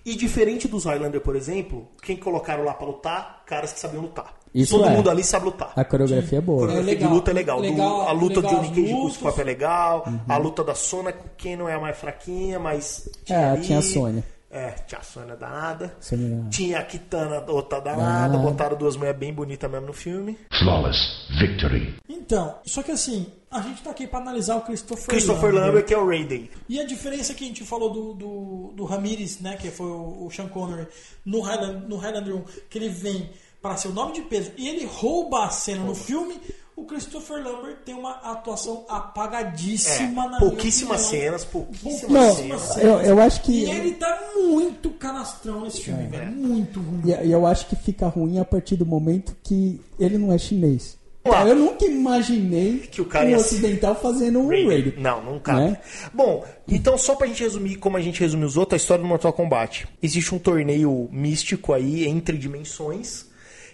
E 0.04 0.14
diferente 0.16 0.66
dos 0.66 0.84
Highlander, 0.84 1.20
por 1.20 1.36
exemplo, 1.36 1.88
quem 2.02 2.16
colocaram 2.16 2.64
lá 2.64 2.74
pra 2.74 2.86
lutar, 2.86 3.42
caras 3.46 3.72
que 3.72 3.78
sabiam 3.80 4.02
lutar. 4.02 4.34
Isso 4.54 4.76
Todo 4.76 4.88
é. 4.88 4.90
mundo 4.96 5.08
ali 5.08 5.24
sabe 5.24 5.46
lutar. 5.46 5.72
A 5.74 5.84
coreografia 5.84 6.36
é 6.36 6.40
A 6.40 6.42
boa. 6.42 6.58
coreografia 6.66 6.90
É 6.92 6.94
legal. 6.94 7.08
de 7.08 7.14
luta 7.14 7.30
é 7.30 7.34
legal. 7.34 7.56
Do- 7.56 7.62
Legal- 7.62 8.08
a 8.08 8.12
luta 8.12 8.40
legal 8.40 8.42
de 8.42 8.56
Johnny 8.68 8.68
Cage 8.82 9.18
com 9.18 9.28
o 9.28 9.40
é 9.40 9.44
legal. 9.44 10.04
A 10.28 10.36
luta 10.36 10.62
da 10.64 10.74
Sônia, 10.74 11.14
quem 11.38 11.56
não 11.56 11.68
é 11.68 11.74
a 11.74 11.80
mais 11.80 11.96
fraquinha, 11.96 12.58
mas. 12.58 13.08
É, 13.30 13.34
ali. 13.50 13.62
tinha 13.62 13.78
a 13.78 13.82
Sônia. 13.82 14.22
É, 14.54 14.72
tinha 14.86 15.00
a 15.00 15.02
Sônia 15.02 15.34
danada. 15.34 15.96
Sônia- 15.98 16.50
Tinha 16.50 16.80
a 16.80 16.84
Kitana, 16.84 17.42
outra 17.48 17.80
danada. 17.80 18.02
Danada. 18.28 18.38
Botaram 18.38 18.76
duas 18.76 18.96
mulheres 18.96 19.18
bem 19.18 19.32
bonitas 19.32 19.70
mesmo 19.70 19.86
no 19.86 19.92
filme. 19.94 20.38
Flawless 20.58 20.98
victory. 21.40 21.94
Então, 22.06 22.56
só 22.66 22.82
que 22.82 22.90
assim, 22.90 23.26
a 23.50 23.62
gente 23.62 23.82
tá 23.82 23.90
aqui 23.90 24.06
pra 24.06 24.18
analisar 24.18 24.56
o 24.56 24.60
Christopher, 24.60 25.06
Christopher 25.06 25.54
Lambert, 25.54 25.86
que 25.86 25.94
é 25.94 25.98
o 25.98 26.06
Raiden. 26.06 26.50
E 26.68 26.78
a 26.78 26.84
diferença 26.86 27.32
que 27.32 27.44
a 27.44 27.46
gente 27.46 27.64
falou 27.64 27.90
do, 27.90 28.12
do, 28.12 28.72
do 28.76 28.84
Ramirez, 28.84 29.40
né, 29.40 29.56
que 29.56 29.70
foi 29.70 29.86
o, 29.86 30.26
o 30.26 30.30
Sean 30.30 30.48
Connery, 30.48 30.86
no 31.24 31.40
Highlander, 31.40 31.88
no 31.88 31.96
Highlander 31.96 32.36
1, 32.36 32.44
que 32.68 32.76
ele 32.76 32.90
vem 32.90 33.30
para 33.62 33.76
ser 33.78 33.88
o 33.88 33.92
nome 33.92 34.12
de 34.12 34.22
peso 34.22 34.52
e 34.58 34.68
ele 34.68 34.84
rouba 34.84 35.44
a 35.44 35.48
cena 35.48 35.82
no 35.84 35.94
filme, 35.94 36.38
o 36.74 36.84
Christopher 36.84 37.42
Lambert 37.44 37.76
tem 37.84 37.94
uma 37.94 38.12
atuação 38.22 38.84
apagadíssima 38.88 40.24
É, 40.24 40.28
na 40.28 40.38
pouquíssimas 40.38 41.02
cenas, 41.02 41.44
pouquíssimas 41.44 42.10
Não, 42.10 42.34
cenas. 42.34 42.76
eu, 42.78 43.00
eu 43.02 43.20
acho 43.20 43.42
que. 43.42 43.64
E 43.64 43.70
ele 43.70 43.92
tá 43.92 44.30
muito 44.36 44.90
canastrão 44.90 45.60
nesse 45.62 45.82
filme, 45.82 46.06
velho. 46.06 46.32
Muito 46.32 46.80
ruim. 46.80 47.02
E 47.24 47.30
eu 47.30 47.46
acho 47.46 47.66
que 47.66 47.76
fica 47.76 48.06
ruim 48.08 48.38
a 48.38 48.44
partir 48.44 48.76
do 48.76 48.86
momento 48.86 49.36
que 49.42 49.80
ele 49.98 50.16
não 50.18 50.32
é 50.32 50.38
chinês. 50.38 50.96
Eu 51.24 51.54
nunca 51.54 51.84
imaginei 51.84 52.78
Que 52.90 53.00
o 53.00 53.04
cara 53.04 53.28
um 53.28 53.36
ocidental 53.36 53.94
fazendo 53.94 54.40
um 54.40 54.48
raid. 54.48 54.94
Não, 54.98 55.22
não 55.22 55.38
cabe. 55.38 55.70
Né? 55.70 55.78
Bom, 56.12 56.44
então 56.66 56.98
só 56.98 57.14
pra 57.14 57.28
gente 57.28 57.42
resumir 57.44 57.76
como 57.76 57.96
a 57.96 58.00
gente 58.00 58.18
resumiu 58.18 58.46
os 58.48 58.56
outros, 58.56 58.80
a 58.80 58.82
história 58.82 59.02
do 59.02 59.08
Mortal 59.08 59.32
Kombat. 59.32 59.86
Existe 60.02 60.34
um 60.34 60.38
torneio 60.38 61.08
místico 61.12 61.72
aí 61.72 62.08
entre 62.08 62.36
dimensões 62.36 63.26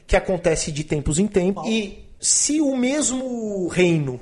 que 0.07 0.15
acontece 0.15 0.71
de 0.71 0.85
tempos 0.85 1.19
em 1.19 1.27
tempos. 1.27 1.67
E 1.67 2.08
se 2.21 2.61
o 2.61 2.77
mesmo 2.77 3.69
reino 3.69 4.21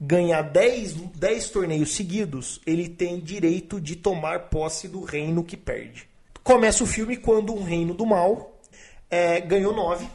ganhar 0.00 0.42
10, 0.42 0.92
10 0.92 1.50
torneios 1.50 1.94
seguidos, 1.94 2.60
ele 2.66 2.88
tem 2.88 3.18
direito 3.18 3.80
de 3.80 3.96
tomar 3.96 4.48
posse 4.48 4.86
do 4.86 5.02
reino 5.02 5.42
que 5.42 5.56
perde. 5.56 6.08
Começa 6.44 6.84
o 6.84 6.86
filme 6.86 7.16
quando 7.16 7.54
um 7.54 7.64
reino 7.64 7.94
do 7.94 8.06
mal 8.06 8.58
é, 9.10 9.40
ganhou 9.40 9.74
9 9.74 10.06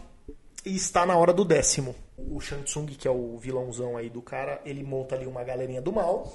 e 0.65 0.75
está 0.75 1.05
na 1.05 1.15
hora 1.15 1.33
do 1.33 1.43
décimo. 1.43 1.95
O 2.17 2.39
Shang 2.39 2.63
Tsung, 2.63 2.85
que 2.85 3.07
é 3.07 3.11
o 3.11 3.37
vilãozão 3.37 3.97
aí 3.97 4.09
do 4.09 4.21
cara, 4.21 4.61
ele 4.63 4.83
monta 4.83 5.15
ali 5.15 5.25
uma 5.25 5.43
galerinha 5.43 5.81
do 5.81 5.91
mal 5.91 6.33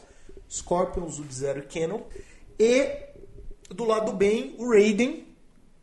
Scorpion, 0.50 1.08
Sub-Zero 1.08 1.60
e 1.60 1.62
Canon. 1.62 2.00
E 2.58 3.08
do 3.70 3.84
lado 3.84 4.12
do 4.12 4.16
bem, 4.16 4.54
o 4.58 4.70
Raiden 4.70 5.26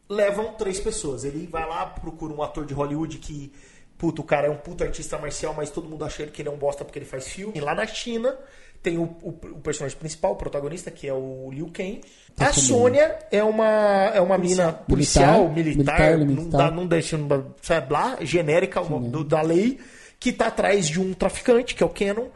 levam 0.09 0.53
três 0.53 0.79
pessoas. 0.79 1.23
Ele 1.23 1.47
vai 1.47 1.67
lá, 1.67 1.85
procura 1.85 2.33
um 2.33 2.41
ator 2.41 2.65
de 2.65 2.73
Hollywood 2.73 3.17
que, 3.19 3.51
puto, 3.97 4.21
o 4.21 4.25
cara 4.25 4.47
é 4.47 4.49
um 4.49 4.57
puto 4.57 4.83
artista 4.83 5.17
marcial, 5.17 5.53
mas 5.55 5.69
todo 5.69 5.87
mundo 5.87 6.03
acha 6.05 6.25
que 6.27 6.41
ele 6.41 6.49
é 6.49 6.51
um 6.51 6.57
bosta 6.57 6.83
porque 6.83 6.99
ele 6.99 7.05
faz 7.05 7.27
filme. 7.27 7.53
E 7.55 7.59
lá 7.61 7.73
na 7.75 7.85
China 7.87 8.35
tem 8.83 8.97
o, 8.97 9.03
o- 9.23 9.29
o 9.53 9.59
personagem 9.61 9.97
principal, 9.97 10.33
o 10.33 10.35
protagonista, 10.35 10.91
que 10.91 11.07
é 11.07 11.13
o 11.13 11.49
Liu 11.51 11.69
Kang. 11.73 12.01
Tá 12.35 12.49
A 12.49 12.53
Sônia 12.53 13.17
é 13.31 13.43
uma, 13.43 14.11
é 14.13 14.21
uma 14.21 14.37
mina 14.37 14.71
policial, 14.73 15.49
militar, 15.49 15.77
Militar, 16.11 16.17
não, 16.17 16.25
militar. 16.25 16.57
dá, 16.57 16.71
não 16.71 16.85
deixa, 16.85 17.17
não 17.17 17.27
dá- 17.27 17.41
sabe 17.61 17.91
lá, 17.93 18.17
genérica 18.21 18.81
do- 18.81 19.23
da 19.23 19.41
lei, 19.41 19.79
que 20.19 20.31
tá 20.31 20.47
atrás 20.47 20.87
de 20.87 20.99
um 21.01 21.13
traficante, 21.13 21.73
que 21.73 21.81
é 21.81 21.85
o 21.85 21.89
Canon. 21.89 22.27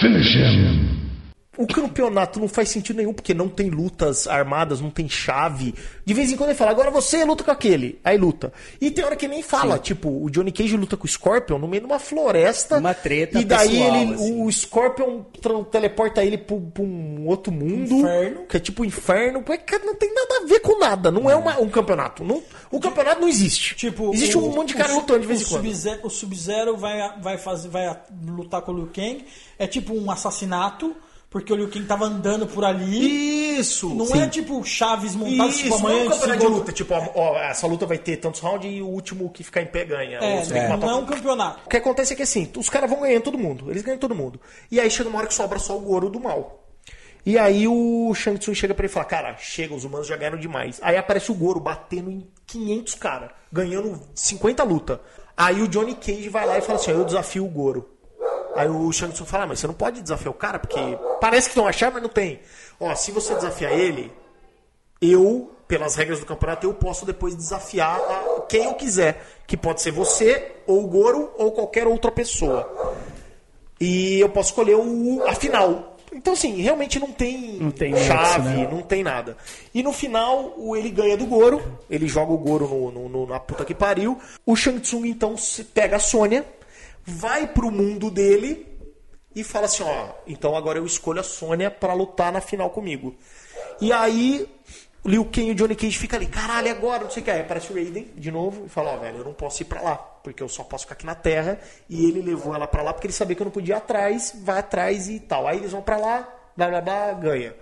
Finish 0.00 0.34
him. 0.34 1.13
O 1.56 1.66
campeonato 1.66 2.40
não 2.40 2.48
faz 2.48 2.68
sentido 2.68 2.96
nenhum, 2.96 3.12
porque 3.12 3.32
não 3.34 3.48
tem 3.48 3.70
lutas 3.70 4.26
armadas, 4.26 4.80
não 4.80 4.90
tem 4.90 5.08
chave. 5.08 5.74
De 6.04 6.12
vez 6.14 6.30
em 6.32 6.36
quando 6.36 6.50
ele 6.50 6.58
fala, 6.58 6.70
agora 6.72 6.90
você 6.90 7.24
luta 7.24 7.44
com 7.44 7.50
aquele. 7.50 8.00
Aí 8.04 8.16
luta. 8.18 8.52
E 8.80 8.90
tem 8.90 9.04
hora 9.04 9.16
que 9.16 9.28
nem 9.28 9.42
fala. 9.42 9.78
Tipo, 9.78 10.08
o 10.08 10.28
Johnny 10.30 10.50
Cage 10.52 10.76
luta 10.76 10.96
com 10.96 11.04
o 11.04 11.08
Scorpion 11.08 11.58
no 11.58 11.68
meio 11.68 11.82
de 11.82 11.86
uma 11.86 11.98
floresta. 11.98 12.78
Uma 12.78 12.94
treta 12.94 13.38
E 13.40 13.44
daí 13.44 13.68
pessoal, 13.68 13.96
ele, 13.96 14.14
assim. 14.14 14.42
o 14.42 14.50
Scorpion 14.52 15.22
teleporta 15.70 16.24
ele 16.24 16.38
pra, 16.38 16.56
pra 16.56 16.82
um 16.82 17.26
outro 17.26 17.52
mundo. 17.52 17.94
Inferno. 17.94 18.46
Que 18.46 18.56
é 18.56 18.60
tipo 18.60 18.84
inferno. 18.84 19.42
Pô, 19.42 19.56
cara, 19.64 19.84
Não 19.84 19.94
tem 19.94 20.12
nada 20.12 20.42
a 20.42 20.46
ver 20.46 20.60
com 20.60 20.78
nada. 20.78 21.10
Não 21.10 21.30
é 21.30 21.36
uma- 21.36 21.60
um 21.60 21.68
campeonato. 21.68 22.24
Não, 22.24 22.42
o 22.70 22.80
campeonato 22.80 23.20
não 23.20 23.28
existe. 23.28 23.74
Tipo, 23.76 24.12
existe 24.14 24.36
o- 24.36 24.44
um 24.46 24.50
monte 24.54 24.68
de 24.68 24.74
cara 24.74 24.92
o- 24.92 24.96
lutando 24.96 25.20
de 25.20 25.26
vez 25.26 25.42
em 25.42 25.44
quando. 25.44 26.04
O 26.04 26.10
Sub-Zero 26.10 26.76
vai, 26.76 27.20
vai, 27.20 27.38
fazer, 27.38 27.68
vai 27.68 27.96
lutar 28.26 28.62
com 28.62 28.72
o 28.72 28.74
Liu 28.76 28.90
Kang. 28.92 29.24
É 29.58 29.66
tipo 29.66 29.94
um 29.94 30.10
assassinato, 30.10 30.94
porque 31.34 31.52
o 31.52 31.56
Liu 31.56 31.68
Kang 31.68 31.84
tava 31.84 32.04
andando 32.04 32.46
por 32.46 32.64
ali. 32.64 33.58
Isso! 33.58 33.92
Não 33.92 34.06
Sim. 34.06 34.22
é 34.22 34.28
tipo 34.28 34.62
chaves 34.64 35.16
montadas, 35.16 35.56
tipo 35.56 35.74
Isso, 35.74 35.82
não 35.82 35.88
é 35.90 35.92
amanhã 35.92 36.06
um 36.06 36.10
campeonato 36.10 36.40
de 36.40 36.46
luta. 36.46 36.72
Tipo, 36.72 36.94
ó, 36.94 37.10
ó, 37.16 37.36
essa 37.38 37.66
luta 37.66 37.86
vai 37.86 37.98
ter 37.98 38.18
tantos 38.18 38.38
rounds 38.40 38.70
e 38.72 38.80
o 38.80 38.86
último 38.86 39.28
que 39.30 39.42
ficar 39.42 39.60
em 39.60 39.66
pé 39.66 39.84
ganha. 39.84 40.18
É, 40.20 40.42
que 40.42 40.52
matar 40.54 40.76
não 40.78 40.90
é 40.90 40.94
o- 40.94 40.98
um 40.98 41.06
campeonato. 41.06 41.60
O 41.66 41.68
que 41.68 41.76
acontece 41.76 42.12
é 42.12 42.16
que 42.16 42.22
assim, 42.22 42.48
os 42.56 42.70
caras 42.70 42.88
vão 42.88 43.00
ganhando 43.00 43.22
todo 43.24 43.36
mundo. 43.36 43.68
Eles 43.68 43.82
ganham 43.82 43.98
todo 43.98 44.14
mundo. 44.14 44.40
E 44.70 44.78
aí 44.78 44.88
chega 44.88 45.08
uma 45.08 45.18
hora 45.18 45.26
que 45.26 45.34
sobra 45.34 45.58
só 45.58 45.76
o 45.76 45.80
Goro 45.80 46.08
do 46.08 46.20
mal. 46.20 46.60
E 47.26 47.36
aí 47.36 47.66
o 47.66 48.14
Shang 48.14 48.38
Tsung 48.38 48.54
chega 48.54 48.72
pra 48.72 48.84
ele 48.84 48.90
e 48.92 48.94
fala, 48.94 49.06
cara, 49.06 49.36
chega, 49.36 49.74
os 49.74 49.82
humanos 49.82 50.06
já 50.06 50.16
ganharam 50.16 50.38
demais. 50.38 50.78
Aí 50.82 50.96
aparece 50.96 51.32
o 51.32 51.34
Goro 51.34 51.58
batendo 51.58 52.10
em 52.12 52.28
500 52.46 52.94
caras, 52.94 53.30
ganhando 53.50 54.00
50 54.14 54.62
luta. 54.62 55.00
Aí 55.36 55.60
o 55.62 55.66
Johnny 55.66 55.94
Cage 55.96 56.28
vai 56.28 56.46
lá 56.46 56.58
e 56.58 56.60
fala 56.60 56.78
assim, 56.78 56.92
eu 56.92 57.04
desafio 57.04 57.44
o 57.44 57.48
Goro. 57.48 57.90
Aí 58.56 58.68
o 58.68 58.90
Shang 58.92 59.12
Tsung 59.12 59.26
fala, 59.26 59.44
ah, 59.44 59.46
mas 59.48 59.58
você 59.60 59.66
não 59.66 59.74
pode 59.74 60.00
desafiar 60.00 60.30
o 60.30 60.34
cara, 60.36 60.58
porque 60.58 60.78
parece 61.20 61.48
que 61.48 61.54
tem 61.54 61.62
uma 61.64 61.72
chave, 61.72 61.94
mas 61.94 62.02
não 62.02 62.08
tem. 62.10 62.40
Ó, 62.78 62.94
se 62.94 63.10
você 63.10 63.34
desafiar 63.34 63.72
ele, 63.72 64.12
eu, 65.00 65.50
pelas 65.66 65.94
regras 65.96 66.20
do 66.20 66.26
campeonato, 66.26 66.66
eu 66.66 66.74
posso 66.74 67.04
depois 67.04 67.34
desafiar 67.34 68.00
quem 68.48 68.64
eu 68.64 68.74
quiser. 68.74 69.22
Que 69.46 69.56
pode 69.56 69.82
ser 69.82 69.90
você, 69.90 70.52
ou 70.66 70.84
o 70.84 70.86
Goro, 70.86 71.30
ou 71.36 71.52
qualquer 71.52 71.86
outra 71.86 72.10
pessoa. 72.10 72.96
E 73.80 74.20
eu 74.20 74.28
posso 74.28 74.50
escolher 74.50 74.76
o, 74.76 75.22
a 75.26 75.34
final. 75.34 75.90
Então, 76.12 76.32
assim, 76.32 76.62
realmente 76.62 76.98
não 77.00 77.10
tem, 77.10 77.58
Não 77.58 77.72
tem 77.72 77.94
chave, 77.96 78.48
nexo, 78.48 78.60
né? 78.62 78.68
não 78.70 78.82
tem 78.82 79.02
nada. 79.02 79.36
E 79.74 79.82
no 79.82 79.92
final, 79.92 80.54
o, 80.56 80.76
ele 80.76 80.88
ganha 80.88 81.16
do 81.16 81.26
Goro, 81.26 81.60
ele 81.90 82.06
joga 82.06 82.32
o 82.32 82.38
Goro 82.38 82.68
no, 82.68 82.90
no- 82.92 83.08
no- 83.08 83.26
na 83.26 83.40
puta 83.40 83.64
que 83.64 83.74
pariu. 83.74 84.16
O 84.46 84.54
Shang 84.54 84.78
Tsung, 84.78 85.06
então, 85.08 85.36
se 85.36 85.64
pega 85.64 85.96
a 85.96 85.98
Sônia, 85.98 86.46
vai 87.06 87.46
pro 87.46 87.70
mundo 87.70 88.10
dele 88.10 88.66
e 89.34 89.42
fala 89.44 89.66
assim: 89.66 89.82
ó, 89.82 90.08
então 90.26 90.56
agora 90.56 90.78
eu 90.78 90.86
escolho 90.86 91.20
a 91.20 91.24
Sônia 91.24 91.70
pra 91.70 91.94
lutar 91.94 92.32
na 92.32 92.40
final 92.40 92.70
comigo. 92.70 93.14
E 93.80 93.92
aí, 93.92 94.48
o 95.02 95.08
Liu 95.08 95.24
Kang 95.24 95.48
e 95.48 95.50
o 95.50 95.54
Johnny 95.54 95.74
Cage 95.74 95.98
ficam 95.98 96.18
ali, 96.18 96.26
caralho, 96.26 96.68
e 96.68 96.70
agora? 96.70 97.04
Não 97.04 97.10
sei 97.10 97.22
o 97.22 97.24
que. 97.24 97.30
Aí 97.30 97.40
aparece 97.40 97.72
o 97.72 97.74
Raiden 97.74 98.08
de 98.14 98.30
novo 98.30 98.66
e 98.66 98.68
fala: 98.68 98.92
ó, 98.92 98.96
velho, 98.98 99.18
eu 99.18 99.24
não 99.24 99.34
posso 99.34 99.62
ir 99.62 99.66
pra 99.66 99.80
lá, 99.82 99.96
porque 99.96 100.42
eu 100.42 100.48
só 100.48 100.62
posso 100.64 100.84
ficar 100.84 100.94
aqui 100.94 101.06
na 101.06 101.14
Terra. 101.14 101.58
E 101.88 102.06
ele 102.06 102.22
levou 102.22 102.54
ela 102.54 102.66
pra 102.66 102.82
lá 102.82 102.92
porque 102.92 103.06
ele 103.06 103.14
sabia 103.14 103.34
que 103.36 103.42
eu 103.42 103.46
não 103.46 103.52
podia 103.52 103.74
ir 103.74 103.78
atrás, 103.78 104.34
vai 104.42 104.58
atrás 104.58 105.08
e 105.08 105.20
tal. 105.20 105.46
Aí 105.46 105.58
eles 105.58 105.72
vão 105.72 105.82
pra 105.82 105.96
lá, 105.96 106.28
blá 106.56 106.68
blá 106.68 106.80
blá, 106.80 107.12
ganha. 107.14 107.54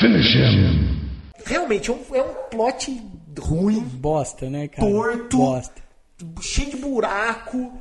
Finish 0.00 0.34
him. 0.34 0.96
Realmente, 1.44 1.90
é 1.90 1.94
um, 1.94 2.02
é 2.14 2.22
um 2.22 2.34
plot 2.50 3.02
ruim, 3.38 3.80
Bosta, 3.80 4.48
né, 4.48 4.66
cara? 4.68 4.88
torto, 4.88 5.36
Bosta. 5.36 5.82
cheio 6.40 6.70
de 6.70 6.76
buraco. 6.76 7.72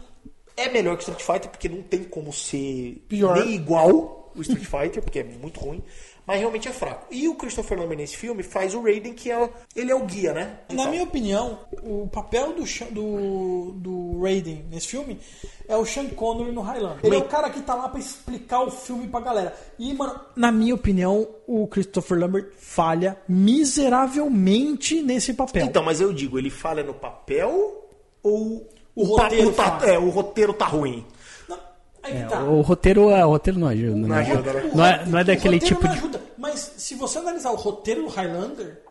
É 0.58 0.70
melhor 0.70 0.96
que 0.98 1.04
Street 1.04 1.22
Fighter, 1.22 1.50
porque 1.52 1.68
não 1.70 1.82
tem 1.82 2.04
como 2.04 2.32
ser 2.32 3.04
Pior. 3.10 3.36
nem 3.38 3.54
igual 3.56 4.32
o 4.36 4.42
Street 4.42 4.66
Fighter, 4.66 5.02
porque 5.04 5.20
é 5.20 5.24
muito 5.24 5.60
ruim. 5.60 5.84
Mas 6.28 6.40
realmente 6.40 6.68
é 6.68 6.72
fraco. 6.72 7.06
E 7.12 7.28
o 7.28 7.36
Christopher 7.36 7.80
Lambert 7.80 8.00
nesse 8.00 8.18
filme 8.18 8.42
faz 8.42 8.74
o 8.74 8.82
Raiden, 8.82 9.14
que 9.14 9.30
é 9.32 9.48
ele 9.76 9.92
é 9.92 9.96
o 9.96 10.06
guia, 10.06 10.34
né? 10.34 10.58
Na 10.70 10.74
Então, 10.74 10.90
minha 10.90 11.04
opinião, 11.04 11.60
o 11.84 12.08
papel 12.08 12.52
do, 12.54 12.64
do, 12.92 13.72
do 13.76 14.22
Raiden 14.24 14.66
nesse 14.72 14.88
filme 14.88 15.20
é 15.68 15.78
o 15.78 15.86
Sean 15.86 16.08
Connery 16.10 16.52
no 16.52 16.62
Highlander. 16.62 17.00
Ele 17.04 17.16
é 17.16 17.20
o 17.20 17.26
cara 17.26 17.52
que 17.52 17.62
tá 17.62 17.76
lá 17.76 17.90
pra 17.90 18.00
explicar 18.00 18.64
o 18.64 18.72
filme 18.72 19.08
pra 19.08 19.20
galera. 19.20 19.56
E, 19.78 19.94
mano, 19.94 20.20
na 20.36 20.52
minha 20.52 20.74
opinião, 20.74 21.28
o 21.46 21.68
Christopher 21.68 22.18
Lambert 22.18 22.48
falha 22.58 23.16
miseravelmente 23.30 25.02
nesse 25.04 25.34
papel. 25.34 25.66
Então, 25.66 25.84
mas 25.84 26.02
eu 26.02 26.12
digo, 26.12 26.40
ele 26.40 26.50
falha 26.50 26.84
no 26.84 26.94
papel 26.96 27.88
ou 28.24 28.68
O 28.96 29.16
papo 29.16 29.22
roteiro 29.24 29.52
tá, 29.54 29.80
falha. 29.80 29.92
é, 29.92 30.00
o 30.00 30.10
roteiro 30.10 30.54
tá 30.54 30.66
ruim? 30.66 31.06
Não, 31.50 31.58
É, 32.04 32.24
tá. 32.26 32.44
o 32.44 32.62
roteiro, 32.62 33.10
é, 33.10 33.26
o 33.26 33.30
roteiro 33.30 33.60
não 33.60 33.68
ajuda, 33.68 33.96
né? 33.96 34.08
Não 34.08 34.16
ajuda, 34.16 34.54
né? 34.54 34.72
Não 34.74 34.86
é, 34.86 35.06
não 35.06 35.20
é 35.20 35.22
O 35.22 35.26
daquele 35.26 35.56
roteiro 35.58 35.76
tipo 35.76 35.84
não 35.88 35.92
de. 35.94 35.98
ajuda. 36.00 36.22
Mas 36.38 36.74
se 36.78 36.96
você 36.96 37.18
analisar 37.18 37.52
o 37.52 37.56
roteiro 37.56 38.04
do 38.04 38.08
Highlander, 38.10 38.82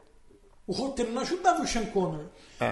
o 0.67 0.73
roteiro 0.73 1.13
não 1.13 1.23
ajudava 1.23 1.63
o 1.63 1.67
Sean 1.67 1.85
Connery. 1.87 2.25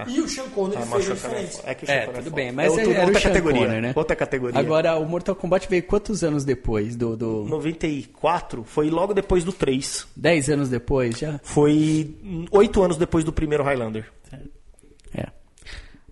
E 0.07 0.19
o 0.21 0.27
Sean 0.27 0.49
Connery 0.49 0.81
Ah, 0.81 0.85
fez 0.87 1.11
a 1.11 1.13
diferença. 1.13 1.61
É 1.65 1.75
que 1.75 1.83
o 1.83 1.87
Sean 1.87 1.95
É, 1.95 2.05
tudo 2.07 2.15
foda. 2.23 2.29
bem, 2.31 2.51
mas 2.51 2.75
é 2.77 2.81
era, 2.81 2.89
outra 2.89 3.03
o 3.03 3.13
Sean 3.13 3.21
categoria, 3.29 3.61
Connery, 3.61 3.81
né? 3.81 3.93
Outra 3.95 4.15
categoria. 4.15 4.59
Agora, 4.59 4.95
o 4.97 5.05
Mortal 5.05 5.35
Kombat 5.35 5.69
veio 5.69 5.83
quantos 5.83 6.23
anos 6.23 6.43
depois 6.43 6.95
do... 6.95 7.15
do... 7.15 7.43
94 7.45 8.63
foi 8.63 8.89
logo 8.89 9.13
depois 9.13 9.43
do 9.43 9.53
3. 9.53 10.07
10 10.15 10.49
anos 10.49 10.69
depois 10.69 11.17
já? 11.19 11.39
Foi 11.43 12.15
hum, 12.23 12.45
oito 12.51 12.81
anos 12.81 12.97
depois 12.97 13.23
do 13.23 13.31
primeiro 13.31 13.63
Highlander. 13.63 14.11
É. 14.31 14.37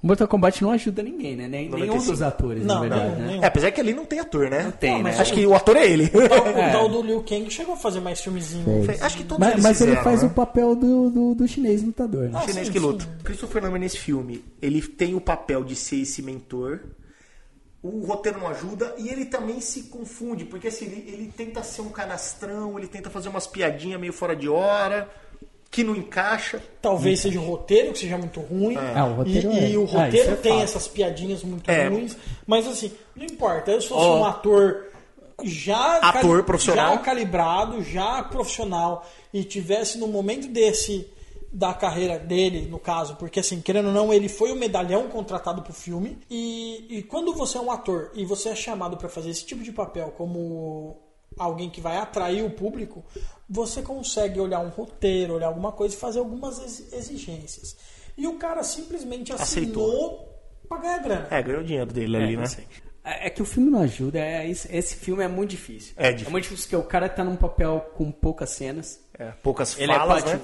O 0.03 0.07
Mortal 0.07 0.27
Kombat 0.27 0.63
não 0.63 0.71
ajuda 0.71 1.03
ninguém, 1.03 1.35
né? 1.35 1.47
Nem, 1.47 1.69
nenhum 1.69 1.85
95. 1.85 2.11
dos 2.11 2.21
atores, 2.23 2.65
Não, 2.65 2.75
na 2.75 2.81
verdade, 2.81 3.21
não, 3.21 3.27
né? 3.27 3.39
É, 3.43 3.45
apesar 3.45 3.71
que 3.71 3.79
ali 3.79 3.93
não 3.93 4.03
tem 4.03 4.19
ator, 4.19 4.49
né? 4.49 4.63
Não 4.63 4.71
tem, 4.71 5.03
né? 5.03 5.15
Acho 5.19 5.31
que 5.33 5.45
o 5.45 5.53
ator 5.53 5.77
é 5.77 5.85
ele. 5.87 6.05
O 6.05 6.27
tal- 6.27 6.47
É. 6.57 6.69
O 6.69 6.71
tal 6.71 6.89
do 6.89 7.01
Liu 7.03 7.21
Kang 7.23 7.47
chegou 7.51 7.75
a 7.75 7.77
fazer 7.77 7.99
mais 7.99 8.19
filmezinho. 8.19 8.65
Acho 8.99 9.17
que 9.17 9.23
todos 9.23 9.37
Mas, 9.39 9.61
mas 9.61 9.79
ele 9.79 9.91
fizeram, 9.91 10.03
faz 10.03 10.23
né? 10.23 10.29
o 10.29 10.31
papel 10.33 10.75
do, 10.75 11.09
do, 11.11 11.35
do 11.35 11.47
chinês 11.47 11.83
lutador, 11.83 12.29
né? 12.29 12.31
Ah, 12.33 12.41
chinês 12.47 12.65
sim, 12.67 12.73
que 12.73 12.79
sim. 12.79 12.85
luta. 12.85 13.07
Christopher 13.23 13.61
Lambert 13.63 13.79
nesse 13.81 13.99
filme, 13.99 14.43
ele 14.59 14.81
tem 14.81 15.13
o 15.13 15.21
papel 15.21 15.63
de 15.63 15.75
ser 15.75 15.97
esse 15.97 16.23
mentor. 16.23 16.79
O 17.83 18.05
roteiro 18.05 18.39
não 18.39 18.47
ajuda 18.47 18.93
e 18.97 19.07
ele 19.09 19.25
também 19.25 19.59
se 19.59 19.83
confunde, 19.83 20.45
porque 20.45 20.67
assim, 20.67 20.85
ele, 20.85 21.03
ele 21.11 21.33
tenta 21.35 21.63
ser 21.63 21.81
um 21.81 21.89
canastrão, 21.89 22.77
ele 22.77 22.87
tenta 22.87 23.09
fazer 23.09 23.29
umas 23.29 23.47
piadinhas 23.47 23.99
meio 23.99 24.13
fora 24.13 24.35
de 24.35 24.47
hora, 24.49 25.09
que 25.71 25.83
não 25.83 25.95
encaixa. 25.95 26.61
Talvez 26.81 27.21
seja 27.21 27.39
o 27.39 27.45
roteiro 27.45 27.93
que 27.93 27.99
seja 27.99 28.17
muito 28.17 28.41
ruim. 28.41 28.75
Ah, 28.77 29.05
o 29.05 29.13
roteiro 29.13 29.51
e, 29.53 29.57
é. 29.59 29.69
e 29.69 29.77
o 29.77 29.85
Ah, 29.85 30.03
roteiro 30.05 30.31
é 30.33 30.35
tem 30.35 30.61
essas 30.61 30.87
piadinhas 30.87 31.43
muito 31.43 31.71
É. 31.71 31.87
ruins. 31.87 32.17
Mas 32.45 32.67
assim, 32.67 32.91
não 33.15 33.25
importa. 33.25 33.71
Eu 33.71 33.81
fosse 33.81 33.93
Ó. 33.93 34.19
um 34.19 34.25
ator 34.25 34.87
já, 35.43 35.97
Ator 35.97 36.43
profissional. 36.43 36.93
já 36.95 36.99
calibrado, 36.99 37.81
já 37.83 38.21
profissional, 38.21 39.07
e 39.33 39.43
tivesse 39.43 39.97
no 39.97 40.07
momento 40.07 40.47
desse 40.49 41.07
da 41.53 41.73
carreira 41.73 42.17
dele, 42.17 42.67
no 42.69 42.79
caso, 42.79 43.15
porque 43.17 43.39
assim, 43.41 43.59
querendo 43.59 43.87
ou 43.87 43.91
não, 43.93 44.13
ele 44.13 44.29
foi 44.29 44.51
o 44.53 44.55
medalhão 44.55 45.09
contratado 45.09 45.61
pro 45.61 45.73
filme. 45.73 46.17
E, 46.29 46.85
e 46.97 47.03
quando 47.03 47.33
você 47.33 47.57
é 47.57 47.61
um 47.61 47.69
ator 47.71 48.09
e 48.13 48.23
você 48.23 48.49
é 48.49 48.55
chamado 48.55 48.95
para 48.95 49.09
fazer 49.09 49.29
esse 49.31 49.45
tipo 49.45 49.61
de 49.63 49.71
papel 49.71 50.13
como 50.17 50.95
alguém 51.37 51.69
que 51.69 51.81
vai 51.81 51.97
atrair 51.97 52.43
o 52.43 52.49
público, 52.49 53.03
você 53.49 53.81
consegue 53.81 54.39
olhar 54.39 54.59
um 54.59 54.69
roteiro, 54.69 55.33
olhar 55.35 55.47
alguma 55.47 55.71
coisa 55.71 55.95
e 55.95 55.97
fazer 55.97 56.19
algumas 56.19 56.59
ex- 56.59 56.93
exigências. 56.93 57.75
E 58.17 58.27
o 58.27 58.37
cara 58.37 58.63
simplesmente 58.63 59.31
assinou 59.33 59.85
Aceitou. 59.97 60.41
pra 60.67 60.77
ganhar 60.77 60.97
grana. 60.99 61.27
É, 61.31 61.41
ganhou 61.41 61.61
o 61.61 61.63
dinheiro 61.65 61.91
dele 61.91 62.17
ali, 62.17 62.37
né? 62.37 62.43
É 63.03 63.27
é 63.27 63.29
que 63.31 63.41
o 63.41 63.45
filme 63.45 63.71
não 63.71 63.81
ajuda, 63.81 64.19
é, 64.19 64.47
esse, 64.47 64.73
esse 64.75 64.95
filme 64.95 65.23
é 65.23 65.27
muito 65.27 65.49
difícil. 65.51 65.93
É 65.97 66.11
difícil. 66.11 66.31
muito 66.31 66.43
difícil 66.43 66.65
porque 66.69 66.75
o 66.75 66.87
cara 66.87 67.09
tá 67.09 67.23
num 67.23 67.35
papel 67.35 67.79
com 67.95 68.11
poucas 68.11 68.51
cenas, 68.51 68.99
É, 69.17 69.31
poucas 69.41 69.75
ele 69.79 69.91
falas, 69.91 70.23
é 70.23 70.35
né? 70.37 70.39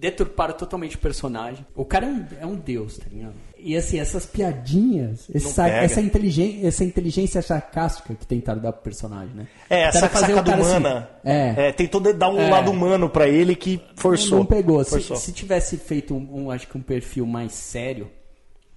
Deturparam 0.00 0.54
totalmente 0.54 0.96
o 0.96 0.98
personagem. 0.98 1.64
O 1.74 1.84
cara 1.84 2.06
é 2.06 2.08
um, 2.08 2.26
é 2.40 2.46
um 2.46 2.54
deus, 2.56 2.96
tá 2.96 3.04
ligado? 3.12 3.34
E 3.58 3.76
assim, 3.76 4.00
essas 4.00 4.24
piadinhas, 4.24 5.28
esse 5.34 5.44
Não 5.44 5.52
sa- 5.52 5.64
pega. 5.64 5.76
essa, 5.84 6.00
inteligência, 6.00 6.66
essa 6.66 6.82
inteligência 6.84 7.42
sarcástica 7.42 8.14
que 8.14 8.26
tentaram 8.26 8.62
dar 8.62 8.72
pro 8.72 8.82
personagem, 8.82 9.34
né? 9.34 9.46
É, 9.68 9.82
essa 9.82 10.00
sacada 10.00 10.32
cara 10.42 10.54
assim, 10.56 10.70
humana. 10.70 11.10
é, 11.22 11.68
É, 11.68 11.72
tentou 11.72 12.00
dar 12.00 12.30
um 12.30 12.40
É. 12.40 12.48
lado 12.48 12.70
humano 12.70 13.10
pra 13.10 13.28
ele 13.28 13.54
que 13.54 13.78
forçou. 13.96 14.38
Não 14.38 14.46
pegou. 14.46 14.82
Se, 14.82 14.90
Forçou. 14.92 15.16
se 15.16 15.30
tivesse 15.32 15.76
feito 15.76 16.14
um, 16.14 16.44
um, 16.44 16.50
acho 16.50 16.66
que 16.66 16.78
um 16.78 16.82
perfil 16.82 17.26
mais 17.26 17.52
sério, 17.52 18.10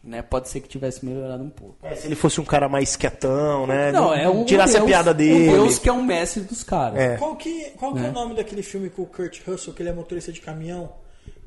né? 0.03 0.21
Pode 0.21 0.49
ser 0.49 0.59
que 0.59 0.67
tivesse 0.67 1.05
melhorado 1.05 1.41
um 1.45 1.49
pouco. 1.49 1.77
É, 1.81 1.95
se 1.95 2.07
ele 2.07 2.15
fosse 2.15 2.41
um 2.41 2.45
cara 2.45 2.67
mais 2.67 2.97
quietão, 2.97 3.65
né? 3.65 3.89
Não, 3.93 4.13
é 4.13 4.27
um 4.27 4.43
Tirasse 4.43 4.73
Deus, 4.73 4.83
a 4.83 4.87
piada 4.87 5.11
Um 5.11 5.13
dele. 5.13 5.51
Deus 5.51 5.79
que 5.79 5.87
é 5.87 5.93
um 5.93 6.03
mestre 6.03 6.41
dos 6.41 6.61
caras. 6.61 6.99
É. 6.99 7.15
Qual 7.15 7.37
que, 7.37 7.69
qual 7.77 7.93
que 7.93 7.99
é 8.05 8.09
o 8.09 8.11
nome 8.11 8.35
daquele 8.35 8.61
filme 8.61 8.89
com 8.89 9.03
o 9.03 9.05
Kurt 9.05 9.39
Russell, 9.47 9.73
que 9.73 9.81
ele 9.81 9.89
é 9.89 9.93
motorista 9.93 10.29
de 10.33 10.41
caminhão, 10.41 10.91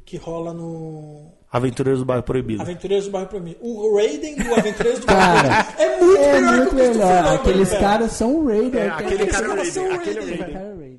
que 0.07 0.17
rola 0.17 0.55
no 0.55 1.33
Aventureiros 1.51 2.01
do 2.01 2.07
Bairro 2.07 2.23
Proibido. 2.23 2.63
Aventureiros 2.63 3.07
do 3.07 3.11
Bairro 3.11 3.29
Proibido? 3.29 3.59
O 3.61 3.97
Raiden 3.97 4.37
do 4.37 4.55
Aventureiros 4.55 5.01
do 5.01 5.07
Cara, 5.07 5.43
Bairro 5.43 5.75
Proibido 5.75 5.83
é 5.83 5.99
muito 5.99 6.21
É 6.21 6.33
melhor 6.33 6.53
que 6.53 6.57
muito 6.57 6.69
o 6.69 6.77
Christopher 6.77 7.07
melhor. 7.09 7.35
Aqueles 7.35 7.69
velho. 7.69 7.81
caras 7.81 8.13
são 8.13 8.37
o 8.37 8.47
Raider. 8.47 8.83
É, 8.83 8.89
aquele 8.89 9.27
cara 9.27 9.47
é 9.47 9.49
o 9.49 9.51
caras 9.51 9.69
são 9.69 9.83
Raiden, 9.83 9.99
aquele 10.01 10.19
é 10.19 10.23
o 10.23 10.25
Raiden. 10.25 10.39
Raiden. 10.39 10.55
Cara 10.55 10.67
é 10.67 10.75
o 10.75 10.79
Raiden. 10.79 10.97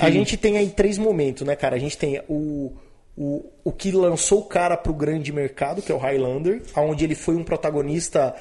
A 0.00 0.10
gente 0.10 0.36
tem 0.36 0.58
aí 0.58 0.70
três 0.70 0.98
momentos, 0.98 1.46
né, 1.46 1.54
cara? 1.54 1.76
A 1.76 1.78
gente 1.78 1.96
tem 1.96 2.20
o, 2.28 2.72
o, 3.16 3.44
o 3.64 3.72
que 3.72 3.92
lançou 3.92 4.40
o 4.40 4.44
cara 4.44 4.76
pro 4.76 4.92
grande 4.92 5.32
mercado, 5.32 5.80
que 5.80 5.92
é 5.92 5.94
o 5.94 5.98
Highlander, 5.98 6.62
onde 6.76 7.04
ele 7.04 7.14
foi 7.14 7.36
um 7.36 7.44
protagonista, 7.44 8.34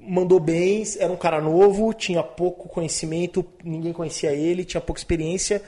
mandou 0.00 0.40
bem, 0.40 0.82
era 0.98 1.12
um 1.12 1.16
cara 1.16 1.40
novo, 1.40 1.92
tinha 1.92 2.22
pouco 2.22 2.68
conhecimento, 2.68 3.44
ninguém 3.62 3.92
conhecia 3.92 4.32
ele, 4.32 4.64
tinha 4.64 4.80
pouca 4.80 5.00
experiência, 5.00 5.62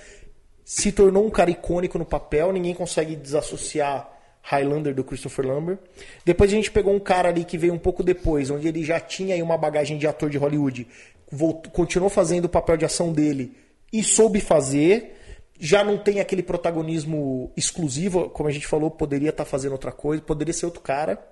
se 0.64 0.90
tornou 0.90 1.26
um 1.26 1.30
cara 1.30 1.50
icônico 1.50 1.98
no 1.98 2.04
papel, 2.04 2.52
ninguém 2.52 2.74
consegue 2.74 3.14
desassociar 3.14 4.10
Highlander 4.42 4.94
do 4.94 5.04
Christopher 5.04 5.46
Lambert. 5.46 5.78
Depois 6.24 6.50
a 6.50 6.56
gente 6.56 6.70
pegou 6.70 6.94
um 6.94 6.98
cara 6.98 7.28
ali 7.28 7.44
que 7.44 7.56
veio 7.56 7.72
um 7.72 7.78
pouco 7.78 8.02
depois, 8.02 8.50
onde 8.50 8.66
ele 8.66 8.82
já 8.82 8.98
tinha 8.98 9.34
aí 9.34 9.42
uma 9.42 9.56
bagagem 9.56 9.98
de 9.98 10.06
ator 10.06 10.28
de 10.28 10.38
Hollywood, 10.38 10.86
voltou, 11.30 11.70
continuou 11.70 12.10
fazendo 12.10 12.46
o 12.46 12.48
papel 12.48 12.76
de 12.76 12.84
ação 12.84 13.12
dele 13.12 13.56
e 13.92 14.02
soube 14.02 14.40
fazer. 14.40 15.18
Já 15.58 15.84
não 15.84 15.96
tem 15.96 16.18
aquele 16.18 16.42
protagonismo 16.42 17.52
exclusivo, 17.56 18.28
como 18.30 18.48
a 18.48 18.52
gente 18.52 18.66
falou, 18.66 18.90
poderia 18.90 19.30
estar 19.30 19.44
fazendo 19.44 19.72
outra 19.72 19.92
coisa, 19.92 20.20
poderia 20.20 20.52
ser 20.52 20.66
outro 20.66 20.80
cara, 20.80 21.22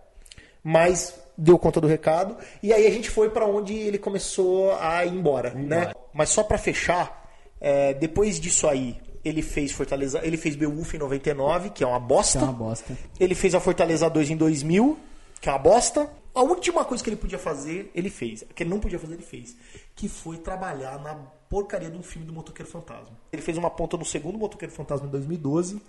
mas 0.63 1.19
deu 1.41 1.59
conta 1.59 1.80
do 1.80 1.86
recado. 1.86 2.36
E 2.62 2.72
aí 2.72 2.86
a 2.86 2.91
gente 2.91 3.11
foi 3.11 3.30
para 3.30 3.47
onde 3.47 3.74
ele 3.74 3.99
começou 3.99 4.72
a 4.74 5.05
ir 5.05 5.12
embora, 5.12 5.55
né? 5.55 5.93
Mas 6.12 6.28
só 6.28 6.43
para 6.43 6.59
fechar, 6.59 7.28
é, 7.61 7.95
depois 7.95 8.38
disso 8.38 8.68
aí, 8.68 9.01
ele 9.24 9.43
fez 9.43 9.72
Fortaleza, 9.72 10.20
ele 10.22 10.36
fez 10.36 10.55
Beowulf 10.55 10.95
em 10.95 10.99
99, 10.99 11.70
que 11.70 11.82
é 11.82 11.86
uma 11.86 11.99
bosta. 11.99 12.38
Que 12.38 12.45
é 12.45 12.49
uma 12.49 12.53
bosta. 12.53 12.99
Ele 13.18 13.34
fez 13.34 13.55
a 13.55 13.61
Fortaleza 13.61 14.09
2 14.09 14.30
em 14.30 14.36
2000, 14.36 14.99
que 15.41 15.49
é 15.49 15.53
uma 15.53 15.59
bosta. 15.59 16.11
A 16.34 16.43
última 16.43 16.84
coisa 16.84 17.03
que 17.03 17.11
ele 17.11 17.16
podia 17.16 17.38
fazer, 17.38 17.91
ele 17.95 18.11
fez. 18.11 18.45
Que 18.55 18.62
ele 18.62 18.70
não 18.70 18.78
podia 18.78 18.99
fazer, 18.99 19.14
ele 19.14 19.22
fez. 19.22 19.57
Que 19.97 20.09
foi 20.09 20.36
trabalhar 20.36 20.99
na 21.01 21.14
porcaria 21.49 21.91
de 21.91 21.97
um 21.97 22.03
filme 22.03 22.26
do 22.26 22.32
Motoqueiro 22.32 22.70
Fantasma. 22.70 23.18
Ele 23.32 23.43
fez 23.43 23.59
uma 23.59 23.70
ponta 23.70 23.97
no 23.97 24.05
segundo 24.05 24.38
Motoqueiro 24.38 24.72
Fantasma 24.72 25.07
em 25.07 25.11
2012. 25.11 25.82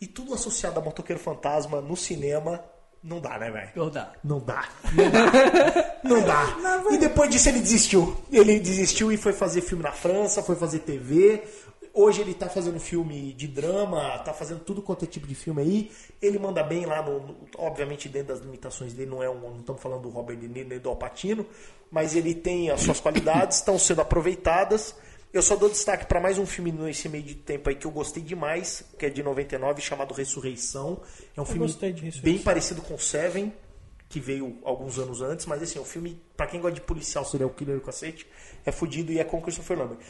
E 0.00 0.06
tudo 0.06 0.34
associado 0.34 0.78
a 0.78 0.82
Motoqueiro 0.82 1.20
Fantasma 1.20 1.80
no 1.80 1.96
cinema, 1.96 2.62
não 3.02 3.20
dá, 3.20 3.38
né, 3.38 3.50
velho? 3.50 3.70
Não 3.74 3.90
dá. 3.90 4.12
Não 4.22 4.38
dá. 4.40 4.68
Não 4.92 5.10
dá. 5.10 5.92
Não 6.04 6.22
dá. 6.22 6.84
E 6.90 6.98
depois 6.98 7.30
disso 7.30 7.48
ele 7.48 7.60
desistiu. 7.60 8.16
Ele 8.30 8.58
desistiu 8.60 9.12
e 9.12 9.16
foi 9.16 9.32
fazer 9.32 9.60
filme 9.60 9.82
na 9.82 9.92
França, 9.92 10.42
foi 10.42 10.56
fazer 10.56 10.80
TV. 10.80 11.42
Hoje 11.94 12.22
ele 12.22 12.32
tá 12.34 12.48
fazendo 12.48 12.80
filme 12.80 13.32
de 13.34 13.46
drama, 13.46 14.18
tá 14.20 14.32
fazendo 14.32 14.60
tudo 14.60 14.80
quanto 14.82 15.04
é 15.04 15.08
tipo 15.08 15.26
de 15.26 15.34
filme 15.34 15.60
aí. 15.62 15.90
Ele 16.20 16.38
manda 16.38 16.62
bem 16.62 16.86
lá, 16.86 17.02
no, 17.02 17.20
no- 17.20 17.36
obviamente 17.58 18.08
dentro 18.08 18.28
das 18.34 18.40
limitações 18.42 18.92
dele, 18.94 19.10
não 19.10 19.22
é 19.22 19.28
um, 19.28 19.38
não 19.40 19.60
estamos 19.60 19.80
falando 19.82 20.02
do 20.02 20.08
Robert 20.08 20.36
De 20.38 20.48
Niro 20.48 20.68
nem 20.70 20.78
do 20.78 20.88
Alpatino, 20.88 21.44
mas 21.90 22.16
ele 22.16 22.34
tem 22.34 22.70
as 22.70 22.80
suas 22.80 22.98
qualidades, 22.98 23.58
estão 23.58 23.78
sendo 23.78 24.00
aproveitadas. 24.00 24.94
Eu 25.32 25.40
só 25.42 25.56
dou 25.56 25.70
destaque 25.70 26.04
para 26.06 26.20
mais 26.20 26.38
um 26.38 26.44
filme 26.44 26.70
nesse 26.70 27.08
meio 27.08 27.24
de 27.24 27.34
tempo 27.34 27.68
aí 27.70 27.74
que 27.74 27.86
eu 27.86 27.90
gostei 27.90 28.22
demais, 28.22 28.84
que 28.98 29.06
é 29.06 29.10
de 29.10 29.22
99, 29.22 29.80
chamado 29.80 30.12
Ressurreição. 30.12 31.00
É 31.34 31.40
um 31.40 31.44
filme 31.46 31.66
de 31.66 31.72
Ressurreição. 31.86 32.22
bem 32.22 32.38
parecido 32.38 32.82
com 32.82 32.98
Seven, 32.98 33.50
que 34.10 34.20
veio 34.20 34.58
alguns 34.62 34.98
anos 34.98 35.22
antes, 35.22 35.46
mas 35.46 35.62
assim, 35.62 35.78
o 35.78 35.84
filme, 35.86 36.20
pra 36.36 36.46
quem 36.46 36.60
gosta 36.60 36.74
de 36.74 36.82
policial, 36.82 37.24
serial 37.24 37.48
killer 37.48 37.76
e 37.76 37.78
o 37.78 37.80
cacete, 37.80 38.26
é 38.66 38.70
fudido 38.70 39.10
e 39.10 39.18
é 39.18 39.24
com 39.24 39.38
o 39.38 39.40
Christopher 39.40 39.78
Lambert. 39.78 40.00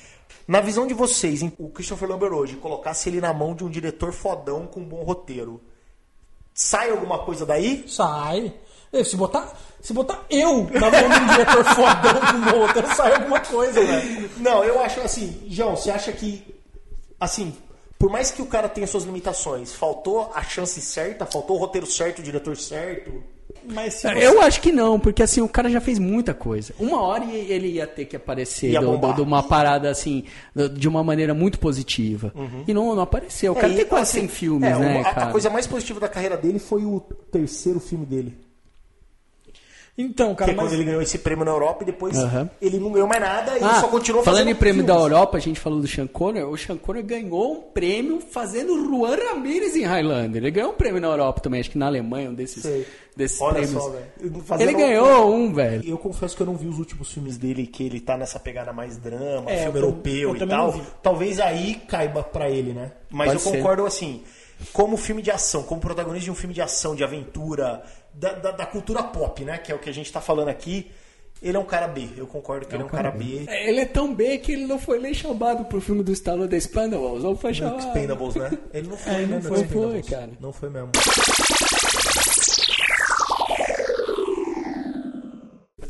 Na 0.48 0.60
visão 0.60 0.88
de 0.88 0.94
vocês, 0.94 1.40
em- 1.40 1.52
o 1.56 1.68
Christopher 1.70 2.08
Lambert 2.08 2.32
hoje, 2.32 2.56
colocasse 2.56 3.08
ele 3.08 3.20
na 3.20 3.32
mão 3.32 3.54
de 3.54 3.62
um 3.62 3.70
diretor 3.70 4.12
fodão 4.12 4.66
com 4.66 4.80
um 4.80 4.84
bom 4.84 5.04
roteiro, 5.04 5.62
sai 6.52 6.90
alguma 6.90 7.20
coisa 7.24 7.46
daí? 7.46 7.84
Sai. 7.86 8.52
Se 9.04 9.16
botar, 9.16 9.52
se 9.80 9.92
botar 9.92 10.22
eu 10.28 10.64
na 10.70 10.90
mão 10.90 11.08
de 11.08 11.20
um 11.24 11.26
diretor 11.28 11.64
fodão 11.74 12.20
com 12.30 12.50
bom 12.50 12.66
roteiro, 12.66 12.94
sai 12.94 13.14
alguma 13.14 13.40
coisa, 13.40 13.82
velho. 13.84 14.30
Não, 14.36 14.62
eu 14.64 14.80
acho 14.80 15.00
assim, 15.00 15.42
João, 15.48 15.74
você 15.76 15.90
acha 15.90 16.12
que, 16.12 16.44
assim, 17.18 17.54
por 17.98 18.10
mais 18.10 18.30
que 18.30 18.42
o 18.42 18.46
cara 18.46 18.68
tenha 18.68 18.86
suas 18.86 19.04
limitações, 19.04 19.72
faltou 19.72 20.30
a 20.34 20.42
chance 20.42 20.80
certa, 20.80 21.24
faltou 21.24 21.56
o 21.56 21.58
roteiro 21.58 21.86
certo, 21.86 22.18
o 22.18 22.22
diretor 22.22 22.54
certo? 22.56 23.22
Mas 23.64 23.94
se 23.94 24.08
você... 24.08 24.26
Eu 24.26 24.42
acho 24.42 24.60
que 24.60 24.72
não, 24.72 24.98
porque 25.00 25.22
assim, 25.22 25.40
o 25.40 25.48
cara 25.48 25.70
já 25.70 25.80
fez 25.80 25.98
muita 25.98 26.34
coisa. 26.34 26.74
Uma 26.80 27.00
hora 27.00 27.24
ele 27.24 27.68
ia 27.68 27.86
ter 27.86 28.04
que 28.06 28.16
aparecer 28.16 28.72
do- 28.80 28.98
do- 28.98 29.12
de 29.14 29.20
uma 29.22 29.42
parada 29.42 29.88
assim, 29.88 30.24
do- 30.54 30.68
de 30.68 30.88
uma 30.88 31.02
maneira 31.04 31.32
muito 31.32 31.58
positiva. 31.60 32.32
E 32.66 32.74
não, 32.74 32.94
não 32.94 33.02
apareceu. 33.02 33.52
O 33.52 33.54
cara 33.54 33.72
É, 33.72 33.76
tem 33.76 33.84
e, 33.84 33.88
quase 33.88 34.02
assim, 34.18 34.20
100 34.26 34.28
filmes, 34.28 34.68
é, 34.70 34.78
né, 34.78 35.02
a- 35.04 35.10
a, 35.10 35.14
cara? 35.14 35.30
coisa 35.32 35.48
mais 35.48 35.66
positiva 35.66 36.00
da 36.00 36.08
carreira 36.08 36.36
dele 36.36 36.58
foi 36.58 36.84
o 36.84 37.00
terceiro 37.30 37.78
filme 37.80 38.04
dele. 38.04 38.36
Então, 39.96 40.30
Que 40.30 40.36
cara, 40.36 40.52
é 40.52 40.54
mas... 40.54 40.64
quando 40.64 40.72
ele 40.72 40.84
ganhou 40.84 41.02
esse 41.02 41.18
prêmio 41.18 41.44
na 41.44 41.50
Europa 41.50 41.82
e 41.82 41.86
depois 41.86 42.16
Aham. 42.16 42.48
ele 42.62 42.78
não 42.78 42.90
ganhou 42.92 43.06
mais 43.06 43.20
nada 43.20 43.58
e 43.58 43.62
Ah, 43.62 43.78
só 43.78 43.88
continuou 43.88 44.24
falando 44.24 44.48
em 44.48 44.54
prêmio 44.54 44.82
da 44.82 44.94
filmes. 44.94 45.12
Europa, 45.12 45.36
a 45.36 45.40
gente 45.40 45.60
falou 45.60 45.80
do 45.82 45.86
Sean 45.86 46.06
Connery. 46.06 46.46
O 46.46 46.56
Sean 46.56 46.78
Connery 46.78 47.04
ganhou 47.06 47.52
um 47.52 47.60
prêmio 47.60 48.18
fazendo 48.18 48.74
Juan 48.88 49.16
Ramirez 49.16 49.76
em 49.76 49.82
Highlander. 49.84 50.42
Ele 50.42 50.50
ganhou 50.50 50.70
um 50.72 50.74
prêmio 50.74 50.98
na 50.98 51.08
Europa 51.08 51.42
também, 51.42 51.60
acho 51.60 51.70
que 51.70 51.76
na 51.76 51.86
Alemanha, 51.88 52.30
um 52.30 52.34
desses, 52.34 52.62
Sei. 52.62 52.86
desses 53.14 53.38
Olha 53.38 53.52
prêmios. 53.60 53.72
só, 53.82 53.90
velho. 53.90 54.42
Fazendo- 54.46 54.70
Ele 54.70 54.78
ganhou 54.78 55.34
um, 55.34 55.52
velho. 55.52 55.86
Eu 55.86 55.98
confesso 55.98 56.34
que 56.34 56.42
eu 56.42 56.46
não 56.46 56.56
vi 56.56 56.68
os 56.68 56.78
últimos 56.78 57.12
filmes 57.12 57.36
dele, 57.36 57.66
que 57.66 57.84
ele 57.84 58.00
tá 58.00 58.16
nessa 58.16 58.40
pegada 58.40 58.72
mais 58.72 58.96
drama, 58.96 59.50
É, 59.50 59.64
filme 59.64 59.78
eu 59.78 59.82
europeu 59.84 60.30
eu 60.30 60.36
e 60.36 60.46
tal. 60.48 60.74
Talvez 61.02 61.38
aí 61.38 61.74
caiba 61.86 62.22
pra 62.22 62.48
ele, 62.48 62.72
né? 62.72 62.92
Mas 63.10 63.26
Pode 63.32 63.44
eu 63.44 63.50
ser. 63.52 63.56
concordo 63.58 63.84
assim, 63.84 64.22
como 64.72 64.96
filme 64.96 65.20
de 65.20 65.30
ação, 65.30 65.64
como 65.64 65.82
protagonista 65.82 66.24
de 66.24 66.30
um 66.30 66.34
filme 66.34 66.54
de 66.54 66.62
ação, 66.62 66.94
de 66.94 67.04
aventura, 67.04 67.82
da, 68.14 68.32
da- 68.34 68.50
da 68.52 68.66
cultura 68.66 69.02
pop, 69.02 69.44
né? 69.44 69.58
Que 69.58 69.72
é 69.72 69.74
o 69.74 69.78
que 69.78 69.88
a 69.90 69.94
gente 69.94 70.12
tá 70.12 70.20
falando 70.20 70.48
aqui. 70.48 70.90
Ele 71.42 71.56
é 71.56 71.60
um 71.60 71.64
cara 71.64 71.88
B. 71.88 72.08
Eu 72.16 72.26
concordo 72.26 72.66
que 72.66 72.74
ele 72.74 72.82
é 72.84 72.86
um 72.86 72.88
cara 72.88 73.10
B. 73.10 73.44
É, 73.48 73.68
Ele 73.68 73.80
é 73.80 73.84
tão 73.84 74.14
bem 74.14 74.38
que 74.38 74.52
ele 74.52 74.64
não 74.64 74.78
foi 74.78 75.00
nem 75.00 75.12
chamado 75.12 75.64
pro 75.64 75.80
filme 75.80 76.02
do 76.04 76.12
Stallone 76.12 76.48
da 76.48 76.56
Expendables. 76.56 77.24
Não 77.24 77.36
foi 77.36 77.52
chamado. 77.52 77.80
Expendables, 77.80 78.36
né? 78.36 78.56
Ele 78.72 78.86
não 78.88 78.96
foi, 78.96 79.12
É, 79.12 79.16
né? 79.18 79.26
não 79.26 79.36
no 79.38 79.42
foi, 79.56 79.64
foi, 79.66 80.02
cara. 80.04 80.30
Não 80.40 80.52
foi 80.52 80.70
mesmo. 80.70 80.90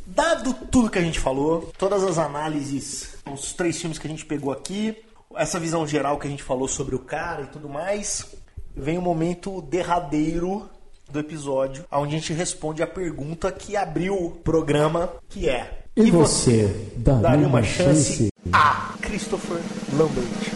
Dado 0.06 0.54
tudo 0.70 0.90
que 0.90 0.98
a 0.98 1.02
gente 1.02 1.18
falou, 1.18 1.72
todas 1.78 2.02
as 2.02 2.18
análises, 2.18 3.14
os 3.30 3.52
três 3.52 3.78
filmes 3.78 3.98
que 3.98 4.06
a 4.06 4.10
gente 4.10 4.24
pegou 4.26 4.52
aqui, 4.52 4.96
essa 5.36 5.58
visão 5.58 5.86
geral 5.86 6.18
que 6.18 6.26
a 6.26 6.30
gente 6.30 6.42
falou 6.42 6.68
sobre 6.68 6.94
o 6.94 6.98
cara 6.98 7.42
e 7.42 7.46
tudo 7.46 7.68
mais, 7.68 8.26
vem 8.74 8.98
o 8.98 9.02
momento 9.02 9.62
derradeiro 9.62 10.68
do 11.12 11.20
episódio, 11.20 11.84
onde 11.92 12.16
a 12.16 12.18
gente 12.18 12.32
responde 12.32 12.82
a 12.82 12.86
pergunta 12.86 13.52
que 13.52 13.76
abriu 13.76 14.14
o 14.14 14.30
programa, 14.30 15.12
que 15.28 15.48
é 15.48 15.84
E 15.94 16.10
você, 16.10 16.90
daria 16.96 17.46
uma 17.46 17.62
chance? 17.62 18.28
a 18.52 18.94
Christopher 19.00 19.60
Lambert? 19.92 20.52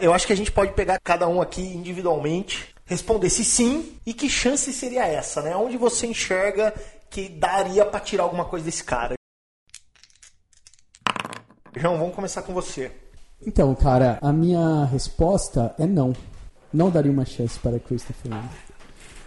Eu 0.00 0.14
acho 0.14 0.26
que 0.26 0.32
a 0.32 0.36
gente 0.36 0.50
pode 0.50 0.72
pegar 0.72 0.98
cada 0.98 1.28
um 1.28 1.42
aqui 1.42 1.60
individualmente, 1.60 2.74
responder 2.86 3.28
se 3.28 3.44
sim 3.44 3.96
e 4.06 4.14
que 4.14 4.30
chance 4.30 4.72
seria 4.72 5.06
essa, 5.06 5.42
né? 5.42 5.54
Onde 5.54 5.76
você 5.76 6.06
enxerga 6.06 6.72
que 7.10 7.28
daria 7.28 7.84
pra 7.84 8.00
tirar 8.00 8.22
alguma 8.22 8.46
coisa 8.46 8.64
desse 8.64 8.82
cara? 8.82 9.14
João, 11.76 11.98
vamos 11.98 12.14
começar 12.14 12.40
com 12.42 12.54
você. 12.54 12.90
Então, 13.46 13.74
cara, 13.74 14.18
a 14.22 14.32
minha 14.32 14.84
resposta 14.86 15.74
é 15.78 15.86
não. 15.86 16.14
Não 16.72 16.90
daria 16.90 17.10
uma 17.10 17.24
chance 17.24 17.58
para 17.58 17.78
Christopher 17.78 18.30
Nolan. 18.30 18.48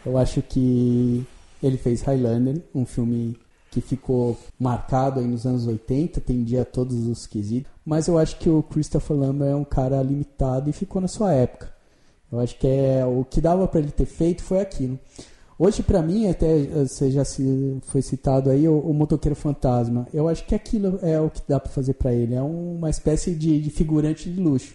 Eu 0.05 0.17
acho 0.17 0.41
que 0.41 1.25
ele 1.61 1.77
fez 1.77 2.01
Highlander, 2.01 2.61
um 2.73 2.85
filme 2.85 3.37
que 3.71 3.81
ficou 3.81 4.37
marcado 4.59 5.19
aí 5.19 5.25
nos 5.25 5.45
anos 5.45 5.65
80, 5.65 6.21
tendia 6.21 6.63
todos 6.63 7.07
os 7.07 7.25
quesitos, 7.25 7.71
mas 7.83 8.07
eu 8.07 8.19
acho 8.19 8.37
que 8.37 8.47
o 8.47 8.61
Christopher 8.61 9.17
Lambert 9.17 9.51
é 9.51 9.55
um 9.55 9.63
cara 9.63 10.01
limitado 10.03 10.69
e 10.69 10.73
ficou 10.73 11.01
na 11.01 11.07
sua 11.07 11.33
época. 11.33 11.73
Eu 12.31 12.39
acho 12.39 12.57
que 12.57 12.67
é 12.67 13.05
o 13.05 13.23
que 13.23 13.41
dava 13.41 13.67
para 13.67 13.79
ele 13.79 13.91
ter 13.91 14.05
feito 14.05 14.43
foi 14.43 14.59
aquilo. 14.59 14.99
Hoje, 15.57 15.83
pra 15.83 16.01
mim, 16.01 16.27
até 16.27 16.61
eh, 16.61 16.85
você 16.85 17.11
já 17.11 17.23
se, 17.23 17.77
foi 17.83 18.01
citado 18.01 18.49
aí, 18.49 18.67
o, 18.67 18.79
o 18.79 18.93
Motoqueiro 18.93 19.35
Fantasma. 19.35 20.07
Eu 20.13 20.27
acho 20.27 20.45
que 20.45 20.55
aquilo 20.55 20.99
é 21.01 21.19
o 21.19 21.29
que 21.29 21.41
dá 21.47 21.59
pra 21.59 21.71
fazer 21.71 21.93
pra 21.93 22.11
ele. 22.11 22.33
É 22.33 22.41
uma 22.41 22.89
espécie 22.89 23.35
de, 23.35 23.61
de 23.61 23.69
figurante 23.69 24.29
de 24.29 24.41
luxo. 24.41 24.73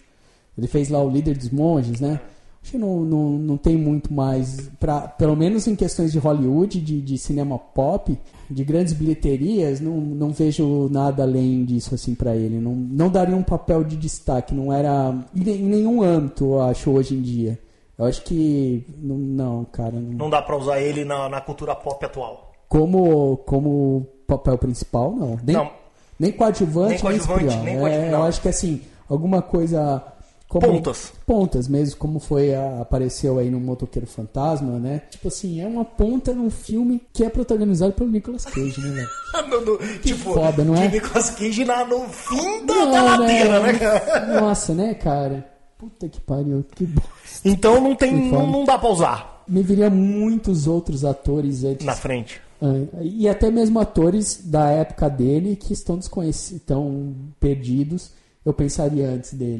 Ele 0.57 0.67
fez 0.67 0.89
lá 0.89 1.01
o 1.03 1.09
Líder 1.09 1.37
dos 1.37 1.49
Monges, 1.49 1.99
né? 1.99 2.21
Acho 2.61 2.73
que 2.73 2.77
não, 2.77 2.99
não, 3.05 3.29
não 3.31 3.57
tem 3.57 3.77
muito 3.77 4.13
mais, 4.13 4.69
pra, 4.79 5.01
pelo 5.01 5.35
menos 5.35 5.65
em 5.65 5.75
questões 5.75 6.11
de 6.11 6.19
Hollywood, 6.19 6.79
de, 6.81 7.01
de 7.01 7.17
cinema 7.17 7.57
pop, 7.57 8.17
de 8.49 8.63
grandes 8.65 8.91
bilheterias, 8.93 9.79
não, 9.79 9.93
não 9.97 10.31
vejo 10.31 10.89
nada 10.91 11.23
além 11.23 11.63
disso 11.63 11.95
assim 11.95 12.13
para 12.13 12.35
ele. 12.35 12.59
Não, 12.59 12.75
não 12.75 13.09
daria 13.09 13.35
um 13.35 13.43
papel 13.43 13.83
de 13.83 13.95
destaque, 13.95 14.53
não 14.53 14.73
era 14.73 15.15
em 15.35 15.43
nenhum 15.63 16.03
âmbito, 16.03 16.43
eu 16.45 16.61
acho, 16.61 16.91
hoje 16.91 17.15
em 17.15 17.21
dia. 17.21 17.57
Eu 17.97 18.05
acho 18.05 18.23
que 18.23 18.85
não, 18.97 19.15
não 19.17 19.65
cara, 19.65 19.93
não- 19.93 20.17
Não 20.17 20.29
dá 20.29 20.41
pra 20.41 20.57
usar 20.57 20.79
ele 20.81 21.03
na, 21.05 21.27
na 21.29 21.41
cultura 21.41 21.73
pop 21.75 22.03
atual. 22.05 22.51
como 22.67 23.37
como 23.45 24.05
papel 24.27 24.57
principal, 24.57 25.15
não. 25.15 25.37
Nem, 25.43 25.55
Não. 25.55 25.71
nem 26.19 26.31
coadjuvante, 26.31 26.87
Nem 26.89 26.93
nem, 26.93 27.01
coadjuvante, 27.19 27.45
espião. 27.45 27.63
nem 27.63 27.75
É, 27.75 27.79
coadjuvante, 27.79 28.11
eu 28.11 28.19
não. 28.19 28.23
acho 28.25 28.41
que 28.41 28.47
assim, 28.49 28.81
alguma 29.09 29.41
coisa 29.41 30.03
como 30.49 30.65
Pontas. 30.67 31.13
pontas 31.27 31.67
mesmo, 31.67 31.95
como 31.97 32.19
foi 32.19 32.53
a- 32.55 32.81
apareceu 32.81 33.37
aí 33.37 33.49
no 33.51 33.59
Motoqueiro 33.59 34.07
Fantasma, 34.07 34.79
né? 34.79 35.03
Tipo 35.11 35.27
assim, 35.29 35.61
é 35.61 35.67
uma 35.67 35.85
ponta 35.85 36.33
num 36.33 36.49
filme 36.49 37.01
que 37.13 37.23
é 37.23 37.29
protagonizado 37.29 37.93
pelo 37.93 38.09
Nicolas 38.09 38.43
Cage, 38.45 38.81
né, 38.81 38.89
velho? 38.89 39.07
No- 39.63 39.77
tipo, 39.99 40.33
foda, 40.33 40.63
não 40.65 40.75
é? 40.75 40.87
de 40.87 40.95
Nicolas 40.95 41.29
Cage 41.29 41.63
na, 41.63 41.85
no 41.85 42.09
fim 42.09 42.65
da, 42.65 42.73
Não, 42.73 42.91
da 42.91 43.01
ladeira, 43.03 43.59
né, 43.61 43.73
cara? 43.77 44.41
Nossa, 44.41 44.73
né, 44.73 44.93
cara? 44.95 45.47
Puta 45.77 46.09
que 46.09 46.19
pariu, 46.19 46.65
que 46.75 46.83
bosta. 46.85 47.09
Então 47.45 47.79
não 47.79 47.95
tem. 47.95 48.09
Que 48.29 48.31
Não, 48.35 48.45
não 48.47 48.65
dá 48.65 48.77
pra 48.77 48.89
usar 48.89 49.43
Me 49.47 49.61
viria 49.63 49.89
muitos 49.89 50.67
outros 50.67 51.05
atores 51.05 51.63
antes. 51.63 51.85
na 51.85 51.93
frente. 51.95 52.41
Ah, 52.61 52.73
E 53.01 53.29
até 53.29 53.49
mesmo 53.49 53.79
atores 53.79 54.41
da 54.43 54.69
época 54.71 55.07
dele 55.09 55.55
que 55.55 55.71
estão 55.71 55.95
desconhecidos, 55.97 56.59
estão 56.61 57.15
perdidos. 57.39 58.11
Eu 58.45 58.51
pensaria 58.53 59.07
antes 59.09 59.33
dele. 59.33 59.59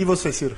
E 0.00 0.04
você, 0.04 0.32
Ciro? 0.32 0.56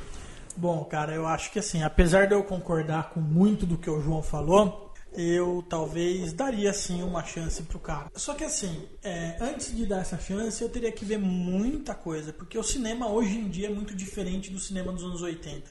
Bom, 0.57 0.85
cara, 0.85 1.13
eu 1.13 1.27
acho 1.27 1.51
que 1.51 1.59
assim, 1.59 1.83
apesar 1.83 2.29
de 2.29 2.33
eu 2.33 2.45
concordar 2.45 3.11
com 3.11 3.19
muito 3.19 3.67
do 3.67 3.77
que 3.77 3.91
o 3.91 4.01
João 4.01 4.23
falou, 4.23 4.95
eu 5.13 5.65
talvez 5.69 6.33
daria 6.33 6.73
sim 6.73 7.03
uma 7.03 7.25
chance 7.25 7.61
pro 7.65 7.81
cara. 7.81 8.09
Só 8.15 8.35
que 8.35 8.45
assim, 8.45 8.89
é, 9.03 9.37
antes 9.41 9.75
de 9.75 9.85
dar 9.85 9.99
essa 9.99 10.17
chance, 10.17 10.63
eu 10.63 10.69
teria 10.69 10.93
que 10.93 11.05
ver 11.05 11.19
muita 11.19 11.93
coisa, 11.93 12.33
porque 12.33 12.57
o 12.57 12.63
cinema 12.63 13.09
hoje 13.09 13.37
em 13.37 13.49
dia 13.49 13.67
é 13.67 13.71
muito 13.75 13.97
diferente 13.97 14.49
do 14.49 14.61
cinema 14.61 14.93
dos 14.93 15.03
anos 15.03 15.23
80. 15.23 15.69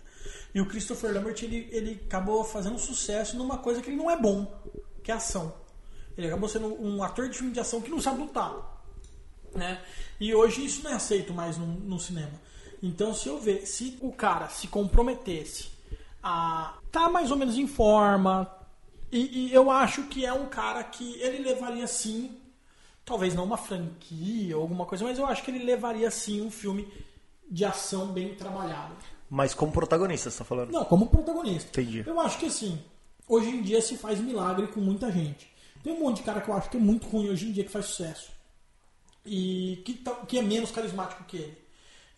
E 0.53 0.59
o 0.59 0.65
Christopher 0.65 1.13
Lambert 1.13 1.41
ele, 1.41 1.69
ele 1.71 2.01
acabou 2.05 2.43
fazendo 2.43 2.77
sucesso 2.77 3.37
numa 3.37 3.57
coisa 3.57 3.81
que 3.81 3.89
ele 3.89 3.95
não 3.95 4.11
é 4.11 4.19
bom, 4.19 4.53
que 5.01 5.13
é 5.13 5.15
ação. 5.15 5.55
Ele 6.17 6.27
acabou 6.27 6.49
sendo 6.49 6.67
um 6.83 7.01
ator 7.01 7.29
de 7.29 7.37
filme 7.37 7.53
de 7.53 7.61
ação 7.61 7.79
que 7.79 7.89
não 7.89 8.01
sabe 8.01 8.19
lutar 8.19 8.81
né? 9.55 9.81
E 10.19 10.33
hoje 10.33 10.65
isso 10.65 10.83
não 10.83 10.91
é 10.91 10.95
aceito 10.95 11.33
mais 11.33 11.57
no, 11.57 11.65
no 11.65 11.99
cinema. 11.99 12.31
Então, 12.81 13.13
se 13.13 13.27
eu 13.27 13.39
ver, 13.39 13.65
se 13.67 13.97
o 14.01 14.11
cara 14.11 14.49
se 14.49 14.67
comprometesse 14.67 15.69
a 16.23 16.75
tá 16.91 17.09
mais 17.09 17.31
ou 17.31 17.37
menos 17.37 17.57
em 17.57 17.67
forma, 17.67 18.51
e, 19.11 19.47
e 19.49 19.53
eu 19.53 19.69
acho 19.69 20.03
que 20.03 20.25
é 20.25 20.33
um 20.33 20.47
cara 20.47 20.83
que 20.83 21.19
ele 21.21 21.39
levaria 21.43 21.85
sim, 21.87 22.31
talvez 23.05 23.33
não 23.35 23.43
uma 23.43 23.57
franquia 23.57 24.55
ou 24.57 24.63
alguma 24.63 24.85
coisa, 24.85 25.03
mas 25.03 25.17
eu 25.19 25.25
acho 25.25 25.43
que 25.43 25.51
ele 25.51 25.63
levaria 25.63 26.09
sim 26.11 26.41
um 26.41 26.49
filme 26.51 26.87
de 27.49 27.63
ação 27.65 28.07
bem 28.07 28.33
trabalhado. 28.35 28.95
Mas 29.29 29.53
como 29.53 29.71
protagonista, 29.71 30.29
você 30.29 30.39
tá 30.39 30.43
falando? 30.43 30.71
Não, 30.71 30.83
como 30.85 31.07
protagonista. 31.07 31.69
Entendi. 31.69 32.03
Eu 32.05 32.19
acho 32.19 32.37
que 32.37 32.47
assim, 32.47 32.81
hoje 33.27 33.49
em 33.49 33.61
dia 33.61 33.81
se 33.81 33.95
faz 33.97 34.19
milagre 34.19 34.67
com 34.67 34.79
muita 34.81 35.11
gente. 35.11 35.49
Tem 35.83 35.93
um 35.93 35.99
monte 35.99 36.17
de 36.17 36.23
cara 36.23 36.41
que 36.41 36.49
eu 36.49 36.53
acho 36.53 36.69
que 36.69 36.77
é 36.77 36.79
muito 36.79 37.07
ruim 37.07 37.29
hoje 37.29 37.47
em 37.47 37.51
dia 37.51 37.63
que 37.63 37.71
faz 37.71 37.85
sucesso. 37.85 38.31
E 39.25 39.81
que, 39.85 39.93
tá- 39.93 40.15
que 40.27 40.37
é 40.37 40.41
menos 40.41 40.71
carismático 40.71 41.23
que 41.25 41.37
ele. 41.37 41.57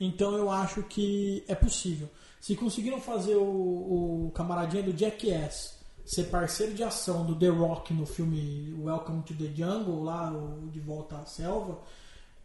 Então 0.06 0.36
eu 0.36 0.50
acho 0.50 0.84
que 0.84 1.44
é 1.48 1.56
possível. 1.56 2.10
Se 2.40 2.56
conseguiram 2.56 3.00
fazer 3.00 3.36
o, 3.36 4.28
o 4.28 4.32
camaradinha 4.36 4.84
do 4.84 4.98
Jackass 4.98 5.78
ser 6.06 6.26
parceiro 6.26 6.74
de 6.74 6.84
ação 6.84 7.26
do 7.26 7.36
The 7.36 7.48
Rock 7.48 7.94
no 7.94 8.06
filme 8.06 8.76
Welcome 8.78 9.24
to 9.24 9.34
the 9.34 9.46
Jungle, 9.56 10.04
lá, 10.04 10.32
o 10.32 10.68
De 10.70 10.80
Volta 10.80 11.18
à 11.18 11.26
Selva, 11.26 11.80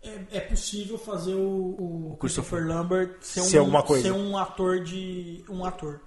é, 0.01 0.21
é 0.31 0.41
possível 0.41 0.97
fazer 0.97 1.35
o, 1.35 2.13
o 2.13 2.17
Christopher 2.21 2.65
Lambert 2.65 3.17
ser, 3.21 3.41
um, 3.41 3.45
Ser 3.45 3.59
alguma 3.59 3.83
coisa. 3.83 4.05
ser 4.05 4.13
um 4.13 4.39
ator 4.39 4.85
de 4.85 5.45
um 5.49 5.65
ator. 5.65 6.01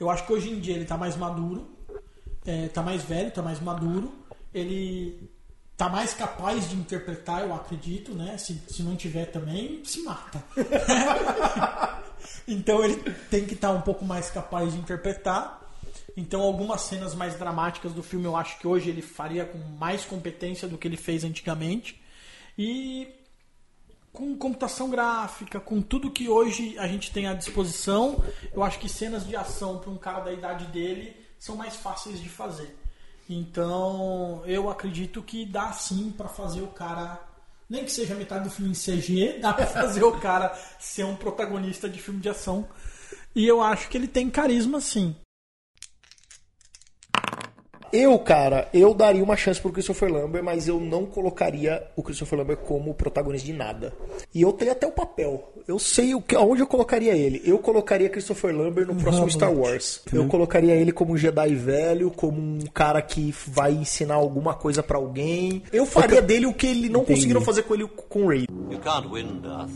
Eu 0.00 0.10
acho 0.10 0.26
que 0.26 0.32
hoje 0.32 0.50
em 0.50 0.58
dia 0.58 0.74
ele 0.74 0.84
tá 0.84 0.96
mais 0.96 1.16
maduro, 1.16 1.68
é, 2.44 2.68
tá 2.68 2.82
mais 2.82 3.02
velho, 3.04 3.30
tá 3.30 3.42
mais 3.42 3.60
maduro, 3.60 4.12
ele 4.52 5.30
tá 5.76 5.88
mais 5.88 6.14
capaz 6.14 6.68
de 6.68 6.74
interpretar, 6.74 7.42
eu 7.42 7.54
acredito, 7.54 8.14
né? 8.14 8.38
Se, 8.38 8.60
se 8.68 8.82
não 8.82 8.96
tiver 8.96 9.26
também, 9.26 9.84
se 9.84 10.02
mata. 10.02 10.42
então 12.48 12.82
ele 12.82 12.96
tem 13.30 13.44
que 13.44 13.54
estar 13.54 13.70
um 13.72 13.82
pouco 13.82 14.04
mais 14.04 14.30
capaz 14.30 14.72
de 14.72 14.78
interpretar. 14.78 15.62
Então 16.16 16.40
algumas 16.40 16.80
cenas 16.80 17.14
mais 17.14 17.38
dramáticas 17.38 17.92
do 17.92 18.02
filme 18.02 18.24
eu 18.24 18.34
acho 18.34 18.58
que 18.58 18.66
hoje 18.66 18.88
ele 18.88 19.02
faria 19.02 19.44
com 19.44 19.58
mais 19.78 20.04
competência 20.04 20.66
do 20.66 20.78
que 20.78 20.88
ele 20.88 20.96
fez 20.96 21.24
antigamente. 21.24 22.00
E 22.56 23.08
com 24.14 24.34
computação 24.34 24.88
gráfica, 24.88 25.60
com 25.60 25.82
tudo 25.82 26.10
que 26.10 26.26
hoje 26.26 26.78
a 26.78 26.88
gente 26.88 27.12
tem 27.12 27.26
à 27.26 27.34
disposição, 27.34 28.24
eu 28.50 28.62
acho 28.62 28.78
que 28.78 28.88
cenas 28.88 29.26
de 29.26 29.36
ação 29.36 29.78
para 29.78 29.90
um 29.90 29.98
cara 29.98 30.20
da 30.20 30.32
idade 30.32 30.64
dele 30.68 31.14
são 31.38 31.54
mais 31.54 31.76
fáceis 31.76 32.18
de 32.18 32.30
fazer. 32.30 32.74
Então, 33.28 34.42
eu 34.46 34.70
acredito 34.70 35.22
que 35.22 35.44
dá 35.44 35.72
sim 35.72 36.12
para 36.16 36.28
fazer 36.28 36.62
o 36.62 36.68
cara, 36.68 37.20
nem 37.68 37.84
que 37.84 37.90
seja 37.90 38.14
metade 38.14 38.44
do 38.44 38.50
filme 38.50 38.70
em 38.70 38.74
CG, 38.74 39.38
dá 39.42 39.52
para 39.52 39.66
fazer 39.66 40.04
o 40.04 40.18
cara 40.20 40.56
ser 40.78 41.04
um 41.04 41.16
protagonista 41.16 41.88
de 41.88 42.00
filme 42.00 42.20
de 42.20 42.28
ação. 42.28 42.68
E 43.34 43.46
eu 43.46 43.62
acho 43.62 43.88
que 43.88 43.98
ele 43.98 44.08
tem 44.08 44.30
carisma 44.30 44.80
sim. 44.80 45.14
Eu, 47.96 48.18
cara, 48.18 48.68
eu 48.74 48.92
daria 48.92 49.24
uma 49.24 49.36
chance 49.36 49.58
pro 49.58 49.72
Christopher 49.72 50.12
Lambert, 50.12 50.44
mas 50.44 50.68
eu 50.68 50.78
não 50.78 51.06
colocaria 51.06 51.82
o 51.96 52.02
Christopher 52.02 52.38
Lambert 52.38 52.58
como 52.58 52.92
protagonista 52.92 53.46
de 53.46 53.54
nada. 53.54 53.90
E 54.34 54.42
eu 54.42 54.52
tenho 54.52 54.72
até 54.72 54.86
o 54.86 54.92
papel. 54.92 55.50
Eu 55.66 55.78
sei 55.78 56.14
o 56.14 56.20
que, 56.20 56.36
aonde 56.36 56.60
eu 56.60 56.66
colocaria 56.66 57.16
ele. 57.16 57.40
Eu 57.42 57.58
colocaria 57.58 58.10
Christopher 58.10 58.54
Lambert 58.54 58.86
no 58.86 58.96
próximo 58.96 59.30
Star 59.30 59.50
Wars. 59.50 60.02
Eu 60.12 60.28
colocaria 60.28 60.74
ele 60.74 60.92
como 60.92 61.14
um 61.14 61.16
Jedi 61.16 61.54
velho, 61.54 62.10
como 62.10 62.38
um 62.38 62.58
cara 62.66 63.00
que 63.00 63.34
vai 63.46 63.72
ensinar 63.72 64.16
alguma 64.16 64.52
coisa 64.52 64.82
pra 64.82 64.98
alguém. 64.98 65.62
Eu 65.72 65.86
faria 65.86 66.20
dele 66.20 66.44
o 66.44 66.52
que 66.52 66.66
ele 66.66 66.90
não 66.90 67.00
Entendi. 67.00 67.14
conseguiram 67.14 67.40
fazer 67.40 67.62
com 67.62 67.72
ele 67.72 67.88
com 67.88 68.24
o 68.24 68.28
Ray. 68.28 68.46
You 68.70 68.78
can't 68.78 69.08
win, 69.08 69.40
Darth. 69.40 69.70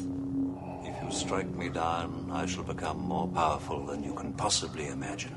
If 0.84 1.02
you 1.02 1.08
strike 1.10 1.48
me 1.56 1.70
down, 1.70 2.30
I 2.30 2.46
shall 2.46 2.64
become 2.64 3.00
more 3.00 3.28
powerful 3.28 3.86
than 3.86 4.04
you 4.04 4.12
can 4.12 4.32
possibly 4.32 4.88
imagine. 4.88 5.32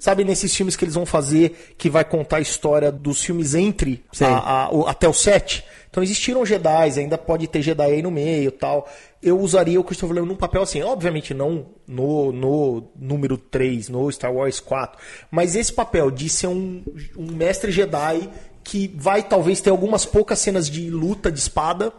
Sabe, 0.00 0.24
nesses 0.24 0.56
filmes 0.56 0.74
que 0.74 0.84
eles 0.84 0.94
vão 0.94 1.04
fazer, 1.06 1.74
que 1.78 1.88
vai 1.90 2.04
contar 2.04 2.38
a 2.38 2.40
história 2.40 2.90
dos 2.90 3.22
filmes 3.22 3.54
entre 3.54 4.02
a- 4.24 4.64
a- 4.64 4.70
o- 4.74 4.86
até 4.88 5.06
o 5.06 5.12
7. 5.12 5.62
Então 5.90 6.02
existiram 6.02 6.44
Jedi, 6.46 6.98
ainda 6.98 7.18
pode 7.18 7.46
ter 7.46 7.60
Jedi 7.62 7.82
aí 7.84 8.00
no 8.02 8.10
meio 8.10 8.48
e 8.48 8.50
tal. 8.50 8.88
Eu 9.22 9.38
usaria 9.38 9.78
o 9.78 9.84
Christopher 9.84 10.16
Lambert 10.16 10.32
num 10.32 10.36
papel 10.38 10.62
assim, 10.62 10.82
obviamente 10.82 11.34
não 11.34 11.66
no, 11.86 12.32
no 12.32 12.90
número 12.98 13.36
3, 13.36 13.88
no 13.88 14.10
Star 14.10 14.32
Wars 14.32 14.58
4, 14.58 14.98
mas 15.30 15.54
esse 15.54 15.72
papel 15.72 16.10
de 16.10 16.28
ser 16.28 16.46
um, 16.46 16.82
um 17.16 17.26
mestre 17.32 17.70
Jedi 17.70 18.28
que 18.64 18.94
vai 18.96 19.22
talvez 19.22 19.60
ter 19.60 19.70
algumas 19.70 20.06
poucas 20.06 20.38
cenas 20.38 20.70
de 20.70 20.88
luta 20.90 21.30
de 21.30 21.38
espada, 21.40 21.92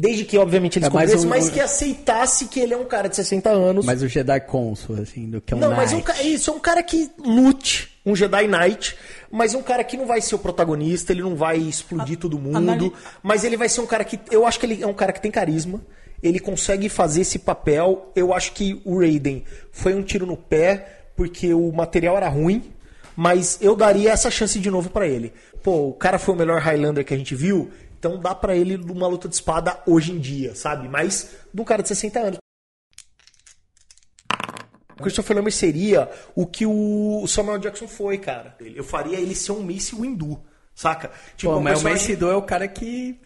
desde 0.00 0.24
que 0.24 0.38
obviamente 0.38 0.78
eles 0.78 0.88
É 0.88 0.92
mais 0.92 1.10
cumprissem, 1.10 1.26
um- 1.26 1.30
mas 1.30 1.50
que 1.50 1.60
aceitasse 1.60 2.46
que 2.46 2.58
ele 2.60 2.72
é 2.74 2.76
um 2.76 2.84
cara 2.84 3.08
de 3.08 3.16
60 3.16 3.50
anos. 3.50 3.84
Mas 3.84 4.02
o 4.02 4.08
Jedi 4.08 4.40
Consul, 4.40 4.96
assim, 5.02 5.28
do 5.28 5.40
que 5.40 5.52
é 5.52 5.56
um 5.56 5.60
Não, 5.60 5.74
mas 5.74 5.92
um, 5.92 5.96
Knight. 5.98 6.34
isso 6.34 6.50
é 6.50 6.54
um 6.54 6.58
cara 6.58 6.82
que 6.82 7.10
lute, 7.18 7.90
um 8.04 8.16
Jedi 8.16 8.46
Knight, 8.48 8.96
mas 9.30 9.54
um 9.54 9.62
cara 9.62 9.84
que 9.84 9.96
não 9.96 10.06
vai 10.06 10.20
ser 10.20 10.34
o 10.34 10.38
protagonista, 10.38 11.12
ele 11.12 11.22
não 11.22 11.36
vai 11.36 11.58
explodir 11.58 12.16
todo 12.18 12.38
mundo, 12.38 12.92
mas 13.22 13.44
ele 13.44 13.56
vai 13.56 13.68
ser 13.68 13.80
um 13.80 13.86
cara 13.86 14.04
que. 14.04 14.18
Eu 14.30 14.46
acho 14.46 14.58
que 14.58 14.66
ele 14.66 14.82
é 14.82 14.86
um 14.86 14.94
cara 14.94 15.12
que 15.12 15.20
tem 15.20 15.30
carisma, 15.30 15.80
ele 16.22 16.38
consegue 16.40 16.88
fazer 16.88 17.20
esse 17.22 17.38
papel. 17.38 18.10
Eu 18.16 18.32
acho 18.34 18.52
que 18.52 18.80
o 18.84 18.98
Raiden 18.98 19.44
foi 19.70 19.94
um 19.94 20.02
tiro 20.02 20.24
no 20.26 20.36
pé, 20.36 21.04
porque 21.16 21.52
o 21.52 21.70
material 21.72 22.16
era 22.16 22.28
ruim, 22.28 22.72
mas 23.16 23.58
eu 23.60 23.76
daria 23.76 24.10
essa 24.12 24.30
chance 24.30 24.58
de 24.58 24.70
novo 24.70 24.88
pra 24.90 25.06
ele. 25.06 25.32
Pô, 25.62 25.88
o 25.88 25.92
cara 25.92 26.18
foi 26.18 26.34
o 26.34 26.38
melhor 26.38 26.58
Highlander 26.60 27.04
que 27.04 27.12
a 27.12 27.16
gente 27.16 27.34
viu, 27.34 27.70
então 28.00 28.18
dá 28.18 28.34
pra 28.34 28.56
ele 28.56 28.76
uma 28.76 29.06
luta 29.06 29.28
de 29.28 29.34
espada 29.34 29.78
hoje 29.86 30.10
em 30.10 30.18
dia, 30.18 30.54
sabe? 30.54 30.88
Mas 30.88 31.30
de 31.52 31.60
um 31.60 31.64
cara 31.64 31.82
de 31.82 31.88
60 31.88 32.18
anos. 32.18 32.38
O 34.98 35.02
Christopher 35.02 35.36
Lambert 35.36 35.52
seria 35.54 36.10
o 36.34 36.46
que 36.46 36.66
o 36.66 37.24
Samuel 37.26 37.58
Jackson 37.58 37.86
foi, 37.88 38.18
cara. 38.18 38.56
Eu 38.60 38.82
faria 38.84 39.18
ele 39.18 39.34
ser 39.34 39.52
um 39.52 39.62
Mace 39.62 39.94
Windu, 39.94 40.40
saca? 40.74 41.10
Tipo, 41.36 41.52
Pô, 41.52 41.58
um 41.58 41.62
mas 41.62 41.80
o 41.80 41.82
personagem- 41.84 41.92
Mace 42.02 42.12
Windu 42.14 42.30
é 42.30 42.36
o 42.36 42.42
cara 42.42 42.68
que... 42.68 43.18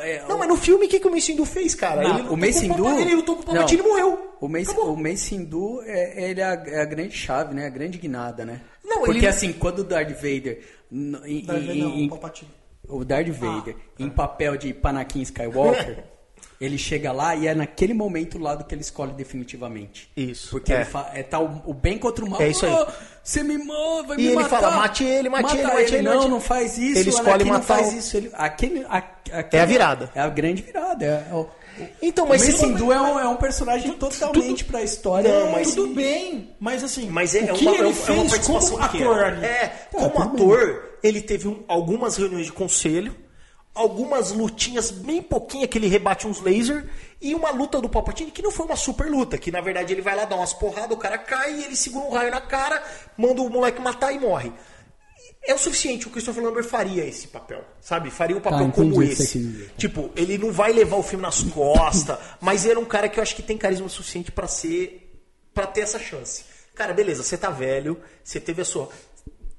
é, 0.00 0.24
Não, 0.28 0.38
mas 0.38 0.48
no 0.48 0.56
filme, 0.56 0.86
o 0.86 0.88
que, 0.88 0.98
que 0.98 1.06
o 1.06 1.10
Mace 1.12 1.30
Windu 1.32 1.44
fez, 1.44 1.74
cara? 1.76 2.02
Não, 2.02 2.18
ele 2.18 2.28
o 2.28 2.36
Mace 2.36 2.58
o 2.68 2.74
Windu... 2.74 2.88
Ele 3.00 3.14
lutou 3.16 3.36
com 3.36 3.42
o 3.42 3.46
Palpatine 3.46 3.82
e 3.82 3.84
morreu. 3.84 4.36
O 4.40 4.48
Mace, 4.48 4.76
o 4.76 4.96
Mace 4.96 5.36
Windu, 5.36 5.82
é, 5.84 6.30
ele 6.30 6.40
é 6.40 6.44
a, 6.44 6.52
é 6.54 6.80
a 6.80 6.84
grande 6.84 7.16
chave, 7.16 7.54
né? 7.54 7.66
A 7.66 7.70
grande 7.70 7.98
guinada, 7.98 8.44
né? 8.44 8.60
Não, 8.84 9.02
Porque 9.02 9.18
ele- 9.18 9.26
assim, 9.28 9.52
quando 9.52 9.80
o 9.80 9.84
Darth 9.84 10.10
Vader... 10.10 10.60
Darth 10.90 11.60
Vader 11.60 11.76
não, 11.76 11.94
em- 11.96 12.08
Palpatine. 12.08 12.50
O 12.88 13.04
Darth 13.04 13.28
Vader, 13.28 13.76
em 13.98 14.08
papel 14.10 14.56
de 14.56 14.72
Panakin 14.74 15.22
Skywalker, 15.22 16.04
Ele 16.60 16.78
chega 16.78 17.10
lá 17.10 17.34
e 17.34 17.48
é 17.48 17.56
naquele 17.56 17.92
momento 17.92 18.38
o 18.38 18.40
lado 18.40 18.62
que 18.62 18.72
ele 18.72 18.82
escolhe 18.82 19.12
definitivamente. 19.14 20.08
Isso. 20.16 20.48
Porque 20.50 20.72
é. 20.72 20.76
ele 20.76 20.84
fa- 20.84 21.10
é, 21.12 21.20
tá 21.24 21.40
o, 21.40 21.60
o 21.66 21.74
bem 21.74 21.98
contra 21.98 22.24
o 22.24 22.30
mal. 22.30 22.40
É 22.40 22.50
isso 22.50 22.64
aí. 22.64 22.72
"Oh, 22.72 22.86
Você 23.20 23.42
me 23.42 23.58
manda, 23.58 24.04
vai 24.06 24.16
E 24.16 24.20
me 24.20 24.26
ele 24.28 24.34
matar. 24.36 24.60
fala, 24.60 24.76
"Mate 24.76 25.02
ele, 25.02 25.28
mate 25.28 25.56
ele, 25.56 25.62
mate 25.66 25.94
ele, 25.94 26.02
Não, 26.02 26.12
mate 26.12 26.22
ele." 26.24 26.30
não 26.32 26.40
faz 26.40 26.78
isso. 26.78 26.98
Ele 27.00 27.08
escolhe 27.10 27.30
Anakin 27.30 27.44
não 27.50 27.58
matar 27.58 27.78
faz 27.78 27.92
o- 27.92 27.96
isso. 27.96 28.16
Ele, 28.16 28.30
aquele, 28.34 28.84
a- 28.84 28.96
aquele- 29.32 29.46
É 29.50 29.60
a 29.60 29.64
virada. 29.66 30.10
É 30.14 30.20
a 30.20 30.28
grande 30.28 30.62
virada. 30.62 31.04
É, 31.04 31.26
é 31.32 31.34
o, 31.34 31.48
Então, 32.00 32.24
o 32.24 32.28
mas 32.28 32.44
Mace 32.44 32.58
se- 32.58 32.66
Windu 32.66 32.92
é 32.92 33.00
um, 33.00 33.18
é 33.20 33.28
um 33.28 33.36
personagem 33.36 33.92
totalmente 33.94 34.64
pra 34.64 34.82
história. 34.82 35.32
Não, 35.32 35.52
mas- 35.52 35.74
Tudo 35.74 35.94
bem, 35.94 36.54
mas 36.60 36.82
assim, 36.84 37.08
Mas 37.10 37.34
é, 37.34 37.40
o 37.40 37.44
é 37.44 37.52
que 37.52 37.64
uma, 37.64 37.72
é 37.72 37.78
ele 37.78 37.84
uma 37.86 37.94
fez 37.94 38.30
participação 38.30 38.76
como 38.78 38.88
pequena. 38.90 39.10
ator 39.10 39.24
ali? 39.24 39.44
É, 39.46 39.72
como 39.92 40.22
ator, 40.22 40.90
ele 41.02 41.20
teve 41.20 41.48
um- 41.48 41.62
algumas 41.68 42.16
reuniões 42.16 42.46
de 42.46 42.52
conselho, 42.52 43.14
algumas 43.74 44.32
lutinhas 44.32 44.90
bem 44.90 45.22
pouquinho 45.22 45.66
que 45.66 45.78
ele 45.78 45.86
rebate 45.88 46.26
uns 46.26 46.40
laser 46.40 46.86
e 47.20 47.34
uma 47.34 47.50
luta 47.50 47.80
do 47.80 47.88
Palpatine 47.88 48.30
que 48.30 48.42
não 48.42 48.50
foi 48.50 48.66
uma 48.66 48.76
super 48.76 49.06
luta, 49.10 49.38
que 49.38 49.50
na 49.50 49.60
verdade 49.62 49.92
ele 49.94 50.02
vai 50.02 50.14
lá 50.14 50.24
dar 50.26 50.36
umas 50.36 50.52
porradas, 50.52 50.90
o 50.96 51.00
cara 51.00 51.16
cai 51.16 51.54
e 51.54 51.64
ele 51.64 51.76
segura 51.76 52.04
um 52.04 52.10
raio 52.10 52.30
na 52.30 52.40
cara, 52.40 52.82
manda 53.16 53.40
o 53.40 53.48
moleque 53.48 53.80
matar 53.80 54.12
e 54.12 54.18
morre. 54.18 54.52
É 55.44 55.52
o 55.54 55.58
suficiente, 55.58 56.06
o 56.06 56.10
Christopher 56.10 56.42
Lambert 56.44 56.64
faria 56.64 57.04
esse 57.04 57.26
papel, 57.26 57.64
sabe? 57.80 58.10
Faria 58.10 58.36
um 58.36 58.40
papel 58.40 58.66
Tá, 58.68 58.72
como 58.72 59.02
esse. 59.02 59.38
dizer. 59.40 59.72
Tipo, 59.76 60.10
ele 60.14 60.38
não 60.38 60.52
vai 60.52 60.72
levar 60.72 60.96
o 60.96 61.02
filme 61.02 61.22
nas 61.22 61.42
costas, 61.42 62.16
mas 62.40 62.64
ele 62.64 62.76
é 62.76 62.78
um 62.78 62.84
cara 62.84 63.08
que 63.08 63.18
eu 63.18 63.22
acho 63.22 63.34
que 63.34 63.42
tem 63.42 63.58
carisma 63.58 63.88
suficiente 63.88 64.30
pra 64.30 64.46
ser 64.46 65.00
para 65.52 65.66
ter 65.66 65.80
essa 65.80 65.98
chance. 65.98 66.44
Cara, 66.74 66.94
beleza, 66.94 67.22
você 67.22 67.36
tá 67.36 67.50
velho, 67.50 68.00
você 68.22 68.38
teve 68.40 68.62
a 68.62 68.64
sua 68.64 68.88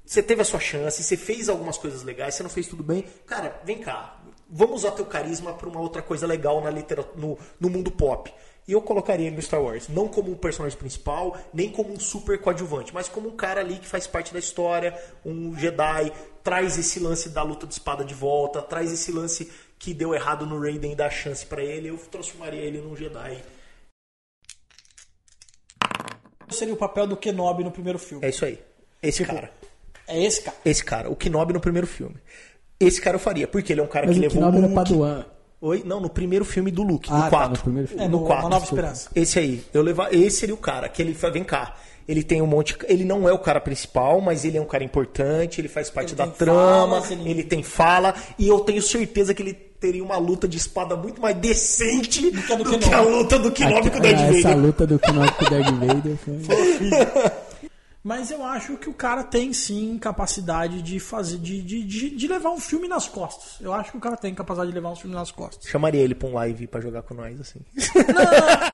você 0.06 0.22
teve 0.22 0.42
a 0.42 0.44
sua 0.44 0.60
chance, 0.60 1.02
você 1.02 1.16
fez 1.16 1.48
algumas 1.48 1.78
coisas 1.78 2.02
legais, 2.02 2.34
você 2.34 2.42
não 2.42 2.50
fez 2.50 2.66
tudo 2.66 2.82
bem. 2.82 3.04
Cara, 3.26 3.60
vem 3.64 3.78
cá. 3.78 4.20
Vamos 4.50 4.76
usar 4.82 4.90
teu 4.92 5.06
carisma 5.06 5.54
pra 5.54 5.68
uma 5.68 5.80
outra 5.80 6.02
coisa 6.02 6.26
legal 6.26 6.62
na 6.62 6.70
literatura, 6.70 7.16
no, 7.18 7.38
no 7.58 7.70
mundo 7.70 7.90
pop. 7.90 8.32
E 8.66 8.72
eu 8.72 8.80
colocaria 8.80 9.26
ele 9.26 9.36
no 9.36 9.42
Star 9.42 9.62
Wars, 9.62 9.88
não 9.88 10.08
como 10.08 10.30
um 10.30 10.36
personagem 10.36 10.78
principal, 10.78 11.36
nem 11.52 11.70
como 11.70 11.92
um 11.92 12.00
super 12.00 12.40
coadjuvante, 12.40 12.94
mas 12.94 13.08
como 13.08 13.28
um 13.28 13.36
cara 13.36 13.60
ali 13.60 13.76
que 13.76 13.86
faz 13.86 14.06
parte 14.06 14.32
da 14.32 14.38
história, 14.38 14.98
um 15.24 15.54
Jedi, 15.56 16.10
traz 16.42 16.78
esse 16.78 16.98
lance 16.98 17.28
da 17.28 17.42
luta 17.42 17.66
de 17.66 17.74
espada 17.74 18.04
de 18.04 18.14
volta, 18.14 18.62
traz 18.62 18.90
esse 18.90 19.12
lance 19.12 19.52
que 19.78 19.92
deu 19.92 20.14
errado 20.14 20.46
no 20.46 20.58
Raiden 20.58 20.92
e 20.92 20.96
dá 20.96 21.10
chance 21.10 21.44
pra 21.44 21.62
ele, 21.62 21.88
eu 21.88 21.98
transformaria 22.10 22.62
ele 22.62 22.80
num 22.80 22.96
Jedi. 22.96 23.42
seria 26.50 26.72
o 26.72 26.76
papel 26.76 27.06
do 27.06 27.16
Kenobi 27.16 27.64
no 27.64 27.70
primeiro 27.70 27.98
filme. 27.98 28.24
É 28.24 28.30
isso 28.30 28.44
aí. 28.44 28.58
Esse 29.02 29.24
Tipo, 29.24 29.34
cara. 29.34 29.52
É 30.06 30.22
esse 30.22 30.42
cara. 30.42 30.56
Esse 30.64 30.84
cara, 30.84 31.10
o 31.10 31.16
Kenobi 31.16 31.52
no 31.52 31.60
primeiro 31.60 31.86
filme. 31.86 32.16
Esse 32.78 33.00
cara 33.00 33.16
eu 33.16 33.20
faria, 33.20 33.46
porque 33.46 33.72
ele 33.72 33.80
é 33.80 33.84
um 33.84 33.88
cara 33.88 34.06
Mas 34.06 34.14
que 34.14 34.20
o 34.20 34.22
levou 34.22 34.38
Kenobi 34.38 34.58
o 34.58 34.64
era 34.64 34.68
Luke. 34.68 35.26
Oi? 35.66 35.82
Não, 35.86 35.98
no 35.98 36.10
primeiro 36.10 36.44
filme 36.44 36.70
do 36.70 36.82
Luke, 36.82 37.08
Ah, 37.10 37.14
no 37.16 37.22
tá, 37.22 37.30
4. 37.30 37.50
no 37.50 37.58
primeiro 37.62 37.88
filme. 37.88 38.04
É, 38.04 38.08
no 38.08 38.20
quatro, 38.20 38.44
Uma 38.44 38.50
Nova 38.50 38.60
desculpa. 38.62 38.82
Esperança. 38.84 39.10
Esse 39.14 39.38
aí, 39.38 39.64
eu 39.72 39.82
levar, 39.82 40.12
esse 40.14 40.36
seria 40.40 40.54
o 40.54 40.58
cara, 40.58 40.88
que 40.90 41.00
ele 41.00 41.14
fala, 41.14 41.32
vem 41.32 41.44
cá. 41.44 41.74
Ele 42.06 42.22
tem 42.22 42.42
um 42.42 42.46
monte, 42.46 42.76
ele 42.86 43.02
não 43.02 43.26
é 43.26 43.32
o 43.32 43.38
cara 43.38 43.58
principal, 43.58 44.20
mas 44.20 44.44
ele 44.44 44.58
é 44.58 44.60
um 44.60 44.66
cara 44.66 44.84
importante, 44.84 45.58
ele 45.62 45.68
faz 45.68 45.88
parte 45.88 46.10
Ele 46.10 46.16
da 46.18 46.26
trama, 46.26 47.00
falas, 47.00 47.10
ele- 47.10 47.30
ele... 47.30 47.42
tem 47.44 47.62
fala, 47.62 48.14
e 48.38 48.46
eu 48.46 48.60
tenho 48.60 48.82
certeza 48.82 49.32
que 49.32 49.42
ele 49.42 49.54
teria 49.54 50.04
uma 50.04 50.18
luta 50.18 50.46
de 50.46 50.58
espada 50.58 50.96
muito 50.96 51.20
mais 51.22 51.34
decente 51.36 52.30
do 52.30 52.42
que 52.42 52.52
a 52.52 52.56
do 52.56 52.78
que 52.78 52.92
a 52.92 53.00
luta 53.00 53.38
do 53.38 53.50
Kenobi 53.50 53.90
com 53.90 53.96
o 53.96 54.00
Ah, 54.00 54.02
Darth 54.02 54.20
essa 54.34 54.48
Vader. 54.48 54.58
luta 54.58 54.86
do 54.86 54.98
Kenobi 54.98 55.32
com 55.32 55.44
o 55.46 55.50
Darth 55.50 55.74
Vader 55.74 56.16
foi... 56.24 57.43
Mas 58.04 58.30
eu 58.30 58.44
acho 58.44 58.76
que 58.76 58.88
o 58.90 58.92
cara 58.92 59.24
tem 59.24 59.50
sim 59.54 59.96
capacidade 59.98 60.82
de 60.82 61.00
fazer, 61.00 61.38
de, 61.38 61.62
de, 61.62 61.82
de, 61.82 62.10
de 62.10 62.28
levar 62.28 62.50
um 62.50 62.60
filme 62.60 62.86
nas 62.86 63.08
costas. 63.08 63.58
Eu 63.62 63.72
acho 63.72 63.92
que 63.92 63.96
o 63.96 64.00
cara 64.00 64.14
tem 64.14 64.34
capacidade 64.34 64.68
de 64.70 64.74
levar 64.74 64.90
um 64.90 64.96
filme 64.96 65.16
nas 65.16 65.30
costas. 65.30 65.66
Chamaria 65.66 66.02
ele 66.02 66.14
pra 66.14 66.28
um 66.28 66.34
live 66.34 66.66
pra 66.66 66.82
jogar 66.82 67.00
com 67.02 67.14
nós, 67.14 67.40
assim. 67.40 67.60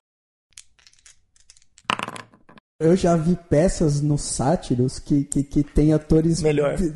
Eu 2.79 2.95
já 2.95 3.15
vi 3.15 3.37
peças 3.49 4.01
no 4.01 4.17
Sátiros 4.17 4.97
que, 4.97 5.23
que, 5.23 5.43
que 5.43 5.63
tem 5.63 5.93
atores 5.93 6.41
Melhor. 6.41 6.75
de- 6.75 6.93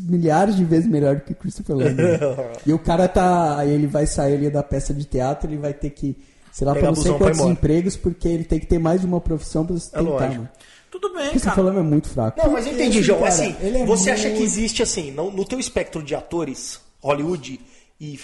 milhares 0.00 0.56
de 0.56 0.64
vezes 0.64 0.88
melhor 0.88 1.16
do 1.16 1.20
que 1.22 1.34
Christopher 1.34 1.76
Lambert. 1.76 2.20
e 2.66 2.72
o 2.72 2.78
cara 2.78 3.06
tá. 3.08 3.58
Aí 3.58 3.70
ele 3.70 3.86
vai 3.86 4.06
sair 4.06 4.34
ali 4.34 4.50
da 4.50 4.62
peça 4.64 4.92
de 4.92 5.04
teatro, 5.04 5.48
ele 5.48 5.56
vai 5.58 5.72
ter 5.72 5.90
que, 5.90 6.16
sei 6.52 6.66
lá, 6.66 6.74
Pegar 6.74 6.88
pra 6.88 6.96
não 6.96 7.02
sei 7.02 7.14
quantos 7.16 7.40
empregos, 7.40 7.96
porque 7.96 8.26
ele 8.26 8.42
tem 8.44 8.58
que 8.58 8.66
ter 8.66 8.78
mais 8.80 9.00
de 9.02 9.06
uma 9.06 9.20
profissão 9.20 9.64
pra 9.64 9.76
É 9.76 9.78
tentar, 9.78 10.00
lógico. 10.02 10.34
mano. 10.34 10.48
Tudo 10.98 11.12
bem, 11.14 11.30
Christopher 11.30 11.54
cara. 11.56 11.66
Lambert 11.68 11.84
é 11.84 11.88
muito 11.88 12.08
fraco. 12.08 12.40
Não, 12.42 12.50
mas 12.52 12.66
eu 12.66 12.72
entendi, 12.72 12.98
Esse 12.98 13.06
João. 13.06 13.18
cara, 13.18 13.30
assim, 13.30 13.54
é 13.60 13.84
você 13.84 14.10
acha 14.10 14.30
que 14.30 14.42
existe, 14.42 14.82
assim, 14.82 15.10
no, 15.10 15.30
no 15.30 15.44
teu 15.44 15.60
espectro 15.60 16.02
de 16.02 16.14
atores, 16.14 16.80
Hollywood 17.00 17.60
e 18.00 18.18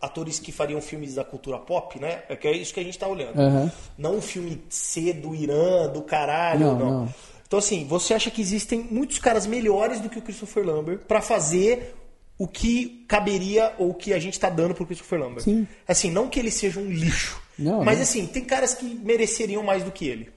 atores 0.00 0.38
que 0.38 0.50
fariam 0.50 0.80
filmes 0.80 1.14
da 1.14 1.24
cultura 1.24 1.58
pop, 1.58 2.00
né? 2.00 2.22
É 2.28 2.34
que 2.36 2.48
é 2.48 2.52
isso 2.56 2.74
que 2.74 2.80
a 2.80 2.82
gente 2.82 2.98
tá 2.98 3.06
olhando. 3.06 3.38
Aham. 3.38 3.70
Não 3.96 4.16
um 4.16 4.22
filme 4.22 4.60
C 4.68 5.12
do 5.12 5.34
Irã, 5.34 5.88
do 5.88 6.02
caralho, 6.02 6.60
Não, 6.60 6.78
não. 6.78 6.90
não. 7.02 7.14
Então, 7.46 7.60
assim, 7.60 7.84
você 7.86 8.12
acha 8.12 8.28
que 8.30 8.40
existem 8.40 8.86
muitos 8.90 9.18
caras 9.18 9.46
melhores 9.46 10.00
do 10.00 10.08
que 10.08 10.18
o 10.18 10.22
Christopher 10.22 10.66
Lambert 10.66 10.98
pra 11.06 11.20
fazer 11.20 11.94
o 12.36 12.46
que 12.48 13.04
caberia 13.08 13.72
ou 13.78 13.90
o 13.90 13.94
que 13.94 14.12
a 14.12 14.18
gente 14.18 14.38
tá 14.38 14.50
dando 14.50 14.74
pro 14.74 14.84
Christopher 14.84 15.20
Lambert? 15.20 15.42
Sim. 15.44 15.66
Assim, 15.86 16.10
não 16.10 16.28
que 16.28 16.40
ele 16.40 16.50
seja 16.50 16.80
um 16.80 16.90
lixo. 16.90 17.40
Não, 17.58 17.82
mas 17.84 17.96
não. 17.98 18.02
assim, 18.02 18.26
tem 18.26 18.44
caras 18.44 18.74
que 18.74 18.84
mereceriam 18.84 19.62
mais 19.62 19.82
do 19.84 19.90
que 19.92 20.06
ele. 20.06 20.28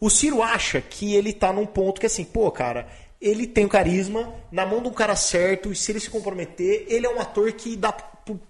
O 0.00 0.08
Ciro 0.08 0.42
acha 0.42 0.80
que 0.80 1.14
ele 1.14 1.32
tá 1.32 1.52
num 1.52 1.66
ponto 1.66 2.00
que 2.00 2.06
assim, 2.06 2.24
pô, 2.24 2.50
cara, 2.50 2.88
ele 3.20 3.46
tem 3.46 3.66
o 3.66 3.68
carisma, 3.68 4.32
na 4.50 4.64
mão 4.64 4.80
de 4.82 4.88
um 4.88 4.92
cara 4.92 5.14
certo, 5.14 5.70
e 5.70 5.76
se 5.76 5.92
ele 5.92 6.00
se 6.00 6.08
comprometer, 6.08 6.86
ele 6.88 7.06
é 7.06 7.10
um 7.14 7.20
ator 7.20 7.52
que 7.52 7.76
dá, 7.76 7.94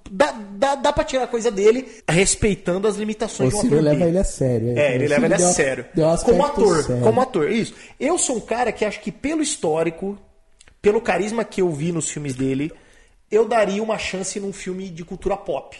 dá, 0.08 0.30
dá, 0.52 0.74
dá 0.76 0.92
pra 0.92 1.02
tirar 1.02 1.24
a 1.24 1.26
coisa 1.26 1.50
dele, 1.50 1.88
respeitando 2.08 2.86
as 2.86 2.96
O 2.96 3.00
limitações 3.00 3.50
de 3.50 3.56
um 3.56 3.60
Ciro 3.62 3.74
ator 3.74 3.84
leva 3.84 3.96
dele. 3.98 4.10
ele 4.10 4.18
a 4.18 4.24
sério. 4.24 4.78
É, 4.78 4.94
ele 4.94 5.06
O 5.06 5.08
leva 5.08 5.24
ele 5.26 5.34
a 5.34 5.36
deu- 5.38 5.48
sério. 5.48 5.86
deu 5.92 6.06
como 6.24 6.44
ator, 6.44 6.84
sério. 6.84 7.02
como 7.02 7.20
ator, 7.20 7.50
isso. 7.50 7.74
Eu 7.98 8.16
sou 8.16 8.36
um 8.36 8.40
cara 8.40 8.70
que 8.70 8.84
acho 8.84 9.00
que 9.00 9.10
pelo 9.10 9.42
histórico, 9.42 10.16
pelo 10.80 11.00
carisma 11.00 11.44
que 11.44 11.60
eu 11.62 11.70
vi 11.72 11.90
nos 11.90 12.08
filmes 12.08 12.36
dele, 12.36 12.72
eu 13.28 13.48
daria 13.48 13.82
uma 13.82 13.98
chance 13.98 14.38
num 14.38 14.52
filme 14.52 14.88
de 14.88 15.04
cultura 15.04 15.36
pop. 15.36 15.76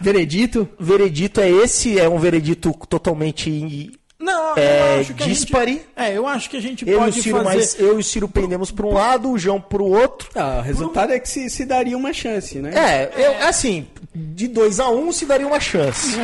Veredito? 0.00 0.68
Veredito 0.78 1.40
é 1.40 1.50
esse, 1.50 1.98
é 1.98 2.08
um 2.08 2.18
veredito 2.18 2.72
totalmente 2.88 3.92
Não, 4.18 4.56
É, 4.56 4.96
eu 4.96 5.00
acho 5.00 5.14
que 5.14 5.22
a 5.22 5.26
dispare. 5.26 5.72
gente, 5.72 5.86
É, 5.96 6.16
eu 6.16 6.26
acho 6.26 6.50
que 6.50 6.56
a 6.56 6.60
gente 6.60 6.86
eu 6.86 6.92
e 6.92 6.96
o 6.96 6.98
pode 7.00 7.22
Ciro 7.22 7.36
fazer... 7.38 7.48
mais 7.48 7.80
eu 7.80 7.96
e 7.96 8.00
o 8.00 8.04
Ciro 8.04 8.28
pendemos 8.28 8.70
para 8.70 8.86
um 8.86 8.92
lado, 8.92 9.30
o 9.30 9.38
João 9.38 9.60
para 9.60 9.82
o 9.82 9.90
outro. 9.90 10.28
Ah, 10.34 10.58
o 10.58 10.62
resultado 10.62 11.12
é 11.12 11.18
que 11.18 11.28
se, 11.28 11.48
se 11.50 11.64
daria 11.64 11.96
uma 11.96 12.12
chance, 12.12 12.58
né? 12.58 12.72
É, 12.74 13.12
eu, 13.16 13.48
assim, 13.48 13.86
de 14.14 14.48
2 14.48 14.80
a 14.80 14.90
1 14.90 15.08
um, 15.08 15.12
se 15.12 15.24
daria 15.26 15.46
uma 15.46 15.60
chance. 15.60 16.16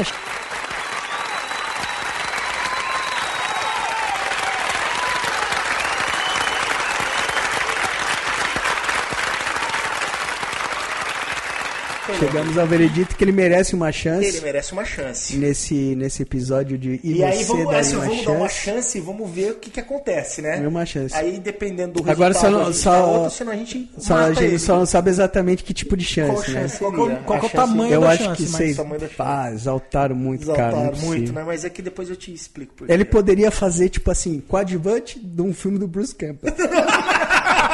Chegamos 12.19 12.57
ao 12.57 12.67
veredito 12.67 13.15
que 13.15 13.23
ele 13.25 13.33
merece 13.33 13.75
uma 13.75 13.93
chance 13.93 14.25
Ele 14.27 14.41
merece 14.41 14.73
uma 14.73 14.85
chance. 14.87 15.37
nesse, 15.37 15.75
nesse 15.95 16.23
episódio 16.23 16.79
de 16.79 16.99
E, 17.05 17.17
E 17.19 17.25
aí 17.25 17.45
você 17.45 17.45
vamos, 17.53 17.65
daria 17.67 17.81
assim, 17.81 17.95
uma 17.97 18.01
vamos 18.05 18.15
chance. 18.17 18.27
dar 18.27 18.33
uma 18.33 18.49
chance 18.49 18.99
e 18.99 19.01
vamos 19.03 19.31
ver 19.31 19.51
o 19.51 19.55
que, 19.57 19.71
que 19.71 19.81
acontece, 19.81 20.41
né? 20.41 20.59
Dá 20.61 20.69
uma 20.69 20.87
chance. 20.87 21.15
Aí 21.15 21.39
dependendo 21.39 22.01
do 22.01 22.11
Agora 22.11 22.33
resultado, 22.33 22.53
só 22.55 22.65
não- 22.65 22.73
só- 22.73 22.91
dá 22.93 23.07
outra, 23.07 23.31
senão 23.31 23.53
a 23.53 23.57
gente 23.57 23.91
Só 23.99 24.17
a 24.17 24.33
gente 24.33 24.45
ele. 24.45 24.59
só 24.59 24.79
não 24.79 24.87
sabe 24.87 25.11
exatamente 25.11 25.63
que 25.63 25.75
tipo 25.75 25.95
de 25.95 26.05
chance, 26.07 26.33
Qual 26.33 26.55
né? 26.55 26.61
chance 26.63 26.79
Qual 26.79 26.93
que 26.93 26.99
é 26.99 27.03
o- 27.03 27.07
seria? 27.07 27.23
qual 27.23 27.39
que 27.41 27.45
é 27.45 27.49
o 27.49 27.51
A 27.51 27.51
chance- 27.53 27.69
tamanho 27.73 27.93
Eu 27.95 28.01
da 28.01 28.09
acho 28.09 28.25
chance, 28.25 28.43
que 28.43 28.49
vocês 28.49 28.77
tamanho 28.77 29.01
da 29.01 29.07
chance. 29.07 29.17
pá, 29.17 29.51
exaltaram 29.53 30.17
muito, 30.17 30.43
Exaltaram 30.43 30.71
cara. 30.73 30.87
não 30.93 30.93
é 30.95 31.05
muito, 31.05 31.33
né? 31.35 31.43
Mas 31.45 31.65
é 31.67 31.71
que 31.71 31.83
depois 31.83 32.09
eu 32.09 32.17
te 32.17 32.33
explico 32.33 32.73
por 32.75 32.91
Ele 32.91 33.05
poderia 33.05 33.51
fazer, 33.51 33.91
tipo 33.91 34.11
assim, 34.11 34.41
coadjuvante 34.49 35.19
de 35.19 35.43
um 35.43 35.53
filme 35.53 35.79
do 35.79 35.87
Bruce 35.87 36.15
Campbell. 36.15 36.51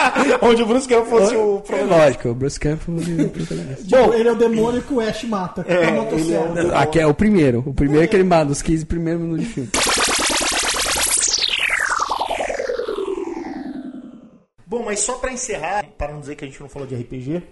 Onde 0.42 0.62
o 0.62 0.66
Bruce 0.66 0.88
Campbell 0.88 1.06
fosse 1.06 1.36
o 1.36 1.58
É 1.58 1.60
protagonista. 1.60 1.96
lógico, 2.04 2.28
o 2.28 2.34
Bruce 2.34 2.60
Campbell 2.60 2.96
é 2.96 3.22
o 3.24 3.30
protagonista. 3.30 3.84
Tipo, 3.84 4.14
ele 4.14 4.28
é 4.28 4.32
o 4.32 4.36
demônio 4.36 4.82
que 4.82 4.92
o 4.92 5.00
Ash 5.00 5.24
mata. 5.24 5.64
com 5.64 5.72
a 5.72 5.90
motosserra. 5.92 6.78
Aqui 6.80 6.98
é 7.00 7.06
o 7.06 7.14
primeiro. 7.14 7.62
O 7.66 7.74
primeiro 7.74 8.08
que 8.08 8.16
ele 8.16 8.24
mata, 8.24 8.50
os 8.52 8.62
15 8.62 8.86
primeiros 8.86 9.20
minutos 9.22 9.46
de 9.46 9.52
filme. 9.52 9.70
Bom, 14.66 14.82
mas 14.84 15.00
só 15.00 15.14
pra 15.18 15.32
encerrar, 15.32 15.84
para 15.98 16.12
não 16.12 16.20
dizer 16.20 16.34
que 16.36 16.44
a 16.44 16.48
gente 16.48 16.60
não 16.60 16.68
falou 16.68 16.88
de 16.88 16.94
RPG, 16.94 17.42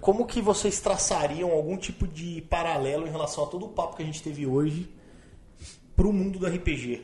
como 0.00 0.26
que 0.26 0.40
vocês 0.42 0.80
traçariam 0.80 1.50
algum 1.50 1.76
tipo 1.76 2.06
de 2.08 2.42
paralelo 2.42 3.06
em 3.06 3.10
relação 3.10 3.44
a 3.44 3.46
todo 3.46 3.66
o 3.66 3.68
papo 3.68 3.96
que 3.96 4.02
a 4.02 4.06
gente 4.06 4.22
teve 4.22 4.44
hoje 4.46 4.88
pro 5.96 6.12
mundo 6.12 6.38
do 6.38 6.46
RPG? 6.46 7.02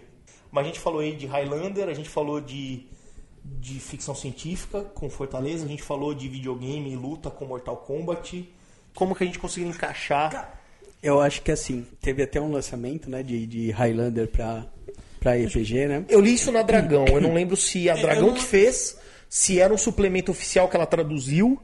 Mas 0.50 0.64
a 0.64 0.66
gente 0.66 0.80
falou 0.80 1.00
aí 1.00 1.14
de 1.14 1.26
Highlander, 1.26 1.88
a 1.88 1.94
gente 1.94 2.08
falou 2.08 2.40
de, 2.40 2.88
de 3.44 3.78
ficção 3.80 4.14
científica 4.14 4.82
com 4.94 5.08
Fortaleza, 5.10 5.64
a 5.64 5.68
gente 5.68 5.82
falou 5.82 6.14
de 6.14 6.28
videogame 6.28 6.92
e 6.92 6.96
luta 6.96 7.30
com 7.30 7.44
Mortal 7.46 7.76
Kombat. 7.78 8.48
Como 8.94 9.14
que 9.14 9.22
a 9.22 9.26
gente 9.26 9.38
conseguiu 9.38 9.68
encaixar? 9.68 10.60
Eu 11.02 11.20
acho 11.20 11.40
que 11.42 11.50
assim, 11.50 11.86
teve 12.00 12.22
até 12.22 12.40
um 12.40 12.50
lançamento, 12.52 13.08
né, 13.08 13.22
de, 13.22 13.46
de 13.46 13.70
Highlander 13.70 14.28
pra, 14.28 14.66
pra 15.18 15.34
RPG, 15.34 15.86
né? 15.86 16.04
Eu 16.08 16.20
li 16.20 16.34
isso 16.34 16.52
na 16.52 16.62
Dragão, 16.62 17.06
eu 17.06 17.20
não 17.20 17.32
lembro 17.32 17.56
se 17.56 17.88
a 17.88 17.96
Eu 17.96 18.02
Dragão 18.02 18.26
não- 18.28 18.34
que 18.34 18.42
fez, 18.42 18.98
se 19.28 19.58
era 19.58 19.72
um 19.72 19.78
suplemento 19.78 20.30
oficial 20.30 20.68
que 20.68 20.76
ela 20.76 20.86
traduziu, 20.86 21.58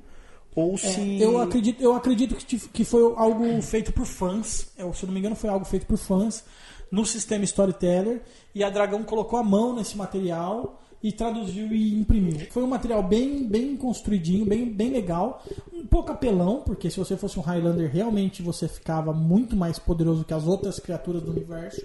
ou 0.54 0.74
É, 0.74 0.78
se. 0.78 1.20
eu 1.20 1.38
acredito, 1.38 1.82
eu 1.82 1.94
acredito 1.94 2.34
que, 2.36 2.58
que 2.58 2.84
foi 2.84 3.02
algo 3.16 3.60
feito 3.60 3.92
por 3.92 4.06
fãs. 4.06 4.68
Eu, 4.78 4.94
se 4.94 5.02
eu 5.02 5.08
não 5.08 5.12
me 5.12 5.20
engano, 5.20 5.36
foi 5.36 5.50
algo 5.50 5.66
feito 5.66 5.84
por 5.84 5.98
fãs 5.98 6.42
no 6.90 7.04
sistema 7.04 7.44
Storyteller. 7.44 8.22
E 8.54 8.64
a 8.64 8.70
Dragão 8.70 9.02
colocou 9.04 9.38
a 9.38 9.42
mão 9.42 9.74
nesse 9.76 9.98
material 9.98 10.80
e 11.08 11.12
traduziu 11.12 11.68
e 11.68 11.94
imprimiu. 11.98 12.38
Foi 12.50 12.62
um 12.62 12.66
material 12.66 13.02
bem, 13.02 13.46
bem 13.46 13.76
construidinho, 13.76 14.44
bem, 14.46 14.68
bem 14.72 14.90
legal. 14.90 15.42
Um 15.72 15.86
pouco 15.86 16.10
apelão, 16.10 16.62
porque 16.64 16.90
se 16.90 16.98
você 16.98 17.16
fosse 17.16 17.38
um 17.38 17.42
Highlander, 17.42 17.90
realmente 17.90 18.42
você 18.42 18.66
ficava 18.66 19.12
muito 19.12 19.54
mais 19.56 19.78
poderoso 19.78 20.24
que 20.24 20.34
as 20.34 20.46
outras 20.46 20.78
criaturas 20.80 21.22
do 21.22 21.30
universo. 21.30 21.82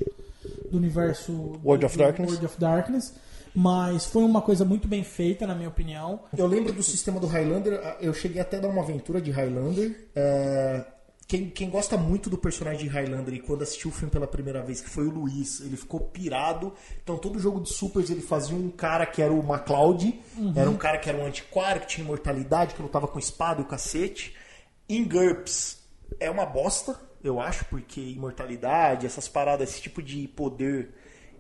Do 0.72 0.77
universo 0.77 1.60
World 1.64 1.85
of 1.85 1.95
do- 1.95 2.03
Darkness. 2.03 2.30
World 2.31 2.45
of 2.45 2.60
Darkness. 2.60 3.14
Mas 3.53 4.06
foi 4.06 4.23
uma 4.23 4.41
coisa 4.41 4.64
muito 4.64 4.88
bem 4.88 5.03
feita, 5.03 5.45
na 5.45 5.53
minha 5.53 5.68
opinião. 5.68 6.22
Eu 6.38 6.48
lembro 6.48 6.72
do 6.72 6.81
sistema 6.81 7.19
do 7.19 7.27
Highlander, 7.27 7.98
eu 7.99 8.14
cheguei 8.14 8.41
até 8.41 8.57
a 8.57 8.61
dar 8.61 8.69
uma 8.69 8.81
aventura 8.81 9.19
de 9.22 9.30
Highlander. 9.30 10.07
é, 10.15 10.85
Quem, 11.32 11.49
quem 11.49 11.70
gosta 11.70 11.95
muito 11.95 12.30
do 12.30 12.38
personagem 12.38 12.82
de 12.82 12.88
Highlander 12.90 13.34
e 13.34 13.40
quando 13.40 13.62
assistiu 13.62 13.90
o 13.90 13.94
filme 13.94 14.12
pela 14.12 14.28
primeira 14.28 14.62
vez, 14.62 14.82
que 14.82 14.90
foi 14.90 15.08
o 15.08 15.10
Luiz, 15.10 15.62
ele 15.62 15.78
ficou 15.78 16.02
pirado. 16.02 16.74
Então 17.02 17.18
todo 17.18 17.40
jogo 17.40 17.62
de 17.62 17.70
supers 17.70 18.10
ele 18.10 18.20
fazia 18.22 18.53
um 18.53 18.70
cara 18.70 19.06
que 19.06 19.22
era 19.22 19.32
o 19.32 19.41
MacLeod, 19.41 20.20
Uhum. 20.36 20.52
era 20.53 20.70
um 20.70 20.76
cara 20.76 20.98
que 20.98 21.08
era 21.08 21.18
um 21.18 21.26
antiquário, 21.26 21.80
que 21.80 21.88
tinha 21.88 22.03
imortalidade, 22.03 22.76
que 22.76 22.82
lutava 22.82 23.08
com 23.08 23.18
espada 23.18 23.62
e 23.62 23.64
o 23.64 23.66
cacete. 23.66 24.36
Em 24.90 25.06
GURPS 25.06 25.82
é 26.20 26.30
uma 26.30 26.45
bosta, 26.45 26.99
eu 27.24 27.40
acho, 27.40 27.64
porque 27.64 28.02
imortalidade, 28.02 29.06
essas 29.06 29.30
paradas, 29.30 29.70
esse 29.70 29.82
tipo 29.82 30.03
de 30.03 30.28
poder 30.28 30.90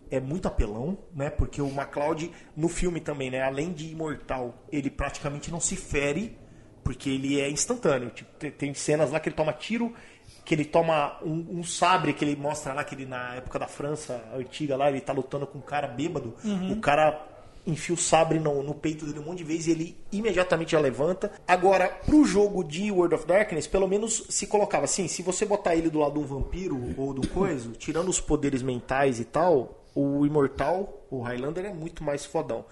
é 0.09 0.21
muito 0.21 0.47
apelão, 0.47 0.97
né? 1.13 1.29
Porque 1.29 1.61
o 1.61 1.69
MacLeod, 1.69 2.31
no 2.55 2.69
filme 2.69 3.01
também, 3.01 3.29
né? 3.29 3.41
Além 3.41 3.73
de 3.73 3.91
imortal, 3.91 4.65
ele 4.71 4.89
praticamente 4.89 5.51
não 5.51 5.59
se 5.59 5.75
fere, 5.75 6.37
porque 6.83 7.09
ele 7.09 7.39
é 7.39 7.49
instantâneo. 7.49 8.09
Tipo, 8.09 8.29
tem, 8.37 8.51
tem 8.51 8.73
cenas 8.73 9.11
lá 9.11 9.19
que 9.19 9.29
ele 9.29 9.35
toma 9.35 9.53
tiro, 9.53 9.93
que 10.43 10.53
ele 10.53 10.65
toma 10.65 11.17
um, 11.23 11.59
um 11.59 11.63
sabre 11.63 12.13
que 12.13 12.25
ele 12.25 12.35
mostra 12.35 12.73
lá, 12.73 12.83
que 12.83 12.95
ele 12.95 13.05
na 13.05 13.35
época 13.35 13.59
da 13.59 13.67
França 13.67 14.23
antiga 14.35 14.75
lá, 14.75 14.89
ele 14.89 15.01
tá 15.01 15.13
lutando 15.13 15.45
com 15.47 15.59
um 15.59 15.61
cara 15.61 15.87
bêbado. 15.87 16.35
Uhum. 16.43 16.73
O 16.73 16.81
cara 16.81 17.27
enfia 17.65 17.93
o 17.93 17.97
sabre 17.97 18.39
no, 18.39 18.63
no 18.63 18.73
peito 18.73 19.05
dele 19.05 19.19
um 19.19 19.23
monte 19.23 19.39
de 19.39 19.43
vezes 19.43 19.67
e 19.67 19.71
ele 19.71 19.97
imediatamente 20.11 20.71
já 20.71 20.79
levanta. 20.79 21.31
Agora, 21.47 21.87
pro 21.87 22.25
jogo 22.25 22.63
de 22.63 22.91
World 22.91 23.15
of 23.15 23.25
Darkness, 23.25 23.67
pelo 23.67 23.87
menos 23.87 24.25
se 24.29 24.47
colocava 24.47 24.85
assim, 24.85 25.07
se 25.07 25.21
você 25.21 25.45
botar 25.45 25.75
ele 25.75 25.89
do 25.89 25.99
lado 25.99 26.13
de 26.13 26.19
um 26.19 26.25
vampiro 26.25 26.79
ou 26.97 27.13
do 27.13 27.27
coisa, 27.27 27.71
tirando 27.77 28.09
os 28.09 28.19
poderes 28.19 28.61
mentais 28.61 29.19
e 29.19 29.25
tal, 29.25 29.80
o 29.93 30.25
Imortal, 30.25 31.05
o 31.09 31.21
Highlander 31.21 31.65
é 31.65 31.73
muito 31.73 32.03
mais 32.03 32.25
fodão. 32.25 32.63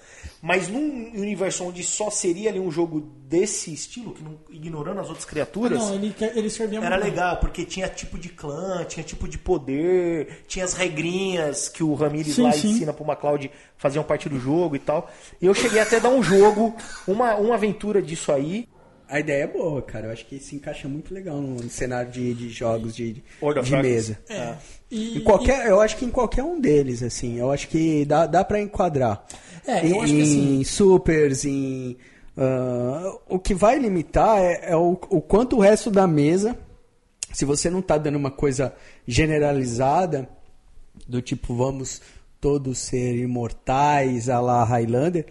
Mas 0.42 0.70
num 0.70 1.12
universo 1.14 1.66
onde 1.66 1.84
só 1.84 2.10
seria 2.10 2.50
ali 2.50 2.60
um 2.60 2.72
jogo 2.72 3.02
desse 3.02 3.74
estilo, 3.74 4.14
que 4.14 4.24
não, 4.24 4.40
ignorando 4.50 5.02
as 5.02 5.08
outras 5.08 5.26
criaturas, 5.26 5.80
Não, 5.80 5.96
ele, 5.96 6.16
ele 6.34 6.50
servia 6.50 6.80
era 6.80 6.96
muito 6.96 7.04
legal, 7.04 7.38
porque 7.38 7.66
tinha 7.66 7.90
tipo 7.90 8.18
de 8.18 8.30
clã, 8.30 8.86
tinha 8.86 9.04
tipo 9.04 9.28
de 9.28 9.38
poder, 9.38 10.44
tinha 10.48 10.64
as 10.64 10.74
regrinhas 10.74 11.68
que 11.68 11.84
o 11.84 11.94
Ramirez 11.94 12.36
Sim, 12.36 12.44
lá 12.44 12.52
sim. 12.54 12.70
ensina 12.70 12.94
pro 12.94 13.06
MacLeod 13.06 13.52
faziam 13.78 14.04
parte 14.04 14.30
do 14.30 14.40
jogo 14.40 14.76
e 14.76 14.80
tal. 14.80 15.10
E 15.42 15.46
eu 15.46 15.54
cheguei 15.54 15.82
até 15.82 15.98
a 15.98 16.00
dar 16.00 16.10
um 16.10 16.24
jogo, 16.24 16.76
uma, 17.06 17.36
uma 17.36 17.56
aventura 17.56 18.02
disso 18.02 18.32
aí. 18.32 18.68
A 19.10 19.20
ideia 19.20 19.44
é 19.44 19.48
boa, 19.48 19.82
cara. 19.82 20.08
Eu 20.08 20.12
acho 20.12 20.26
que 20.26 20.40
se 20.40 20.56
encaixa 20.56 20.88
muito 20.88 21.14
legal 21.14 21.42
no 21.42 21.68
cenário 21.70 22.12
de, 22.12 22.34
de 22.34 22.50
jogos 22.50 22.96
de, 22.96 23.24
de 23.64 23.72
mesa. 23.82 24.20
É. 24.30 24.56
E, 24.92 25.18
Em 25.18 25.24
qualquer, 25.24 25.68
eu 25.68 25.82
acho 25.82 25.98
que 25.98 26.06
em 26.06 26.10
qualquer 26.12 26.44
um 26.44 26.60
deles, 26.62 27.02
assim, 27.02 27.38
eu 27.40 27.52
acho 27.52 27.68
que 27.68 28.06
dá, 28.06 28.26
dá 28.28 28.44
para 28.44 28.62
enquadrar. 28.62 29.26
É, 29.66 29.80
eu 29.86 29.96
em, 29.96 30.02
acho 30.04 30.14
que 30.14 30.22
assim- 30.22 30.60
em 30.60 30.64
supers, 30.64 31.46
em 31.46 31.98
ah, 32.38 33.18
o 33.28 33.38
que 33.38 33.54
vai 33.54 33.78
limitar 33.78 34.40
é, 34.40 34.72
é 34.72 34.76
o, 34.76 34.92
o 35.10 35.20
quanto 35.22 35.58
o 35.58 35.60
resto 35.60 35.92
da 35.92 36.08
mesa, 36.08 36.58
se 37.34 37.44
você 37.46 37.70
não 37.70 37.82
tá 37.82 37.98
dando 37.98 38.16
uma 38.16 38.32
coisa 38.32 38.74
generalizada 39.08 40.30
do 41.08 41.22
tipo 41.22 41.54
vamos 41.56 42.02
todos 42.40 42.78
ser 42.80 43.16
imortais, 43.18 44.30
a 44.30 44.40
la 44.40 44.64
Highlander, 44.64 45.26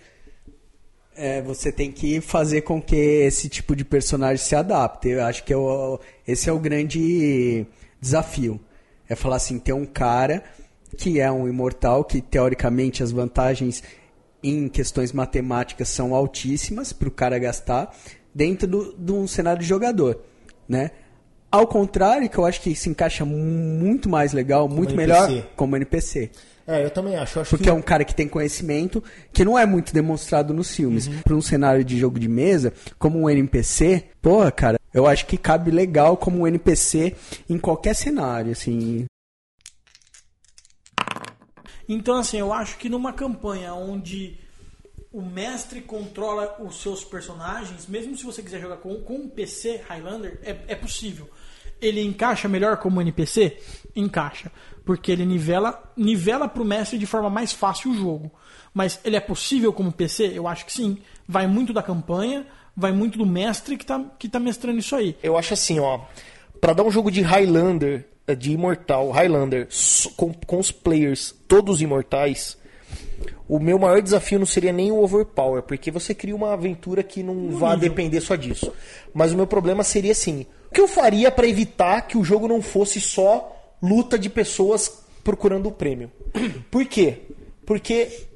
é, 1.18 1.42
você 1.42 1.70
tem 1.72 1.90
que 1.92 2.20
fazer 2.20 2.62
com 2.62 2.80
que 2.80 2.94
esse 2.96 3.48
tipo 3.48 3.74
de 3.76 3.84
personagem 3.84 4.44
se 4.44 4.54
adapte. 4.54 5.08
Eu 5.08 5.22
acho 5.24 5.42
que 5.44 5.52
é 5.52 5.56
o- 5.56 5.98
esse 6.26 6.48
é 6.48 6.52
o 6.52 6.58
grande 6.58 7.66
desafio. 8.00 8.60
É 9.08 9.14
falar 9.14 9.36
assim, 9.36 9.58
tem 9.58 9.74
um 9.74 9.84
cara 9.86 10.42
que 10.96 11.20
é 11.20 11.30
um 11.30 11.48
imortal, 11.48 12.04
que 12.04 12.20
teoricamente 12.20 13.02
as 13.02 13.10
vantagens 13.10 13.82
em 14.42 14.68
questões 14.68 15.12
matemáticas 15.12 15.88
são 15.88 16.14
altíssimas 16.14 16.92
para 16.92 17.08
o 17.08 17.10
cara 17.10 17.38
gastar 17.38 17.94
dentro 18.34 18.66
do- 18.68 18.94
de 18.96 19.12
um 19.12 19.26
cenário 19.26 19.60
de 19.60 19.66
jogador, 19.68 20.20
né? 20.68 20.92
Ao 21.50 21.66
contrário, 21.66 22.28
que 22.28 22.38
eu 22.38 22.44
acho 22.44 22.60
que 22.60 22.74
se 22.74 22.88
encaixa 22.90 23.24
muito 23.24 24.08
mais 24.08 24.32
legal, 24.32 24.68
muito 24.68 24.92
NPC. 24.94 24.96
melhor 25.32 25.46
como 25.56 25.74
NPC. 25.76 26.30
É, 26.68 26.84
eu 26.84 26.90
também 26.90 27.16
acho. 27.16 27.40
Acho 27.40 27.48
Porque 27.48 27.64
que 27.64 27.70
é 27.70 27.72
um 27.72 27.80
cara 27.80 28.04
que 28.04 28.14
tem 28.14 28.28
conhecimento 28.28 29.02
que 29.32 29.42
não 29.42 29.58
é 29.58 29.64
muito 29.64 29.94
demonstrado 29.94 30.52
nos 30.52 30.76
filmes. 30.76 31.06
Uhum. 31.06 31.22
Para 31.22 31.34
um 31.34 31.40
cenário 31.40 31.82
de 31.82 31.98
jogo 31.98 32.20
de 32.20 32.28
mesa, 32.28 32.74
como 32.98 33.18
um 33.18 33.30
NPC, 33.30 34.10
porra, 34.20 34.52
cara, 34.52 34.78
eu 34.92 35.06
acho 35.06 35.24
que 35.24 35.38
cabe 35.38 35.70
legal 35.70 36.18
como 36.18 36.40
um 36.40 36.46
NPC 36.46 37.16
em 37.48 37.58
qualquer 37.58 37.94
cenário, 37.94 38.52
assim. 38.52 39.06
Então, 41.88 42.16
assim, 42.16 42.36
eu 42.38 42.52
acho 42.52 42.76
que 42.76 42.90
numa 42.90 43.14
campanha 43.14 43.72
onde 43.72 44.38
o 45.10 45.22
mestre 45.22 45.80
controla 45.80 46.54
os 46.60 46.82
seus 46.82 47.02
personagens, 47.02 47.86
mesmo 47.86 48.14
se 48.14 48.24
você 48.24 48.42
quiser 48.42 48.60
jogar 48.60 48.76
com, 48.76 48.94
com 49.00 49.14
um 49.14 49.28
PC 49.28 49.80
Highlander, 49.88 50.38
é, 50.42 50.54
é 50.68 50.74
possível. 50.74 51.30
Ele 51.80 52.02
encaixa 52.02 52.46
melhor 52.46 52.76
como 52.76 53.00
NPC? 53.00 53.56
Encaixa. 53.96 54.52
Porque 54.88 55.12
ele 55.12 55.26
nivela, 55.26 55.82
nivela 55.94 56.48
pro 56.48 56.64
mestre 56.64 56.96
de 56.96 57.04
forma 57.04 57.28
mais 57.28 57.52
fácil 57.52 57.90
o 57.90 57.94
jogo. 57.94 58.32
Mas 58.72 58.98
ele 59.04 59.16
é 59.16 59.20
possível 59.20 59.70
como 59.70 59.92
PC? 59.92 60.32
Eu 60.34 60.48
acho 60.48 60.64
que 60.64 60.72
sim. 60.72 60.96
Vai 61.28 61.46
muito 61.46 61.74
da 61.74 61.82
campanha, 61.82 62.46
vai 62.74 62.90
muito 62.90 63.18
do 63.18 63.26
mestre 63.26 63.76
que 63.76 63.84
tá, 63.84 64.02
que 64.18 64.30
tá 64.30 64.40
mestrando 64.40 64.78
isso 64.78 64.96
aí. 64.96 65.14
Eu 65.22 65.36
acho 65.36 65.52
assim, 65.52 65.78
ó. 65.78 66.00
Pra 66.58 66.72
dar 66.72 66.84
um 66.84 66.90
jogo 66.90 67.10
de 67.10 67.20
Highlander, 67.20 68.08
eh, 68.26 68.34
de 68.34 68.52
Imortal, 68.52 69.10
Highlander, 69.10 69.68
com, 70.16 70.32
com 70.32 70.58
os 70.58 70.72
players 70.72 71.34
todos 71.46 71.82
imortais, 71.82 72.56
o 73.46 73.60
meu 73.60 73.78
maior 73.78 74.00
desafio 74.00 74.38
não 74.38 74.46
seria 74.46 74.72
nem 74.72 74.90
o 74.90 75.02
Overpower, 75.02 75.64
porque 75.64 75.90
você 75.90 76.14
cria 76.14 76.34
uma 76.34 76.54
aventura 76.54 77.02
que 77.02 77.22
não 77.22 77.50
vai 77.50 77.76
depender 77.76 78.22
só 78.22 78.36
disso. 78.36 78.72
Mas 79.12 79.32
o 79.32 79.36
meu 79.36 79.46
problema 79.46 79.84
seria 79.84 80.12
assim: 80.12 80.46
o 80.70 80.72
que 80.72 80.80
eu 80.80 80.88
faria 80.88 81.30
pra 81.30 81.46
evitar 81.46 82.00
que 82.08 82.16
o 82.16 82.24
jogo 82.24 82.48
não 82.48 82.62
fosse 82.62 83.02
só 83.02 83.54
luta 83.82 84.18
de 84.18 84.28
pessoas 84.28 85.02
procurando 85.24 85.68
o 85.68 85.72
prêmio? 85.72 86.10
Por 86.70 86.84
quê? 86.86 87.18
Porque 87.66 88.26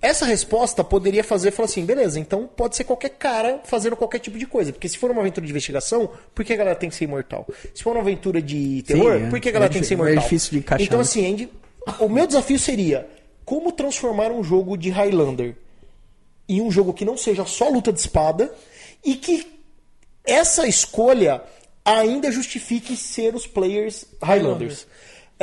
essa 0.00 0.26
resposta 0.26 0.82
poderia 0.82 1.22
fazer 1.22 1.50
falar 1.52 1.66
assim, 1.66 1.84
beleza, 1.84 2.18
então 2.18 2.46
pode 2.46 2.74
ser 2.76 2.84
qualquer 2.84 3.10
cara 3.10 3.60
fazendo 3.64 3.94
qualquer 3.96 4.18
tipo 4.18 4.36
de 4.38 4.46
coisa. 4.46 4.72
Porque 4.72 4.88
se 4.88 4.98
for 4.98 5.10
uma 5.10 5.20
aventura 5.20 5.46
de 5.46 5.52
investigação, 5.52 6.10
por 6.34 6.44
que 6.44 6.52
a 6.52 6.56
galera 6.56 6.76
tem 6.76 6.88
que 6.90 6.96
ser 6.96 7.04
imortal? 7.04 7.46
Se 7.74 7.82
for 7.82 7.92
uma 7.92 8.00
aventura 8.00 8.42
de 8.42 8.82
terror, 8.82 9.12
é. 9.14 9.30
por 9.30 9.38
que 9.40 9.48
a 9.48 9.52
galera 9.52 9.70
É 9.70 9.72
tem 9.72 9.80
que 9.82 9.86
ser 9.88 9.94
é 9.94 9.96
imortal? 9.96 10.22
difícil 10.22 10.50
de 10.50 10.58
encaixar, 10.58 10.84
Então, 10.86 10.98
né? 10.98 11.02
assim, 11.02 11.32
Andy, 11.32 11.48
o 12.00 12.08
meu 12.08 12.26
desafio 12.26 12.58
seria 12.58 13.08
como 13.44 13.70
transformar 13.72 14.30
um 14.32 14.42
jogo 14.42 14.76
de 14.76 14.90
Highlander 14.90 15.56
em 16.48 16.60
um 16.60 16.70
jogo 16.70 16.92
que 16.92 17.04
não 17.04 17.16
seja 17.16 17.44
só 17.46 17.68
luta 17.68 17.92
de 17.92 18.00
espada 18.00 18.52
e 19.04 19.14
que 19.14 19.46
essa 20.24 20.66
escolha 20.66 21.42
ainda 21.84 22.30
justifique 22.30 22.96
ser 22.96 23.34
os 23.34 23.46
players 23.46 24.04
Highlanders. 24.22 24.86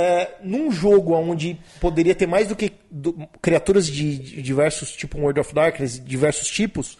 É, 0.01 0.35
num 0.43 0.71
jogo 0.71 1.13
onde 1.13 1.59
poderia 1.81 2.15
ter 2.15 2.25
mais 2.25 2.47
do 2.47 2.55
que 2.55 2.71
do- 2.89 3.27
criaturas 3.41 3.85
de, 3.85 4.17
de 4.17 4.41
diversos, 4.41 4.91
tipo 4.93 5.17
World 5.19 5.41
of 5.41 5.53
Darkness, 5.53 6.01
diversos 6.03 6.47
tipos, 6.47 6.97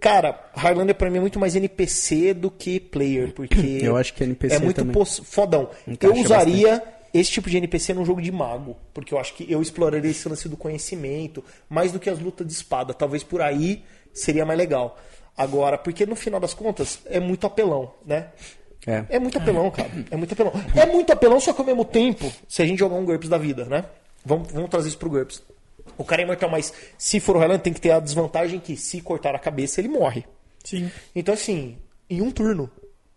cara, 0.00 0.50
Highlander 0.56 0.94
pra 0.96 1.08
mim 1.08 1.18
é 1.18 1.20
muito 1.20 1.38
mais 1.38 1.54
NPC 1.54 2.34
do 2.34 2.50
que 2.50 2.80
player, 2.80 3.32
porque 3.34 3.78
Eu 3.82 3.96
acho 3.96 4.12
que 4.14 4.24
NPC 4.24 4.56
é 4.56 4.58
muito 4.58 4.84
fodão. 5.24 5.70
Encaixa 5.86 6.12
eu 6.16 6.20
usaria 6.24 6.82
esse 7.14 7.30
tipo 7.30 7.48
de 7.48 7.56
NPC 7.58 7.94
num 7.94 8.04
jogo 8.04 8.20
de 8.20 8.32
mago, 8.32 8.76
porque 8.92 9.14
eu 9.14 9.18
acho 9.18 9.34
que 9.34 9.46
eu 9.50 9.62
exploraria 9.62 10.10
esse 10.10 10.28
lance 10.28 10.48
do 10.48 10.56
conhecimento 10.56 11.44
mais 11.68 11.92
do 11.92 12.00
que 12.00 12.10
as 12.10 12.18
lutas 12.18 12.44
de 12.46 12.52
espada. 12.52 12.92
Talvez 12.94 13.22
por 13.22 13.40
aí 13.42 13.84
seria 14.12 14.44
mais 14.44 14.58
legal. 14.58 14.98
Agora, 15.36 15.78
porque 15.78 16.04
no 16.04 16.16
final 16.16 16.40
das 16.40 16.52
contas 16.52 16.98
é 17.06 17.18
muito 17.20 17.46
apelão, 17.46 17.94
né? 18.04 18.26
É. 18.86 19.04
É 19.10 19.18
muito 19.18 19.36
apelão, 19.38 19.70
cara. 19.70 19.90
É 20.10 20.16
muito 20.16 20.32
apelão. 20.32 20.52
É 20.74 20.86
muito 20.86 21.12
apelão, 21.12 21.38
só 21.40 21.52
que 21.52 21.60
ao 21.60 21.66
mesmo 21.66 21.84
tempo, 21.84 22.32
se 22.48 22.62
a 22.62 22.66
gente 22.66 22.78
jogar 22.78 22.96
um 22.96 23.04
GURPS 23.04 23.28
da 23.28 23.38
vida, 23.38 23.64
né? 23.66 23.84
Vamos, 24.24 24.50
vamos 24.52 24.70
trazer 24.70 24.88
isso 24.88 24.98
pro 24.98 25.10
GURPS. 25.10 25.42
O 25.98 26.04
cara 26.04 26.22
é 26.22 26.24
imortal, 26.24 26.50
mas 26.50 26.72
se 26.96 27.20
for 27.20 27.36
o 27.36 27.38
Highlander, 27.38 27.62
tem 27.62 27.72
que 27.72 27.80
ter 27.80 27.90
a 27.90 28.00
desvantagem 28.00 28.58
que 28.58 28.76
se 28.76 29.00
cortar 29.02 29.34
a 29.34 29.38
cabeça, 29.38 29.80
ele 29.80 29.88
morre. 29.88 30.24
Sim. 30.64 30.90
Então, 31.14 31.34
assim, 31.34 31.76
em 32.08 32.22
um 32.22 32.30
turno, 32.30 32.70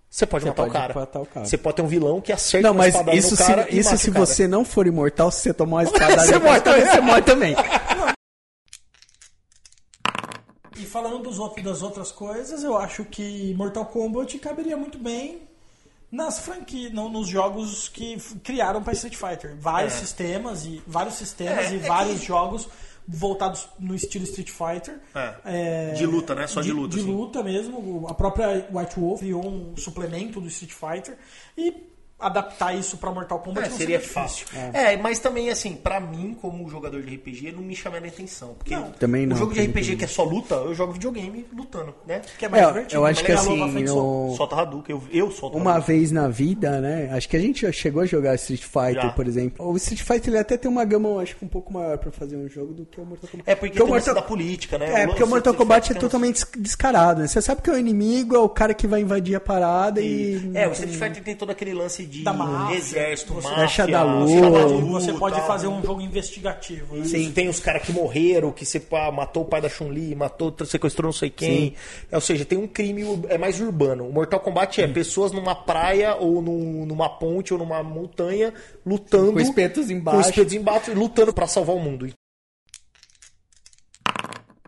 você 0.09 0.25
pode, 0.25 0.43
Você 0.43 0.49
matar, 0.49 0.63
pode 0.63 0.69
o 0.69 0.73
cara. 0.79 0.93
matar 0.93 1.21
o 1.21 1.25
cara. 1.25 1.45
Você 1.45 1.57
pode 1.57 1.75
ter 1.77 1.81
um 1.81 1.87
vilão 1.87 2.19
que 2.21 2.31
acerta 2.33 2.67
Não, 2.67 2.73
uma 2.73 2.79
mas 2.83 2.93
espadada 2.93 3.17
isso 3.17 3.31
no 3.31 3.37
se, 3.37 3.43
cara 3.45 3.67
e 3.69 3.79
isso 3.79 3.97
se 3.97 4.11
você 4.11 4.47
não 4.47 4.65
for 4.65 4.85
imortal, 4.85 5.31
se 5.31 5.41
você 5.41 5.53
tomar 5.53 5.77
uma 5.77 5.83
espadada, 5.89 6.21
Você 6.25 6.39
morre 6.39 6.61
também. 6.61 6.85
você 6.85 7.01
morre 7.01 7.21
também. 7.21 7.55
E 10.77 10.85
falando 10.85 11.19
dos 11.19 11.39
outros, 11.39 11.63
das 11.63 11.81
outras 11.81 12.11
coisas, 12.11 12.63
eu 12.63 12.75
acho 12.77 13.05
que 13.05 13.53
Mortal 13.55 13.85
Kombat 13.85 14.37
caberia 14.39 14.75
muito 14.75 14.97
bem 14.97 15.41
nas 16.13 16.37
franquias, 16.37 16.93
no- 16.93 17.09
nos 17.09 17.27
jogos 17.27 17.89
que 17.89 18.17
criaram 18.43 18.83
para 18.83 18.93
Street 18.93 19.15
Fighter. 19.15 19.55
Vários 19.59 19.93
É. 19.93 19.97
sistemas 19.97 20.63
e 20.63 20.79
vários 20.85 21.15
sistemas 21.15 21.65
É, 21.65 21.73
e 21.73 21.75
é 21.77 21.79
vários 21.79 22.19
que- 22.19 22.27
jogos 22.27 22.69
voltados 23.07 23.67
no 23.79 23.95
estilo 23.95 24.23
Street 24.25 24.49
Fighter. 24.51 24.99
É. 25.43 25.91
De 25.93 26.05
luta, 26.05 26.35
né? 26.35 26.45
Só 26.47 26.61
de 26.61 26.71
luta, 26.71 26.95
De 26.95 27.01
assim. 27.01 27.11
luta 27.11 27.43
mesmo. 27.43 28.05
A 28.07 28.13
própria 28.13 28.67
White 28.71 28.99
Wolf 28.99 29.19
criou 29.21 29.43
um 29.45 29.75
suplemento 29.75 30.39
do 30.39 30.47
Street 30.47 30.71
Fighter 30.71 31.17
e 31.57 31.71
adaptar 32.25 32.73
isso 32.75 32.97
para 32.97 33.11
Mortal 33.11 33.39
Kombat 33.39 33.67
É, 33.67 33.69
não 33.69 33.77
seria 33.77 33.97
difícil. 33.97 34.13
fácil. 34.21 34.47
É. 34.73 34.97
mas 34.97 35.19
também, 35.19 35.49
assim, 35.49 35.75
pra 35.75 35.99
mim, 35.99 36.35
como 36.41 36.67
jogador 36.69 37.01
de 37.01 37.15
RPG, 37.15 37.51
não 37.51 37.61
me 37.61 37.75
chama 37.75 37.99
nem 37.99 38.09
atenção. 38.09 38.55
Porque 38.57 38.75
Também 38.99 39.25
não, 39.25 39.35
o 39.35 39.39
jogo 39.39 39.53
de 39.53 39.61
RPG 39.61 39.91
não. 39.91 39.97
que 39.97 40.05
é 40.05 40.07
só 40.07 40.23
luta, 40.23 40.55
eu 40.55 40.73
jogo 40.73 40.93
videogame 40.93 41.45
lutando, 41.55 41.93
né? 42.07 42.21
Que 42.37 42.45
é 42.45 42.49
mais 42.49 42.63
É, 42.63 42.67
divertido, 42.67 42.95
eu 43.01 43.05
acho 43.05 43.23
mais 43.23 43.25
que 43.25 43.31
assim, 43.51 43.87
sol- 43.87 44.35
Solta 44.35 44.55
Hadouken, 44.55 44.95
eu, 44.95 45.03
eu 45.11 45.31
solto 45.31 45.57
Uma 45.57 45.71
Hadouken. 45.75 45.97
vez 45.97 46.11
na 46.11 46.27
vida, 46.27 46.79
né? 46.81 47.09
Acho 47.11 47.27
que 47.29 47.37
a 47.37 47.39
gente 47.39 47.61
já 47.61 47.71
chegou 47.71 48.01
a 48.01 48.05
jogar 48.05 48.35
Street 48.35 48.61
Fighter, 48.63 49.03
Já. 49.03 49.09
por 49.09 49.27
exemplo. 49.27 49.65
O 49.67 49.75
Street 49.77 50.01
Fighter 50.01 50.29
ele 50.33 50.37
até 50.39 50.57
tem 50.57 50.69
uma 50.69 50.85
gama, 50.85 51.21
acho 51.21 51.35
que 51.35 51.45
um 51.45 51.47
pouco 51.47 51.71
maior 51.73 51.97
pra 51.97 52.11
fazer 52.11 52.35
um 52.37 52.47
jogo 52.49 52.73
do 52.73 52.85
que 52.85 52.99
o 52.99 53.05
Mortal 53.05 53.29
Kombat. 53.29 53.49
É 53.49 53.55
porque 53.55 53.77
o 53.79 53.83
tem 53.83 53.93
Mortal... 53.93 54.15
da 54.15 54.21
política, 54.21 54.77
né? 54.77 55.01
É, 55.01 55.05
O 55.05 55.09
porque 55.09 55.23
o 55.23 55.27
Mortal 55.27 55.53
Kombat 55.53 55.91
é 55.91 55.95
totalmente 55.95 56.35
des- 56.35 56.47
descarado, 56.57 57.21
né? 57.21 57.27
Você 57.27 57.41
sabe 57.41 57.61
que 57.61 57.69
é 57.69 57.73
o 57.73 57.77
inimigo, 57.77 58.35
é 58.35 58.39
o 58.39 58.49
cara 58.49 58.73
que 58.73 58.87
vai 58.87 59.01
invadir 59.01 59.35
a 59.35 59.39
parada 59.39 60.01
e... 60.01 60.51
É, 60.53 60.67
o 60.67 60.71
Street 60.71 60.93
Fighter 60.95 61.23
tem 61.23 61.35
todo 61.35 61.49
aquele 61.51 61.73
lance 61.73 62.05
de 62.05 62.12
Da 62.21 62.33
máfia. 62.33 62.75
exército, 62.77 63.33
Você- 63.33 63.47
máfia, 63.47 63.63
Fecha 63.67 63.87
da 63.87 64.03
luz. 64.03 64.31
escala 64.31 64.59
da 64.59 64.67
Você 64.67 65.09
luz, 65.11 65.19
pode 65.19 65.35
tal. 65.37 65.47
fazer 65.47 65.67
um 65.67 65.81
jogo 65.83 66.01
investigativo. 66.01 66.95
né? 66.97 67.05
Sim, 67.05 67.31
tem 67.31 67.47
os 67.49 67.59
caras 67.59 67.83
que 67.83 67.91
morreram, 67.91 68.51
que 68.51 68.65
você 68.65 68.79
pá, 68.79 69.11
matou 69.11 69.43
o 69.43 69.45
pai 69.45 69.61
da 69.61 69.69
Chun-Li, 69.69 70.13
matou, 70.15 70.53
sequestrou 70.65 71.05
não 71.07 71.13
sei 71.13 71.29
quem. 71.29 71.73
É, 72.11 72.15
ou 72.15 72.21
seja, 72.21 72.45
tem 72.45 72.57
um 72.57 72.67
crime 72.67 73.03
é 73.29 73.37
mais 73.37 73.59
urbano. 73.59 74.07
O 74.07 74.11
Mortal 74.13 74.39
Kombat 74.39 74.81
é 74.81 74.87
pessoas 74.87 75.31
numa 75.31 75.55
praia 75.55 76.15
ou 76.15 76.41
num- 76.41 76.85
numa 76.85 77.09
ponte 77.09 77.53
ou 77.53 77.59
numa 77.59 77.81
montanha 77.81 78.53
lutando 78.85 79.33
Com 79.33 79.39
espetos 79.39 79.89
embaixo. 79.89 80.21
com 80.23 80.29
espetos 80.29 80.53
embaixo, 80.53 80.93
lutando 80.93 81.33
pra 81.33 81.47
salvar 81.47 81.75
o 81.75 81.79
mundo. 81.79 82.07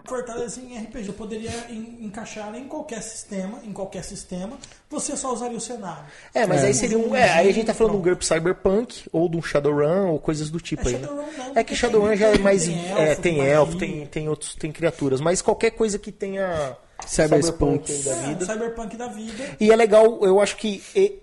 Fortaleza 0.05 0.61
em 0.61 0.77
RPG 0.77 1.11
poderia 1.13 1.51
en- 1.69 1.97
encaixar 2.05 2.53
em 2.55 2.65
qualquer 2.67 3.01
sistema, 3.01 3.59
em 3.63 3.71
qualquer 3.73 4.03
sistema, 4.03 4.57
você 4.89 5.15
só 5.17 5.33
usaria 5.33 5.57
o 5.57 5.61
cenário. 5.61 6.03
É, 6.33 6.45
mas 6.45 6.63
aí 6.63 6.73
seria 6.73 6.97
um. 6.97 7.15
É, 7.15 7.29
aí 7.31 7.49
a 7.49 7.51
gente 7.53 7.65
tá 7.67 7.73
falando 7.73 7.93
de 7.93 7.97
um. 7.99 8.01
GURP 8.01 8.23
Cyberpunk 8.25 9.09
ou 9.11 9.27
de 9.29 9.37
um 9.37 9.41
Shadowrun 9.41 10.11
ou 10.11 10.19
coisas 10.19 10.49
do 10.49 10.59
tipo 10.59 10.83
É, 10.87 10.93
aí, 10.93 10.97
né? 10.99 11.07
Não, 11.07 11.25
É 11.55 11.63
que 11.63 11.75
Shadowrun 11.75 12.15
já 12.15 12.27
é 12.27 12.31
tem- 12.33 12.41
mais. 12.41 12.63
tem 12.65 12.75
é, 12.75 13.09
elfo, 13.09 13.21
tem 13.21 13.37
magia. 13.37 13.53
elfo, 13.53 13.77
tem, 13.77 14.05
tem 14.07 14.29
outros, 14.29 14.55
tem 14.55 14.71
criaturas. 14.71 15.19
Mas 15.21 15.41
qualquer 15.41 15.71
coisa 15.71 15.97
que 15.99 16.11
tenha. 16.11 16.77
Cyberpunk. 17.05 17.91
aí 17.91 18.03
da 18.03 18.11
É, 18.11 18.15
vida. 18.27 18.45
Cyberpunk 18.45 18.97
da 18.97 19.07
vida. 19.07 19.43
E 19.59 19.71
é 19.71 19.75
legal, 19.75 20.19
eu 20.25 20.39
acho 20.39 20.55
que 20.57 20.81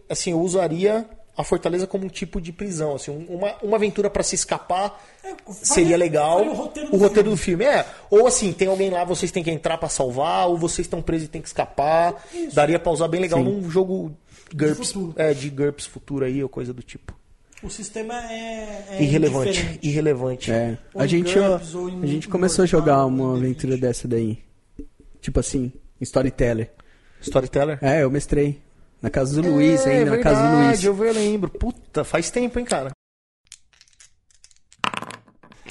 assim, 0.09 0.32
eu 0.32 0.40
usaria 0.40 1.06
a 1.36 1.42
Fortaleza 1.44 1.86
como 1.86 2.04
um 2.04 2.09
tipo 2.09 2.40
de 2.40 2.52
prisão, 2.52 2.94
assim, 2.94 3.10
um- 3.10 3.36
uma, 3.36 3.54
uma 3.62 3.76
aventura 3.76 4.10
pra 4.10 4.22
se 4.22 4.34
escapar 4.34 5.02
seria 5.50 5.96
legal. 5.96 6.42
o 6.46 6.52
roteiro 6.52 6.90
do 6.90 6.96
o 6.96 6.98
roteiro 6.98 7.30
do 7.30 7.36
filme 7.36 7.64
é, 7.64 7.86
ou 8.10 8.26
assim, 8.26 8.52
tem 8.52 8.68
alguém 8.68 8.90
lá, 8.90 9.02
vocês 9.04 9.30
têm 9.32 9.42
que 9.42 9.50
entrar 9.50 9.78
pra 9.78 9.88
salvar, 9.88 10.48
ou 10.48 10.56
vocês 10.59 10.86
estão 10.86 11.00
presos 11.00 11.26
e 11.28 11.30
tem 11.30 11.40
que 11.40 11.48
escapar. 11.48 12.22
Daria 12.52 12.78
pra 12.78 12.92
usar 12.92 13.09
bem 13.09 13.20
legal 13.20 13.38
Sim. 13.42 13.46
num 13.46 13.70
jogo 13.70 14.14
GURPS, 14.54 14.92
futuro. 14.92 15.14
é, 15.16 15.32
de 15.32 15.48
GURPS 15.48 15.86
futuro 15.86 16.24
aí 16.24 16.42
ou 16.42 16.48
coisa 16.48 16.72
do 16.74 16.82
tipo. 16.82 17.14
O 17.62 17.70
sistema 17.70 18.14
é, 18.30 18.86
é 18.90 19.02
irrelevante, 19.02 19.52
diferente. 19.52 19.86
irrelevante. 19.88 20.50
É. 20.52 20.76
A 20.96 21.06
gente, 21.06 21.32
GURPS, 21.38 21.74
ó, 21.76 21.88
em 21.88 22.02
a 22.02 22.06
gente 22.06 22.28
começou 22.28 22.64
a 22.64 22.66
jogar 22.66 23.06
uma 23.06 23.34
D20. 23.34 23.36
aventura 23.38 23.76
dessa 23.78 24.06
daí. 24.09 24.38
Tipo 25.20 25.38
assim, 25.40 25.72
Storyteller. 26.00 26.72
Storyteller? 27.20 27.78
É, 27.80 28.02
eu 28.02 28.10
mestrei. 28.10 28.60
Na 29.02 29.10
casa 29.10 29.40
do 29.42 29.50
Luiz 29.50 29.84
ainda, 29.86 30.12
na 30.12 30.18
casa 30.18 30.42
do 30.48 30.56
Luiz. 30.64 30.84
É, 30.84 30.88
eu, 30.88 31.04
eu 31.04 31.12
lembro. 31.12 31.50
Puta, 31.50 32.04
faz 32.04 32.30
tempo, 32.30 32.58
hein, 32.58 32.64
cara. 32.64 32.90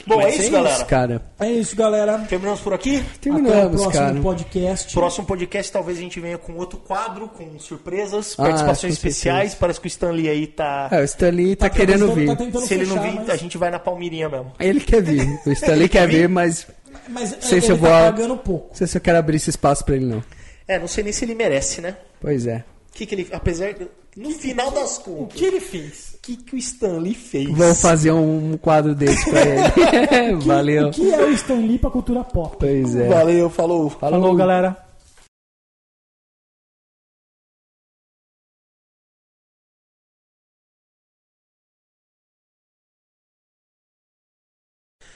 Bom, 0.08 0.20
é 0.20 0.36
isso, 0.36 0.52
galera. 0.52 0.86
cara. 0.86 1.22
É 1.40 1.50
isso, 1.52 1.76
galera. 1.76 2.18
Terminamos 2.28 2.60
por 2.60 2.74
aqui? 2.74 2.98
Até 2.98 3.08
o 3.08 3.20
Terminamos, 3.36 3.82
próximo 3.82 3.92
cara. 4.06 4.20
podcast. 4.22 4.94
Próximo 4.94 5.26
podcast 5.28 5.72
talvez 5.72 5.98
a 5.98 6.02
gente 6.02 6.20
venha 6.20 6.38
com 6.40 6.54
outro 6.56 6.80
quadro, 6.80 7.28
com 7.30 7.58
surpresas, 7.60 8.34
Ah, 8.38 8.44
participações 8.44 8.94
especiais. 8.94 9.54
Parece 9.54 9.80
que 9.80 9.86
o 9.86 9.90
Stanley 9.90 10.28
aí 10.28 10.48
tá. 10.48 10.90
É, 10.92 11.02
o 11.02 11.04
Stanley 11.04 11.56
tá, 11.56 11.70
Tá 11.70 11.76
querendo 11.76 12.08
tentando- 12.14 12.46
vir. 12.46 12.52
tá 12.52 12.62
Se 12.62 12.74
ele 12.74 12.86
não 12.88 13.00
vir, 13.02 13.14
mas- 13.14 13.30
a 13.30 13.36
gente 13.38 13.58
vai 13.60 13.70
na 13.70 13.78
Palmirinha 13.80 14.28
mesmo. 14.28 14.52
Ele 14.60 14.80
quer 14.82 15.04
vir. 15.04 15.40
O 15.46 15.52
Stanley 15.52 15.88
quer 15.88 16.08
vir, 16.08 16.28
mas 16.28 16.68
Mas 17.08 17.38
sei 17.40 17.60
ele 17.60 17.62
se 17.66 17.72
eu 17.72 17.78
tá 17.78 17.82
vou- 17.82 18.12
pagando 18.12 18.38
pouco. 18.38 18.68
não 18.70 18.76
sei 18.76 18.88
se 18.88 18.98
eu 18.98 19.02
quero 19.02 19.20
abrir 19.20 19.38
esse 19.38 19.52
espaço 19.52 19.86
pra 19.86 19.96
ele, 19.96 20.06
não. 20.06 20.24
É, 20.68 20.80
não 20.80 20.88
sei 20.88 21.04
nem 21.04 21.14
se 21.14 21.24
ele 21.26 21.36
merece, 21.36 21.80
né? 21.80 21.96
Pois 22.20 22.48
é. 22.48 22.64
O 22.92 22.98
que, 22.98 23.06
que 23.06 23.16
ele. 23.16 23.28
Apesar. 23.32 23.76
No 24.16 24.30
final 24.32 24.70
das 24.72 24.98
O 24.98 25.04
contas, 25.04 25.38
que 25.40 25.46
ele 25.46 25.62
fez? 25.62 26.16
o 26.16 26.20
que, 26.22 26.36
que 26.36 26.56
o 26.56 26.58
Stanley 26.58 27.14
fez? 27.14 27.50
Vou 27.50 27.74
fazer 27.74 28.12
um 28.12 28.58
quadro 28.58 28.94
desse 28.94 29.24
pra 29.30 29.42
ele. 29.42 30.36
Valeu. 30.46 30.88
O 30.90 30.92
que 30.92 31.14
é 31.14 31.24
o 31.24 31.32
Stan 31.32 31.56
Lee 31.56 31.80
pra 31.80 31.90
cultura 31.90 32.24
pop? 32.24 32.58
Pois 32.60 32.94
é. 32.96 33.08
Valeu, 33.08 33.50
falou. 33.50 33.90
Falou, 33.90 34.36
galera. 34.36 34.78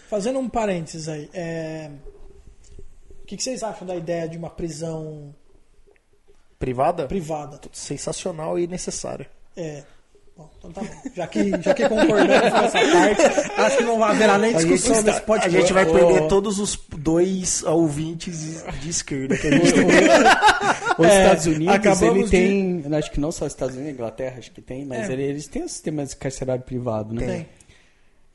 Fazendo 0.07 0.39
um 0.39 0.47
parênteses 0.49 1.07
aí, 1.09 1.29
é, 1.33 1.91
o 3.21 3.25
que, 3.25 3.35
que 3.35 3.43
vocês 3.43 3.63
acham 3.63 3.87
da 3.87 3.95
ideia 3.95 4.29
de 4.29 4.37
uma 4.37 4.49
prisão 4.49 5.33
Privada? 6.59 7.05
privada? 7.07 7.59
Sensacional 7.71 8.57
e 8.57 8.65
necessária. 8.67 9.27
É. 9.57 9.83
Bom, 10.37 10.49
então 10.59 10.71
tá 10.73 10.81
bom. 10.81 11.09
Já 11.15 11.27
que, 11.27 11.49
já 11.61 11.73
que 11.73 11.87
concordamos 11.87 12.49
com 12.51 12.57
essa 12.57 12.79
parte, 12.79 13.51
acho 13.61 13.77
que 13.77 13.83
não 13.83 14.03
haverá 14.03 14.37
nem 14.37 14.53
A 14.53 14.57
discussão 14.57 15.01
nesse 15.01 15.17
a 15.17 15.21
podcast. 15.21 15.59
gente 15.61 15.71
vai 15.73 15.85
perder 15.85 16.23
ô. 16.23 16.27
todos 16.27 16.59
os 16.59 16.77
dois 16.97 17.63
ouvintes 17.63 18.61
de 18.81 18.89
esquerda 18.89 19.37
que 19.37 19.47
a 19.47 19.51
gente 19.51 19.71
tem. 19.73 19.85
Os 20.97 21.05
É, 21.07 21.21
Estados 21.23 21.45
Unidos, 21.45 21.73
acabamos 21.75 22.15
ele 22.15 22.23
de- 22.23 22.83
tem. 22.83 22.95
Acho 22.97 23.11
que 23.11 23.19
não 23.19 23.31
só 23.31 23.45
os 23.45 23.53
Estados 23.53 23.75
Unidos, 23.75 23.93
Inglaterra, 23.93 24.35
acho 24.39 24.51
que 24.51 24.61
tem, 24.61 24.85
mas 24.85 25.09
É. 25.09 25.13
ele- 25.13 25.23
eles 25.23 25.47
têm 25.47 25.63
um 25.63 25.67
sistema 25.69 26.05
carcerário 26.19 26.63
privado, 26.63 27.13
né? 27.13 27.25
Tem. 27.25 27.47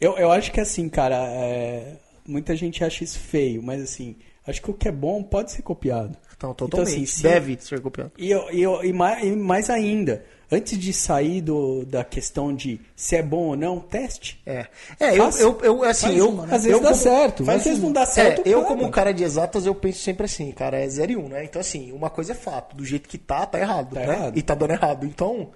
Eu, 0.00 0.16
eu 0.16 0.32
acho 0.32 0.50
que 0.52 0.60
assim, 0.60 0.88
cara, 0.88 1.16
é, 1.16 1.96
muita 2.26 2.56
gente 2.56 2.82
acha 2.82 3.04
isso 3.04 3.18
feio, 3.18 3.62
mas 3.62 3.82
assim, 3.82 4.16
acho 4.50 4.60
que 4.62 4.70
o 4.70 4.74
que 4.74 4.88
é 4.88 4.92
bom 4.92 5.22
pode 5.22 5.52
ser 5.52 5.62
copiado. 5.62 6.16
Então, 6.36 6.54
totalmente. 6.54 6.88
assim, 6.94 7.06
se- 7.06 7.22
Deve 7.22 7.56
ser 7.60 7.80
copiado. 7.80 8.12
E, 8.16 8.30
eu, 8.30 8.50
e, 8.50 8.62
eu- 8.62 8.82
e 8.84 8.92
mais, 8.92 9.22
e 9.24 9.30
mais 9.36 9.68
ainda, 9.68 10.24
antes 10.50 10.78
de 10.78 10.90
sair 10.92 11.42
do, 11.42 11.84
da 11.84 12.02
questão 12.02 12.54
de 12.54 12.80
se 12.96 13.14
é 13.16 13.22
bom 13.22 13.48
ou 13.48 13.56
não, 13.56 13.78
teste. 13.78 14.40
É, 14.46 14.66
é 14.98 15.18
eu, 15.18 15.28
eu, 15.38 15.58
eu 15.62 15.84
assim, 15.84 16.06
faz 16.06 16.16
eu, 16.16 16.28
uma, 16.30 16.46
né? 16.46 16.54
Às 16.56 16.62
vezes 16.64 16.78
eu 16.78 16.82
dá 16.82 16.88
como- 16.90 17.02
certo, 17.02 17.50
às 17.50 17.64
vezes 17.64 17.78
não 17.82 17.92
dá 17.92 18.02
É, 18.02 18.06
certo. 18.06 18.42
eu 18.46 18.60
para. 18.60 18.68
como 18.68 18.84
um 18.86 18.90
cara 18.90 19.12
de 19.12 19.22
exatas, 19.22 19.66
eu 19.66 19.74
penso 19.74 19.98
sempre 20.00 20.24
assim, 20.24 20.50
cara, 20.50 20.78
é 20.78 20.88
0 20.88 21.12
e 21.12 21.16
1, 21.16 21.20
um, 21.24 21.28
né? 21.28 21.44
Então, 21.44 21.60
assim, 21.60 21.92
uma 21.92 22.08
coisa 22.08 22.32
é 22.32 22.34
fato, 22.34 22.74
do 22.74 22.84
jeito 22.86 23.06
que 23.06 23.18
tá, 23.18 23.44
tá 23.44 23.60
errado, 23.60 23.92
Tá 23.94 24.00
né? 24.00 24.06
errado. 24.14 24.38
E 24.38 24.42
tá 24.42 24.54
dando 24.54 24.70
errado. 24.72 25.04
Então, 25.06 25.50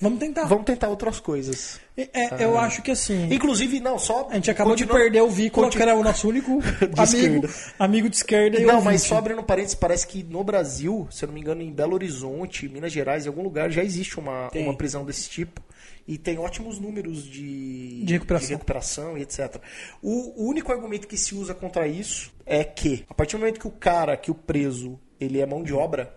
Vamos 0.00 0.18
tentar. 0.20 0.44
vamos 0.44 0.64
tentar 0.64 0.88
outras 0.88 1.18
coisas. 1.18 1.80
É, 1.96 2.44
eu 2.44 2.56
acho 2.56 2.82
que 2.82 2.92
assim. 2.92 3.28
Inclusive, 3.32 3.80
não, 3.80 3.98
só... 3.98 4.28
A 4.30 4.34
gente 4.34 4.48
acabou 4.50 4.76
de 4.76 4.84
continua- 4.84 5.02
perder 5.02 5.22
o 5.22 5.28
Vícola, 5.28 5.66
continua- 5.66 5.84
que 5.86 5.90
era 5.90 5.98
o 5.98 6.04
nosso 6.04 6.28
único 6.28 6.52
amigo, 6.96 7.02
esquerda. 7.02 7.48
amigo 7.78 8.08
de 8.08 8.16
esquerda. 8.16 8.60
Não, 8.60 8.80
mas 8.80 9.02
só 9.02 9.16
abrindo 9.18 9.42
parênteses, 9.42 9.74
parece 9.74 10.06
que 10.06 10.22
no 10.22 10.44
Brasil, 10.44 11.08
se 11.10 11.24
eu 11.24 11.26
não 11.26 11.34
me 11.34 11.40
engano, 11.40 11.62
em 11.62 11.72
Belo 11.72 11.94
Horizonte, 11.94 12.68
Minas 12.68 12.92
Gerais, 12.92 13.24
em 13.26 13.28
algum 13.28 13.42
lugar, 13.42 13.70
já 13.70 13.82
existe 13.82 14.18
uma, 14.20 14.48
Tem. 14.50 14.64
uma 14.64 14.76
prisão 14.76 15.04
desse 15.04 15.28
tipo. 15.28 15.60
E 16.06 16.16
tem 16.16 16.38
ótimos 16.38 16.78
números 16.78 17.24
de, 17.24 18.02
De 18.04 18.12
recuperação. 18.14 18.48
recuperação 18.50 19.18
e 19.18 19.22
etc. 19.22 19.56
O, 20.00 20.42
o 20.44 20.48
único 20.48 20.72
argumento 20.72 21.06
que 21.06 21.16
se 21.18 21.34
usa 21.34 21.52
contra 21.54 21.86
isso 21.86 22.32
é 22.46 22.64
que, 22.64 23.04
a 23.10 23.14
partir 23.14 23.36
do 23.36 23.40
momento 23.40 23.60
que 23.60 23.66
o 23.66 23.70
cara, 23.72 24.16
que 24.16 24.30
o 24.30 24.34
preso, 24.34 24.98
ele 25.20 25.38
é 25.40 25.44
mão 25.44 25.62
de 25.62 25.74
obra, 25.74 26.14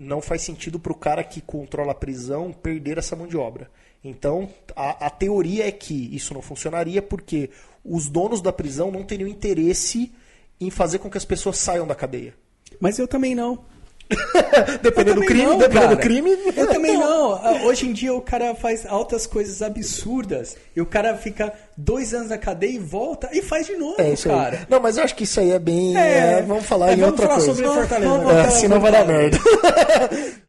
não 0.00 0.22
faz 0.22 0.40
sentido 0.40 0.80
pro 0.80 0.94
cara 0.94 1.22
que 1.22 1.42
controla 1.42 1.92
a 1.92 1.94
prisão 1.94 2.54
perder 2.54 2.96
essa 2.96 3.14
mão 3.14 3.26
de 3.26 3.36
obra. 3.36 3.70
Então, 4.02 4.48
a, 4.74 5.06
a 5.06 5.10
teoria 5.10 5.68
é 5.68 5.70
que 5.70 6.08
isso 6.16 6.32
não 6.32 6.40
funcionaria 6.40 7.02
porque 7.02 7.50
os 7.84 8.08
donos 8.08 8.40
da 8.40 8.50
prisão 8.50 8.90
não 8.90 9.04
teriam 9.04 9.28
interesse 9.28 10.10
em 10.58 10.70
fazer 10.70 11.00
com 11.00 11.10
que 11.10 11.18
as 11.18 11.24
pessoas 11.26 11.58
saiam 11.58 11.86
da 11.86 11.94
cadeia. 11.94 12.34
Mas 12.80 12.98
eu 12.98 13.06
também 13.06 13.34
não. 13.34 13.62
Dependendo 14.82 15.20
do 15.20 15.26
crime, 15.26 15.44
não, 15.44 15.58
dependendo 15.58 15.80
cara. 15.86 15.96
do 15.96 16.02
crime. 16.02 16.30
Eu 16.56 16.66
também 16.72 16.96
não. 16.98 17.32
Ah, 17.34 17.60
Hoje 17.64 17.86
em 17.88 17.92
dia 17.92 18.12
o 18.12 18.20
cara 18.20 18.54
faz 18.54 18.84
altas 18.86 19.26
coisas 19.26 19.62
absurdas. 19.62 20.56
E 20.74 20.80
o 20.80 20.86
cara 20.86 21.14
fica 21.16 21.52
dois 21.76 22.12
anos 22.12 22.30
na 22.30 22.38
cadeia 22.38 22.72
e 22.74 22.78
volta 22.78 23.28
e 23.32 23.40
faz 23.42 23.66
de 23.66 23.76
novo, 23.76 23.96
É 23.98 24.14
cara. 24.16 24.58
aí. 24.58 24.66
Não, 24.68 24.80
mas 24.80 24.96
eu 24.96 25.04
acho 25.04 25.14
que 25.14 25.24
isso 25.24 25.38
aí 25.40 25.52
é 25.52 25.58
bem. 25.58 25.96
É. 25.96 26.38
é, 26.38 26.42
vamos 26.42 26.64
falar 26.66 26.90
É, 26.90 26.94
em 26.94 26.96
vamos 26.96 27.12
outra 27.12 27.26
falar 27.28 27.38
coisa. 27.40 27.54
sobre 27.54 27.74
Fortaleza. 27.80 28.10
Vamos 28.12 28.30
agora. 28.30 28.46
É, 28.46 28.50
senão 28.50 28.80
vai 28.80 28.92
dar 28.92 29.06
merda. 29.06 29.38